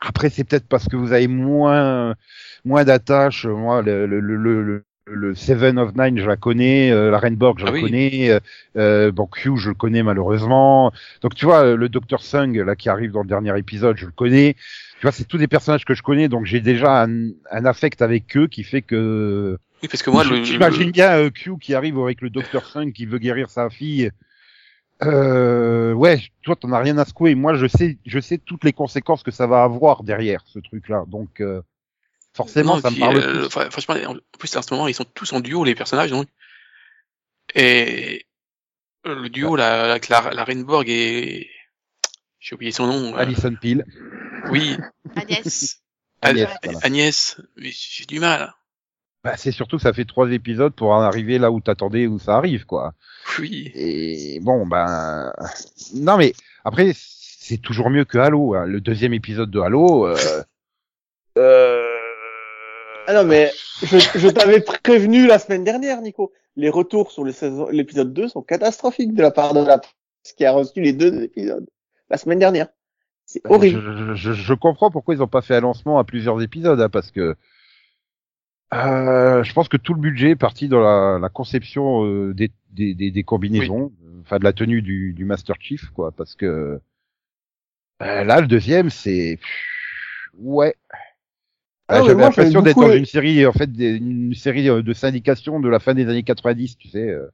Après, 0.00 0.28
c'est 0.28 0.44
peut-être 0.44 0.68
parce 0.68 0.86
que 0.86 0.94
vous 0.96 1.12
avez 1.12 1.26
moins, 1.26 2.14
moins 2.64 2.84
d'attaches. 2.84 3.46
Moi, 3.46 3.80
le, 3.82 4.06
le, 4.06 4.20
le, 4.20 4.84
le, 5.06 5.14
le 5.14 5.34
Seven 5.34 5.78
of 5.78 5.94
Nine, 5.96 6.18
je 6.18 6.26
la 6.26 6.36
connais. 6.36 6.90
euh, 6.90 7.10
la 7.10 7.18
Rainborg, 7.18 7.58
je 7.58 7.64
Ah 7.64 7.68
la 7.68 7.72
oui. 7.74 7.80
connais. 7.82 8.30
euh, 8.30 8.40
euh, 8.76 9.12
bon, 9.12 9.26
Q, 9.26 9.56
je 9.56 9.68
le 9.70 9.74
connais 9.74 10.02
malheureusement. 10.02 10.92
Donc, 11.22 11.34
tu 11.34 11.44
vois, 11.44 11.74
le 11.74 11.88
Dr. 11.88 12.20
Sung, 12.20 12.52
là, 12.56 12.76
qui 12.76 12.88
arrive 12.88 13.12
dans 13.12 13.22
le 13.22 13.28
dernier 13.28 13.56
épisode, 13.58 13.96
je 13.96 14.06
le 14.06 14.12
connais. 14.12 14.54
Tu 14.98 15.02
vois, 15.02 15.12
c'est 15.12 15.24
tous 15.24 15.38
des 15.38 15.48
personnages 15.48 15.84
que 15.84 15.94
je 15.94 16.02
connais, 16.02 16.28
donc 16.28 16.46
j'ai 16.46 16.60
déjà 16.60 17.04
un, 17.04 17.28
un 17.50 17.64
affect 17.64 18.02
avec 18.02 18.36
eux 18.36 18.46
qui 18.48 18.64
fait 18.64 18.82
que. 18.82 19.58
Oui, 19.82 19.88
parce 19.88 20.02
que 20.02 20.10
moi, 20.10 20.24
le. 20.24 20.42
J'imagine 20.42 20.90
bien 20.90 21.12
euh, 21.18 21.30
Q 21.30 21.58
qui 21.60 21.74
arrive 21.74 21.98
avec 21.98 22.20
le 22.22 22.30
Dr. 22.30 22.64
Sung 22.64 22.92
qui 22.92 23.06
veut 23.06 23.18
guérir 23.18 23.50
sa 23.50 23.68
fille. 23.70 24.10
Euh, 25.04 25.92
ouais, 25.92 26.20
toi, 26.42 26.56
t'en 26.56 26.72
as 26.72 26.78
rien 26.78 26.96
à 26.96 27.04
secouer. 27.04 27.34
Moi, 27.34 27.54
je 27.54 27.66
sais, 27.66 27.98
je 28.06 28.18
sais 28.18 28.38
toutes 28.38 28.64
les 28.64 28.72
conséquences 28.72 29.22
que 29.22 29.30
ça 29.30 29.46
va 29.46 29.62
avoir 29.62 30.02
derrière 30.02 30.42
ce 30.46 30.58
truc-là. 30.58 31.04
Donc, 31.06 31.42
euh, 31.42 31.60
forcément, 32.36 32.76
Non, 32.76 32.80
ça 32.82 32.90
me 32.90 32.98
parle 33.00 33.16
euh, 33.18 33.48
plus. 33.48 33.70
franchement, 33.70 33.94
en 34.06 34.16
plus, 34.38 34.54
en 34.56 34.62
ce 34.62 34.72
moment, 34.74 34.86
ils 34.88 34.94
sont 34.94 35.04
tous 35.04 35.32
en 35.32 35.40
duo, 35.40 35.64
les 35.64 35.74
personnages, 35.74 36.10
donc. 36.10 36.28
Et 37.54 38.26
euh, 39.06 39.14
le 39.22 39.28
duo, 39.28 39.56
là, 39.56 39.90
avec 39.92 40.08
la, 40.08 40.30
la 40.32 40.44
Rainborg 40.44 40.88
et. 40.88 41.50
J'ai 42.38 42.54
oublié 42.54 42.70
son 42.70 42.86
nom. 42.86 43.14
euh, 43.14 43.18
Alison 43.18 43.54
Peel. 43.60 43.84
Oui, 44.50 44.76
Agnès. 45.16 45.80
Agnès, 46.22 46.48
Agnès. 46.48 46.58
voilà. 46.62 46.78
Agnès. 46.82 47.40
Mais 47.56 47.70
j'ai 47.72 48.04
du 48.04 48.20
mal. 48.20 48.54
Bah, 49.24 49.36
c'est 49.36 49.50
surtout 49.50 49.76
que 49.78 49.82
ça 49.82 49.92
fait 49.92 50.04
trois 50.04 50.30
épisodes 50.30 50.72
pour 50.72 50.90
en 50.92 51.00
arriver 51.00 51.38
là 51.38 51.50
où 51.50 51.60
t'attendais 51.60 52.06
où 52.06 52.18
ça 52.20 52.36
arrive, 52.36 52.64
quoi. 52.64 52.94
Oui. 53.40 53.72
Et 53.74 54.38
bon, 54.40 54.64
ben, 54.66 55.32
non 55.94 56.16
mais 56.16 56.32
après, 56.64 56.92
c'est 56.94 57.58
toujours 57.58 57.90
mieux 57.90 58.04
que 58.04 58.18
Halo. 58.18 58.54
hein. 58.54 58.66
Le 58.66 58.80
deuxième 58.80 59.14
épisode 59.14 59.50
de 59.50 59.58
Halo. 59.58 60.06
Euh... 60.06 60.42
euh, 61.38 61.95
Ah 63.06 63.14
non, 63.14 63.24
mais 63.24 63.50
je, 63.82 63.98
je 63.98 64.28
t'avais 64.28 64.60
prévenu 64.60 65.26
la 65.26 65.38
semaine 65.38 65.64
dernière, 65.64 66.00
Nico. 66.00 66.32
Les 66.56 66.70
retours 66.70 67.12
sur 67.12 67.24
l'épisode 67.24 68.12
2 68.12 68.28
sont 68.28 68.42
catastrophiques 68.42 69.14
de 69.14 69.22
la 69.22 69.30
part 69.30 69.54
de 69.54 69.60
la 69.60 69.78
presse 69.78 70.32
qui 70.36 70.44
a 70.44 70.52
reçu 70.52 70.80
les 70.80 70.92
deux 70.92 71.22
épisodes 71.22 71.66
la 72.10 72.16
semaine 72.16 72.38
dernière. 72.38 72.68
C'est 73.26 73.44
horrible. 73.44 73.80
Je, 73.80 74.14
je, 74.14 74.32
je 74.32 74.54
comprends 74.54 74.90
pourquoi 74.90 75.14
ils 75.14 75.18
n'ont 75.18 75.26
pas 75.26 75.42
fait 75.42 75.56
un 75.56 75.60
lancement 75.60 75.98
à 75.98 76.04
plusieurs 76.04 76.40
épisodes, 76.42 76.80
hein, 76.80 76.88
parce 76.88 77.10
que 77.10 77.36
euh, 78.74 79.42
je 79.44 79.52
pense 79.52 79.68
que 79.68 79.76
tout 79.76 79.94
le 79.94 80.00
budget 80.00 80.30
est 80.30 80.36
parti 80.36 80.68
dans 80.68 80.80
la, 80.80 81.18
la 81.20 81.28
conception 81.28 82.04
euh, 82.04 82.34
des, 82.34 82.50
des, 82.70 82.94
des, 82.94 83.10
des 83.10 83.22
combinaisons, 83.22 83.92
enfin 84.22 84.38
de 84.38 84.44
la 84.44 84.52
tenue 84.52 84.82
du, 84.82 85.12
du 85.12 85.24
Master 85.24 85.56
Chief, 85.60 85.90
quoi, 85.90 86.10
parce 86.12 86.34
que 86.34 86.80
euh, 88.02 88.24
là 88.24 88.40
le 88.40 88.46
deuxième 88.46 88.90
c'est 88.90 89.38
ouais. 90.38 90.74
Ah 91.88 91.98
ouais, 91.98 92.02
J'avais 92.04 92.22
l'impression 92.22 92.62
d'être 92.62 92.78
dans 92.78 92.90
une 92.90 93.04
série 93.06 93.46
en 93.46 93.52
fait 93.52 93.70
des- 93.72 93.96
une 93.96 94.34
série 94.34 94.68
euh, 94.68 94.82
de 94.82 94.92
syndication 94.92 95.60
de 95.60 95.68
la 95.68 95.78
fin 95.78 95.94
des 95.94 96.08
années 96.08 96.24
90, 96.24 96.76
tu 96.78 96.88
sais. 96.88 97.08
euh. 97.10 97.28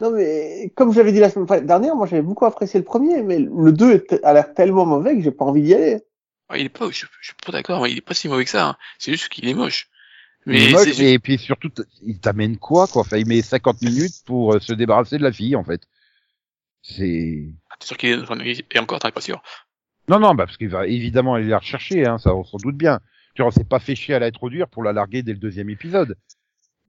Non, 0.00 0.10
mais 0.10 0.72
comme 0.76 0.92
j'avais 0.92 1.12
dit 1.12 1.20
la 1.20 1.30
semaine 1.30 1.66
dernière, 1.66 1.96
moi 1.96 2.06
j'avais 2.06 2.22
beaucoup 2.22 2.44
apprécié 2.44 2.78
le 2.78 2.84
premier, 2.84 3.22
mais 3.22 3.38
le 3.38 3.72
2 3.72 3.92
est- 3.92 4.22
a 4.24 4.32
l'air 4.34 4.52
tellement 4.54 4.84
mauvais 4.84 5.16
que 5.16 5.22
j'ai 5.22 5.30
pas 5.30 5.44
envie 5.46 5.62
d'y 5.62 5.74
aller. 5.74 6.02
Ah, 6.48 6.58
il 6.58 6.66
est 6.66 6.68
pas, 6.68 6.86
je, 6.90 7.06
je 7.20 7.26
suis 7.26 7.34
pas 7.44 7.52
d'accord, 7.52 7.82
mais 7.82 7.90
il 7.90 7.98
est 7.98 8.02
pas 8.02 8.14
si 8.14 8.28
mauvais 8.28 8.44
que 8.44 8.50
ça. 8.50 8.68
hein. 8.68 8.76
C'est 8.98 9.12
juste 9.12 9.28
qu'il 9.30 9.48
est 9.48 9.54
moche. 9.54 9.88
Il 10.48 10.62
est 10.62 10.68
moche, 10.68 10.98
et 10.98 11.18
puis 11.18 11.38
surtout, 11.38 11.70
il 12.02 12.20
t'amène 12.20 12.56
quoi, 12.58 12.86
quoi? 12.86 13.02
Enfin, 13.02 13.16
il 13.16 13.26
met 13.26 13.42
50 13.42 13.82
minutes 13.82 14.22
pour 14.24 14.54
euh, 14.54 14.60
se 14.60 14.72
débarrasser 14.72 15.18
de 15.18 15.22
la 15.24 15.32
fille, 15.32 15.56
en 15.56 15.64
fait. 15.64 15.82
C'est... 16.82 17.48
Ah, 17.70 17.74
T'es 17.78 17.86
sûr 17.86 17.96
qu'il 17.96 18.10
est, 18.10 18.66
et 18.74 18.78
encore, 18.78 18.98
es 19.04 19.10
pas 19.12 19.20
sûr? 19.20 19.42
Non, 20.08 20.20
non, 20.20 20.34
bah, 20.34 20.46
parce 20.46 20.56
qu'il 20.56 20.68
va 20.68 20.86
évidemment 20.86 21.34
aller 21.34 21.48
la 21.48 21.58
rechercher, 21.58 22.06
hein, 22.06 22.18
ça, 22.18 22.34
on 22.34 22.44
s'en 22.44 22.58
doute 22.58 22.76
bien. 22.76 23.00
Tu 23.36 23.42
on 23.42 23.50
s'est 23.50 23.64
pas 23.64 23.78
fait 23.78 23.94
chier 23.94 24.14
à 24.14 24.18
la 24.18 24.26
introduire 24.26 24.66
pour 24.66 24.82
la 24.82 24.94
larguer 24.94 25.22
dès 25.22 25.32
le 25.32 25.38
deuxième 25.38 25.68
épisode. 25.68 26.16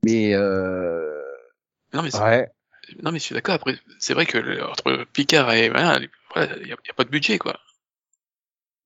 Mais, 0.06 0.34
euh... 0.34 1.22
Non, 1.94 2.02
mais 2.04 2.10
c'est- 2.12 2.24
ouais. 2.24 2.50
non, 3.04 3.12
mais 3.12 3.20
je 3.20 3.24
suis 3.24 3.36
d'accord. 3.36 3.56
Après, 3.56 3.76
c'est 4.00 4.14
vrai 4.14 4.26
que 4.26 4.38
le- 4.38 4.64
entre 4.64 5.06
Picard 5.12 5.52
et 5.54 5.70
voilà, 5.70 6.00
il 6.62 6.68
y 6.68 6.72
a, 6.72 6.94
pas 6.96 7.04
de 7.04 7.10
budget, 7.10 7.38
quoi. 7.38 7.60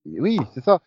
Oui, 0.05 0.39
c'est 0.55 0.64
ça. 0.64 0.82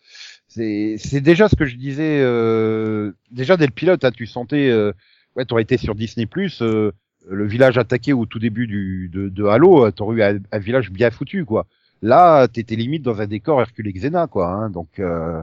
C'est, 0.49 1.21
déjà 1.21 1.47
ce 1.47 1.55
que 1.55 1.65
je 1.65 1.77
disais. 1.77 2.19
Euh... 2.21 3.13
Déjà 3.31 3.55
dès 3.55 3.67
le 3.67 3.71
pilote, 3.71 4.03
hein, 4.03 4.11
tu 4.11 4.25
sentais, 4.25 4.69
euh... 4.69 4.91
ouais, 5.37 5.45
t'aurais 5.45 5.61
été 5.63 5.77
sur 5.77 5.95
Disney 5.95 6.25
Plus, 6.25 6.61
euh... 6.61 6.91
le 7.25 7.47
village 7.47 7.77
attaqué 7.77 8.11
au 8.11 8.25
tout 8.25 8.39
début 8.39 8.67
du 8.67 9.09
de, 9.13 9.29
de 9.29 9.45
Halo, 9.45 9.85
euh, 9.85 9.91
t'aurais 9.91 10.17
eu 10.17 10.23
un, 10.23 10.39
un 10.51 10.59
village 10.59 10.91
bien 10.91 11.09
foutu, 11.09 11.45
quoi. 11.45 11.67
Là, 12.01 12.49
t'étais 12.49 12.75
limite 12.75 13.03
dans 13.03 13.21
un 13.21 13.27
décor 13.27 13.61
Hercule 13.61 13.93
Xena, 13.93 14.27
quoi. 14.27 14.49
Hein, 14.49 14.69
donc, 14.69 14.99
euh... 14.99 15.41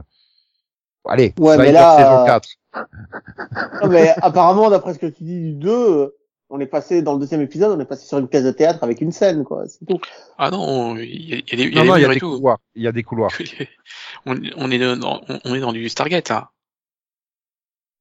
allez, 1.05 1.33
Ouais, 1.39 1.57
mais 1.57 1.71
là, 1.71 1.97
saison 1.97 2.21
euh, 2.21 2.25
4. 2.25 2.49
Non, 3.83 3.89
mais 3.89 4.13
apparemment, 4.21 4.69
d'après 4.69 4.93
ce 4.93 4.99
que 4.99 5.05
tu 5.07 5.23
dis 5.23 5.39
du 5.39 5.53
2, 5.53 5.69
euh, 5.69 6.15
on 6.49 6.59
est 6.59 6.65
passé, 6.65 7.01
dans 7.01 7.13
le 7.13 7.19
deuxième 7.19 7.41
épisode, 7.41 7.75
on 7.77 7.79
est 7.81 7.85
passé 7.85 8.05
sur 8.05 8.17
une 8.17 8.27
pièce 8.27 8.43
de 8.43 8.51
théâtre 8.51 8.83
avec 8.83 9.01
une 9.01 9.11
scène, 9.11 9.43
quoi. 9.43 9.63
C'est 9.67 9.85
tout. 9.85 9.99
Ah 10.37 10.51
non, 10.51 10.95
il 10.97 11.29
y 11.29 11.33
a, 11.33 11.37
il 11.37 11.49
y 11.49 11.53
a 11.53 11.55
des, 11.55 11.75
y 11.75 11.79
a 11.79 11.83
non, 11.83 11.97
y 11.97 12.05
a 12.05 12.19
couloirs. 12.19 12.59
Il 12.75 12.83
y 12.83 12.87
a 12.87 12.91
des 12.91 13.03
couloirs. 13.03 13.31
on, 14.25 14.35
on 14.57 14.71
est 14.71 14.79
dans, 14.79 15.21
on, 15.27 15.39
on 15.45 15.55
est 15.55 15.59
dans 15.59 15.73
du 15.73 15.87
Stargate, 15.89 16.31
hein. 16.31 16.47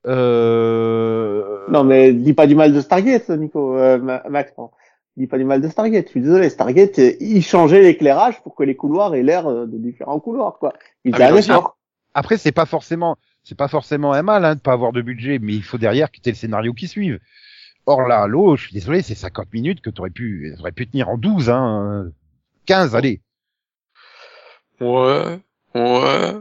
Euh... 0.06 1.64
Non, 1.68 1.84
mais 1.84 2.12
dis 2.12 2.32
pas 2.34 2.46
du 2.46 2.54
mal 2.54 2.72
de 2.72 2.80
Stargate, 2.80 3.28
Nico, 3.30 3.76
euh, 3.76 3.98
Ma- 3.98 4.22
Max. 4.28 4.52
non. 4.58 4.70
Dis 5.16 5.26
pas 5.26 5.38
du 5.38 5.44
mal 5.44 5.60
de 5.60 5.68
Stargate. 5.68 6.06
Je 6.06 6.10
suis 6.10 6.20
désolé, 6.22 6.48
Stargate, 6.48 6.98
euh, 6.98 7.12
il 7.20 7.42
changeait 7.42 7.82
l'éclairage 7.82 8.42
pour 8.42 8.54
que 8.54 8.62
les 8.64 8.74
couloirs 8.74 9.14
aient 9.14 9.22
l'air 9.22 9.46
euh, 9.46 9.66
de 9.66 9.76
différents 9.76 10.18
couloirs, 10.20 10.56
quoi. 10.58 10.72
Il 11.04 11.14
Ah, 11.14 11.26
un 11.32 11.36
effort. 11.36 11.76
Après, 12.14 12.36
c'est 12.38 12.52
pas 12.52 12.66
forcément, 12.66 13.16
c'est 13.42 13.56
pas 13.56 13.68
forcément 13.68 14.12
un 14.12 14.22
mal 14.22 14.44
hein, 14.44 14.54
de 14.54 14.60
pas 14.60 14.72
avoir 14.72 14.92
de 14.92 15.02
budget, 15.02 15.38
mais 15.38 15.54
il 15.54 15.62
faut 15.62 15.78
derrière 15.78 16.10
que 16.10 16.20
t'aies 16.20 16.30
le 16.32 16.36
scénario 16.36 16.72
qui 16.74 16.88
suive. 16.88 17.18
Or 17.86 18.02
là, 18.06 18.22
Halo, 18.22 18.56
je 18.56 18.64
suis 18.64 18.74
désolé, 18.74 19.02
c'est 19.02 19.14
50 19.14 19.52
minutes 19.52 19.80
que 19.80 19.90
t'aurais 19.90 20.10
pu, 20.10 20.54
t'aurais 20.56 20.72
pu 20.72 20.86
tenir 20.86 21.08
en 21.08 21.18
12, 21.18 21.50
hein, 21.50 22.10
15, 22.66 22.94
allez. 22.94 23.20
Ouais, 24.80 25.40
ouais. 25.74 26.34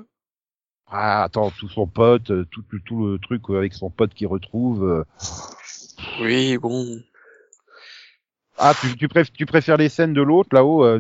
Ah, 0.88 1.24
attends, 1.24 1.51
tout 1.51 1.69
son 1.69 1.88
pote, 1.88 2.32
euh, 2.32 2.45
tout, 2.51 2.63
tout, 2.63 2.80
tout 2.80 3.07
le 3.07 3.19
truc 3.19 3.43
euh, 3.49 3.57
avec 3.57 3.74
son 3.74 3.89
pote 3.89 4.13
qui 4.13 4.26
retrouve. 4.26 4.84
euh. 4.84 5.03
Oui, 6.19 6.57
bon. 6.57 7.01
Ah, 8.57 8.74
tu, 8.80 8.95
tu, 8.97 9.07
préf- 9.07 9.32
tu 9.32 9.45
préfères 9.45 9.78
les 9.78 9.89
scènes 9.89 10.13
de 10.13 10.22
l'autre 10.22 10.49
là-haut 10.53 10.84
euh, 10.84 10.99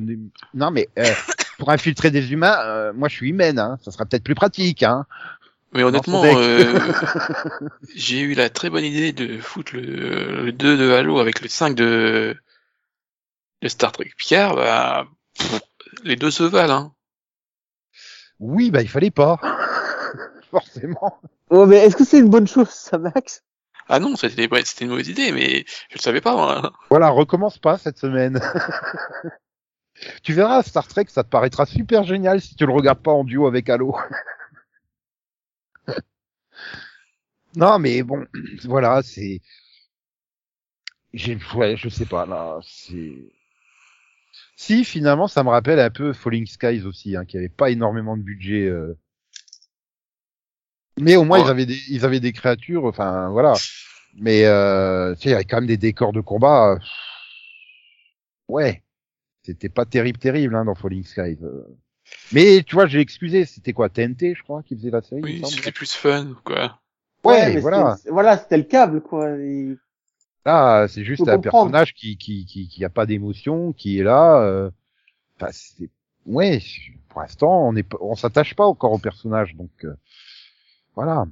Non, 0.53 0.71
mais 0.71 0.87
euh, 0.97 1.03
pour 1.57 1.69
infiltrer 1.69 2.11
des 2.11 2.31
humains, 2.31 2.57
euh, 2.65 2.93
moi 2.93 3.09
je 3.09 3.15
suis 3.15 3.29
humaine, 3.29 3.59
hein, 3.59 3.77
ça 3.83 3.91
sera 3.91 4.05
peut-être 4.05 4.23
plus 4.23 4.35
pratique, 4.35 4.83
hein. 4.83 5.05
Mais 5.73 5.83
honnêtement, 5.83 6.23
euh, 6.25 6.77
j'ai 7.95 8.19
eu 8.19 8.33
la 8.33 8.49
très 8.49 8.69
bonne 8.69 8.83
idée 8.83 9.13
de 9.13 9.39
foutre 9.39 9.73
le, 9.75 10.45
le 10.45 10.51
2 10.51 10.77
de 10.77 10.91
Halo 10.91 11.19
avec 11.19 11.41
le 11.41 11.47
5 11.47 11.75
de, 11.75 12.35
de 13.61 13.67
Star 13.69 13.93
Trek 13.93 14.11
Picard, 14.17 14.55
bah, 14.55 15.07
pff, 15.37 15.61
les 16.03 16.17
deux 16.17 16.31
se 16.31 16.43
valent, 16.43 16.73
hein. 16.73 16.93
Oui, 18.39 18.71
bah 18.71 18.81
il 18.81 18.89
fallait 18.89 19.11
pas. 19.11 19.39
Forcément. 20.51 21.19
Oh, 21.49 21.65
mais 21.65 21.77
est-ce 21.77 21.95
que 21.95 22.03
c'est 22.03 22.19
une 22.19 22.29
bonne 22.29 22.47
chose, 22.47 22.69
ça, 22.69 22.97
Max? 22.97 23.43
Ah 23.87 23.99
non, 23.99 24.15
c'était 24.15 24.43
une 24.45 24.89
mauvaise 24.89 25.09
idée, 25.09 25.31
mais 25.31 25.65
je 25.89 25.95
le 25.95 26.01
savais 26.01 26.21
pas, 26.21 26.35
moi. 26.35 26.73
Voilà, 26.89 27.09
recommence 27.09 27.57
pas 27.57 27.77
cette 27.77 27.97
semaine. 27.97 28.41
tu 30.23 30.33
verras, 30.33 30.63
Star 30.63 30.87
Trek, 30.87 31.05
ça 31.09 31.23
te 31.23 31.29
paraîtra 31.29 31.65
super 31.65 32.03
génial 32.03 32.41
si 32.41 32.55
tu 32.55 32.65
le 32.65 32.73
regardes 32.73 33.01
pas 33.01 33.11
en 33.11 33.23
duo 33.23 33.47
avec 33.47 33.69
Halo. 33.69 33.95
non, 37.55 37.79
mais 37.79 38.03
bon, 38.03 38.25
voilà, 38.65 39.01
c'est... 39.03 39.41
J'ai, 41.13 41.37
ouais, 41.55 41.75
je 41.75 41.89
sais 41.89 42.05
pas, 42.05 42.25
là, 42.25 42.59
c'est... 42.63 43.13
Si, 44.55 44.85
finalement, 44.85 45.27
ça 45.27 45.43
me 45.43 45.49
rappelle 45.49 45.79
un 45.79 45.89
peu 45.89 46.13
Falling 46.13 46.45
Skies 46.45 46.83
aussi, 46.85 47.15
hein, 47.15 47.25
qui 47.25 47.37
avait 47.37 47.49
pas 47.49 47.69
énormément 47.71 48.15
de 48.15 48.21
budget. 48.21 48.67
euh. 48.67 48.97
Mais 50.99 51.15
au 51.15 51.23
moins, 51.23 51.39
ils 51.39 51.49
avaient 51.49 51.65
des, 51.65 51.79
ils 51.89 52.05
avaient 52.05 52.19
des 52.19 52.31
créatures, 52.31 52.85
enfin, 52.85 53.29
voilà. 53.29 53.53
Mais, 54.15 54.45
euh, 54.45 55.15
tu 55.15 55.23
sais, 55.23 55.29
il 55.29 55.31
y 55.31 55.35
avait 55.35 55.45
quand 55.45 55.57
même 55.57 55.67
des 55.67 55.77
décors 55.77 56.13
de 56.13 56.21
combat. 56.21 56.73
euh, 56.73 56.79
Ouais. 58.47 58.83
C'était 59.43 59.69
pas 59.69 59.85
terrible, 59.85 60.19
terrible, 60.19 60.55
hein, 60.55 60.65
dans 60.65 60.75
Falling 60.75 61.03
Skies. 61.03 61.37
euh. 61.43 61.63
Mais, 62.31 62.63
tu 62.63 62.75
vois, 62.75 62.87
j'ai 62.87 62.99
excusé, 62.99 63.45
c'était 63.45 63.73
quoi, 63.73 63.89
TNT, 63.89 64.35
je 64.35 64.43
crois, 64.43 64.63
qui 64.63 64.75
faisait 64.75 64.91
la 64.91 65.01
série? 65.01 65.21
Oui, 65.23 65.41
c'était 65.45 65.71
plus 65.71 65.93
fun, 65.93 66.33
quoi. 66.43 66.79
Ouais, 67.23 67.59
voilà. 67.59 67.97
Voilà, 68.09 68.37
c'était 68.37 68.57
le 68.57 68.63
câble, 68.63 69.01
quoi. 69.01 69.29
Il- 69.37 69.77
Là, 70.45 70.87
c'est 70.87 71.03
juste 71.03 71.21
un 71.27 71.35
comprendre. 71.35 71.51
personnage 71.51 71.93
qui, 71.93 72.17
qui, 72.17 72.45
qui, 72.45 72.67
qui 72.67 72.83
a 72.83 72.89
pas 72.89 73.05
d'émotion, 73.05 73.73
qui 73.73 73.99
est 73.99 74.03
là, 74.03 74.41
euh, 74.41 74.71
enfin, 75.37 75.51
c'est, 75.51 75.89
ouais, 76.25 76.59
pour 77.09 77.21
l'instant, 77.21 77.67
on 77.67 77.75
est, 77.75 77.83
pas- 77.83 77.99
on 78.01 78.15
s'attache 78.15 78.55
pas 78.55 78.65
encore 78.65 78.91
au 78.93 78.97
personnage, 78.99 79.55
donc, 79.55 79.69
euh, 79.85 79.93
voilà. 80.95 81.25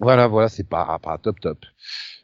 Voilà, 0.00 0.26
voilà, 0.26 0.48
c'est 0.48 0.68
pas, 0.68 0.98
pas 1.02 1.18
top 1.18 1.40
top. 1.40 1.58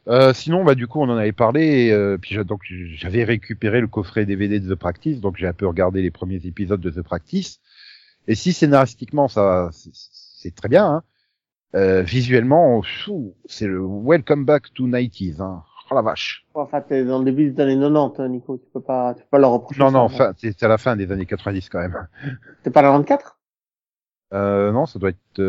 Euh, 0.07 0.33
sinon, 0.33 0.63
bah, 0.63 0.75
du 0.75 0.85
coup, 0.87 0.99
on 1.01 1.09
en 1.09 1.17
avait 1.17 1.31
parlé, 1.31 1.89
euh, 1.91 2.17
puis 2.17 2.35
donc, 2.45 2.61
j'avais 2.95 3.23
récupéré 3.23 3.81
le 3.81 3.87
coffret 3.87 4.25
DVD 4.25 4.59
de 4.59 4.73
The 4.73 4.77
Practice, 4.77 5.21
donc 5.21 5.37
j'ai 5.37 5.47
un 5.47 5.53
peu 5.53 5.65
regardé 5.65 6.01
les 6.01 6.11
premiers 6.11 6.45
épisodes 6.45 6.81
de 6.81 6.89
The 6.89 7.01
Practice. 7.01 7.59
Et 8.27 8.35
si 8.35 8.53
scénaristiquement, 8.53 9.27
ça, 9.27 9.69
c'est- 9.71 10.53
très 10.55 10.67
bien, 10.69 10.85
hein, 10.85 11.03
euh, 11.75 12.01
visuellement, 12.03 12.81
pfou, 12.81 13.35
c'est 13.45 13.65
le 13.67 13.81
welcome 13.81 14.45
back 14.45 14.73
to 14.73 14.85
90s. 14.87 15.41
Hein. 15.41 15.63
Oh 15.89 15.95
la 15.95 16.01
vache. 16.01 16.45
Enfin, 16.53 16.81
t'es 16.81 17.03
dans 17.03 17.19
le 17.19 17.25
début 17.25 17.51
des 17.51 17.61
années 17.61 17.75
90, 17.79 18.19
hein, 18.21 18.27
Nico. 18.29 18.57
Tu 18.57 18.69
peux 18.73 18.81
pas, 18.81 19.13
tu 19.13 19.21
peux 19.21 19.27
pas 19.31 19.39
leur 19.39 19.51
reprocher. 19.51 19.79
Non, 19.79 19.87
ça, 19.87 19.91
non, 19.93 19.99
enfin, 20.03 20.33
c'est 20.37 20.63
à 20.63 20.67
la 20.67 20.77
fin 20.77 20.95
des 20.95 21.11
années 21.11 21.25
90 21.25 21.69
quand 21.69 21.79
même. 21.79 22.07
T'es 22.63 22.71
pas 22.71 22.81
la 22.81 22.89
94 22.89 23.31
Euh, 24.33 24.71
non, 24.71 24.85
ça 24.85 24.99
doit 24.99 25.09
être. 25.09 25.39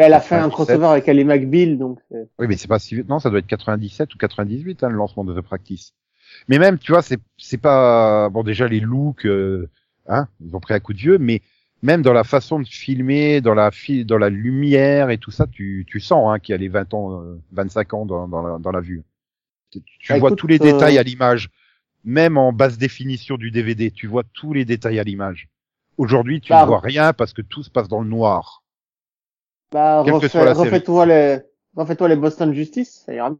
Euh, 0.00 0.04
Elle 0.04 0.14
a 0.14 0.20
fait 0.20 0.34
un 0.36 0.48
97. 0.48 0.50
crossover 0.50 0.86
avec 0.86 1.08
Ali 1.08 1.24
McBeal, 1.24 1.78
donc 1.78 1.98
c'est- 2.10 2.28
Oui, 2.38 2.46
mais 2.48 2.56
c'est 2.56 2.68
pas 2.68 2.78
si. 2.78 3.02
Non, 3.08 3.18
ça 3.18 3.30
doit 3.30 3.38
être 3.38 3.46
97 3.46 4.14
ou 4.14 4.18
98 4.18 4.82
hein, 4.82 4.88
le 4.88 4.96
lancement 4.96 5.24
de 5.24 5.38
The 5.38 5.42
Practice. 5.44 5.94
Mais 6.48 6.58
même, 6.58 6.78
tu 6.78 6.92
vois, 6.92 7.02
c'est 7.02 7.18
c'est 7.38 7.58
pas 7.58 8.28
bon. 8.30 8.42
Déjà 8.42 8.68
les 8.68 8.80
looks, 8.80 9.26
euh, 9.26 9.68
hein, 10.08 10.28
ils 10.40 10.56
ont 10.56 10.60
pris 10.60 10.74
un 10.74 10.80
coup 10.80 10.92
de 10.94 10.98
vieux, 10.98 11.18
mais 11.18 11.42
même 11.82 12.02
dans 12.02 12.12
la 12.14 12.24
façon 12.24 12.60
de 12.60 12.66
filmer, 12.66 13.40
dans 13.40 13.54
la 13.54 13.70
fi- 13.70 14.04
dans 14.04 14.18
la 14.18 14.30
lumière 14.30 15.10
et 15.10 15.18
tout 15.18 15.30
ça, 15.30 15.46
tu 15.46 15.84
tu 15.88 16.00
sens 16.00 16.32
hein, 16.34 16.38
qu'il 16.38 16.52
y 16.52 16.56
a 16.56 16.58
les 16.58 16.68
20 16.68 16.92
ans, 16.94 17.22
euh, 17.22 17.40
25 17.52 17.94
ans 17.94 18.06
dans 18.06 18.28
dans 18.28 18.42
la, 18.42 18.58
dans 18.58 18.72
la 18.72 18.80
vue. 18.80 19.02
Tu, 19.70 19.82
tu 19.82 20.12
Bah, 20.12 20.18
vois 20.18 20.28
écoute, 20.28 20.40
tous 20.40 20.46
les 20.48 20.60
euh, 20.62 20.72
détails 20.72 20.98
à 20.98 21.02
l'image, 21.02 21.50
même 22.04 22.38
en 22.38 22.52
basse 22.52 22.78
définition 22.78 23.36
du 23.36 23.50
DVD, 23.50 23.90
tu 23.90 24.06
vois 24.08 24.24
tous 24.34 24.52
les 24.54 24.64
détails 24.64 24.98
à 25.00 25.04
l'image. 25.04 25.48
Aujourd'hui, 25.98 26.40
tu 26.40 26.52
Bah, 26.52 26.62
ne 26.62 26.66
vois 26.68 26.80
rien 26.80 27.12
parce 27.12 27.32
que 27.34 27.42
tout 27.42 27.62
se 27.62 27.70
passe 27.70 27.88
dans 27.88 28.00
le 28.02 28.08
noir. 28.08 28.61
Bah, 29.72 30.02
refais, 30.02 30.52
refais-toi 30.52 31.06
les, 31.06 31.40
refais-toi 31.74 32.08
les 32.08 32.16
Boston 32.16 32.52
Justice, 32.54 33.02
ça 33.06 33.14
ira. 33.14 33.34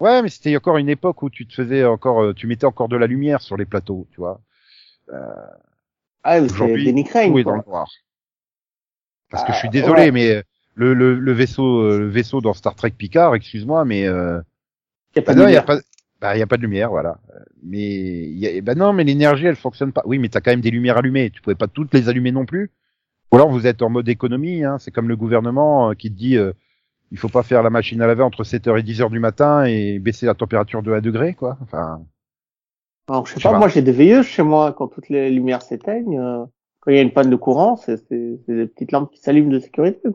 Ouais, 0.00 0.20
mais 0.22 0.28
c'était 0.28 0.54
encore 0.56 0.76
une 0.76 0.90
époque 0.90 1.22
où 1.22 1.30
tu 1.30 1.46
te 1.46 1.54
faisais 1.54 1.84
encore, 1.84 2.22
euh, 2.22 2.34
tu 2.34 2.46
mettais 2.46 2.66
encore 2.66 2.88
de 2.88 2.96
la 2.96 3.06
lumière 3.06 3.40
sur 3.40 3.56
les 3.56 3.64
plateaux, 3.64 4.06
tu 4.10 4.18
vois. 4.18 4.42
Ah, 6.24 6.40
mais 6.40 6.48
c'est 6.48 6.54
Aujourd'hui, 6.54 6.92
Crane, 7.04 7.32
Tout 7.32 7.38
est 7.38 7.44
quoi. 7.44 7.52
dans 7.52 7.54
le 7.56 7.62
noir. 7.66 7.88
Parce 9.30 9.44
que 9.44 9.52
Ah, 9.52 9.52
je 9.52 9.58
suis 9.58 9.68
désolé, 9.70 10.10
ouais. 10.10 10.10
mais 10.10 10.30
euh, 10.30 10.42
le, 10.74 10.94
le, 10.94 11.18
le 11.18 11.32
vaisseau, 11.32 11.80
euh, 11.82 11.98
le 11.98 12.08
vaisseau 12.08 12.40
dans 12.40 12.52
Star 12.54 12.74
Trek 12.74 12.90
Picard, 12.92 13.34
excuse-moi, 13.34 13.84
mais 13.84 14.06
euh, 14.06 14.40
Y 15.16 15.20
a 15.20 15.22
pas 15.22 15.32
bah 15.32 15.34
de 15.34 15.40
non, 15.40 15.48
il 15.48 15.52
y 15.52 15.56
a 15.56 15.60
lumière. 15.60 15.64
pas, 15.64 15.78
bah, 16.20 16.36
y 16.36 16.42
a 16.42 16.46
pas 16.46 16.56
de 16.56 16.62
lumière, 16.62 16.90
voilà. 16.90 17.18
Euh, 17.34 17.40
Mais 17.62 17.80
y 18.30 18.46
a, 18.46 18.60
bah 18.62 18.74
non, 18.74 18.92
mais 18.92 19.04
l'énergie, 19.04 19.46
elle 19.46 19.56
fonctionne 19.56 19.92
pas. 19.92 20.02
Oui, 20.06 20.18
mais 20.18 20.28
t'as 20.28 20.40
quand 20.40 20.50
même 20.52 20.60
des 20.60 20.70
lumières 20.70 20.98
allumées. 20.98 21.30
Tu 21.30 21.40
pouvais 21.42 21.56
pas 21.56 21.68
toutes 21.68 21.94
les 21.94 22.08
allumer 22.08 22.32
non 22.32 22.46
plus. 22.46 22.70
Ou 23.32 23.36
alors 23.36 23.50
vous 23.50 23.66
êtes 23.66 23.82
en 23.82 23.88
mode 23.90 24.08
économie. 24.08 24.64
Hein. 24.64 24.78
C'est 24.78 24.90
comme 24.90 25.08
le 25.08 25.16
gouvernement 25.16 25.90
euh, 25.90 25.94
qui 25.94 26.10
dit, 26.10 26.36
euh, 26.36 26.52
il 27.10 27.18
faut 27.18 27.28
pas 27.28 27.42
faire 27.42 27.62
la 27.62 27.70
machine 27.70 28.00
à 28.02 28.06
laver 28.06 28.22
entre 28.22 28.44
7h 28.44 28.78
et 28.78 28.82
10h 28.82 29.10
du 29.10 29.18
matin 29.20 29.64
et 29.64 29.98
baisser 29.98 30.26
la 30.26 30.34
température 30.34 30.82
de 30.82 30.92
1 30.92 31.00
degré, 31.00 31.34
quoi. 31.34 31.58
Enfin. 31.62 32.04
Alors, 33.08 33.26
je 33.26 33.32
sais 33.34 33.38
Je 33.38 33.42
sais 33.42 33.48
pas, 33.48 33.52
pas. 33.52 33.58
moi 33.58 33.68
j'ai 33.68 33.82
des 33.82 33.92
veilleuses 33.92 34.26
chez 34.26 34.42
moi 34.42 34.72
quand 34.72 34.88
toutes 34.88 35.08
les 35.08 35.30
lumières 35.30 35.62
s'éteignent. 35.62 36.18
euh, 36.18 36.44
quand 36.80 36.90
il 36.90 36.96
y 36.96 37.00
a 37.00 37.02
une 37.02 37.12
panne 37.12 37.30
de 37.30 37.36
courant, 37.36 37.76
c'est 37.76 37.96
c'est- 38.08 38.40
c'est 38.46 38.54
des 38.56 38.66
petites 38.66 38.92
lampes 38.92 39.10
qui 39.12 39.20
s'allument 39.20 39.50
de 39.50 39.58
sécurité. 39.60 40.08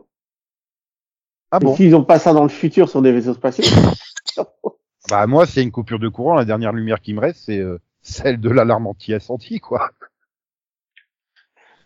Ah 1.50 1.58
bon? 1.60 1.74
s'ils 1.74 1.94
ont 1.96 2.04
pas 2.04 2.18
ça 2.18 2.32
dans 2.34 2.42
le 2.42 2.48
futur 2.50 2.88
sur 2.88 3.00
des 3.02 3.12
vaisseaux 3.12 3.34
spatiaux. 3.34 3.64
Bah 5.10 5.26
moi, 5.26 5.46
s'il 5.46 5.56
y 5.56 5.60
a 5.60 5.62
une 5.62 5.72
coupure 5.72 5.98
de 5.98 6.08
courant, 6.08 6.34
la 6.34 6.44
dernière 6.44 6.72
lumière 6.72 7.00
qui 7.00 7.14
me 7.14 7.20
reste, 7.20 7.44
c'est 7.46 7.58
euh, 7.58 7.78
celle 8.02 8.40
de 8.40 8.50
l'alarme 8.50 8.86
anti-incendie, 8.86 9.58
quoi. 9.60 9.90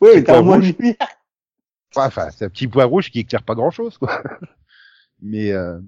oui, 0.01 0.11
C'est 0.15 0.25
t'as 0.25 0.41
au 0.41 0.45
moins 0.45 0.61
une 0.61 0.73
lumière. 0.73 0.97
Enfin, 1.97 2.31
c'est 2.31 2.45
un 2.45 2.49
petit 2.49 2.69
point 2.69 2.85
rouge 2.85 3.11
qui 3.11 3.21
éclaire 3.21 3.43
pas 3.43 3.55
grand-chose, 3.55 3.99
quoi. 3.99 4.23
Mais 5.23 5.53
euh... 5.53 5.79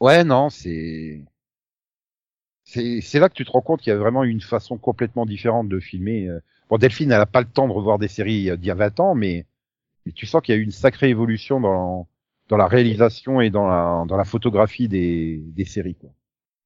ouais, 0.00 0.24
non, 0.24 0.50
c'est 0.50 1.24
c'est 2.64 3.00
c'est 3.00 3.18
là 3.18 3.28
que 3.28 3.34
tu 3.34 3.44
te 3.44 3.50
rends 3.50 3.60
compte 3.60 3.80
qu'il 3.80 3.90
y 3.92 3.96
a 3.96 3.98
vraiment 3.98 4.24
une 4.24 4.40
façon 4.40 4.78
complètement 4.78 5.26
différente 5.26 5.68
de 5.68 5.80
filmer. 5.80 6.28
euh. 6.28 6.40
Bon, 6.68 6.78
Delphine, 6.78 7.12
elle 7.12 7.20
a 7.20 7.26
pas 7.26 7.40
le 7.40 7.48
temps 7.48 7.68
de 7.68 7.72
revoir 7.72 7.98
des 7.98 8.08
séries 8.08 8.50
euh, 8.50 8.56
d'il 8.56 8.66
y 8.68 8.70
a 8.70 8.74
20 8.74 9.00
ans, 9.00 9.14
mais, 9.14 9.46
mais 10.06 10.12
tu 10.12 10.26
sens 10.26 10.42
qu'il 10.42 10.54
y 10.54 10.58
a 10.58 10.60
eu 10.60 10.64
une 10.64 10.70
sacrée 10.72 11.10
évolution 11.10 11.60
dans 11.60 12.08
dans 12.48 12.56
la 12.56 12.66
réalisation 12.66 13.40
et 13.40 13.50
dans 13.50 13.66
la 13.68 14.04
dans 14.08 14.16
la 14.16 14.24
photographie 14.24 14.88
des 14.88 15.38
des 15.46 15.64
séries, 15.64 15.96
quoi. 15.96 16.10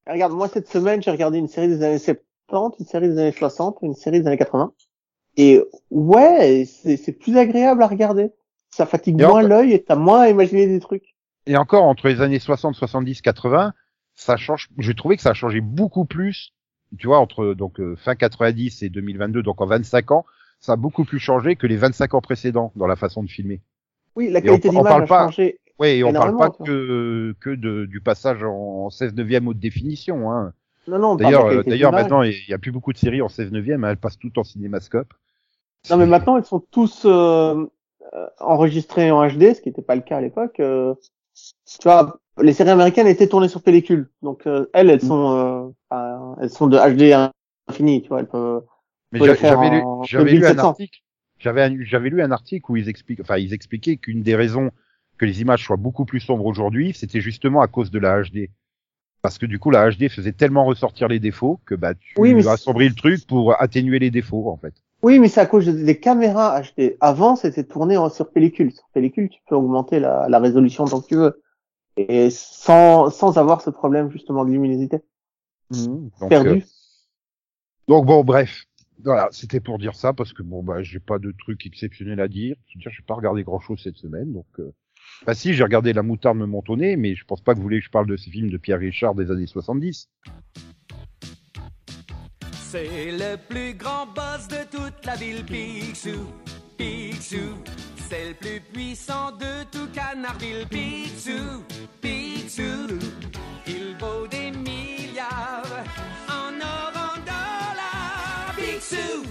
Regarde, 0.06 0.32
moi 0.32 0.48
cette 0.48 0.68
semaine, 0.68 1.02
j'ai 1.02 1.10
regardé 1.10 1.38
une 1.38 1.48
série 1.48 1.68
des 1.68 1.82
années 1.82 1.98
70, 1.98 2.78
une 2.80 2.86
série 2.86 3.08
des 3.08 3.18
années 3.18 3.32
60, 3.32 3.78
une 3.82 3.94
série 3.94 4.20
des 4.20 4.26
années 4.28 4.38
80. 4.38 4.72
Et 5.36 5.62
ouais, 5.90 6.64
c'est 6.66 7.12
plus 7.12 7.36
agréable 7.36 7.82
à 7.82 7.86
regarder. 7.86 8.30
Ça 8.70 8.86
fatigue 8.86 9.20
Et 9.20 9.26
moins 9.26 9.42
l'œil 9.42 9.72
et 9.72 9.82
t'as 9.82 9.96
moins 9.96 10.22
à 10.22 10.28
imaginer 10.28 10.66
des 10.66 10.80
trucs. 10.80 11.14
Et 11.46 11.56
encore 11.56 11.84
entre 11.84 12.08
les 12.08 12.20
années 12.20 12.38
60, 12.38 12.74
70, 12.74 13.22
80, 13.22 13.72
ça 14.14 14.36
change. 14.36 14.68
J'ai 14.78 14.94
trouvé 14.94 15.16
que 15.16 15.22
ça 15.22 15.30
a 15.30 15.34
changé 15.34 15.60
beaucoup 15.60 16.04
plus. 16.04 16.52
Tu 16.98 17.06
vois, 17.06 17.18
entre 17.18 17.54
donc 17.54 17.80
euh, 17.80 17.96
fin 17.96 18.14
90 18.14 18.82
et 18.82 18.88
2022, 18.88 19.42
donc 19.42 19.60
en 19.60 19.66
25 19.66 20.10
ans, 20.12 20.24
ça 20.60 20.72
a 20.72 20.76
beaucoup 20.76 21.04
plus 21.04 21.18
changé 21.18 21.56
que 21.56 21.66
les 21.66 21.76
25 21.76 22.14
ans 22.14 22.20
précédents 22.20 22.72
dans 22.76 22.86
la 22.86 22.96
façon 22.96 23.22
de 23.22 23.28
filmer. 23.28 23.60
Oui, 24.14 24.30
la 24.30 24.40
qualité 24.40 24.70
d'image 24.70 25.02
a 25.02 25.06
pas- 25.06 25.24
changé. 25.26 25.58
Ouais, 25.78 25.98
et 25.98 26.04
on 26.04 26.12
parle 26.12 26.36
pas 26.38 26.48
que 26.50 27.34
que 27.38 27.50
de, 27.50 27.84
du 27.84 28.00
passage 28.00 28.42
en 28.42 28.88
16 28.88 29.14
neuvième 29.14 29.46
haute 29.46 29.58
définition. 29.58 30.32
Hein. 30.32 30.54
Non, 30.88 30.98
non, 30.98 31.16
D'ailleurs, 31.16 31.46
euh, 31.46 31.62
d'ailleurs 31.62 31.92
maintenant, 31.92 32.22
il 32.22 32.48
y 32.48 32.54
a 32.54 32.58
plus 32.58 32.70
beaucoup 32.72 32.92
de 32.92 32.98
séries 32.98 33.20
en 33.20 33.28
16 33.28 33.52
neuvième, 33.52 33.84
hein, 33.84 33.90
elles 33.90 33.96
passent 33.96 34.18
toutes 34.18 34.38
en 34.38 34.44
cinémascope. 34.44 35.12
Non, 35.90 35.96
mais 35.96 36.06
maintenant, 36.06 36.36
ils 36.38 36.44
sont 36.44 36.60
tous 36.70 37.04
euh, 37.04 37.66
euh, 38.14 38.26
enregistrés 38.40 39.10
en 39.10 39.26
HD, 39.26 39.54
ce 39.54 39.60
qui 39.60 39.68
n'était 39.68 39.82
pas 39.82 39.96
le 39.96 40.02
cas 40.02 40.18
à 40.18 40.20
l'époque. 40.20 40.60
euh. 40.60 40.94
tu 41.34 41.82
vois, 41.84 42.18
les 42.40 42.52
séries 42.52 42.70
américaines 42.70 43.06
étaient 43.06 43.28
tournées 43.28 43.48
sur 43.48 43.62
pellicule, 43.62 44.10
donc 44.22 44.46
euh, 44.46 44.66
elles, 44.74 44.90
elles 44.90 45.00
sont, 45.00 45.72
euh, 45.92 46.36
elles 46.40 46.50
sont 46.50 46.66
de 46.66 46.76
HD 46.76 47.30
infini, 47.68 48.02
tu 48.02 48.08
vois, 48.08 48.20
elles 48.20 48.28
peuvent. 48.28 48.62
Mais 49.12 49.20
j'avais 49.20 49.70
lu, 49.70 49.82
j'avais 50.04 50.32
lu 50.32 50.46
un 50.46 50.54
2700. 50.54 50.68
article, 50.68 51.00
j'avais 51.38 51.84
j'avais 51.84 52.10
lu 52.10 52.22
un 52.22 52.30
article 52.32 52.70
où 52.70 52.76
ils 52.76 52.88
expliquent, 52.88 53.20
enfin 53.20 53.36
ils 53.38 53.52
expliquaient 53.54 53.96
qu'une 53.96 54.22
des 54.22 54.34
raisons 54.34 54.70
que 55.18 55.24
les 55.24 55.40
images 55.40 55.64
soient 55.64 55.76
beaucoup 55.76 56.04
plus 56.04 56.20
sombres 56.20 56.44
aujourd'hui, 56.46 56.92
c'était 56.92 57.20
justement 57.20 57.62
à 57.62 57.68
cause 57.68 57.90
de 57.90 57.98
la 57.98 58.22
HD. 58.22 58.50
Parce 59.22 59.38
que 59.38 59.46
du 59.46 59.58
coup 59.58 59.70
la 59.70 59.90
HD 59.90 60.08
faisait 60.08 60.32
tellement 60.32 60.64
ressortir 60.64 61.08
les 61.08 61.20
défauts 61.20 61.60
que 61.64 61.74
bah 61.74 61.94
tu 61.94 62.14
Oui, 62.18 62.46
assombris 62.46 62.88
le 62.88 62.94
truc 62.94 63.26
pour 63.26 63.60
atténuer 63.60 63.98
les 63.98 64.10
défauts 64.10 64.50
en 64.50 64.56
fait. 64.56 64.74
Oui, 65.02 65.18
mais 65.18 65.28
c'est 65.28 65.40
à 65.40 65.46
cause 65.46 65.66
des 65.66 66.00
caméras 66.00 66.60
HD. 66.62 66.96
Avant, 67.00 67.36
c'était 67.36 67.64
tourné 67.64 67.96
en, 67.96 68.08
sur 68.08 68.30
pellicule. 68.30 68.72
Sur 68.72 68.88
pellicule, 68.92 69.28
tu 69.28 69.40
peux 69.48 69.54
augmenter 69.54 70.00
la, 70.00 70.28
la 70.28 70.38
résolution 70.38 70.84
tant 70.86 71.00
que 71.00 71.06
tu 71.06 71.16
veux. 71.16 71.42
Et 71.96 72.30
sans, 72.30 73.10
sans 73.10 73.38
avoir 73.38 73.60
ce 73.60 73.70
problème, 73.70 74.10
justement, 74.10 74.44
de 74.44 74.50
luminosité. 74.50 75.00
Donc, 75.70 76.12
euh, 76.22 76.28
Perdu. 76.28 76.64
donc 77.88 78.06
bon 78.06 78.22
bref. 78.22 78.64
Voilà, 79.04 79.28
c'était 79.30 79.60
pour 79.60 79.78
dire 79.78 79.94
ça 79.94 80.12
parce 80.12 80.32
que 80.32 80.42
bon 80.42 80.62
bah 80.62 80.82
j'ai 80.82 81.00
pas 81.00 81.18
de 81.18 81.32
truc 81.32 81.66
exceptionnel 81.66 82.20
à 82.20 82.28
dire. 82.28 82.56
Je 82.68 82.78
veux 82.78 82.80
dire, 82.80 82.90
j'ai 82.90 83.02
pas 83.02 83.14
regardé 83.14 83.42
grand 83.42 83.60
chose 83.60 83.80
cette 83.82 83.96
semaine 83.96 84.32
donc. 84.32 84.46
Euh... 84.58 84.72
Bah 85.24 85.34
si, 85.34 85.54
j'ai 85.54 85.62
regardé 85.62 85.92
La 85.92 86.02
moutarde 86.02 86.36
me 86.36 86.46
montonner, 86.46 86.96
mais 86.96 87.14
je 87.14 87.24
pense 87.24 87.40
pas 87.40 87.52
que 87.52 87.58
vous 87.58 87.62
voulez 87.62 87.78
que 87.78 87.84
je 87.84 87.90
parle 87.90 88.06
de 88.06 88.16
ces 88.16 88.30
films 88.30 88.50
de 88.50 88.56
Pierre 88.56 88.78
Richard 88.78 89.14
des 89.14 89.30
années 89.30 89.46
70. 89.46 90.08
C'est 92.76 93.10
le 93.10 93.38
plus 93.38 93.72
grand 93.72 94.04
boss 94.04 94.48
de 94.48 94.62
toute 94.70 95.06
la 95.06 95.16
ville 95.16 95.46
Picsou. 95.46 96.26
Picsou, 96.76 97.56
c'est 98.06 98.28
le 98.28 98.34
plus 98.34 98.60
puissant 98.60 99.32
de 99.32 99.64
tout 99.72 99.88
Canardville. 99.94 100.66
Picsou, 100.68 101.64
Picsou, 102.02 102.98
il 103.66 103.96
vaut 103.98 104.26
des 104.26 104.50
milliards 104.50 105.84
en 106.28 106.60
or, 106.60 106.92
en 106.94 107.16
dollars. 107.20 108.54
Picsou, 108.56 109.24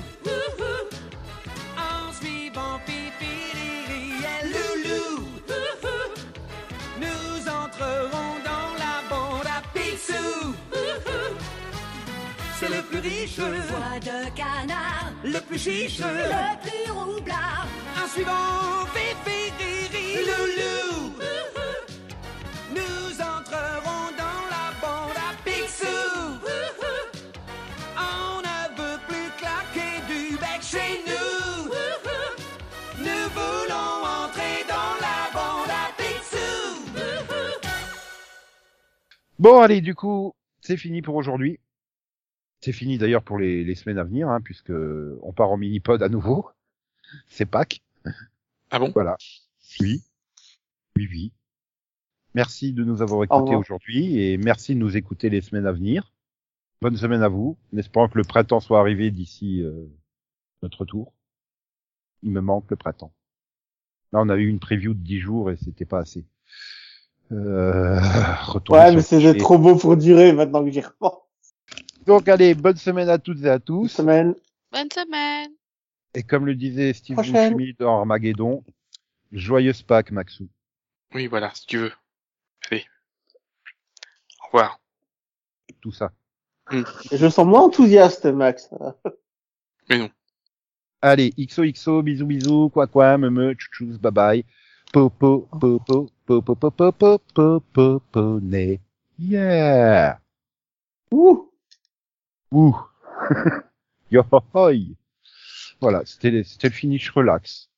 en 1.77 2.11
suivant 2.13 2.79
Pipiriri 2.87 2.94
riche, 13.06 13.39
Voix 13.39 13.99
de 13.99 14.30
canard, 14.36 15.12
le 15.24 15.39
plus 15.39 15.60
chiche, 15.60 15.99
le 15.99 16.62
plus 16.64 16.91
roublard. 16.91 17.68
en 18.03 18.08
suivant 18.08 18.86
Fifi, 18.93 19.51
Riri, 19.60 20.26
Loulou. 20.28 21.14
Nous 22.72 23.22
entrerons 23.22 24.06
dans 24.18 24.41
la 24.56 24.66
bande 24.82 25.18
à 25.18 25.34
Picsou. 25.43 26.39
On 27.97 28.41
ne 28.41 28.60
veut 28.78 28.99
plus 29.08 29.30
claquer 29.38 29.93
du 30.10 30.36
bec 30.38 30.62
chez 30.62 31.01
nous. 31.08 31.70
Nous 32.99 33.26
voulons 33.38 33.91
entrer 34.24 34.64
dans 34.68 34.95
la 35.06 35.20
bande 35.34 35.70
à 35.70 35.91
Picsou. 35.97 36.91
Bon, 39.38 39.60
allez, 39.60 39.82
du 39.82 39.93
coup, 39.93 40.34
c'est 40.62 40.78
fini 40.78 41.01
pour 41.01 41.16
aujourd'hui. 41.16 41.60
C'est 42.66 42.72
fini 42.72 42.97
d'ailleurs 42.97 43.22
pour 43.22 43.38
les, 43.38 43.63
les 43.63 43.76
semaines 43.76 43.99
à 43.99 44.03
venir, 44.03 44.28
hein, 44.28 44.41
puisque 44.41 44.74
on 45.22 45.32
part 45.34 45.51
en 45.51 45.57
mini-pod 45.57 46.01
à 46.01 46.09
nouveau. 46.09 46.49
C'est 47.28 47.45
Pâques. 47.45 47.84
Ah 48.72 48.80
bon? 48.80 48.89
Voilà. 48.91 49.18
Oui. 49.82 50.01
Oui, 50.95 51.07
oui. 51.11 51.32
Merci 52.34 52.74
de 52.74 52.84
nous 52.84 53.03
avoir 53.03 53.24
écoutés 53.24 53.53
aujourd'hui 53.55 54.20
et 54.20 54.39
merci 54.39 54.74
de 54.74 54.80
nous 54.80 54.97
écouter 54.97 55.30
les 55.30 55.41
semaines 55.41 55.68
à 55.68 55.72
venir. 55.72 56.11
Bonne 56.82 56.97
semaine 56.97 57.22
à 57.22 57.28
vous, 57.28 57.55
en 57.72 57.78
espérant 57.78 58.09
que 58.09 58.18
le 58.18 58.24
printemps 58.24 58.61
soit 58.61 58.80
arrivé 58.80 59.11
d'ici 59.11 59.61
euh, 59.61 59.86
notre 60.63 60.80
retour. 60.80 61.13
Il 62.24 62.32
me 62.32 62.41
manque 62.41 62.66
le 62.72 62.78
printemps. 62.78 63.13
Là, 64.11 64.22
on 64.24 64.30
a 64.30 64.38
eu 64.38 64.47
une 64.47 64.59
preview 64.59 64.95
de 64.95 65.03
10 65.03 65.20
jours 65.20 65.51
et 65.51 65.57
c'était 65.57 65.86
pas 65.86 65.99
assez. 65.99 66.26
Euh, 67.32 67.99
Ouais, 68.70 68.95
mais 68.95 69.03
c'était 69.03 69.38
trop 69.38 69.59
beau 69.59 69.76
pour 69.76 69.97
durer 69.97 70.34
maintenant 70.34 70.66
que 70.66 70.72
j'y 70.72 70.82
repense. 70.82 71.24
Donc 72.06 72.28
allez, 72.28 72.53
bonne 72.53 72.78
semaine 72.78 73.10
à 73.10 73.18
toutes 73.18 73.43
et 73.43 73.49
à 73.49 73.60
tous. 73.60 73.88
semaine. 73.88 74.36
Bonne 74.72 74.89
semaine. 74.91 75.51
Et 76.14 76.24
comme 76.24 76.45
le 76.45 76.56
disait 76.56 76.93
Steve. 76.93 77.18
Buscemi 77.18 77.74
dans 77.80 77.99
Armageddon, 77.99 78.64
joyeuse 79.32 79.82
Pâques, 79.82 80.12
Maxou. 80.12 80.47
Oui, 81.14 81.28
voilà, 81.28 81.51
si 81.53 81.66
tu 81.66 81.78
veux. 81.78 81.91
Allez. 82.70 82.86
Au 84.41 84.45
revoir. 84.45 84.80
Tout 85.82 85.91
ça. 85.91 86.12
Je 86.72 87.30
sens 87.30 87.45
moins 87.45 87.62
enthousiaste, 87.62 88.26
Max. 88.26 88.70
Mais 89.89 89.97
non. 89.97 90.10
Allez, 91.01 91.32
XOXO, 91.38 92.01
bisous 92.01 92.26
bisous, 92.26 92.70
quoi 92.70 92.88
quoi, 92.88 93.18
me 93.18 93.30
me, 93.30 93.53
tchous 93.53 93.99
bye 93.99 94.12
bye. 94.12 94.45
Popo, 94.91 95.47
popo, 95.60 96.10
popo, 96.26 96.56
popo, 96.56 96.91
popo, 96.91 97.20
popo, 97.34 98.01
poney. 98.12 98.80
Yeah! 99.20 100.20
Ouh. 101.12 101.51
Ouh! 102.56 102.74
Yo! 104.12 104.24
Voilà, 105.82 106.06
c'était 106.06 106.41
c'était 106.45 106.70
le 106.70 106.74
finish 106.74 107.10
relax. 107.10 107.70